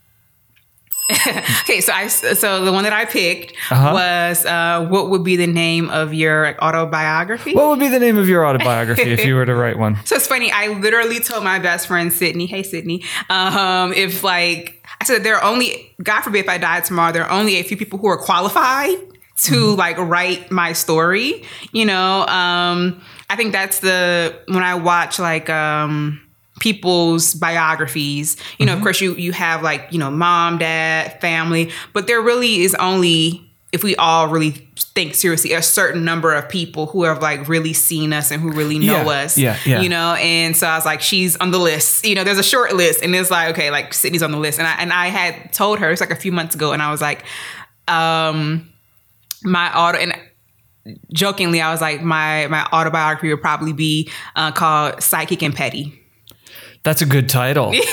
okay, 1.64 1.80
so 1.82 1.94
I 1.94 2.08
so 2.08 2.66
the 2.66 2.72
one 2.74 2.84
that 2.84 2.94
I 2.94 3.06
picked 3.06 3.54
Uh-huh. 3.72 3.94
was 3.94 4.46
uh, 4.46 4.86
what 4.90 5.10
would 5.10 5.24
be 5.24 5.36
the 5.38 5.48
name 5.48 5.90
of 5.90 6.14
your 6.14 6.62
autobiography? 6.64 7.54
What 7.54 7.70
would 7.70 7.80
be 7.80 7.88
the 7.88 8.00
name 8.00 8.18
of 8.18 8.28
your 8.28 8.46
autobiography 8.46 9.04
if 9.04 9.24
you 9.26 9.36
were 9.36 9.46
to 9.46 9.56
write 9.56 9.78
one? 9.80 9.98
So 10.06 10.16
it's 10.16 10.28
funny. 10.28 10.52
I 10.52 10.68
literally 10.68 11.20
told 11.20 11.44
my 11.44 11.60
best 11.60 11.88
friend 11.88 12.12
Sydney, 12.12 12.46
"Hey 12.46 12.64
Sydney, 12.64 13.04
um, 13.30 13.94
if 13.94 14.24
like 14.24 14.84
I 15.00 15.06
said, 15.06 15.24
there 15.24 15.38
are 15.38 15.44
only 15.44 15.96
God 16.04 16.22
forbid 16.22 16.40
if 16.40 16.50
I 16.50 16.58
die 16.58 16.82
tomorrow, 16.82 17.12
there 17.14 17.24
are 17.26 17.32
only 17.32 17.56
a 17.56 17.64
few 17.64 17.78
people 17.78 18.00
who 18.00 18.08
are 18.08 18.18
qualified 18.18 18.98
to 19.44 19.76
like 19.76 19.98
write 19.98 20.52
my 20.52 20.74
story. 20.74 21.44
You 21.72 21.86
know, 21.86 22.26
um, 22.28 23.02
I 23.30 23.36
think 23.36 23.52
that's 23.54 23.80
the 23.80 24.38
when 24.48 24.64
I 24.64 24.76
watch 24.76 25.20
like 25.20 25.50
um, 25.50 26.20
people's 26.60 27.34
biographies. 27.34 28.38
You 28.58 28.66
know, 28.66 28.74
of 28.74 28.82
course, 28.82 29.02
you 29.02 29.16
you 29.16 29.32
have 29.34 29.62
like 29.64 29.88
you 29.92 30.00
know 30.00 30.12
mom, 30.12 30.58
dad, 30.58 31.20
family, 31.22 31.72
but 31.94 32.08
there 32.08 32.22
really 32.22 32.62
is 32.62 32.76
only 32.76 33.44
if 33.74 33.84
we 33.84 33.96
all 33.98 34.30
really 34.30 34.52
think 34.96 35.14
seriously 35.14 35.52
a 35.52 35.62
certain 35.62 36.06
number 36.06 36.34
of 36.34 36.48
people 36.48 36.88
who 36.88 37.04
have 37.04 37.22
like 37.22 37.48
really 37.50 37.74
seen 37.74 38.14
us 38.14 38.32
and 38.32 38.42
who 38.42 38.50
really 38.52 38.80
know 38.80 39.04
Yeah, 39.04 39.10
us 39.10 39.38
yeah, 39.38 39.58
yeah. 39.66 39.82
you 39.82 39.90
know? 39.90 40.14
And 40.14 40.56
so 40.56 40.66
i 40.68 40.76
was 40.78 40.86
like 40.86 41.02
she's 41.02 41.36
on 41.36 41.52
the 41.52 41.58
list. 41.60 42.06
You 42.06 42.16
know 42.16 42.24
there's 42.24 42.40
a 42.40 42.44
short 42.44 42.74
list 42.74 43.04
and 43.04 43.14
it's 43.14 43.30
like 43.30 43.50
okay 43.52 43.70
like 43.70 43.94
sydney's 43.94 44.24
on 44.24 44.32
the 44.32 44.38
list. 44.38 44.58
And 44.58 44.68
i 44.68 44.76
and 44.80 44.94
i 44.94 45.08
had 45.08 45.52
told 45.52 45.80
her 45.80 45.92
it's 45.92 46.00
like 46.00 46.12
a 46.12 46.16
few 46.16 46.32
months 46.32 46.56
ago 46.56 46.72
and 46.72 46.82
i 46.82 46.90
was 46.90 47.02
like 47.02 47.26
um 47.90 48.72
my 49.44 49.72
auto 49.78 49.98
and 50.00 50.14
jokingly 51.14 51.60
i 51.62 51.70
was 51.70 51.82
like 51.82 52.02
my 52.02 52.48
my 52.48 52.66
autobiography 52.72 53.30
would 53.30 53.42
probably 53.42 53.74
be 53.74 54.10
uh, 54.38 54.52
called 54.52 55.04
psychic 55.04 55.44
and 55.44 55.54
petty 55.54 56.02
That's 56.88 57.02
a 57.02 57.06
good 57.06 57.28
title. 57.28 57.74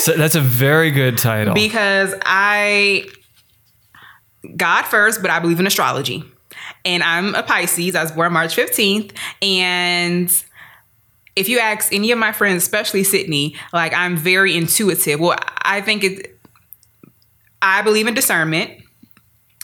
So 0.00 0.14
that's 0.16 0.34
a 0.34 0.40
very 0.40 0.90
good 0.90 1.16
title. 1.16 1.54
because 1.54 2.12
I 2.24 3.06
God 4.56 4.82
first, 4.82 5.22
but 5.22 5.30
I 5.30 5.38
believe 5.38 5.60
in 5.60 5.66
astrology. 5.66 6.24
And 6.84 7.04
I'm 7.04 7.36
a 7.36 7.44
Pisces. 7.44 7.94
I 7.94 8.02
was 8.02 8.10
born 8.10 8.32
March 8.32 8.56
15th. 8.56 9.12
And 9.42 10.44
if 11.36 11.48
you 11.48 11.60
ask 11.60 11.92
any 11.92 12.10
of 12.10 12.18
my 12.18 12.32
friends, 12.32 12.64
especially 12.64 13.04
Sydney, 13.04 13.54
like 13.72 13.94
I'm 13.94 14.16
very 14.16 14.56
intuitive. 14.56 15.20
Well, 15.20 15.38
I 15.58 15.80
think 15.82 16.02
it 16.02 16.36
I 17.60 17.82
believe 17.82 18.08
in 18.08 18.14
discernment. 18.14 18.72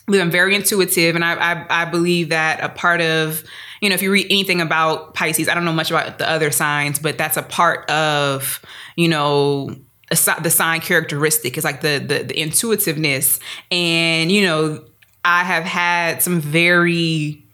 I'm 0.08 0.30
very 0.30 0.54
intuitive, 0.54 1.16
and 1.16 1.24
I, 1.24 1.34
I 1.34 1.66
I 1.82 1.84
believe 1.86 2.28
that 2.28 2.62
a 2.62 2.68
part 2.68 3.00
of 3.00 3.42
you 3.80 3.88
know 3.88 3.94
if 3.94 4.02
you 4.02 4.10
read 4.10 4.26
anything 4.30 4.60
about 4.60 5.14
Pisces, 5.14 5.48
I 5.48 5.54
don't 5.54 5.64
know 5.64 5.72
much 5.72 5.90
about 5.90 6.18
the 6.18 6.28
other 6.28 6.50
signs, 6.50 6.98
but 6.98 7.18
that's 7.18 7.36
a 7.36 7.42
part 7.42 7.88
of 7.90 8.60
you 8.96 9.08
know 9.08 9.74
a, 10.10 10.18
the 10.42 10.50
sign 10.50 10.80
characteristic. 10.80 11.56
Is 11.58 11.64
like 11.64 11.80
the, 11.80 11.98
the 11.98 12.24
the 12.24 12.38
intuitiveness, 12.38 13.40
and 13.70 14.30
you 14.30 14.42
know 14.42 14.84
I 15.24 15.44
have 15.44 15.64
had 15.64 16.22
some 16.22 16.40
very 16.40 17.44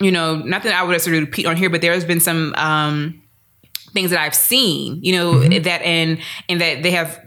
you 0.00 0.10
know 0.10 0.36
nothing 0.36 0.72
I 0.72 0.82
would 0.82 0.92
necessarily 0.92 1.24
repeat 1.24 1.46
on 1.46 1.56
here, 1.56 1.70
but 1.70 1.80
there 1.80 1.92
has 1.92 2.04
been 2.04 2.20
some 2.20 2.54
um 2.56 3.22
things 3.92 4.10
that 4.10 4.20
I've 4.20 4.34
seen, 4.34 5.02
you 5.02 5.12
know, 5.12 5.40
that 5.40 5.82
and 5.82 6.18
and 6.48 6.60
that 6.60 6.82
they 6.82 6.90
have 6.92 7.20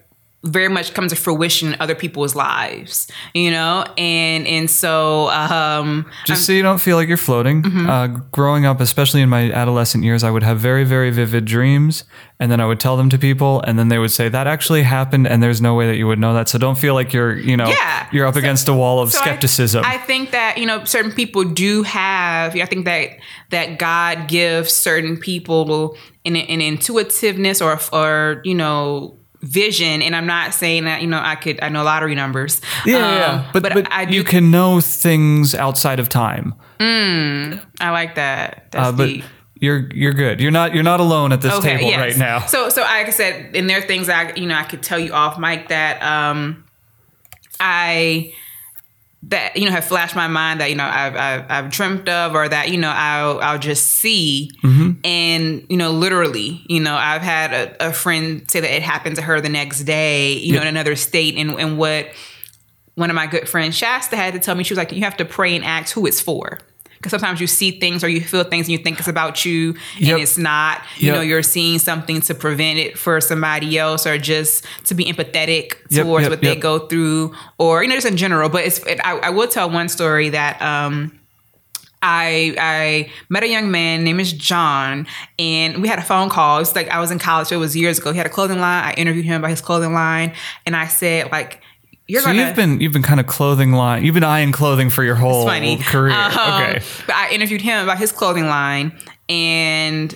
very 0.46 0.70
much 0.70 0.94
come 0.94 1.08
to 1.08 1.16
fruition 1.16 1.74
in 1.74 1.82
other 1.82 1.96
people's 1.96 2.36
lives, 2.36 3.08
you 3.34 3.52
know, 3.52 3.84
and 3.98 4.48
and 4.48 4.70
so 4.70 5.30
um, 5.30 6.06
Just 6.26 6.46
so 6.46 6.54
you 6.54 6.62
don't 6.62 6.80
feel 6.80 6.98
like 6.98 7.08
you're 7.08 7.18
floating. 7.18 7.64
Mm-hmm. 7.64 7.90
Uh, 7.90 8.08
growing 8.32 8.66
up, 8.66 8.80
especially 8.80 9.22
in 9.22 9.30
my 9.30 9.52
adolescent 9.52 10.04
years, 10.04 10.24
I 10.24 10.30
would 10.32 10.44
have 10.44 10.60
very, 10.60 10.84
very 10.84 11.10
vivid 11.12 11.46
dreams, 11.46 12.04
and 12.40 12.52
then 12.52 12.60
I 12.60 12.66
would 12.66 12.80
tell 12.80 12.96
them 12.98 13.10
to 13.10 13.18
people, 13.18 13.62
and 13.62 13.78
then 13.80 13.88
they 13.90 13.98
would 13.98 14.12
say 14.12 14.30
that 14.30 14.48
actually 14.48 14.84
happened, 14.84 15.28
and 15.28 15.42
there's 15.42 15.62
no 15.62 15.74
way 15.74 15.88
that 15.88 15.96
you 15.98 16.08
would 16.08 16.20
know 16.20 16.34
that. 16.36 16.48
So 16.50 16.58
don't 16.60 16.78
feel 16.78 16.94
like 16.94 17.12
you're, 17.14 17.36
you 17.38 17.58
know, 17.58 17.68
Yeah. 17.68 18.08
you're 18.12 18.28
up 18.28 18.36
against 18.36 18.68
a 18.68 18.74
wall 18.74 19.00
of 19.00 19.12
so 19.12 19.20
I- 19.20 19.22
skepticism. 19.24 19.84
I, 19.86 19.98
think 19.98 20.32
that 20.32 20.58
you 20.60 20.68
know 20.68 20.84
certain 20.86 21.12
people 21.12 21.44
do 21.44 21.82
have. 21.84 22.56
I 22.56 22.66
think 22.66 22.86
that 22.86 23.10
that 23.50 23.80
God 23.80 24.28
gives 24.28 24.72
certain 24.72 25.18
people 25.18 25.98
an, 26.24 26.36
an 26.36 26.62
intuitiveness 26.62 27.62
or 27.62 27.80
or 27.92 28.42
you 28.46 28.54
know 28.54 29.18
vision 29.46 30.02
and 30.02 30.16
i'm 30.16 30.26
not 30.26 30.54
saying 30.54 30.86
that 30.86 31.02
you 31.02 31.08
know 31.08 31.22
i 31.24 31.36
could 31.36 31.60
i 31.62 31.70
know 31.70 31.84
lottery 31.84 32.16
numbers 32.16 32.62
yeah, 32.86 32.96
Um, 32.98 33.02
yeah, 33.18 33.50
but, 33.54 33.62
but, 33.64 33.92
i 33.92 34.04
do 34.06 34.14
you 34.16 34.24
can 34.24 34.50
know 34.50 34.82
things 34.82 35.54
outside 35.54 36.00
of 36.00 36.10
time. 36.10 36.56
i 36.80 37.60
like 37.92 38.16
that 38.16 38.68
that's 38.72 38.90
Uh, 38.90 38.92
but 38.92 39.06
deep. 39.06 39.24
you're 39.56 39.90
you're 39.94 40.14
good. 40.14 40.42
You're 40.42 40.52
not 40.52 40.74
you're 40.74 40.84
not 40.84 41.00
alone 41.00 41.32
at 41.32 41.42
this 41.42 41.58
table 41.60 41.84
yes. 41.90 42.00
right 42.00 42.18
now. 42.18 42.40
So, 42.46 42.70
so 42.70 42.82
like 42.82 43.08
I 43.08 43.12
said, 43.12 43.56
and 43.56 43.70
there 43.70 43.78
are 43.78 43.88
things 43.88 44.10
I, 44.10 44.34
you 44.36 44.46
know 44.48 44.56
I 44.56 44.64
could 44.64 44.84
tell 44.84 45.00
you 45.00 45.14
off 45.14 45.40
mic 45.40 45.70
that 45.70 46.02
um, 46.04 46.66
I 47.60 48.34
that 49.28 49.58
you 49.58 49.66
know 49.66 49.72
have 49.72 49.86
flashed 49.86 50.16
my 50.16 50.28
mind 50.28 50.60
that 50.62 50.70
you 50.70 50.76
know 50.76 50.86
I've 50.86 51.16
I've, 51.16 51.46
I've 51.50 51.72
dreamt 51.72 52.08
of 52.08 52.36
or 52.36 52.48
that 52.48 52.70
you 52.70 52.78
know 52.78 52.92
I'll 52.94 53.40
I'll 53.40 53.60
just 53.60 53.88
see 53.88 54.52
Mm-hmm. 54.62 54.92
and 55.04 55.66
you 55.70 55.78
know 55.78 55.92
literally 55.92 56.62
you 56.68 56.80
know 56.80 56.96
I've 56.96 57.22
had 57.22 57.54
a, 57.54 57.90
a 57.90 57.94
friend 57.94 58.50
say 58.50 58.60
that 58.60 58.76
it 58.76 58.82
happened 58.82 59.16
to 59.18 59.22
her 59.22 59.42
the 59.42 59.50
next 59.50 59.84
day 59.84 60.34
you 60.34 60.54
know 60.54 60.62
in 60.62 60.68
another 60.68 60.96
state 60.96 61.36
and 61.36 61.52
and 61.60 61.78
what 61.78 62.08
one 62.96 63.10
of 63.10 63.16
my 63.16 63.28
good 63.28 63.48
friends 63.50 63.76
Shasta 63.76 64.16
had 64.16 64.34
to 64.34 64.40
tell 64.40 64.56
me 64.56 64.64
she 64.64 64.74
was 64.74 64.78
like 64.78 64.92
you 64.92 65.02
have 65.02 65.18
to 65.18 65.26
pray 65.26 65.56
and 65.56 65.64
ask 65.66 65.94
who 65.94 66.06
it's 66.06 66.22
for. 66.22 66.60
Because 67.06 67.22
sometimes 67.22 67.40
you 67.40 67.46
see 67.48 67.72
things 67.80 68.04
or 68.04 68.10
you 68.10 68.20
feel 68.20 68.44
things 68.44 68.66
and 68.66 68.72
you 68.72 68.80
think 68.80 68.98
it's 68.98 69.08
about 69.08 69.46
you 69.46 69.76
Yep. 70.00 70.14
and 70.14 70.22
it's 70.24 70.38
not. 70.40 70.82
You 70.98 71.12
know, 71.12 71.22
you're 71.22 71.44
seeing 71.44 71.78
something 71.78 72.20
to 72.22 72.34
prevent 72.34 72.80
it 72.80 72.98
for 72.98 73.22
somebody 73.22 73.78
else 73.78 74.08
or 74.08 74.18
just 74.18 74.66
to 74.86 74.96
be 74.96 75.06
empathetic 75.06 75.76
Yep, 75.92 76.04
towards 76.06 76.24
yep, 76.24 76.32
what 76.32 76.42
they 76.42 76.56
go 76.56 76.80
through 76.88 77.36
or, 77.60 77.84
you 77.84 77.90
know, 77.90 77.96
just 77.96 78.08
in 78.08 78.18
general. 78.18 78.50
But 78.50 78.66
it's, 78.66 78.80
it, 78.88 79.00
I, 79.06 79.18
I 79.20 79.30
will 79.30 79.48
tell 79.48 79.70
one 79.70 79.88
story 79.88 80.30
that, 80.30 80.60
um, 80.62 81.20
I 82.02 82.56
I 82.60 83.12
met 83.30 83.44
a 83.44 83.48
young 83.48 83.72
man 83.72 84.04
name 84.04 84.20
is 84.20 84.32
John, 84.32 85.08
and 85.40 85.82
we 85.82 85.88
had 85.88 85.98
a 85.98 86.04
phone 86.04 86.30
call. 86.30 86.60
It's 86.60 86.76
like 86.76 86.88
I 86.90 87.00
was 87.00 87.10
in 87.10 87.18
college. 87.18 87.48
So 87.48 87.56
it 87.56 87.60
was 87.60 87.76
years 87.76 87.98
ago. 87.98 88.12
He 88.12 88.18
had 88.18 88.28
a 88.28 88.30
clothing 88.30 88.60
line. 88.60 88.84
I 88.84 88.94
interviewed 88.94 89.26
him 89.26 89.42
about 89.42 89.50
his 89.50 89.62
clothing 89.62 89.94
line, 89.94 90.34
and 90.68 90.76
I 90.76 90.86
said 90.88 91.32
like, 91.32 91.62
you're 92.08 92.22
so 92.22 92.28
gonna. 92.28 92.46
you've 92.46 92.56
been 92.56 92.80
you've 92.82 92.94
been 92.94 93.02
kind 93.04 93.20
of 93.20 93.28
clothing 93.28 93.72
line. 93.74 94.04
You've 94.06 94.14
been 94.14 94.24
eyeing 94.24 94.52
clothing 94.52 94.90
for 94.90 95.04
your 95.04 95.16
whole 95.16 95.46
career. 95.46 96.14
Um, 96.14 96.32
okay. 96.32 96.82
But 97.08 97.16
I 97.16 97.30
interviewed 97.32 97.62
him 97.62 97.84
about 97.84 97.98
his 97.98 98.12
clothing 98.12 98.46
line, 98.48 98.98
and 99.30 100.14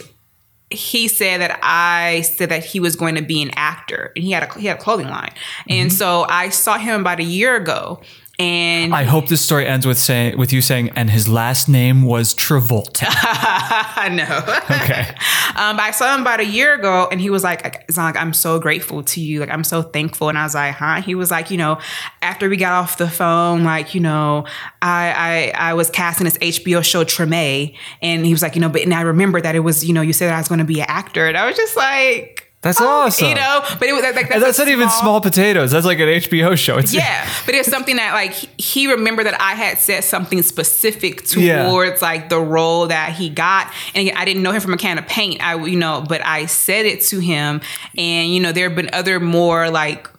he 0.70 1.08
said 1.08 1.42
that 1.42 1.60
I 1.64 2.22
said 2.22 2.50
that 2.50 2.64
he 2.64 2.80
was 2.80 2.96
going 2.96 3.16
to 3.16 3.24
be 3.24 3.42
an 3.42 3.50
actor, 3.56 4.12
and 4.16 4.24
he 4.24 4.32
had 4.32 4.44
a 4.44 4.60
he 4.60 4.68
had 4.68 4.78
a 4.78 4.82
clothing 4.82 5.08
line, 5.10 5.32
Mm-hmm. 5.32 5.72
and 5.74 5.94
so 5.94 6.26
I 6.30 6.50
saw 6.50 6.78
him 6.78 7.02
about 7.02 7.20
a 7.20 7.24
year 7.24 7.56
ago, 7.56 8.02
and 8.40 8.96
I 8.96 9.04
hope 9.04 9.28
this 9.28 9.42
story 9.42 9.68
ends 9.68 9.86
with 9.86 10.00
saying 10.00 10.38
with 10.38 10.54
you 10.54 10.62
saying, 10.62 10.92
and 10.96 11.10
his 11.10 11.28
last 11.28 11.68
name 11.68 12.04
was 12.04 12.34
Travolta. 12.34 13.06
I 13.10 14.10
know. 14.10 14.84
Okay. 14.84 15.16
Um, 15.56 15.76
but 15.76 15.84
I 15.84 15.92
saw 15.92 16.16
him 16.16 16.22
about 16.22 16.40
a 16.40 16.46
year 16.46 16.76
ago, 16.76 17.10
and 17.12 17.20
he 17.20 17.30
was 17.30 17.44
like, 17.44 17.84
"It's 17.90 17.98
like 17.98 18.16
I'm 18.16 18.34
so 18.34 18.60
grateful 18.60 19.04
to 19.04 19.20
you. 19.20 19.42
Like 19.42 19.50
I'm 19.50 19.66
so 19.66 19.82
thankful." 19.82 20.30
And 20.30 20.38
I 20.38 20.44
was 20.44 20.56
like, 20.56 20.76
"Huh?" 20.76 21.02
He 21.02 21.16
was 21.16 21.32
like, 21.32 21.52
"You 21.52 21.58
know, 21.58 21.80
after 22.22 22.48
we 22.48 22.56
got 22.56 22.72
off 22.72 22.98
the 22.98 23.10
phone, 23.10 23.66
like 23.66 23.94
you 23.94 24.00
know, 24.00 24.46
I 24.82 25.52
I, 25.58 25.72
I 25.72 25.74
was 25.74 25.90
casting 25.90 26.26
this 26.26 26.38
HBO 26.38 26.82
show 26.82 27.04
Treme, 27.04 27.76
and 28.02 28.26
he 28.26 28.32
was 28.32 28.42
like, 28.42 28.56
you 28.56 28.62
know, 28.62 28.70
but 28.70 28.84
and 28.84 28.94
I 28.94 29.02
remember 29.02 29.42
that 29.42 29.56
it 29.56 29.62
was 29.62 29.84
you 29.84 29.94
know 29.94 30.02
you 30.02 30.14
said 30.14 30.32
I 30.32 30.38
was 30.38 30.48
going 30.48 30.60
to 30.60 30.66
be 30.66 30.80
an 30.80 30.86
actor, 30.88 31.28
and 31.28 31.36
I 31.36 31.46
was 31.46 31.58
just 31.58 31.76
like." 31.76 32.49
That's 32.62 32.82
oh, 32.82 32.86
awesome. 32.86 33.30
You 33.30 33.36
know, 33.36 33.62
but 33.80 33.88
it 33.88 33.94
was 33.94 34.04
like 34.04 34.28
that's, 34.28 34.42
that's 34.42 34.60
not 34.60 34.68
even 34.68 34.90
small 34.90 35.22
potatoes. 35.22 35.72
That's 35.72 35.86
like 35.86 36.00
an 36.00 36.08
HBO 36.10 36.58
show. 36.58 36.78
It's 36.78 36.94
yeah, 36.94 37.26
but 37.46 37.56
it's 37.56 37.70
something 37.70 37.96
that 37.96 38.14
like 38.14 38.34
he- 38.60 38.88
remembered 38.92 39.28
that 39.28 39.40
I 39.40 39.54
had 39.54 39.78
said 39.78 40.04
something 40.04 40.42
specific 40.44 41.22
Yeah. 41.38 41.70
towards 41.70 42.02
like 42.02 42.28
the 42.28 42.40
role 42.40 42.88
that 42.88 43.14
he 43.14 43.30
got, 43.30 43.72
and 43.96 44.12
I 44.14 44.26
didn't 44.26 44.44
know 44.44 44.52
him 44.52 44.60
from 44.62 44.74
a 44.74 44.78
can 44.78 44.98
of 44.98 45.08
paint. 45.08 45.42
I 45.42 45.56
you 45.66 45.78
know, 45.78 46.04
but 46.08 46.26
I 46.26 46.48
said 46.48 46.86
it 46.86 47.00
to 47.04 47.20
him, 47.20 47.62
and 47.98 48.34
you 48.34 48.42
know, 48.42 48.52
there 48.52 48.68
have 48.68 48.76
been 48.76 48.90
other 48.92 49.22
more 49.22 49.70
like 49.70 50.10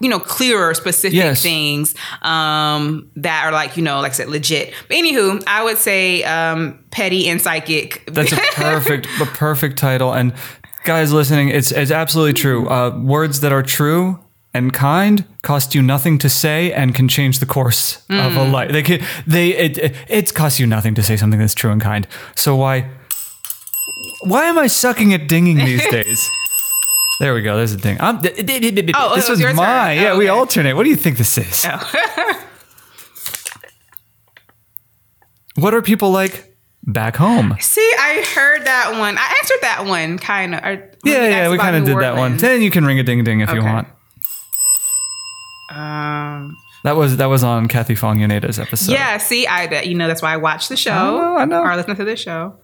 you 0.00 0.08
know 0.08 0.18
clearer 0.18 0.72
specific 0.72 1.16
Yes. 1.16 1.42
things 1.42 1.94
um 2.22 3.10
that 3.16 3.44
are 3.44 3.52
like 3.52 3.76
you 3.76 3.82
know 3.82 4.00
like 4.00 4.12
I 4.12 4.14
said 4.14 4.28
legit. 4.30 4.72
But 4.88 4.96
anywho, 4.96 5.44
I 5.46 5.62
would 5.62 5.76
say 5.76 6.24
um 6.24 6.82
petty 6.90 7.28
and 7.28 7.42
psychic. 7.42 8.04
That's 8.06 8.32
a 8.32 8.36
perfect, 8.54 9.06
a 9.20 9.26
perfect 9.26 9.76
title. 9.78 10.14
And 10.14 10.32
guys 10.84 11.12
listening, 11.12 11.48
it's 11.48 11.72
it's 11.72 11.90
absolutely 11.90 12.34
true. 12.34 12.68
Uh, 12.68 12.90
words 13.02 13.40
that 13.40 13.52
are 13.52 13.62
true 13.62 14.18
and 14.52 14.72
kind 14.72 15.24
cost 15.42 15.74
you 15.74 15.82
nothing 15.82 16.18
to 16.18 16.28
say 16.28 16.72
and 16.72 16.94
can 16.94 17.08
change 17.08 17.38
the 17.40 17.46
course 17.46 17.96
of 18.08 18.32
Mm. 18.32 18.36
a 18.36 18.44
life. 18.50 18.70
They 18.72 18.82
can, 18.82 19.00
they 19.26 19.48
it, 19.56 19.78
it 19.78 19.94
it's 20.08 20.30
cost 20.32 20.60
you 20.60 20.66
nothing 20.66 20.94
to 20.94 21.02
say 21.02 21.16
something 21.16 21.40
that's 21.40 21.54
true 21.54 21.72
and 21.72 21.80
kind. 21.82 22.06
So 22.36 22.54
why 22.56 22.88
why 24.26 24.44
am 24.44 24.58
I 24.58 24.68
sucking 24.68 25.12
at 25.12 25.26
dinging 25.28 25.56
these 25.64 25.82
days? 25.90 26.30
There 27.20 27.34
we 27.34 27.42
go. 27.42 27.56
There's 27.56 27.72
a 27.72 27.76
ding. 27.76 27.96
I'm, 28.00 28.16
Oh, 28.18 28.20
this 29.14 29.28
it 29.28 29.30
was 29.30 29.42
was 29.42 29.54
mine. 29.54 29.98
Yeah, 30.00 30.12
Oh, 30.12 30.18
we 30.18 30.28
alternate. 30.28 30.74
What 30.74 30.82
do 30.84 30.90
you 30.90 30.96
think 30.96 31.16
this 31.16 31.38
is? 31.38 31.64
what 35.56 35.72
are 35.74 35.82
people 35.82 36.10
like 36.10 36.53
back 36.86 37.16
home? 37.16 37.56
See, 37.60 37.92
I 37.98 38.24
heard 38.34 38.64
that 38.66 38.92
one. 38.98 39.16
I 39.18 39.36
answered 39.40 39.58
that 39.62 39.84
one 39.86 40.18
kind 40.18 40.54
of. 40.54 40.60
Yeah, 41.04 41.28
yeah, 41.28 41.50
we 41.50 41.58
kind 41.58 41.76
of 41.76 41.84
did 41.84 41.98
that 41.98 42.16
one. 42.16 42.36
Then 42.36 42.62
you 42.62 42.70
can 42.70 42.84
ring 42.84 42.98
a 42.98 43.02
ding 43.02 43.24
ding 43.24 43.40
if 43.40 43.52
you 43.52 43.62
want. 43.62 43.88
Um, 45.70 46.56
That 46.84 46.96
was 46.96 47.16
that 47.16 47.26
was 47.26 47.42
on 47.42 47.66
Kathy 47.68 47.94
Fong 47.94 48.18
Yoneda's 48.18 48.58
episode. 48.58 48.92
yeah, 48.92 49.18
see, 49.18 49.46
I 49.46 49.82
you 49.82 49.94
know 49.94 50.06
that's 50.06 50.22
why 50.22 50.32
I 50.32 50.36
watched 50.36 50.68
the 50.68 50.76
show. 50.76 50.92
I 50.92 51.10
know, 51.10 51.36
I 51.36 51.44
know. 51.46 51.60
Or 51.62 51.74
listen 51.76 51.96
to 51.96 52.04
the 52.04 52.16
show. 52.16 52.56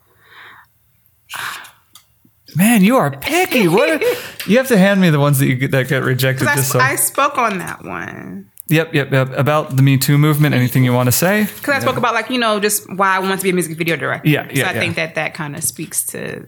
Man, 2.57 2.83
you 2.83 2.97
are 2.97 3.11
picky. 3.16 3.68
What? 3.68 4.03
you 4.47 4.57
have 4.57 4.68
to 4.68 4.79
hand 4.79 5.01
me 5.01 5.11
the 5.11 5.21
ones 5.21 5.39
that 5.39 5.47
you 5.47 5.55
get, 5.55 5.71
that 5.71 5.89
get 5.89 6.03
rejected. 6.03 6.45
Because 6.45 6.75
I, 6.75 6.79
so. 6.79 6.79
I 6.81 6.97
spoke 6.97 7.39
on 7.39 7.59
that 7.59 7.85
one. 7.85 8.49
Yep, 8.71 8.95
yep, 8.95 9.12
yep. 9.12 9.31
About 9.37 9.77
the 9.77 9.83
Me 9.83 9.99
Too 9.99 10.18
movement. 10.18 10.55
Anything 10.55 10.85
you 10.85 10.93
want 10.93 11.09
to 11.09 11.12
say? 11.12 11.45
Because 11.45 11.75
I 11.75 11.81
spoke 11.81 11.97
about 11.97 12.14
like 12.14 12.31
you 12.31 12.39
know 12.39 12.61
just 12.61 12.91
why 12.95 13.16
I 13.16 13.18
want 13.18 13.41
to 13.41 13.45
be 13.45 13.51
a 13.51 13.53
music 13.53 13.77
video 13.77 13.97
director. 13.97 14.29
Yeah, 14.29 14.49
yeah. 14.51 14.64
So 14.64 14.71
I 14.71 14.75
yeah. 14.75 14.81
think 14.81 14.97
that 14.97 15.14
that 15.16 15.35
kind 15.35 15.57
of 15.57 15.64
speaks 15.64 16.07
to 16.07 16.47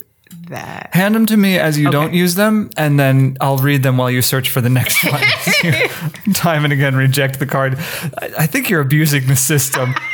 that. 0.48 0.90
Hand 0.92 1.14
them 1.14 1.26
to 1.26 1.36
me 1.36 1.58
as 1.58 1.78
you 1.78 1.90
don't 1.90 2.14
use 2.14 2.34
them, 2.34 2.70
and 2.76 2.98
then 2.98 3.36
I'll 3.40 3.58
read 3.58 3.82
them 3.82 3.96
while 3.96 4.10
you 4.10 4.22
search 4.22 4.50
for 4.50 4.60
the 4.60 4.70
next 4.70 5.04
one. 5.04 5.22
Time 6.34 6.64
and 6.64 6.72
again, 6.72 6.96
reject 6.96 7.38
the 7.38 7.46
card. 7.46 7.76
I, 7.78 8.30
I 8.38 8.46
think 8.46 8.70
you're 8.70 8.80
abusing 8.80 9.26
the 9.26 9.36
system. 9.36 9.94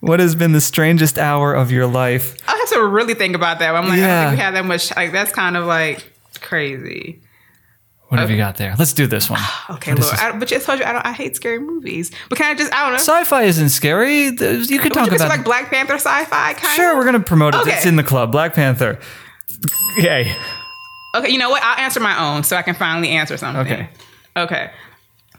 what 0.00 0.20
has 0.20 0.34
been 0.34 0.52
the 0.52 0.60
strangest 0.60 1.18
hour 1.18 1.54
of 1.54 1.70
your 1.70 1.86
life? 1.86 2.36
I 2.48 2.56
have 2.56 2.68
to 2.70 2.86
really 2.86 3.14
think 3.14 3.34
about 3.34 3.58
that. 3.60 3.74
I'm 3.74 3.88
like, 3.88 4.00
I 4.00 4.06
don't 4.06 4.28
think 4.28 4.38
we 4.38 4.42
have 4.42 4.54
that 4.54 4.64
much. 4.64 4.94
Like 4.94 5.12
that's 5.12 5.32
kind 5.32 5.56
of 5.56 5.66
like 5.66 6.04
crazy. 6.40 7.20
What 8.08 8.20
have 8.20 8.30
you 8.30 8.38
got 8.38 8.56
there? 8.56 8.74
Let's 8.78 8.94
do 8.94 9.06
this 9.06 9.28
one. 9.28 9.40
Okay, 9.70 9.92
Lord. 9.92 10.02
this? 10.02 10.12
I, 10.14 10.36
but 10.36 10.48
just 10.48 10.64
told 10.64 10.78
you 10.78 10.86
I 10.86 10.92
don't. 10.92 11.04
I 11.04 11.12
hate 11.12 11.36
scary 11.36 11.58
movies. 11.58 12.10
But 12.30 12.38
can 12.38 12.50
I 12.50 12.54
just 12.54 12.72
I 12.72 12.84
don't 12.84 12.92
know. 12.92 12.98
Sci-fi 12.98 13.42
isn't 13.42 13.68
scary. 13.68 14.24
You 14.24 14.78
could 14.78 14.94
talk 14.94 15.10
you 15.10 15.16
about. 15.16 15.28
like 15.28 15.44
Black 15.44 15.68
Panther 15.68 15.94
sci-fi 15.94 16.54
kind 16.54 16.76
sure, 16.76 16.92
of? 16.92 16.96
we're 16.96 17.04
gonna 17.04 17.20
promote 17.20 17.54
it. 17.54 17.60
Okay. 17.60 17.76
It's 17.76 17.84
in 17.84 17.96
the 17.96 18.02
club. 18.02 18.32
Black 18.32 18.54
Panther. 18.54 18.98
Yay. 19.98 20.34
Okay, 21.14 21.28
you 21.30 21.38
know 21.38 21.50
what? 21.50 21.62
I'll 21.62 21.78
answer 21.78 22.00
my 22.00 22.18
own 22.18 22.44
so 22.44 22.56
I 22.56 22.62
can 22.62 22.74
finally 22.74 23.10
answer 23.10 23.36
something. 23.36 23.60
Okay. 23.60 23.88
Okay. 24.36 24.70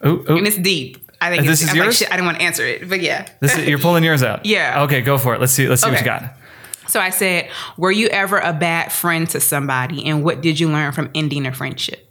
Ooh, 0.05 0.25
ooh. 0.29 0.37
And 0.37 0.47
it's 0.47 0.57
deep. 0.57 0.97
I 1.21 1.29
think 1.31 1.45
this 1.45 1.61
is 1.61 1.69
I'm 1.69 1.77
like, 1.77 1.85
yours? 1.85 1.97
shit, 1.97 2.07
I 2.09 2.15
didn't 2.15 2.27
want 2.27 2.37
to 2.39 2.43
answer 2.43 2.65
it, 2.65 2.87
but 2.87 3.01
yeah. 3.01 3.27
This 3.39 3.57
is, 3.57 3.67
you're 3.67 3.79
pulling 3.79 4.03
yours 4.03 4.23
out. 4.23 4.45
Yeah. 4.49 4.83
Okay, 4.83 5.01
go 5.01 5.17
for 5.17 5.33
it. 5.33 5.41
Let's 5.41 5.53
see. 5.53 5.67
Let's 5.67 5.81
see 5.81 5.89
what 5.89 5.99
you 5.99 6.05
got. 6.05 6.35
So 6.87 6.99
I 6.99 7.09
said, 7.09 7.49
"Were 7.77 7.91
you 7.91 8.07
ever 8.07 8.37
a 8.37 8.53
bad 8.53 8.91
friend 8.91 9.29
to 9.31 9.39
somebody, 9.39 10.05
and 10.05 10.23
what 10.23 10.41
did 10.41 10.59
you 10.59 10.69
learn 10.69 10.91
from 10.91 11.09
ending 11.13 11.45
a 11.45 11.53
friendship?" 11.53 12.08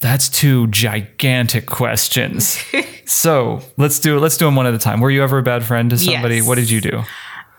That's 0.00 0.28
two 0.28 0.68
gigantic 0.68 1.66
questions. 1.66 2.62
so 3.04 3.62
let's 3.76 3.98
do 3.98 4.18
let's 4.18 4.36
do 4.36 4.44
them 4.44 4.54
one 4.54 4.66
at 4.66 4.74
a 4.74 4.78
time. 4.78 5.00
Were 5.00 5.10
you 5.10 5.22
ever 5.22 5.38
a 5.38 5.42
bad 5.42 5.64
friend 5.64 5.90
to 5.90 5.98
somebody? 5.98 6.36
Yes. 6.36 6.46
What 6.46 6.54
did 6.54 6.70
you 6.70 6.80
do? 6.80 7.02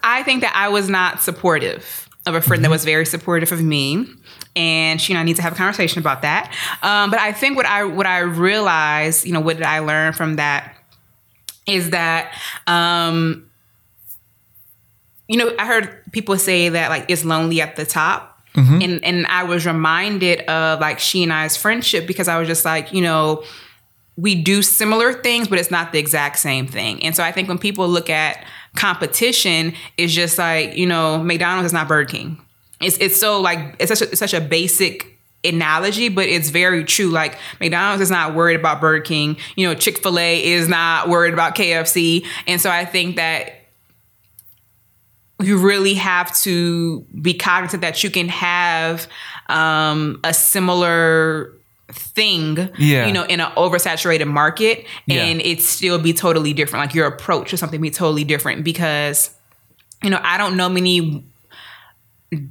I 0.03 0.23
think 0.23 0.41
that 0.41 0.53
I 0.55 0.69
was 0.69 0.89
not 0.89 1.21
supportive 1.21 2.07
of 2.25 2.35
a 2.35 2.41
friend 2.41 2.63
that 2.63 2.71
was 2.71 2.85
very 2.85 3.05
supportive 3.05 3.51
of 3.51 3.61
me, 3.61 4.05
and 4.55 5.01
she 5.01 5.11
and 5.13 5.19
I 5.19 5.23
need 5.23 5.35
to 5.35 5.41
have 5.41 5.53
a 5.53 5.55
conversation 5.55 5.99
about 5.99 6.21
that. 6.21 6.53
Um, 6.81 7.09
but 7.09 7.19
I 7.19 7.33
think 7.33 7.57
what 7.57 7.65
I 7.65 7.83
what 7.83 8.05
I 8.05 8.19
realized, 8.19 9.25
you 9.25 9.33
know, 9.33 9.41
what 9.41 9.57
did 9.57 9.65
I 9.65 9.79
learn 9.79 10.13
from 10.13 10.37
that 10.37 10.75
is 11.67 11.89
that. 11.89 12.33
Um, 12.67 13.45
you 15.27 15.37
know, 15.37 15.53
I 15.59 15.67
heard 15.67 16.01
people 16.11 16.37
say 16.39 16.69
that 16.69 16.89
like 16.89 17.05
it's 17.07 17.23
lonely 17.23 17.61
at 17.61 17.75
the 17.75 17.85
top. 17.85 18.38
Mm-hmm. 18.55 18.81
And 18.81 19.05
and 19.05 19.27
I 19.27 19.43
was 19.43 19.65
reminded 19.65 20.41
of 20.41 20.79
like 20.79 20.99
she 20.99 21.23
and 21.23 21.31
I's 21.31 21.55
friendship 21.55 22.07
because 22.07 22.27
I 22.27 22.39
was 22.39 22.47
just 22.47 22.65
like, 22.65 22.91
you 22.91 23.01
know, 23.01 23.43
we 24.17 24.35
do 24.41 24.61
similar 24.61 25.13
things, 25.13 25.47
but 25.47 25.59
it's 25.59 25.71
not 25.71 25.91
the 25.91 25.99
exact 25.99 26.39
same 26.39 26.67
thing. 26.67 27.03
And 27.03 27.15
so 27.15 27.23
I 27.23 27.31
think 27.31 27.47
when 27.47 27.57
people 27.57 27.87
look 27.87 28.09
at 28.09 28.43
competition, 28.75 29.73
it's 29.97 30.13
just 30.13 30.37
like, 30.37 30.75
you 30.75 30.85
know, 30.85 31.23
McDonald's 31.23 31.67
is 31.67 31.73
not 31.73 31.87
Burger 31.87 32.09
King. 32.09 32.41
It's 32.81 32.97
it's 32.97 33.19
so 33.19 33.41
like 33.41 33.75
it's 33.79 33.89
such 33.89 34.01
a, 34.01 34.11
it's 34.11 34.19
such 34.19 34.33
a 34.33 34.41
basic 34.41 35.19
analogy, 35.43 36.09
but 36.09 36.25
it's 36.25 36.49
very 36.49 36.83
true. 36.83 37.07
Like 37.07 37.37
McDonald's 37.59 38.01
is 38.01 38.11
not 38.11 38.35
worried 38.35 38.59
about 38.59 38.81
Burger 38.81 39.03
King. 39.03 39.37
You 39.55 39.67
know, 39.67 39.75
Chick 39.75 39.99
Fil 39.99 40.19
A 40.19 40.43
is 40.43 40.67
not 40.67 41.07
worried 41.07 41.33
about 41.33 41.55
KFC. 41.55 42.25
And 42.47 42.59
so 42.59 42.69
I 42.69 42.85
think 42.85 43.15
that 43.15 43.58
you 45.41 45.57
really 45.57 45.93
have 45.93 46.35
to 46.39 47.01
be 47.21 47.33
cognizant 47.33 47.81
that 47.81 48.03
you 48.03 48.09
can 48.09 48.27
have 48.27 49.07
um, 49.47 50.19
a 50.23 50.33
similar 50.33 51.53
thing, 51.91 52.69
Yeah. 52.77 53.07
you 53.07 53.13
know, 53.13 53.23
in 53.23 53.39
an 53.39 53.51
oversaturated 53.55 54.27
market, 54.27 54.85
Yeah. 55.05 55.23
and 55.23 55.41
it 55.41 55.61
still 55.61 55.97
be 55.97 56.13
totally 56.13 56.53
different. 56.53 56.83
Like 56.85 56.93
your 56.93 57.07
approach 57.07 57.49
to 57.51 57.57
something 57.57 57.81
be 57.81 57.89
totally 57.89 58.23
different 58.23 58.63
because, 58.63 59.31
you 60.03 60.09
know, 60.09 60.19
I 60.23 60.37
don't 60.37 60.55
know 60.57 60.69
many 60.69 61.25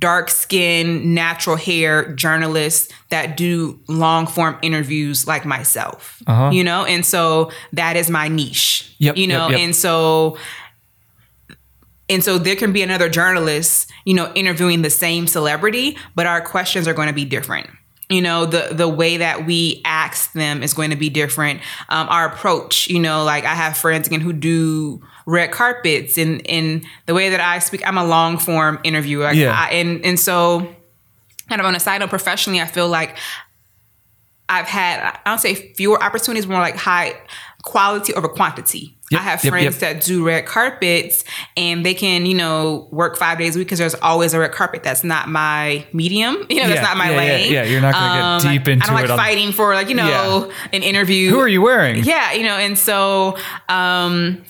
dark 0.00 0.28
skinned 0.28 1.14
natural 1.14 1.54
hair 1.54 2.12
journalists 2.14 2.92
that 3.10 3.36
do 3.36 3.78
long 3.86 4.26
form 4.26 4.58
interviews 4.60 5.24
like 5.28 5.44
myself 5.44 6.20
Uh-huh. 6.26 6.50
you 6.50 6.64
know 6.64 6.84
and 6.84 7.06
so 7.06 7.52
that 7.72 7.94
is 7.96 8.10
my 8.10 8.26
niche 8.26 8.92
Yep, 8.98 9.16
you 9.16 9.28
know 9.28 9.42
yep, 9.46 9.50
yep. 9.52 9.60
and 9.60 9.76
so 9.76 10.36
and 12.08 12.24
so 12.24 12.38
there 12.38 12.56
can 12.56 12.72
be 12.72 12.82
another 12.82 13.08
journalist 13.08 13.90
you 14.04 14.14
know 14.14 14.32
interviewing 14.34 14.82
the 14.82 14.90
same 14.90 15.26
celebrity 15.26 15.96
but 16.14 16.26
our 16.26 16.40
questions 16.40 16.88
are 16.88 16.94
going 16.94 17.08
to 17.08 17.14
be 17.14 17.24
different. 17.24 17.68
You 18.10 18.22
know 18.22 18.46
the 18.46 18.70
the 18.72 18.88
way 18.88 19.18
that 19.18 19.46
we 19.46 19.82
ask 19.84 20.32
them 20.32 20.62
is 20.62 20.72
going 20.72 20.90
to 20.90 20.96
be 20.96 21.10
different. 21.10 21.60
Um, 21.90 22.08
our 22.08 22.26
approach 22.26 22.88
you 22.88 22.98
know 22.98 23.24
like 23.24 23.44
i 23.44 23.54
have 23.54 23.76
friends 23.76 24.06
again 24.06 24.20
who 24.20 24.32
do 24.32 25.02
red 25.26 25.50
carpets 25.50 26.16
and 26.16 26.40
in 26.46 26.84
the 27.04 27.12
way 27.12 27.28
that 27.28 27.40
i 27.40 27.58
speak 27.58 27.86
i'm 27.86 27.98
a 27.98 28.04
long 28.04 28.38
form 28.38 28.80
interviewer. 28.82 29.30
Yeah. 29.32 29.52
I, 29.54 29.72
and 29.72 30.02
and 30.04 30.18
so 30.18 30.74
kind 31.48 31.60
of 31.60 31.66
on 31.66 31.74
a 31.74 31.80
side 31.80 31.98
note 31.98 32.08
professionally 32.08 32.62
i 32.62 32.66
feel 32.66 32.88
like 32.88 33.16
i've 34.48 34.66
had 34.66 35.00
i 35.24 35.30
don't 35.30 35.38
say 35.38 35.54
fewer 35.74 36.02
opportunities 36.02 36.46
more 36.46 36.60
like 36.60 36.76
high 36.76 37.14
quality 37.62 38.14
over 38.14 38.28
quantity 38.28 38.96
I 39.12 39.16
have 39.18 39.42
yep, 39.42 39.50
friends 39.50 39.80
yep. 39.80 39.96
that 39.96 40.04
do 40.04 40.26
red 40.26 40.44
carpets 40.46 41.24
and 41.56 41.84
they 41.84 41.94
can, 41.94 42.26
you 42.26 42.34
know, 42.34 42.88
work 42.90 43.16
five 43.16 43.38
days 43.38 43.56
a 43.56 43.58
week 43.58 43.68
because 43.68 43.78
there's 43.78 43.94
always 43.94 44.34
a 44.34 44.38
red 44.38 44.52
carpet. 44.52 44.82
That's 44.82 45.02
not 45.04 45.28
my 45.28 45.86
medium. 45.92 46.36
You 46.50 46.62
know, 46.62 46.68
that's 46.68 46.80
Yeah, 46.80 46.82
not 46.82 46.96
my 46.96 47.10
yeah, 47.10 47.10
yeah, 47.10 47.18
lane. 47.18 47.46
Um, 47.48 47.52
yeah, 47.54 47.62
you're 47.64 47.80
not 47.80 47.94
gonna 47.94 48.42
get 48.42 48.50
deep 48.52 48.68
into 48.68 48.70
it. 48.70 48.70
I 48.70 48.72
into 48.72 48.86
don't 48.86 48.94
like 48.96 49.04
it 49.04 49.10
on- 49.10 49.18
fighting 49.18 49.52
for 49.52 49.74
like, 49.74 49.88
you 49.88 49.94
know, 49.94 50.52
an 50.72 50.82
interview. 50.82 51.30
Who 51.30 51.38
are 51.38 51.48
you 51.48 51.62
wearing? 51.62 52.04
Yeah, 52.04 52.32
you 52.32 52.42
know, 52.44 52.56
and 52.56 52.76
so 52.78 53.36
um 53.68 54.42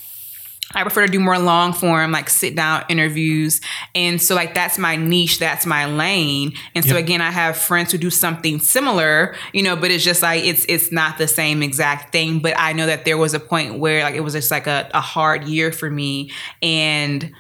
I 0.75 0.83
prefer 0.83 1.07
to 1.07 1.11
do 1.11 1.19
more 1.19 1.39
long 1.39 1.73
form, 1.73 2.13
like 2.13 2.29
sit 2.29 2.55
down 2.55 2.85
interviews. 2.89 3.61
And 3.95 4.21
so 4.21 4.35
like 4.35 4.55
that's 4.55 4.77
my 4.79 4.97
niche, 4.97 5.39
that's 5.39 5.65
my 5.65 5.87
lane. 5.87 6.53
And 6.75 6.85
so 6.85 6.95
Yep. 6.95 7.05
again, 7.05 7.21
I 7.23 7.31
have 7.31 7.57
friends 7.57 7.91
who 7.93 7.99
do 7.99 8.11
something 8.11 8.59
similar, 8.61 9.35
you 9.53 9.63
know, 9.63 9.77
but 9.77 9.91
it's 9.91 10.05
just 10.05 10.23
like 10.23 10.45
it's 10.45 10.67
it's 10.69 10.93
not 10.93 11.17
the 11.17 11.27
same 11.27 11.63
exact 11.63 12.13
thing. 12.13 12.41
But 12.41 12.55
I 12.59 12.73
know 12.75 12.87
that 12.87 13.05
there 13.07 13.17
was 13.17 13.33
a 13.35 13.41
point 13.41 13.79
where 13.79 14.03
like 14.03 14.15
it 14.15 14.21
was 14.21 14.35
just 14.35 14.51
like 14.51 14.67
a, 14.67 14.91
a 14.93 15.01
hard 15.01 15.45
year 15.45 15.73
for 15.73 15.91
me. 15.91 16.31
And 16.63 17.33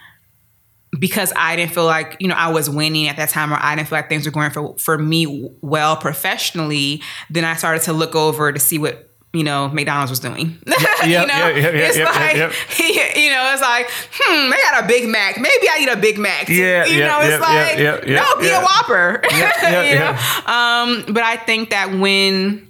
because 0.98 1.32
I 1.36 1.56
didn't 1.56 1.72
feel 1.72 1.84
like 1.84 2.16
you 2.20 2.28
know 2.28 2.34
I 2.34 2.48
was 2.50 2.70
winning 2.70 3.08
at 3.08 3.16
that 3.16 3.28
time, 3.28 3.52
or 3.52 3.58
I 3.60 3.76
didn't 3.76 3.88
feel 3.88 3.98
like 3.98 4.08
things 4.08 4.24
were 4.24 4.32
going 4.32 4.50
for 4.50 4.76
for 4.78 4.96
me 4.96 5.50
well 5.60 5.96
professionally, 5.96 7.02
then 7.28 7.44
I 7.44 7.54
started 7.56 7.82
to 7.82 7.92
look 7.92 8.14
over 8.14 8.52
to 8.52 8.58
see 8.58 8.78
what 8.78 9.07
you 9.32 9.44
know 9.44 9.68
McDonald's 9.68 10.10
was 10.10 10.20
doing. 10.20 10.58
you 11.04 11.12
know, 11.26 11.50
it's 11.54 11.98
like 11.98 12.36
you 13.16 13.30
know, 13.30 13.50
it's 13.52 13.62
like 13.62 13.88
hmm, 14.12 14.50
they 14.50 14.56
got 14.62 14.84
a 14.84 14.86
Big 14.86 15.08
Mac. 15.08 15.36
Maybe 15.38 15.68
I 15.70 15.78
need 15.80 15.88
a 15.88 15.96
Big 15.96 16.18
Mac. 16.18 16.48
Yeah, 16.48 16.84
you 16.86 16.98
yeah, 17.00 17.06
know, 17.08 17.20
it's 17.22 17.40
like 17.40 18.06
no, 18.06 18.40
be 18.40 18.48
a 18.50 18.60
Whopper. 18.60 19.20
yeah, 19.30 19.52
you 19.90 19.98
know? 19.98 20.12
yeah. 20.16 20.42
Um, 21.06 21.12
but 21.12 21.22
I 21.22 21.36
think 21.36 21.70
that 21.70 21.92
when 21.92 22.64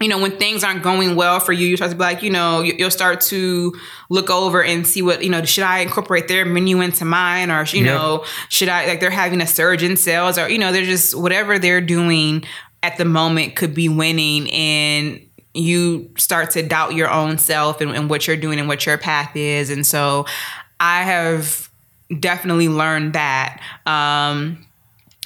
you 0.00 0.08
know, 0.08 0.18
when 0.20 0.32
things 0.38 0.64
aren't 0.64 0.82
going 0.82 1.14
well 1.14 1.38
for 1.38 1.52
you, 1.52 1.68
you 1.68 1.76
start 1.76 1.92
to 1.92 1.96
be 1.96 2.02
like, 2.02 2.22
you 2.24 2.30
know, 2.30 2.62
you- 2.62 2.74
you'll 2.76 2.90
start 2.90 3.20
to 3.20 3.72
look 4.10 4.28
over 4.28 4.60
and 4.62 4.84
see 4.84 5.02
what, 5.02 5.22
you 5.22 5.30
know, 5.30 5.44
should 5.44 5.62
I 5.62 5.78
incorporate 5.78 6.26
their 6.26 6.44
menu 6.44 6.80
into 6.80 7.04
mine 7.04 7.48
or, 7.48 7.62
you 7.66 7.84
Yeah. 7.84 7.92
know, 7.94 8.24
should 8.48 8.68
I, 8.68 8.86
like, 8.88 8.98
they're 8.98 9.10
having 9.10 9.40
a 9.40 9.46
surge 9.46 9.84
in 9.84 9.96
sales 9.96 10.36
or, 10.36 10.48
you 10.48 10.58
know, 10.58 10.72
they're 10.72 10.84
just, 10.84 11.16
whatever 11.16 11.60
they're 11.60 11.80
doing 11.80 12.44
at 12.82 12.98
the 12.98 13.04
moment 13.04 13.54
could 13.54 13.72
be 13.72 13.88
winning 13.88 14.50
and 14.50 15.20
you 15.54 16.10
start 16.16 16.50
to 16.50 16.62
doubt 16.62 16.94
your 16.94 17.08
own 17.08 17.38
self 17.38 17.80
and, 17.80 17.92
and 17.92 18.10
what 18.10 18.26
you're 18.26 18.36
doing 18.36 18.58
and 18.58 18.68
what 18.68 18.84
your 18.84 18.98
path 18.98 19.34
is. 19.36 19.70
And 19.70 19.86
so 19.86 20.26
I 20.80 21.04
have 21.04 21.70
definitely 22.20 22.68
learned 22.68 23.12
that. 23.12 23.60
Um, 23.86 24.66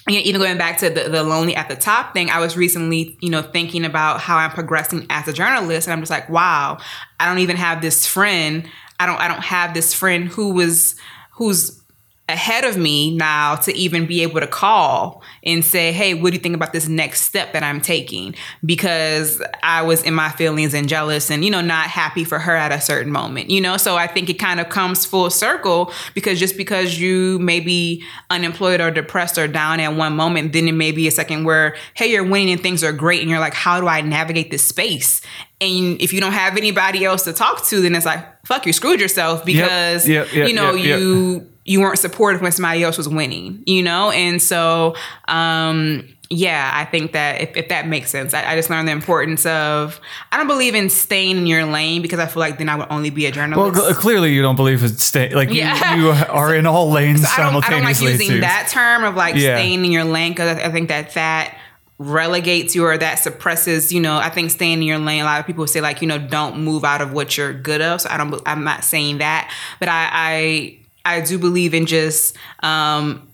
you 0.07 0.15
know, 0.15 0.23
even 0.25 0.41
going 0.41 0.59
back 0.59 0.79
to 0.79 0.91
the, 0.91 1.09
the 1.09 1.23
lonely 1.23 1.55
at 1.55 1.69
the 1.69 1.77
top 1.77 2.15
thing, 2.15 2.31
I 2.31 2.41
was 2.41 2.57
recently, 2.57 3.17
you 3.21 3.31
know, 3.31 3.43
thinking 3.43 3.85
about 3.85 4.21
how 4.21 4.37
I'm 4.37 4.51
progressing 4.51 5.07
as 5.11 5.29
a 5.29 5.33
journalist, 5.33 5.87
and 5.87 5.93
I'm 5.93 6.01
just 6.01 6.11
like, 6.11 6.29
wow, 6.31 6.79
I 7.21 7.27
don't 7.27 7.41
even 7.41 7.57
have 7.57 7.83
this 7.83 8.07
friend. 8.07 8.69
I 9.01 9.07
don't, 9.07 9.21
I 9.21 9.29
don't 9.29 9.43
have 9.43 9.75
this 9.75 9.93
friend 9.93 10.29
who 10.29 10.53
was, 10.53 10.95
who's 11.33 11.83
ahead 12.29 12.65
of 12.65 12.77
me 12.77 13.17
now 13.17 13.55
to 13.55 13.75
even 13.75 14.07
be 14.07 14.23
able 14.23 14.39
to 14.39 14.47
call 14.47 15.23
and 15.45 15.65
say, 15.65 15.93
hey, 15.93 16.13
what 16.13 16.31
do 16.31 16.37
you 16.37 16.43
think 16.43 16.55
about 16.55 16.75
this 16.75 16.87
next 16.87 17.23
step 17.23 17.55
that 17.55 17.63
I'm 17.63 17.81
taking? 17.81 18.35
Because 18.65 19.43
I 19.63 19.81
was 19.81 20.03
in 20.03 20.13
my 20.13 20.29
feelings 20.29 20.75
and 20.75 20.89
jealous 20.89 21.31
and, 21.31 21.43
you 21.43 21.51
know, 21.51 21.63
not 21.63 21.87
happy 21.87 22.25
for 22.25 22.39
her 22.39 22.55
at 22.55 22.71
a 22.71 22.83
certain 22.83 23.11
moment, 23.11 23.49
you 23.49 23.63
know? 23.63 23.79
So 23.79 23.97
I 23.97 24.07
think 24.07 24.29
it 24.29 24.35
kind 24.35 24.61
of 24.61 24.69
comes 24.69 25.07
full 25.07 25.31
circle 25.31 25.91
because 26.13 26.39
just 26.39 26.59
because 26.59 27.01
you 27.01 27.39
may 27.39 27.61
be 27.61 28.05
unemployed 28.29 28.83
or 28.83 28.91
depressed 28.91 29.39
or 29.39 29.49
down 29.49 29.81
at 29.81 29.95
one 29.95 30.15
moment, 30.15 30.53
then 30.53 30.69
it 30.69 30.73
may 30.73 30.93
be 30.93 31.09
a 31.09 31.11
second 31.11 31.45
where, 31.45 31.77
hey, 31.95 32.13
you're 32.13 32.25
winning 32.25 32.51
and 32.51 32.61
things 32.61 32.85
are 32.85 32.93
great. 32.93 33.23
And 33.23 33.31
you're 33.31 33.41
like, 33.41 33.55
how 33.55 33.81
do 33.81 33.89
I 33.89 34.03
navigate 34.03 34.51
this 34.51 34.63
space? 34.63 35.23
And 35.63 36.01
if 36.01 36.13
you 36.13 36.21
don't 36.21 36.33
have 36.33 36.59
anybody 36.59 37.05
else 37.05 37.23
to 37.23 37.33
talk 37.33 37.65
to, 37.67 37.81
then 37.81 37.95
it's 37.95 38.07
like, 38.07 38.25
fuck, 38.47 38.67
you 38.67 38.73
screwed 38.73 39.01
yourself 39.01 39.45
because, 39.45 40.07
yep, 40.07 40.33
yep, 40.33 40.49
you 40.49 40.55
know, 40.55 40.75
yep, 40.75 40.87
yep. 40.87 41.01
you 41.01 41.49
you 41.69 41.81
weren't 41.81 41.99
supportive 41.99 42.41
when 42.41 42.51
somebody 42.53 42.83
else 42.83 42.97
was 42.97 43.09
winning, 43.09 43.63
you 43.67 43.83
know? 43.83 44.11
And 44.11 44.41
so, 44.41 44.95
um, 45.29 46.09
yeah, 46.31 46.71
I 46.75 46.85
think 46.85 47.13
that 47.13 47.41
if, 47.41 47.57
if 47.57 47.69
that 47.69 47.87
makes 47.87 48.11
sense, 48.11 48.35
I, 48.35 48.53
I 48.53 48.57
just 48.57 48.69
learned 48.71 48.87
the 48.89 48.93
importance 48.93 49.47
of, 49.47 50.01
I 50.33 50.37
don't 50.37 50.47
believe 50.47 50.75
in 50.75 50.91
staying 50.91 51.37
in 51.39 51.47
your 51.47 51.65
lane 51.65 52.03
because 52.03 52.19
I 52.19 52.27
feel 52.27 52.41
like 52.41 52.59
then 52.59 52.69
I 52.69 52.77
would 52.77 52.87
only 52.91 53.11
be 53.11 53.25
a 53.27 53.29
Well, 53.31 53.35
journalist. 53.35 53.81
cl- 53.83 53.95
clearly 53.95 54.33
you 54.35 54.43
don't 54.43 54.57
believe 54.57 54.83
in 54.83 54.89
stay 54.91 55.35
like 55.35 55.49
you- 55.51 55.57
Yeah. 55.57 55.95
you, 55.97 56.09
are 56.11 56.55
in 56.55 56.67
all 56.67 56.91
lanes 56.99 57.25
I 57.25 57.51
don't, 57.51 57.65
I 57.65 57.71
don't 57.71 57.83
like 57.85 58.01
using 58.01 58.29
too. 58.29 58.41
that 58.41 58.69
term 58.71 59.05
of 59.05 59.15
like 59.15 59.37
Yeah. 59.37 59.57
staying 59.57 59.85
in 59.85 59.93
your 59.93 60.05
lane 60.05 60.33
because 60.33 60.59
I, 60.59 60.65
I 60.67 60.71
think 60.73 60.89
that 60.89 61.15
that 61.15 61.57
relegates 61.99 62.75
you 62.77 62.85
or 62.87 62.97
that 62.97 63.17
suppresses 63.19 63.93
you 63.93 64.01
know 64.01 64.19
i 64.19 64.29
think 64.31 64.53
staying 64.53 64.75
in 64.75 64.83
your 64.83 64.99
lane 64.99 65.21
a 65.21 65.25
lot 65.25 65.41
of 65.41 65.47
people 65.47 65.67
say 65.67 65.81
like 65.81 66.01
you 66.01 66.07
know 66.07 66.17
don't 66.17 66.57
move 66.63 66.85
out 66.85 67.01
of 67.01 67.13
what 67.13 67.37
you're 67.37 67.53
good 67.53 67.81
of 67.81 68.01
so 68.01 68.09
i 68.09 68.17
don't 68.17 68.41
i'm 68.47 68.63
not 68.63 68.85
saying 68.85 69.19
that 69.19 69.53
but 69.81 69.89
i 69.89 70.09
i 70.13 70.79
i 71.09 71.21
do 71.21 71.39
believe 71.39 71.75
in 71.75 71.87
just 71.87 72.37
um 72.63 73.27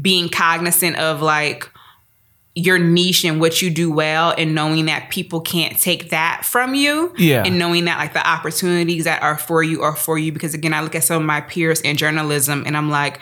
being 0.00 0.28
cognizant 0.28 0.96
of 0.96 1.22
like 1.22 1.70
your 2.56 2.78
niche 2.78 3.24
and 3.24 3.40
what 3.40 3.60
you 3.60 3.68
do 3.68 3.90
well 3.92 4.32
and 4.38 4.54
knowing 4.54 4.86
that 4.86 5.10
people 5.10 5.40
can't 5.40 5.76
take 5.78 6.10
that 6.10 6.44
from 6.44 6.74
you 6.74 7.12
Yeah. 7.18 7.42
and 7.44 7.58
knowing 7.58 7.86
that 7.86 7.98
like 7.98 8.12
the 8.12 8.24
opportunities 8.28 9.04
that 9.04 9.22
are 9.22 9.36
for 9.36 9.62
you 9.62 9.82
are 9.82 9.96
for 9.96 10.18
you 10.18 10.30
because 10.30 10.54
again 10.54 10.72
i 10.72 10.80
look 10.80 10.94
at 10.94 11.02
some 11.04 11.20
of 11.20 11.26
my 11.26 11.40
peers 11.40 11.80
in 11.80 11.96
journalism 11.96 12.62
and 12.66 12.76
i'm 12.76 12.90
like 12.90 13.20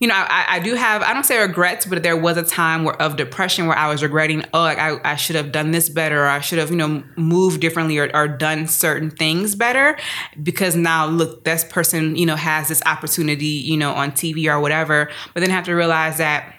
you 0.00 0.08
know 0.08 0.14
i, 0.14 0.56
I 0.56 0.58
do 0.58 0.74
have 0.74 1.02
i 1.02 1.14
don't 1.14 1.24
say 1.24 1.40
regrets 1.40 1.86
but 1.86 2.02
there 2.02 2.16
was 2.16 2.36
a 2.36 2.42
time 2.42 2.84
where 2.84 3.00
of 3.00 3.16
depression 3.16 3.66
where 3.66 3.76
i 3.76 3.88
was 3.88 4.02
regretting 4.02 4.44
oh 4.52 4.60
like 4.60 4.78
i, 4.78 4.98
I 5.04 5.16
should 5.16 5.36
have 5.36 5.52
done 5.52 5.70
this 5.70 5.88
better 5.88 6.24
or 6.24 6.26
i 6.26 6.40
should 6.40 6.58
have 6.58 6.70
you 6.70 6.76
know 6.76 7.04
moved 7.16 7.60
differently 7.60 7.98
or, 7.98 8.10
or 8.14 8.26
done 8.28 8.66
certain 8.66 9.10
things 9.10 9.54
better. 9.54 9.96
Because 10.42 10.74
now 10.74 11.06
look 11.06 11.44
this 11.44 11.64
person 11.64 12.16
you 12.16 12.26
know 12.26 12.36
has 12.36 12.68
this 12.68 12.82
opportunity 12.86 13.46
you 13.46 13.76
know 13.76 13.92
on 13.92 14.12
tv 14.12 14.50
or 14.52 14.60
whatever. 14.60 15.10
But 15.34 15.40
then 15.40 15.50
have 15.50 15.64
to 15.64 15.74
realize 15.74 16.18
that 16.18 16.54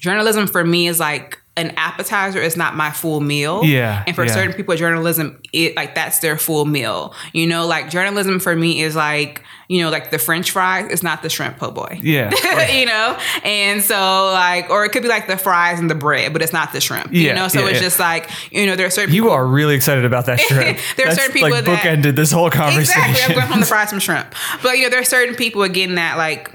journalism 0.00 0.46
for 0.46 0.64
me 0.64 0.86
is 0.86 1.00
like 1.00 1.40
an 1.58 1.70
appetizer 1.78 2.38
is 2.38 2.54
not 2.56 2.74
my 2.76 2.90
full 2.90 3.20
meal 3.20 3.64
Yeah, 3.64 4.04
and 4.06 4.14
for 4.14 4.24
yeah. 4.26 4.32
certain 4.34 4.52
people 4.52 4.76
journalism 4.76 5.40
it 5.54 5.74
like 5.74 5.94
that's 5.94 6.18
their 6.18 6.36
full 6.36 6.66
meal 6.66 7.14
you 7.32 7.46
know 7.46 7.66
like 7.66 7.88
journalism 7.88 8.40
for 8.40 8.54
me 8.54 8.82
is 8.82 8.94
like 8.94 9.42
you 9.68 9.82
know 9.82 9.88
like 9.90 10.10
the 10.10 10.18
french 10.18 10.50
fries 10.50 10.90
it's 10.90 11.02
not 11.02 11.22
the 11.22 11.30
shrimp 11.30 11.56
po' 11.58 11.70
boy 11.70 11.98
Yeah. 12.02 12.30
you 12.70 12.84
know 12.84 13.18
and 13.42 13.82
so 13.82 14.30
like 14.34 14.68
or 14.68 14.84
it 14.84 14.90
could 14.90 15.02
be 15.02 15.08
like 15.08 15.28
the 15.28 15.38
fries 15.38 15.80
and 15.80 15.88
the 15.90 15.94
bread 15.94 16.32
but 16.34 16.42
it's 16.42 16.52
not 16.52 16.72
the 16.74 16.80
shrimp 16.82 17.10
you 17.12 17.22
Yeah, 17.22 17.34
know 17.34 17.48
so 17.48 17.60
yeah, 17.60 17.68
it's 17.68 17.76
yeah. 17.76 17.82
just 17.82 17.98
like 17.98 18.28
you 18.52 18.66
know 18.66 18.76
there 18.76 18.86
are 18.86 18.90
certain 18.90 19.14
You 19.14 19.30
are 19.30 19.46
really 19.46 19.74
excited 19.74 20.04
about 20.04 20.26
that 20.26 20.38
shrimp. 20.46 20.78
There 20.98 21.08
are 21.08 21.14
certain 21.14 21.32
people 21.32 21.50
like 21.50 21.64
that- 21.64 21.82
bookended 21.82 22.16
this 22.16 22.30
whole 22.30 22.50
conversation. 22.50 23.02
Exactly. 23.10 23.24
I'm 23.34 23.40
going 23.40 23.46
home 23.52 23.60
to 23.60 23.66
fry 23.66 23.86
some 23.86 23.98
shrimp. 24.00 24.34
But 24.62 24.76
you 24.76 24.84
know, 24.84 24.90
there 24.90 25.00
are 25.00 25.04
certain 25.04 25.34
people 25.34 25.62
again 25.62 25.94
that 25.94 26.18
like 26.18 26.50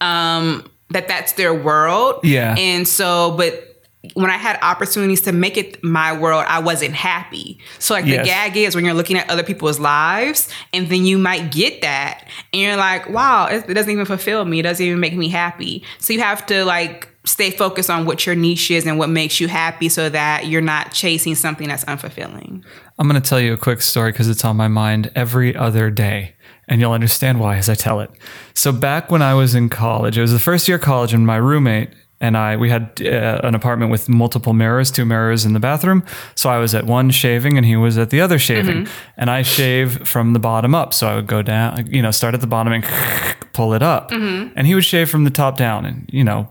um 0.00 0.70
that 0.90 1.08
that's 1.08 1.32
their 1.32 1.52
world. 1.52 2.20
Yeah. 2.24 2.54
And 2.56 2.86
so 2.88 3.32
but 3.36 3.67
when 4.14 4.30
I 4.30 4.36
had 4.36 4.58
opportunities 4.62 5.20
to 5.22 5.32
make 5.32 5.56
it 5.56 5.82
my 5.82 6.16
world, 6.16 6.44
I 6.48 6.58
wasn't 6.60 6.94
happy. 6.94 7.58
So 7.78 7.94
like 7.94 8.06
Yes. 8.06 8.18
the 8.18 8.24
gag 8.24 8.56
is 8.56 8.74
when 8.74 8.84
you're 8.84 8.94
looking 8.94 9.16
at 9.16 9.28
other 9.30 9.42
people's 9.42 9.78
lives 9.78 10.48
and 10.72 10.88
then 10.88 11.04
you 11.04 11.18
might 11.18 11.50
get 11.52 11.82
that 11.82 12.26
and 12.52 12.62
you're 12.62 12.76
like, 12.76 13.08
wow, 13.10 13.46
it, 13.46 13.68
it 13.68 13.74
doesn't 13.74 13.90
even 13.90 14.04
fulfill 14.06 14.44
me. 14.44 14.60
It 14.60 14.62
doesn't 14.62 14.84
even 14.84 15.00
make 15.00 15.14
me 15.16 15.28
happy. 15.28 15.82
So 15.98 16.12
you 16.12 16.20
have 16.20 16.44
to 16.46 16.64
like 16.64 17.08
stay 17.24 17.50
focused 17.50 17.90
on 17.90 18.06
what 18.06 18.24
your 18.26 18.34
niche 18.34 18.70
is 18.70 18.86
and 18.86 18.98
what 18.98 19.10
makes 19.10 19.38
you 19.40 19.48
happy 19.48 19.88
so 19.88 20.08
that 20.08 20.46
you're 20.46 20.62
not 20.62 20.92
chasing 20.92 21.34
something 21.34 21.68
that's 21.68 21.84
unfulfilling. 21.84 22.64
I'm 22.98 23.08
going 23.08 23.20
to 23.20 23.28
tell 23.28 23.40
you 23.40 23.52
a 23.52 23.56
quick 23.58 23.82
story 23.82 24.12
because 24.12 24.28
it's 24.28 24.44
on 24.44 24.56
my 24.56 24.68
mind 24.68 25.10
every 25.14 25.54
other 25.54 25.90
day. 25.90 26.34
And 26.70 26.82
you'll 26.82 26.92
understand 26.92 27.40
why 27.40 27.56
as 27.56 27.70
I 27.70 27.74
tell 27.74 28.00
it. 28.00 28.10
So, 28.52 28.72
back 28.72 29.10
when 29.10 29.22
I 29.22 29.32
was 29.32 29.54
in 29.54 29.70
college, 29.70 30.18
it 30.18 30.20
was 30.20 30.32
the 30.32 30.38
first 30.38 30.68
year 30.68 30.76
of 30.76 30.82
college, 30.82 31.14
and 31.14 31.26
my 31.26 31.36
roommate 31.36 31.88
and 32.20 32.36
I, 32.36 32.56
we 32.56 32.68
had 32.68 33.00
uh, 33.00 33.40
an 33.44 33.54
apartment 33.54 33.92
with 33.92 34.08
multiple 34.08 34.52
mirrors, 34.52 34.90
two 34.90 35.04
mirrors 35.04 35.44
in 35.44 35.52
the 35.52 35.60
bathroom. 35.60 36.04
So, 36.34 36.50
I 36.50 36.58
was 36.58 36.74
at 36.74 36.84
one 36.84 37.10
shaving 37.10 37.56
and 37.56 37.64
he 37.64 37.76
was 37.76 37.96
at 37.96 38.10
the 38.10 38.20
other 38.20 38.38
shaving. 38.38 38.86
And 39.16 39.30
I 39.30 39.42
shave 39.42 40.06
from 40.06 40.32
the 40.32 40.38
bottom 40.40 40.74
up. 40.74 40.92
So, 40.92 41.06
I 41.08 41.14
would 41.14 41.28
go 41.28 41.42
down, 41.42 41.86
you 41.86 42.02
know, 42.02 42.10
start 42.10 42.34
at 42.34 42.40
the 42.40 42.46
bottom 42.46 42.72
and 42.72 42.84
pull 43.52 43.72
it 43.72 43.82
up. 43.82 44.10
And 44.10 44.66
he 44.66 44.74
would 44.74 44.84
shave 44.84 45.08
from 45.08 45.24
the 45.24 45.30
top 45.30 45.56
down. 45.56 45.84
And, 45.84 46.08
you 46.12 46.24
know, 46.24 46.50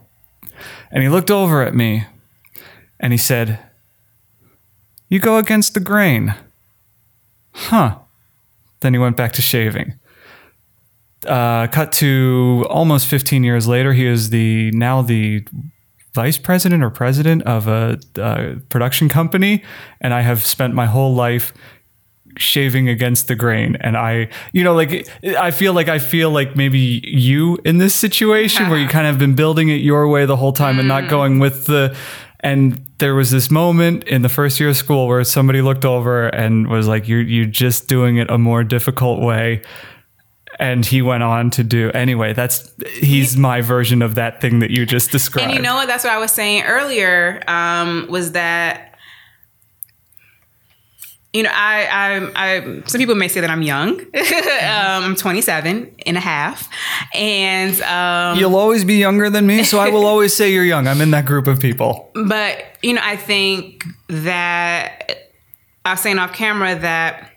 and 0.92 1.04
he 1.04 1.10
looked 1.10 1.32
over 1.32 1.62
at 1.64 1.76
me 1.76 2.06
and 3.00 3.14
he 3.14 3.18
said, 3.18 3.60
You 5.10 5.20
go 5.20 5.38
against 5.38 5.74
the 5.74 5.80
grain. 5.80 6.34
Huh. 7.52 8.00
Then 8.80 8.94
he 8.94 9.00
went 9.00 9.18
back 9.18 9.34
to 9.34 9.42
shaving. 9.42 10.00
Uh, 11.28 11.68
cut 11.68 11.92
to 11.94 12.66
almost 12.70 13.08
15 13.08 13.44
years 13.44 13.68
later, 13.68 13.94
he 13.94 14.06
is 14.06 14.30
the 14.30 14.72
now 14.72 15.02
the 15.02 15.46
vice 16.14 16.38
president 16.38 16.84
or 16.84 16.90
president 16.90 17.44
of 17.44 17.68
a, 17.68 18.00
uh 18.20 18.56
production 18.70 19.10
company, 19.10 19.64
and 20.02 20.14
I 20.14 20.22
have 20.22 20.46
spent 20.46 20.74
my 20.74 20.86
whole 20.86 21.14
life 21.14 21.54
shaving 22.38 22.88
against 22.88 23.28
the 23.28 23.34
grain 23.34 23.76
and 23.80 23.98
i 23.98 24.30
you 24.52 24.64
know 24.64 24.76
like 24.76 25.10
i 25.40 25.50
feel 25.50 25.74
like 25.74 25.88
i 25.88 25.98
feel 25.98 26.30
like 26.30 26.56
maybe 26.56 27.02
you 27.04 27.58
in 27.66 27.80
this 27.80 27.96
situation 27.96 28.70
where 28.70 28.78
you 28.78 28.88
kind 28.98 29.08
of 29.08 29.18
been 29.18 29.34
building 29.34 29.70
it 29.70 29.82
your 29.82 30.08
way 30.08 30.24
the 30.24 30.36
whole 30.36 30.54
time 30.54 30.78
and 30.78 30.88
not 30.88 31.10
going 31.10 31.40
with 31.40 31.66
the 31.66 31.98
And 32.42 32.86
there 33.00 33.16
was 33.16 33.32
this 33.32 33.50
moment 33.50 34.04
in 34.04 34.22
the 34.22 34.30
first 34.30 34.60
year 34.60 34.70
of 34.70 34.78
school 34.78 35.08
where 35.08 35.24
somebody 35.24 35.62
looked 35.62 35.86
over 35.86 36.28
and 36.28 36.68
was 36.68 36.88
like, 36.88 37.08
"You're 37.08 37.22
you're 37.22 37.46
just 37.46 37.88
doing 37.88 38.18
it 38.18 38.30
a 38.30 38.38
more 38.38 38.64
difficult 38.64 39.22
way." 39.22 39.62
And 40.60 40.86
he 40.86 41.02
went 41.02 41.24
on 41.24 41.52
to 41.52 41.64
do 41.64 41.92
anyway. 41.92 42.34
That's 42.34 42.72
he's 42.96 43.38
my 43.38 43.62
version 43.62 44.02
of 44.02 44.16
that 44.16 44.42
thing 44.42 44.60
that 44.60 44.72
you 44.72 44.86
just 44.86 45.12
described. 45.12 45.48
And 45.48 45.56
you 45.56 45.62
know 45.62 45.76
what? 45.76 45.88
That's 45.88 46.04
what 46.04 46.14
I 46.14 46.18
was 46.18 46.32
saying 46.32 46.64
earlier. 46.64 47.44
Um, 47.48 48.08
was 48.10 48.32
that 48.32 48.88
you 51.38 51.44
know, 51.44 51.52
I, 51.54 51.86
I, 51.86 52.32
I, 52.36 52.82
some 52.88 53.00
people 53.00 53.14
may 53.14 53.28
say 53.28 53.42
that 53.42 53.50
I'm 53.52 53.62
young. 53.62 54.00
um, 54.02 54.08
I'm 55.04 55.16
27 55.16 55.96
and 56.06 56.18
a 56.18 56.20
half. 56.20 56.68
And 57.14 57.80
um, 57.82 58.40
you'll 58.40 58.56
always 58.56 58.84
be 58.84 58.96
younger 58.96 59.30
than 59.30 59.46
me. 59.46 59.64
So 59.64 59.78
I 59.78 59.90
will 59.90 60.06
always 60.08 60.34
say 60.34 60.52
you're 60.52 60.64
young. 60.64 60.88
I'm 60.88 61.00
in 61.00 61.12
that 61.12 61.26
group 61.26 61.46
of 61.46 61.60
people. 61.60 62.10
But, 62.16 62.64
you 62.82 62.94
know, 62.94 63.02
I 63.04 63.18
think 63.18 63.86
that 64.08 65.32
I 65.86 65.92
was 65.92 66.00
saying 66.00 66.18
off 66.18 66.34
camera 66.34 66.80
that 66.80 67.32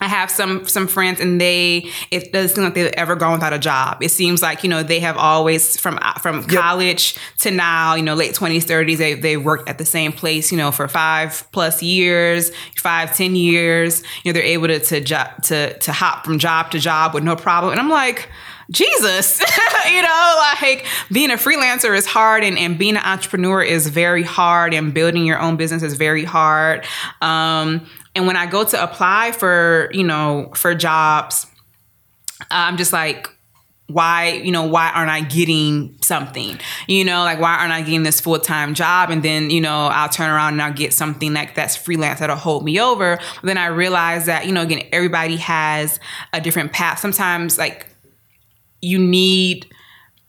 I 0.00 0.06
have 0.06 0.30
some 0.30 0.66
some 0.66 0.86
friends, 0.86 1.20
and 1.20 1.40
they 1.40 1.90
it 2.10 2.32
doesn't 2.32 2.54
seem 2.54 2.64
like 2.64 2.74
they've 2.74 2.92
ever 2.92 3.16
gone 3.16 3.32
without 3.32 3.52
a 3.52 3.58
job. 3.58 4.02
It 4.02 4.10
seems 4.10 4.42
like 4.42 4.62
you 4.62 4.70
know 4.70 4.82
they 4.82 5.00
have 5.00 5.16
always 5.16 5.78
from 5.78 5.98
from 6.20 6.40
yep. 6.40 6.48
college 6.48 7.16
to 7.40 7.50
now, 7.50 7.94
you 7.94 8.02
know, 8.02 8.14
late 8.14 8.34
twenties, 8.34 8.64
thirties, 8.64 8.98
they 8.98 9.14
they 9.14 9.36
worked 9.36 9.68
at 9.68 9.78
the 9.78 9.84
same 9.84 10.12
place, 10.12 10.52
you 10.52 10.58
know, 10.58 10.70
for 10.70 10.86
five 10.86 11.46
plus 11.50 11.82
years, 11.82 12.52
five 12.76 13.16
ten 13.16 13.34
years. 13.34 14.02
You 14.22 14.32
know, 14.32 14.34
they're 14.34 14.48
able 14.48 14.68
to 14.68 14.78
to 14.78 15.00
to 15.02 15.78
to 15.78 15.92
hop 15.92 16.24
from 16.24 16.38
job 16.38 16.70
to 16.70 16.78
job 16.78 17.14
with 17.14 17.24
no 17.24 17.36
problem. 17.36 17.72
And 17.72 17.80
I'm 17.80 17.90
like. 17.90 18.28
Jesus, 18.70 19.40
you 19.90 20.02
know, 20.02 20.42
like 20.60 20.84
being 21.10 21.30
a 21.30 21.36
freelancer 21.36 21.96
is 21.96 22.04
hard 22.04 22.44
and, 22.44 22.58
and 22.58 22.76
being 22.76 22.96
an 22.96 23.02
entrepreneur 23.02 23.62
is 23.62 23.88
very 23.88 24.22
hard 24.22 24.74
and 24.74 24.92
building 24.92 25.24
your 25.24 25.40
own 25.40 25.56
business 25.56 25.82
is 25.82 25.94
very 25.94 26.24
hard. 26.24 26.84
Um, 27.22 27.86
and 28.18 28.26
when 28.26 28.34
I 28.34 28.46
go 28.46 28.64
to 28.64 28.82
apply 28.82 29.30
for, 29.30 29.90
you 29.92 30.02
know, 30.02 30.50
for 30.56 30.74
jobs, 30.74 31.46
I'm 32.50 32.76
just 32.76 32.92
like, 32.92 33.28
why, 33.86 34.32
you 34.32 34.50
know, 34.50 34.64
why 34.64 34.90
aren't 34.90 35.08
I 35.08 35.20
getting 35.20 35.96
something? 36.02 36.58
You 36.88 37.04
know, 37.04 37.22
like 37.22 37.38
why 37.38 37.54
aren't 37.58 37.70
I 37.70 37.82
getting 37.82 38.02
this 38.02 38.20
full 38.20 38.40
time 38.40 38.74
job? 38.74 39.10
And 39.10 39.22
then, 39.22 39.50
you 39.50 39.60
know, 39.60 39.86
I'll 39.86 40.08
turn 40.08 40.30
around 40.30 40.54
and 40.54 40.62
I'll 40.62 40.72
get 40.72 40.92
something 40.92 41.32
like 41.32 41.54
that's 41.54 41.76
freelance 41.76 42.18
that'll 42.18 42.34
hold 42.34 42.64
me 42.64 42.80
over. 42.80 43.18
But 43.18 43.46
then 43.46 43.56
I 43.56 43.66
realize 43.66 44.26
that, 44.26 44.46
you 44.46 44.52
know, 44.52 44.62
again, 44.62 44.82
everybody 44.90 45.36
has 45.36 46.00
a 46.32 46.40
different 46.40 46.72
path. 46.72 46.98
Sometimes 46.98 47.56
like 47.56 47.86
you 48.82 48.98
need 48.98 49.72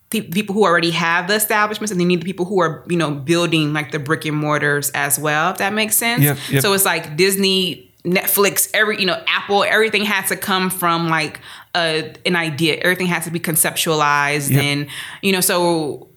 people 0.09 0.55
who 0.55 0.63
already 0.63 0.91
have 0.91 1.27
the 1.27 1.35
establishments 1.35 1.91
and 1.91 2.01
they 2.01 2.05
need 2.05 2.21
the 2.21 2.25
people 2.25 2.45
who 2.45 2.59
are 2.59 2.83
you 2.89 2.97
know 2.97 3.11
building 3.11 3.73
like 3.73 3.91
the 3.91 3.99
brick 3.99 4.25
and 4.25 4.35
mortars 4.35 4.89
as 4.91 5.19
well 5.19 5.51
if 5.51 5.57
that 5.57 5.73
makes 5.73 5.95
sense 5.95 6.23
yep, 6.23 6.37
yep. 6.49 6.61
so 6.61 6.73
it's 6.73 6.85
like 6.85 7.15
disney 7.15 7.91
netflix 8.03 8.69
every 8.73 8.99
you 8.99 9.05
know 9.05 9.21
apple 9.27 9.63
everything 9.63 10.03
has 10.05 10.29
to 10.29 10.35
come 10.35 10.69
from 10.69 11.09
like 11.09 11.39
a, 11.75 12.13
an 12.25 12.35
idea 12.35 12.75
everything 12.77 13.07
has 13.07 13.25
to 13.25 13.31
be 13.31 13.39
conceptualized 13.39 14.49
yep. 14.49 14.63
and 14.63 14.87
you 15.21 15.31
know 15.31 15.41
so 15.41 16.07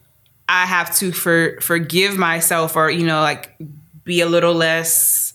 i 0.48 0.64
have 0.64 0.94
to 0.94 1.12
for 1.12 1.60
forgive 1.60 2.16
myself 2.16 2.77
or 2.77 2.90
you 2.90 3.05
know 3.05 3.20
like 3.20 3.55
be 4.05 4.20
a 4.20 4.27
little 4.27 4.55
less 4.55 5.31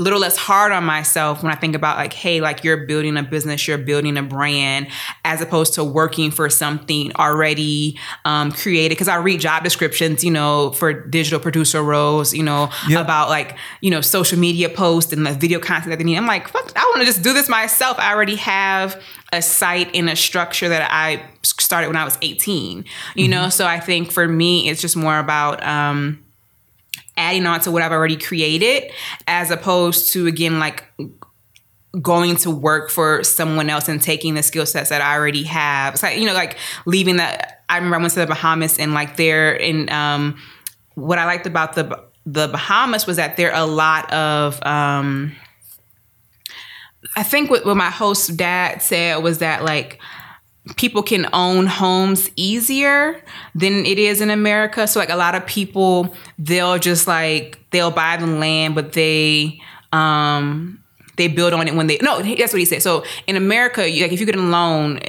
little 0.00 0.18
less 0.18 0.36
hard 0.36 0.72
on 0.72 0.84
myself 0.84 1.42
when 1.42 1.52
I 1.52 1.54
think 1.54 1.74
about 1.74 1.96
like, 1.96 2.12
hey, 2.12 2.40
like 2.40 2.64
you're 2.64 2.86
building 2.86 3.16
a 3.16 3.22
business, 3.22 3.66
you're 3.68 3.78
building 3.78 4.16
a 4.16 4.22
brand, 4.22 4.88
as 5.24 5.40
opposed 5.40 5.74
to 5.74 5.84
working 5.84 6.30
for 6.30 6.48
something 6.48 7.14
already 7.16 7.98
um, 8.24 8.50
created. 8.52 8.90
Because 8.90 9.08
I 9.08 9.16
read 9.16 9.40
job 9.40 9.62
descriptions, 9.62 10.24
you 10.24 10.30
know, 10.30 10.72
for 10.72 10.92
digital 10.92 11.38
producer 11.38 11.82
roles, 11.82 12.32
you 12.34 12.42
know, 12.42 12.70
yep. 12.88 13.02
about 13.02 13.28
like 13.28 13.56
you 13.80 13.90
know 13.90 14.00
social 14.00 14.38
media 14.38 14.68
posts 14.68 15.12
and 15.12 15.26
the 15.26 15.32
video 15.32 15.60
content 15.60 15.90
that 15.90 15.98
they 15.98 16.04
need. 16.04 16.16
I'm 16.16 16.26
like, 16.26 16.48
fuck, 16.48 16.72
I 16.76 16.84
want 16.84 17.00
to 17.00 17.06
just 17.06 17.22
do 17.22 17.32
this 17.32 17.48
myself. 17.48 17.98
I 17.98 18.12
already 18.12 18.36
have 18.36 19.00
a 19.32 19.42
site 19.42 19.94
and 19.94 20.08
a 20.10 20.16
structure 20.16 20.68
that 20.68 20.88
I 20.90 21.24
started 21.42 21.86
when 21.88 21.96
I 21.96 22.04
was 22.04 22.18
18. 22.22 22.78
You 22.78 22.84
mm-hmm. 23.24 23.30
know, 23.30 23.48
so 23.48 23.66
I 23.66 23.80
think 23.80 24.10
for 24.10 24.26
me, 24.26 24.68
it's 24.68 24.80
just 24.80 24.96
more 24.96 25.18
about. 25.18 25.62
Um, 25.64 26.24
adding 27.20 27.46
on 27.46 27.60
to 27.60 27.70
what 27.70 27.82
I've 27.82 27.92
already 27.92 28.16
created 28.16 28.90
as 29.28 29.50
opposed 29.50 30.12
to 30.14 30.26
again 30.26 30.58
like 30.58 30.84
going 32.00 32.36
to 32.36 32.50
work 32.50 32.90
for 32.90 33.22
someone 33.24 33.68
else 33.68 33.88
and 33.88 34.00
taking 34.00 34.34
the 34.34 34.42
skill 34.42 34.64
sets 34.64 34.90
that 34.90 35.02
I 35.02 35.16
already 35.16 35.42
have. 35.42 35.94
It's 35.94 36.02
like, 36.02 36.18
you 36.18 36.26
know, 36.26 36.34
like 36.34 36.56
leaving 36.86 37.16
that 37.16 37.64
I 37.68 37.76
remember 37.76 37.96
I 37.96 37.98
went 38.00 38.12
to 38.14 38.20
the 38.20 38.26
Bahamas 38.26 38.78
and 38.78 38.94
like 38.94 39.16
there 39.16 39.60
and 39.60 39.90
um 39.90 40.40
what 40.94 41.18
I 41.18 41.26
liked 41.26 41.46
about 41.46 41.74
the 41.74 42.02
the 42.26 42.48
Bahamas 42.48 43.06
was 43.06 43.16
that 43.16 43.36
there 43.36 43.52
are 43.52 43.62
a 43.62 43.66
lot 43.66 44.12
of 44.12 44.64
um 44.64 45.36
I 47.16 47.22
think 47.22 47.50
what, 47.50 47.64
what 47.64 47.76
my 47.76 47.90
host 47.90 48.36
dad 48.36 48.82
said 48.82 49.16
was 49.16 49.38
that 49.38 49.64
like 49.64 50.00
people 50.76 51.02
can 51.02 51.28
own 51.32 51.66
homes 51.66 52.30
easier 52.36 53.22
than 53.54 53.84
it 53.86 53.98
is 53.98 54.20
in 54.20 54.30
America. 54.30 54.86
So 54.86 55.00
like 55.00 55.10
a 55.10 55.16
lot 55.16 55.34
of 55.34 55.46
people, 55.46 56.14
they'll 56.38 56.78
just 56.78 57.06
like 57.06 57.58
they'll 57.70 57.90
buy 57.90 58.16
the 58.16 58.26
land, 58.26 58.74
but 58.74 58.92
they 58.92 59.60
um 59.92 60.82
they 61.16 61.28
build 61.28 61.52
on 61.52 61.68
it 61.68 61.74
when 61.74 61.86
they 61.86 61.98
no 62.00 62.22
that's 62.22 62.52
what 62.52 62.60
he 62.60 62.64
said. 62.64 62.82
So 62.82 63.04
in 63.26 63.36
America, 63.36 63.82
like 63.82 64.12
if 64.12 64.20
you 64.20 64.26
get 64.26 64.36
a 64.36 64.40
loan, 64.40 65.00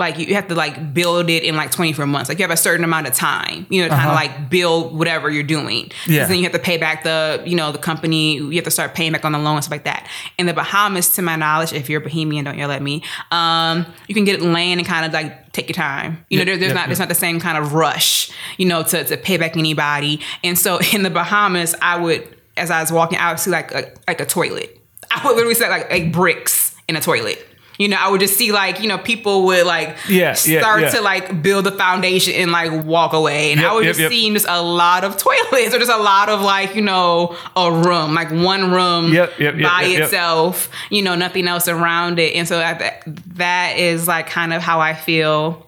like 0.00 0.18
you 0.18 0.34
have 0.34 0.48
to 0.48 0.54
like 0.54 0.92
build 0.92 1.30
it 1.30 1.44
in 1.44 1.54
like 1.54 1.70
24 1.70 2.06
months. 2.06 2.28
Like 2.28 2.38
you 2.38 2.42
have 2.42 2.50
a 2.50 2.56
certain 2.56 2.82
amount 2.82 3.06
of 3.06 3.14
time, 3.14 3.66
you 3.68 3.82
know, 3.82 3.88
kind 3.88 4.00
of 4.00 4.06
uh-huh. 4.08 4.14
like 4.14 4.50
build 4.50 4.98
whatever 4.98 5.30
you're 5.30 5.42
doing. 5.42 5.92
Yeah. 6.06 6.26
Then 6.26 6.38
you 6.38 6.44
have 6.44 6.52
to 6.52 6.58
pay 6.58 6.78
back 6.78 7.04
the, 7.04 7.42
you 7.46 7.54
know, 7.54 7.70
the 7.70 7.78
company, 7.78 8.34
you 8.34 8.52
have 8.52 8.64
to 8.64 8.70
start 8.70 8.94
paying 8.94 9.12
back 9.12 9.24
on 9.24 9.32
the 9.32 9.38
loan 9.38 9.56
and 9.56 9.64
stuff 9.64 9.72
like 9.72 9.84
that. 9.84 10.08
In 10.38 10.46
the 10.46 10.54
Bahamas, 10.54 11.12
to 11.12 11.22
my 11.22 11.36
knowledge, 11.36 11.72
if 11.72 11.88
you're 11.88 12.00
Bahamian, 12.00 12.44
don't 12.44 12.58
yell 12.58 12.72
at 12.72 12.82
me, 12.82 13.04
um, 13.30 13.86
you 14.08 14.14
can 14.14 14.24
get 14.24 14.42
land 14.42 14.80
and 14.80 14.88
kind 14.88 15.06
of 15.06 15.12
like 15.12 15.52
take 15.52 15.68
your 15.68 15.74
time. 15.74 16.24
You 16.30 16.38
know, 16.38 16.44
there, 16.46 16.56
there's 16.56 16.74
not 16.74 16.86
there's 16.86 16.98
not 16.98 17.08
the 17.08 17.14
same 17.14 17.38
kind 17.38 17.58
of 17.58 17.74
rush, 17.74 18.32
you 18.56 18.66
know, 18.66 18.82
to, 18.82 19.04
to 19.04 19.16
pay 19.18 19.36
back 19.36 19.56
anybody. 19.56 20.20
And 20.42 20.58
so 20.58 20.80
in 20.92 21.02
the 21.02 21.10
Bahamas, 21.10 21.74
I 21.82 22.00
would, 22.00 22.36
as 22.56 22.70
I 22.70 22.80
was 22.80 22.90
walking, 22.90 23.18
I 23.18 23.30
would 23.30 23.38
see 23.38 23.50
like 23.50 23.70
a, 23.72 23.92
like 24.08 24.20
a 24.20 24.26
toilet. 24.26 24.80
I 25.10 25.26
would 25.26 25.34
literally 25.34 25.54
say 25.54 25.68
like, 25.68 25.90
like 25.90 26.12
bricks 26.12 26.74
in 26.88 26.96
a 26.96 27.00
toilet 27.00 27.46
you 27.80 27.88
know, 27.88 27.96
I 27.98 28.10
would 28.10 28.20
just 28.20 28.36
see 28.36 28.52
like, 28.52 28.82
you 28.82 28.88
know, 28.88 28.98
people 28.98 29.46
would 29.46 29.64
like 29.64 29.96
yeah, 30.06 30.34
start 30.34 30.82
yeah, 30.82 30.86
yeah. 30.86 30.90
to 30.90 31.00
like 31.00 31.42
build 31.42 31.66
a 31.66 31.72
foundation 31.72 32.34
and 32.34 32.52
like 32.52 32.84
walk 32.84 33.14
away. 33.14 33.52
And 33.52 33.60
yep, 33.62 33.70
I 33.70 33.74
was 33.74 33.84
yep, 33.86 33.90
just 33.92 34.00
yep. 34.00 34.10
seeing 34.10 34.34
just 34.34 34.44
a 34.46 34.60
lot 34.60 35.02
of 35.02 35.16
toilets 35.16 35.74
or 35.74 35.78
just 35.78 35.90
a 35.90 35.96
lot 35.96 36.28
of 36.28 36.42
like, 36.42 36.74
you 36.74 36.82
know, 36.82 37.34
a 37.56 37.72
room, 37.72 38.12
like 38.12 38.30
one 38.30 38.70
room 38.70 39.14
by 39.14 39.84
itself, 39.86 40.68
you 40.90 41.00
know, 41.00 41.14
nothing 41.14 41.48
else 41.48 41.68
around 41.68 42.18
it. 42.18 42.34
And 42.34 42.46
so 42.46 42.58
that, 42.58 43.02
that 43.06 43.78
is 43.78 44.06
like 44.06 44.26
kind 44.26 44.52
of 44.52 44.60
how 44.60 44.80
I 44.80 44.92
feel 44.92 45.66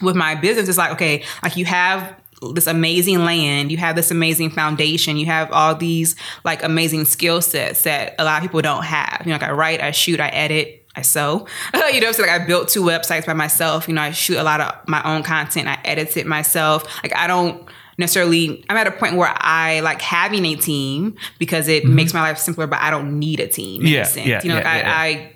with 0.00 0.16
my 0.16 0.34
business. 0.34 0.70
It's 0.70 0.78
like, 0.78 0.92
okay, 0.92 1.22
like 1.42 1.58
you 1.58 1.66
have 1.66 2.16
this 2.54 2.66
amazing 2.66 3.26
land, 3.26 3.70
you 3.70 3.76
have 3.76 3.94
this 3.94 4.10
amazing 4.10 4.48
foundation, 4.50 5.18
you 5.18 5.26
have 5.26 5.52
all 5.52 5.74
these 5.74 6.16
like 6.44 6.62
amazing 6.62 7.04
skill 7.04 7.42
sets 7.42 7.82
that 7.82 8.14
a 8.18 8.24
lot 8.24 8.38
of 8.38 8.42
people 8.42 8.62
don't 8.62 8.84
have. 8.84 9.20
You 9.24 9.30
know, 9.30 9.34
like 9.34 9.42
I 9.42 9.52
write, 9.52 9.82
I 9.82 9.90
shoot, 9.90 10.18
I 10.18 10.28
edit, 10.28 10.81
I 10.94 11.02
sew. 11.02 11.46
you 11.92 12.00
know, 12.00 12.12
so 12.12 12.22
like 12.22 12.30
I 12.30 12.44
built 12.44 12.68
two 12.68 12.82
websites 12.82 13.26
by 13.26 13.32
myself. 13.32 13.88
You 13.88 13.94
know, 13.94 14.02
I 14.02 14.10
shoot 14.10 14.36
a 14.36 14.42
lot 14.42 14.60
of 14.60 14.88
my 14.88 15.02
own 15.04 15.22
content. 15.22 15.68
I 15.68 15.78
edit 15.84 16.16
it 16.16 16.26
myself. 16.26 16.84
Like 17.02 17.14
I 17.16 17.26
don't 17.26 17.68
necessarily 17.98 18.64
I'm 18.68 18.76
at 18.76 18.86
a 18.86 18.92
point 18.92 19.16
where 19.16 19.34
I 19.36 19.80
like 19.80 20.02
having 20.02 20.44
a 20.44 20.56
team 20.56 21.16
because 21.38 21.68
it 21.68 21.84
mm-hmm. 21.84 21.94
makes 21.94 22.14
my 22.14 22.20
life 22.20 22.38
simpler, 22.38 22.66
but 22.66 22.80
I 22.80 22.90
don't 22.90 23.18
need 23.18 23.40
a 23.40 23.48
team. 23.48 23.82
Yeah, 23.84 24.08
yeah, 24.14 24.40
you 24.42 24.48
know, 24.48 24.58
yeah, 24.58 24.72
like 24.72 24.82
yeah, 24.82 24.96
I, 24.96 25.06
I 25.06 25.32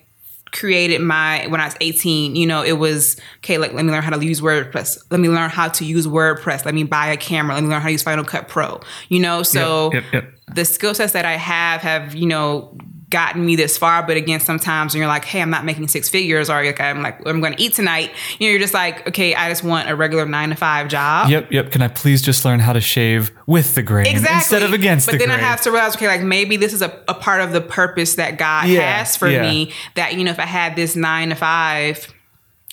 created 0.53 1.01
my 1.01 1.47
when 1.49 1.61
I 1.61 1.67
was 1.67 1.77
18, 1.81 2.35
you 2.35 2.47
know, 2.47 2.63
it 2.63 2.73
was 2.73 3.17
okay, 3.39 3.59
like 3.59 3.73
let 3.73 3.85
me 3.85 3.93
learn 3.93 4.03
how 4.03 4.17
to 4.17 4.25
use 4.25 4.41
WordPress. 4.41 5.05
Let 5.11 5.21
me 5.21 5.29
learn 5.29 5.51
how 5.51 5.69
to 5.69 5.85
use 5.85 6.07
WordPress. 6.07 6.65
Let 6.65 6.75
me 6.75 6.85
buy 6.85 7.09
a 7.09 7.17
camera. 7.17 7.55
Let 7.55 7.63
me 7.63 7.71
learn 7.71 7.81
how 7.81 7.89
to 7.89 7.93
use 7.93 8.03
Final 8.03 8.25
Cut 8.25 8.49
Pro. 8.49 8.81
You 9.09 9.21
know, 9.21 9.43
so 9.43 9.93
yep, 9.93 10.05
yep, 10.13 10.25
yep. 10.25 10.55
the 10.55 10.65
skill 10.65 10.95
sets 10.95 11.13
that 11.13 11.25
I 11.25 11.35
have 11.35 11.83
have, 11.83 12.15
you 12.15 12.27
know, 12.27 12.77
gotten 13.11 13.45
me 13.45 13.57
this 13.57 13.79
far. 13.79 14.05
But 14.07 14.17
again, 14.17 14.41
sometimes 14.41 14.95
when 14.95 15.01
you're 15.01 15.09
like, 15.09 15.25
hey, 15.25 15.41
I'm 15.41 15.51
not 15.51 15.65
making 15.65 15.89
six 15.89 16.09
figures, 16.09 16.51
or 16.51 16.65
like 16.65 16.81
I'm 16.81 17.03
like, 17.03 17.27
I'm 17.27 17.41
going 17.41 17.55
to 17.55 17.63
eat 17.63 17.75
tonight. 17.75 18.13
You 18.39 18.47
know, 18.47 18.51
you're 18.51 18.61
just 18.61 18.75
like, 18.75 19.07
okay, 19.09 19.35
I 19.35 19.49
just 19.49 19.63
want 19.63 19.89
a 19.89 19.97
regular 19.97 20.27
nine 20.27 20.51
to 20.51 20.57
five 20.57 20.89
job. 20.89 21.31
Yep, 21.31 21.53
yep. 21.53 21.73
Can 21.73 21.83
I 21.83 21.89
please 21.89 22.23
just 22.23 22.45
learn 22.45 22.61
how 22.61 22.73
to 22.73 22.81
shave 22.81 23.31
with 23.47 23.75
the 23.75 23.83
grain 23.83 24.07
exactly. 24.07 24.37
instead 24.37 24.63
of 24.63 24.73
against 24.73 25.07
but 25.07 25.13
the 25.13 25.19
grain? 25.19 25.29
But 25.29 25.37
then 25.37 25.45
I 25.45 25.49
have 25.49 25.63
to 25.63 25.71
realize, 25.71 25.97
okay, 25.97 26.09
like 26.09 26.23
maybe 26.23 26.57
this 26.57 26.73
is 26.73 26.83
a, 26.83 27.03
a 27.09 27.15
part 27.15 27.41
of 27.41 27.53
the 27.53 27.61
purpose 27.61 28.17
that 28.17 28.39
God 28.39 28.69
yeah, 28.69 28.99
has 28.99 29.17
for 29.17 29.29
yeah. 29.29 29.43
me. 29.43 29.73
That 29.95 30.15
you 30.15 30.25
know, 30.25 30.31
if 30.31 30.39
I 30.39 30.47
had 30.47 30.77
this 30.77 30.97
nine 30.97 31.29
to 31.31 31.35
five 31.35 32.13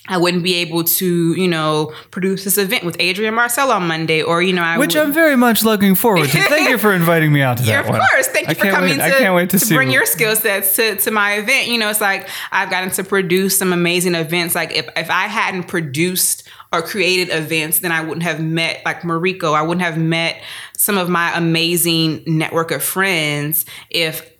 I 0.06 0.18
wouldn't 0.18 0.42
be 0.42 0.56
able 0.56 0.84
to, 0.84 1.32
you 1.32 1.48
know, 1.48 1.94
produce 2.10 2.44
this 2.44 2.58
event 2.58 2.84
with 2.84 2.96
Adrian 3.00 3.32
Marcel 3.32 3.70
on 3.70 3.86
Monday, 3.88 4.22
or 4.22 4.42
you 4.42 4.52
know, 4.52 4.62
I 4.62 4.76
which 4.76 4.94
would... 4.94 5.02
I'm 5.02 5.12
very 5.14 5.36
much 5.36 5.64
looking 5.64 5.94
forward 5.94 6.28
to. 6.28 6.42
Thank 6.42 6.68
you 6.68 6.76
for 6.76 6.92
inviting 6.94 7.32
me 7.32 7.40
out 7.40 7.56
to 7.56 7.62
that. 7.62 7.84
Of 7.84 7.90
one. 7.90 8.00
course, 8.00 8.26
thank 8.28 8.48
you 8.48 8.54
for 8.54 8.70
coming 8.70 8.90
wait, 8.90 8.96
to, 8.96 9.04
I 9.04 9.10
can't 9.18 9.34
wait 9.34 9.50
to, 9.50 9.58
to 9.58 9.74
bring 9.74 9.90
your 9.90 10.04
skill 10.04 10.36
sets 10.36 10.76
to, 10.76 10.96
to 10.96 11.10
my 11.10 11.34
event. 11.34 11.68
You 11.68 11.78
know, 11.78 11.88
it's 11.88 12.02
like 12.02 12.28
I've 12.52 12.68
gotten 12.68 12.90
to 12.90 13.04
produce 13.04 13.58
some 13.58 13.72
amazing 13.72 14.14
events. 14.14 14.54
Like 14.54 14.72
if 14.72 14.88
if 14.94 15.08
I 15.08 15.26
hadn't 15.26 15.68
produced 15.68 16.46
or 16.70 16.82
created 16.82 17.34
events, 17.34 17.78
then 17.78 17.90
I 17.90 18.02
wouldn't 18.02 18.24
have 18.24 18.42
met 18.42 18.82
like 18.84 19.02
Mariko. 19.02 19.54
I 19.54 19.62
wouldn't 19.62 19.84
have 19.84 19.96
met 19.96 20.42
some 20.76 20.98
of 20.98 21.08
my 21.08 21.34
amazing 21.34 22.24
network 22.26 22.72
of 22.72 22.82
friends 22.82 23.64
if 23.88 24.33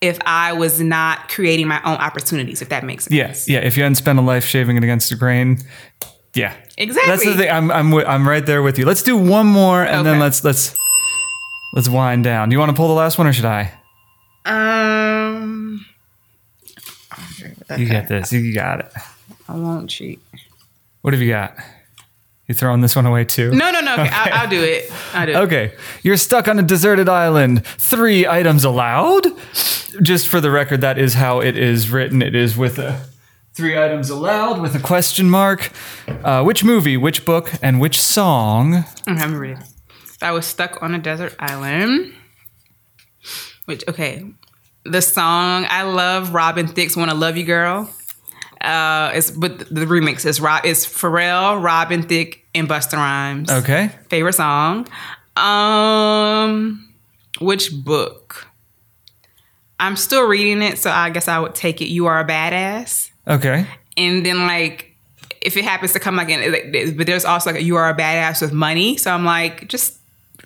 if 0.00 0.18
I 0.26 0.52
was 0.52 0.80
not 0.80 1.28
creating 1.28 1.66
my 1.68 1.80
own 1.84 1.96
opportunities, 1.96 2.62
if 2.62 2.68
that 2.68 2.84
makes 2.84 3.04
sense. 3.04 3.14
Yes, 3.14 3.48
yeah. 3.48 3.58
If 3.58 3.76
you 3.76 3.82
hadn't 3.82 3.96
spent 3.96 4.18
a 4.18 4.22
life 4.22 4.44
shaving 4.44 4.76
it 4.76 4.84
against 4.84 5.10
the 5.10 5.16
grain, 5.16 5.58
yeah, 6.34 6.54
Exactly. 6.76 7.10
That's 7.10 7.24
the 7.24 7.34
thing. 7.36 7.50
I'm 7.50 7.70
I'm 7.72 7.92
I'm 7.94 8.28
right 8.28 8.44
there 8.46 8.62
with 8.62 8.78
you. 8.78 8.84
Let's 8.86 9.02
do 9.02 9.16
one 9.16 9.46
more, 9.46 9.82
and 9.82 10.06
then 10.06 10.20
let's 10.20 10.44
let's 10.44 10.76
let's 11.74 11.88
wind 11.88 12.22
down. 12.22 12.48
Do 12.48 12.54
you 12.54 12.60
want 12.60 12.70
to 12.70 12.76
pull 12.76 12.88
the 12.88 12.94
last 12.94 13.18
one, 13.18 13.26
or 13.26 13.32
should 13.32 13.44
I? 13.44 13.72
Um, 14.44 15.84
You 17.76 17.86
get 17.86 18.08
this. 18.08 18.32
You 18.32 18.54
got 18.54 18.80
it. 18.80 18.92
I 19.48 19.56
won't 19.56 19.90
cheat. 19.90 20.20
What 21.02 21.12
have 21.14 21.20
you 21.20 21.30
got? 21.30 21.56
You 22.48 22.54
throwing 22.54 22.80
this 22.80 22.96
one 22.96 23.04
away 23.04 23.24
too? 23.24 23.50
No, 23.52 23.70
no, 23.70 23.80
no. 23.80 23.92
Okay, 23.98 24.08
I'll, 24.10 24.40
I'll 24.42 24.48
do 24.48 24.62
it. 24.62 24.90
I'll 25.12 25.26
do 25.26 25.32
it. 25.32 25.36
Okay, 25.36 25.72
you're 26.02 26.16
stuck 26.16 26.48
on 26.48 26.58
a 26.58 26.62
deserted 26.62 27.08
island. 27.08 27.64
Three 27.66 28.26
items 28.26 28.64
allowed. 28.64 29.26
Just 30.02 30.28
for 30.28 30.40
the 30.40 30.50
record, 30.50 30.80
that 30.80 30.98
is 30.98 31.14
how 31.14 31.40
it 31.40 31.58
is 31.58 31.90
written. 31.90 32.22
It 32.22 32.34
is 32.34 32.56
with 32.56 32.78
a 32.78 33.04
three 33.52 33.76
items 33.76 34.08
allowed 34.08 34.60
with 34.62 34.74
a 34.74 34.78
question 34.78 35.28
mark. 35.28 35.72
Uh, 36.24 36.42
which 36.42 36.64
movie, 36.64 36.96
which 36.96 37.24
book, 37.26 37.52
and 37.60 37.80
which 37.80 38.00
song? 38.00 38.84
Okay, 39.06 39.20
I'm 39.20 39.38
ready. 39.38 39.60
I 40.22 40.30
was 40.32 40.46
stuck 40.46 40.82
on 40.82 40.94
a 40.94 40.98
desert 40.98 41.34
island. 41.38 42.14
Which 43.66 43.84
okay, 43.88 44.24
the 44.84 45.02
song 45.02 45.66
I 45.68 45.82
love 45.82 46.32
Robin 46.32 46.66
Thicke's 46.66 46.96
"Wanna 46.96 47.14
Love 47.14 47.36
You 47.36 47.44
Girl." 47.44 47.90
Uh, 48.60 49.12
it's 49.14 49.30
but 49.30 49.58
the 49.58 49.86
remix 49.86 50.24
is 50.26 50.40
Rob 50.40 50.64
is 50.64 50.84
Pharrell, 50.84 51.62
Robin 51.62 52.02
Thicke, 52.02 52.44
and 52.54 52.68
Busta 52.68 52.94
Rhymes. 52.94 53.50
Okay. 53.50 53.90
Favorite 54.10 54.34
song. 54.34 54.86
Um, 55.36 56.92
which 57.40 57.72
book? 57.84 58.46
I'm 59.80 59.94
still 59.96 60.26
reading 60.26 60.60
it, 60.62 60.78
so 60.78 60.90
I 60.90 61.10
guess 61.10 61.28
I 61.28 61.38
would 61.38 61.54
take 61.54 61.80
it. 61.80 61.86
You 61.86 62.06
are 62.06 62.18
a 62.18 62.24
badass 62.26 63.10
Okay. 63.28 63.64
and 63.96 64.26
then 64.26 64.46
like 64.46 64.96
if 65.40 65.56
it 65.56 65.64
happens 65.64 65.92
to 65.92 66.00
come 66.00 66.16
like 66.16 66.28
in 66.28 66.50
like, 66.50 66.96
but 66.96 67.06
there's 67.06 67.24
also 67.24 67.52
like 67.52 67.62
you 67.62 67.76
are 67.76 67.88
a 67.88 67.94
badass 67.94 68.40
with 68.42 68.52
money 68.52 68.96
so 68.96 69.12
i'm 69.12 69.24
like 69.24 69.68
just 69.68 69.97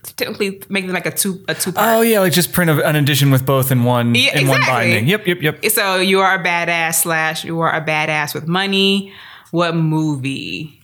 technically 0.02 0.62
make 0.68 0.84
them 0.86 0.94
like 0.94 1.06
a 1.06 1.10
two 1.12 1.44
a 1.48 1.54
two 1.54 1.72
part 1.72 1.88
Oh 1.98 2.00
yeah, 2.02 2.20
like 2.20 2.32
just 2.32 2.52
print 2.52 2.70
a- 2.70 2.86
an 2.86 2.96
edition 2.96 3.30
with 3.30 3.46
both 3.46 3.70
in 3.70 3.84
one 3.84 4.14
Yeah, 4.14 4.38
in 4.38 4.48
one 4.48 4.60
binding. 4.66 5.06
Yep, 5.06 5.26
yep, 5.26 5.42
yep. 5.42 5.64
so 5.70 5.96
you 5.96 6.20
are 6.20 6.34
a 6.40 6.42
badass 6.44 7.02
slash 7.02 7.44
you 7.44 7.60
are 7.60 7.72
a 7.74 7.80
badass 7.84 8.34
with 8.34 8.46
money 8.48 9.12
what 9.50 9.74
movie 9.76 10.78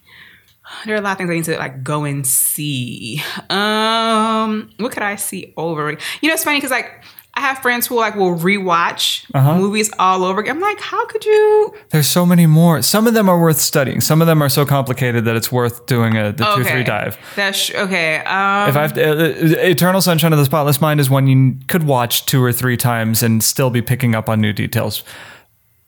there 0.85 0.95
are 0.95 0.99
a 0.99 1.01
lot 1.01 1.13
of 1.13 1.17
things 1.19 1.31
I 1.31 1.35
need 1.35 1.45
to 1.47 1.57
like 1.57 1.83
go 1.83 2.05
and 2.05 2.27
see. 2.27 3.23
Um, 3.49 4.71
what 4.77 4.93
could 4.93 5.03
I 5.03 5.17
see 5.17 5.55
over? 5.57 5.93
You 6.21 6.29
know, 6.29 6.35
it's 6.35 6.45
funny 6.45 6.59
because 6.59 6.71
like 6.71 7.03
I 7.39 7.41
have 7.41 7.59
friends 7.59 7.87
who 7.87 7.95
like 7.95 8.17
will 8.17 8.37
rewatch 8.37 9.25
Uh-huh. 9.33 9.57
movies 9.57 9.91
all 9.99 10.25
over 10.25 10.41
again. 10.41 10.57
I'm 10.57 10.61
like, 10.63 10.81
how 10.81 11.07
could 11.07 11.25
you? 11.25 11.73
There's 11.91 12.09
so 12.09 12.27
many 12.27 12.47
more. 12.47 12.83
Some 12.83 13.07
of 13.07 13.15
them 13.15 13.29
are 13.29 13.41
worth 13.41 13.61
studying. 13.61 14.01
Some 14.01 14.21
of 14.21 14.27
them 14.27 14.43
are 14.43 14.49
so 14.49 14.67
complicated 14.67 15.25
that 15.27 15.37
it's 15.37 15.53
worth 15.53 15.87
doing 15.87 16.17
a 16.17 16.33
the 16.33 16.45
two 16.57 16.65
three 16.65 16.83
dive. 16.83 17.17
That's 17.37 17.71
okay. 17.73 18.17
Um, 18.25 18.69
If 18.71 18.77
I've 18.77 18.99
uh, 18.99 19.69
Eternal 19.75 20.01
Sunshine 20.01 20.33
of 20.33 20.39
the 20.41 20.45
Spotless 20.47 20.81
Mind 20.81 20.99
is 20.99 21.09
one 21.09 21.29
you 21.29 21.55
could 21.69 21.85
watch 21.85 22.27
two 22.27 22.43
or 22.43 22.53
three 22.53 22.77
times 22.77 23.23
and 23.23 23.43
still 23.45 23.71
be 23.71 23.83
picking 23.83 24.17
up 24.17 24.29
on 24.29 24.41
new 24.41 24.53
details. 24.53 25.05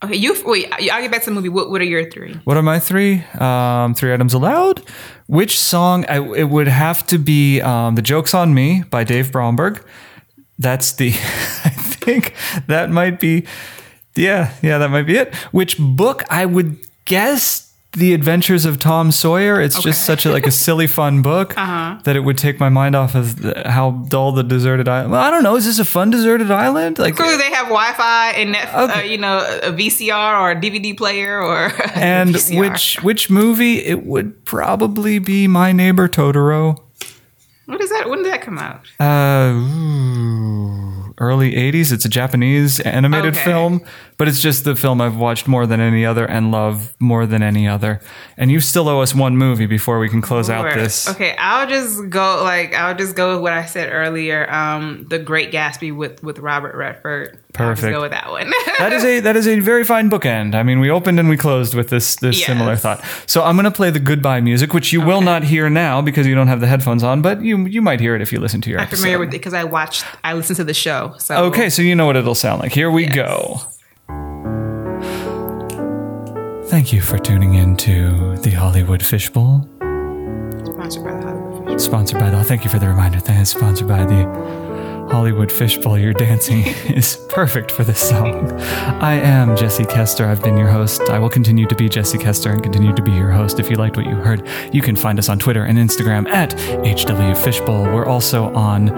Okay, 0.02 0.16
you 0.16 0.34
wait. 0.46 0.66
I'll 0.72 1.02
get 1.02 1.10
back 1.10 1.24
to 1.24 1.30
the 1.30 1.34
movie. 1.34 1.50
What 1.50 1.68
What 1.70 1.80
are 1.80 1.84
your 1.84 2.08
three? 2.10 2.32
What 2.44 2.56
are 2.56 2.62
my 2.62 2.78
three? 2.78 3.22
Um, 3.38 3.94
three 3.94 4.14
items 4.14 4.34
allowed. 4.34 4.82
Which 5.26 5.58
song? 5.58 6.06
I, 6.08 6.18
it 6.36 6.48
would 6.48 6.68
have 6.68 7.04
to 7.08 7.18
be 7.18 7.60
um, 7.60 7.96
"The 7.96 8.02
Joke's 8.02 8.34
on 8.34 8.54
Me" 8.54 8.82
by 8.88 9.04
Dave 9.04 9.30
Bromberg. 9.32 9.84
That's 10.60 10.92
the. 10.92 11.08
I 11.64 11.70
think 11.70 12.34
that 12.68 12.90
might 12.90 13.18
be. 13.18 13.46
Yeah, 14.14 14.52
yeah, 14.62 14.78
that 14.78 14.90
might 14.90 15.06
be 15.06 15.16
it. 15.16 15.34
Which 15.52 15.76
book? 15.78 16.22
I 16.30 16.44
would 16.44 16.76
guess 17.06 17.72
The 17.92 18.12
Adventures 18.12 18.64
of 18.66 18.78
Tom 18.78 19.10
Sawyer. 19.12 19.60
It's 19.60 19.80
just 19.82 20.04
such 20.04 20.26
a 20.26 20.30
like 20.32 20.46
a 20.46 20.50
silly 20.66 20.86
fun 20.86 21.22
book 21.22 21.54
that 21.54 22.14
it 22.16 22.20
would 22.20 22.36
take 22.36 22.60
my 22.60 22.68
mind 22.68 22.94
off 22.96 23.14
of 23.14 23.40
the, 23.40 23.62
how 23.66 23.92
dull 24.08 24.32
the 24.32 24.42
deserted 24.42 24.88
island. 24.88 25.12
Well, 25.12 25.22
I 25.22 25.30
don't 25.30 25.42
know. 25.42 25.56
Is 25.56 25.64
this 25.64 25.78
a 25.78 25.84
fun 25.84 26.10
deserted 26.10 26.50
island? 26.50 26.98
Like 26.98 27.16
Clearly, 27.16 27.36
they 27.38 27.50
have 27.52 27.66
Wi-Fi 27.68 28.30
and 28.32 28.54
Netflix, 28.54 28.74
uh, 28.74 28.92
Okay. 28.92 29.12
you 29.12 29.18
know, 29.18 29.38
a 29.62 29.72
VCR 29.72 30.40
or 30.40 30.50
a 30.50 30.56
DVD 30.56 30.94
player 30.96 31.40
or 31.40 31.72
and 31.94 32.34
which 32.50 32.98
which 33.02 33.30
movie? 33.30 33.78
It 33.78 34.04
would 34.04 34.44
probably 34.44 35.18
be 35.20 35.46
My 35.48 35.72
Neighbor 35.72 36.08
Totoro. 36.08 36.78
What 37.70 37.80
is 37.80 37.90
that? 37.90 38.08
When 38.10 38.22
did 38.22 38.32
that 38.32 38.42
come 38.42 38.58
out? 38.58 38.80
Uh, 38.98 39.52
ooh, 39.54 41.14
early 41.18 41.52
80s. 41.52 41.92
It's 41.92 42.04
a 42.04 42.08
Japanese 42.08 42.80
animated 42.80 43.34
Okay. 43.34 43.44
film, 43.44 43.80
but 44.20 44.28
it's 44.28 44.42
just 44.42 44.64
the 44.64 44.76
film 44.76 45.00
I've 45.00 45.16
watched 45.16 45.48
more 45.48 45.66
than 45.66 45.80
any 45.80 46.04
other 46.04 46.26
and 46.26 46.50
love 46.52 46.94
more 47.00 47.24
than 47.24 47.42
any 47.42 47.66
other. 47.66 48.00
And 48.36 48.50
you 48.50 48.60
still 48.60 48.86
owe 48.86 49.00
us 49.00 49.14
one 49.14 49.38
movie 49.38 49.64
before 49.64 49.98
we 49.98 50.10
can 50.10 50.20
close 50.20 50.50
out 50.50 50.74
this. 50.74 51.08
Okay, 51.08 51.34
I'll 51.38 51.66
just 51.66 52.10
go 52.10 52.42
like 52.44 52.74
I'll 52.74 52.94
just 52.94 53.16
go 53.16 53.32
with 53.32 53.42
what 53.42 53.54
I 53.54 53.64
said 53.64 53.88
earlier. 53.90 54.44
Um, 54.52 55.06
The 55.08 55.18
Great 55.18 55.50
Gatsby 55.52 55.96
with 55.96 56.22
with 56.22 56.38
Robert 56.38 56.74
Redford. 56.74 57.38
I'll 57.58 57.70
just 57.72 57.80
Perfect. 57.80 57.94
go 57.96 58.00
with 58.02 58.10
that 58.12 58.30
one. 58.30 58.52
That 58.78 58.92
is 58.92 59.04
a 59.04 59.20
that 59.20 59.36
is 59.36 59.46
a 59.48 59.60
very 59.60 59.84
fine 59.84 60.08
bookend. 60.10 60.54
I 60.54 60.62
mean, 60.62 60.80
we 60.80 60.90
opened 60.90 61.18
and 61.18 61.28
we 61.30 61.36
closed 61.38 61.74
with 61.74 61.88
this 61.88 62.16
this 62.16 62.38
Yes. 62.38 62.46
similar 62.46 62.76
thought. 62.76 63.02
So 63.26 63.42
I'm 63.42 63.56
going 63.56 63.64
to 63.64 63.70
play 63.70 63.90
the 63.90 64.00
goodbye 64.00 64.40
music, 64.42 64.72
which 64.74 64.92
you 64.92 65.00
will 65.00 65.20
not 65.22 65.44
hear 65.44 65.68
now 65.70 66.00
because 66.02 66.26
you 66.26 66.34
don't 66.34 66.48
have 66.48 66.60
the 66.60 66.66
headphones 66.66 67.02
on, 67.02 67.22
but 67.22 67.40
you 67.42 67.66
you 67.66 67.80
might 67.82 68.00
hear 68.00 68.14
it 68.14 68.20
if 68.22 68.32
you 68.32 68.38
listen 68.40 68.60
to 68.62 68.70
your 68.70 68.80
I'm 68.80 68.86
episode. 68.86 69.00
familiar 69.02 69.18
with 69.18 69.28
it 69.30 69.32
because 69.32 69.54
I 69.54 69.64
watched. 69.64 70.04
I 70.24 70.32
listened 70.34 70.56
to 70.58 70.64
the 70.64 70.74
show. 70.74 71.14
So 71.18 71.44
Okay, 71.46 71.68
so 71.70 71.82
you 71.82 71.94
know 71.94 72.04
what 72.06 72.16
it'll 72.16 72.34
sound 72.34 72.60
like. 72.62 72.72
Here 72.72 72.90
we 72.90 73.04
Yes. 73.04 73.14
go. 73.14 73.60
Thank 76.70 76.92
you 76.92 77.00
for 77.00 77.18
tuning 77.18 77.54
in 77.54 77.76
to 77.78 78.36
the 78.36 78.50
Hollywood 78.50 79.02
Fishbowl, 79.02 79.68
Sponsored 80.64 81.02
by 81.02 81.12
the 81.18 81.26
Hollywood 81.26 81.68
Fish. 81.72 81.82
sponsored 81.82 82.20
by 82.20 82.30
the. 82.30 82.44
Thank 82.44 82.62
you 82.62 82.70
for 82.70 82.78
the 82.78 82.86
reminder. 82.86 83.18
Thanks, 83.18 83.50
sponsored 83.50 83.88
by 83.88 84.04
the 84.04 84.22
Hollywood 85.10 85.50
Fishbowl. 85.50 85.98
Your 85.98 86.12
dancing 86.12 86.66
is 86.94 87.16
perfect 87.28 87.70
for 87.70 87.84
this 87.84 88.08
song. 88.08 88.50
I 89.02 89.14
am 89.14 89.56
Jesse 89.56 89.84
Kester. 89.84 90.26
I've 90.26 90.42
been 90.42 90.56
your 90.56 90.68
host. 90.68 91.02
I 91.02 91.18
will 91.18 91.28
continue 91.28 91.66
to 91.66 91.74
be 91.74 91.88
Jesse 91.88 92.18
Kester 92.18 92.50
and 92.50 92.62
continue 92.62 92.94
to 92.94 93.02
be 93.02 93.12
your 93.12 93.30
host. 93.30 93.58
If 93.58 93.70
you 93.70 93.76
liked 93.76 93.96
what 93.96 94.06
you 94.06 94.14
heard, 94.14 94.46
you 94.72 94.82
can 94.82 94.96
find 94.96 95.18
us 95.18 95.28
on 95.28 95.38
Twitter 95.38 95.64
and 95.64 95.78
Instagram 95.78 96.28
at 96.28 96.52
HW 96.86 97.34
Fishbowl. 97.42 97.84
We're 97.84 98.06
also 98.06 98.54
on 98.54 98.88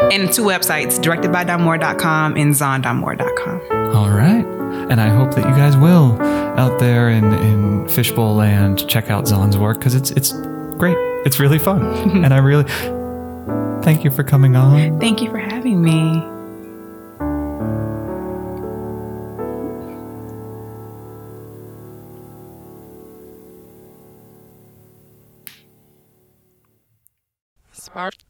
and 0.00 0.32
two 0.32 0.42
websites, 0.42 0.98
directedbydamour.com 0.98 2.36
and 2.36 2.52
zondamour.com. 2.54 3.96
All 3.96 4.10
right. 4.10 4.44
And 4.90 5.00
I 5.00 5.08
hope 5.08 5.34
that 5.34 5.48
you 5.48 5.54
guys 5.56 5.76
will 5.76 6.20
out 6.56 6.78
there 6.78 7.10
in, 7.10 7.32
in 7.32 7.88
Fishbowl 7.88 8.34
land 8.34 8.88
check 8.88 9.10
out 9.10 9.26
Zon's 9.26 9.58
work 9.58 9.78
because 9.78 9.94
it's 9.94 10.10
it's 10.10 10.32
great. 10.76 10.96
It's 11.24 11.38
really 11.40 11.58
fun. 11.58 11.82
and 12.24 12.32
I 12.32 12.38
really 12.38 12.64
thank 13.82 14.04
you 14.04 14.10
for 14.10 14.22
coming 14.22 14.56
on. 14.56 14.98
Thank 15.00 15.22
you 15.22 15.30
for 15.30 15.38
having 15.38 15.82
me. 15.82 16.22
Smart 27.72 28.25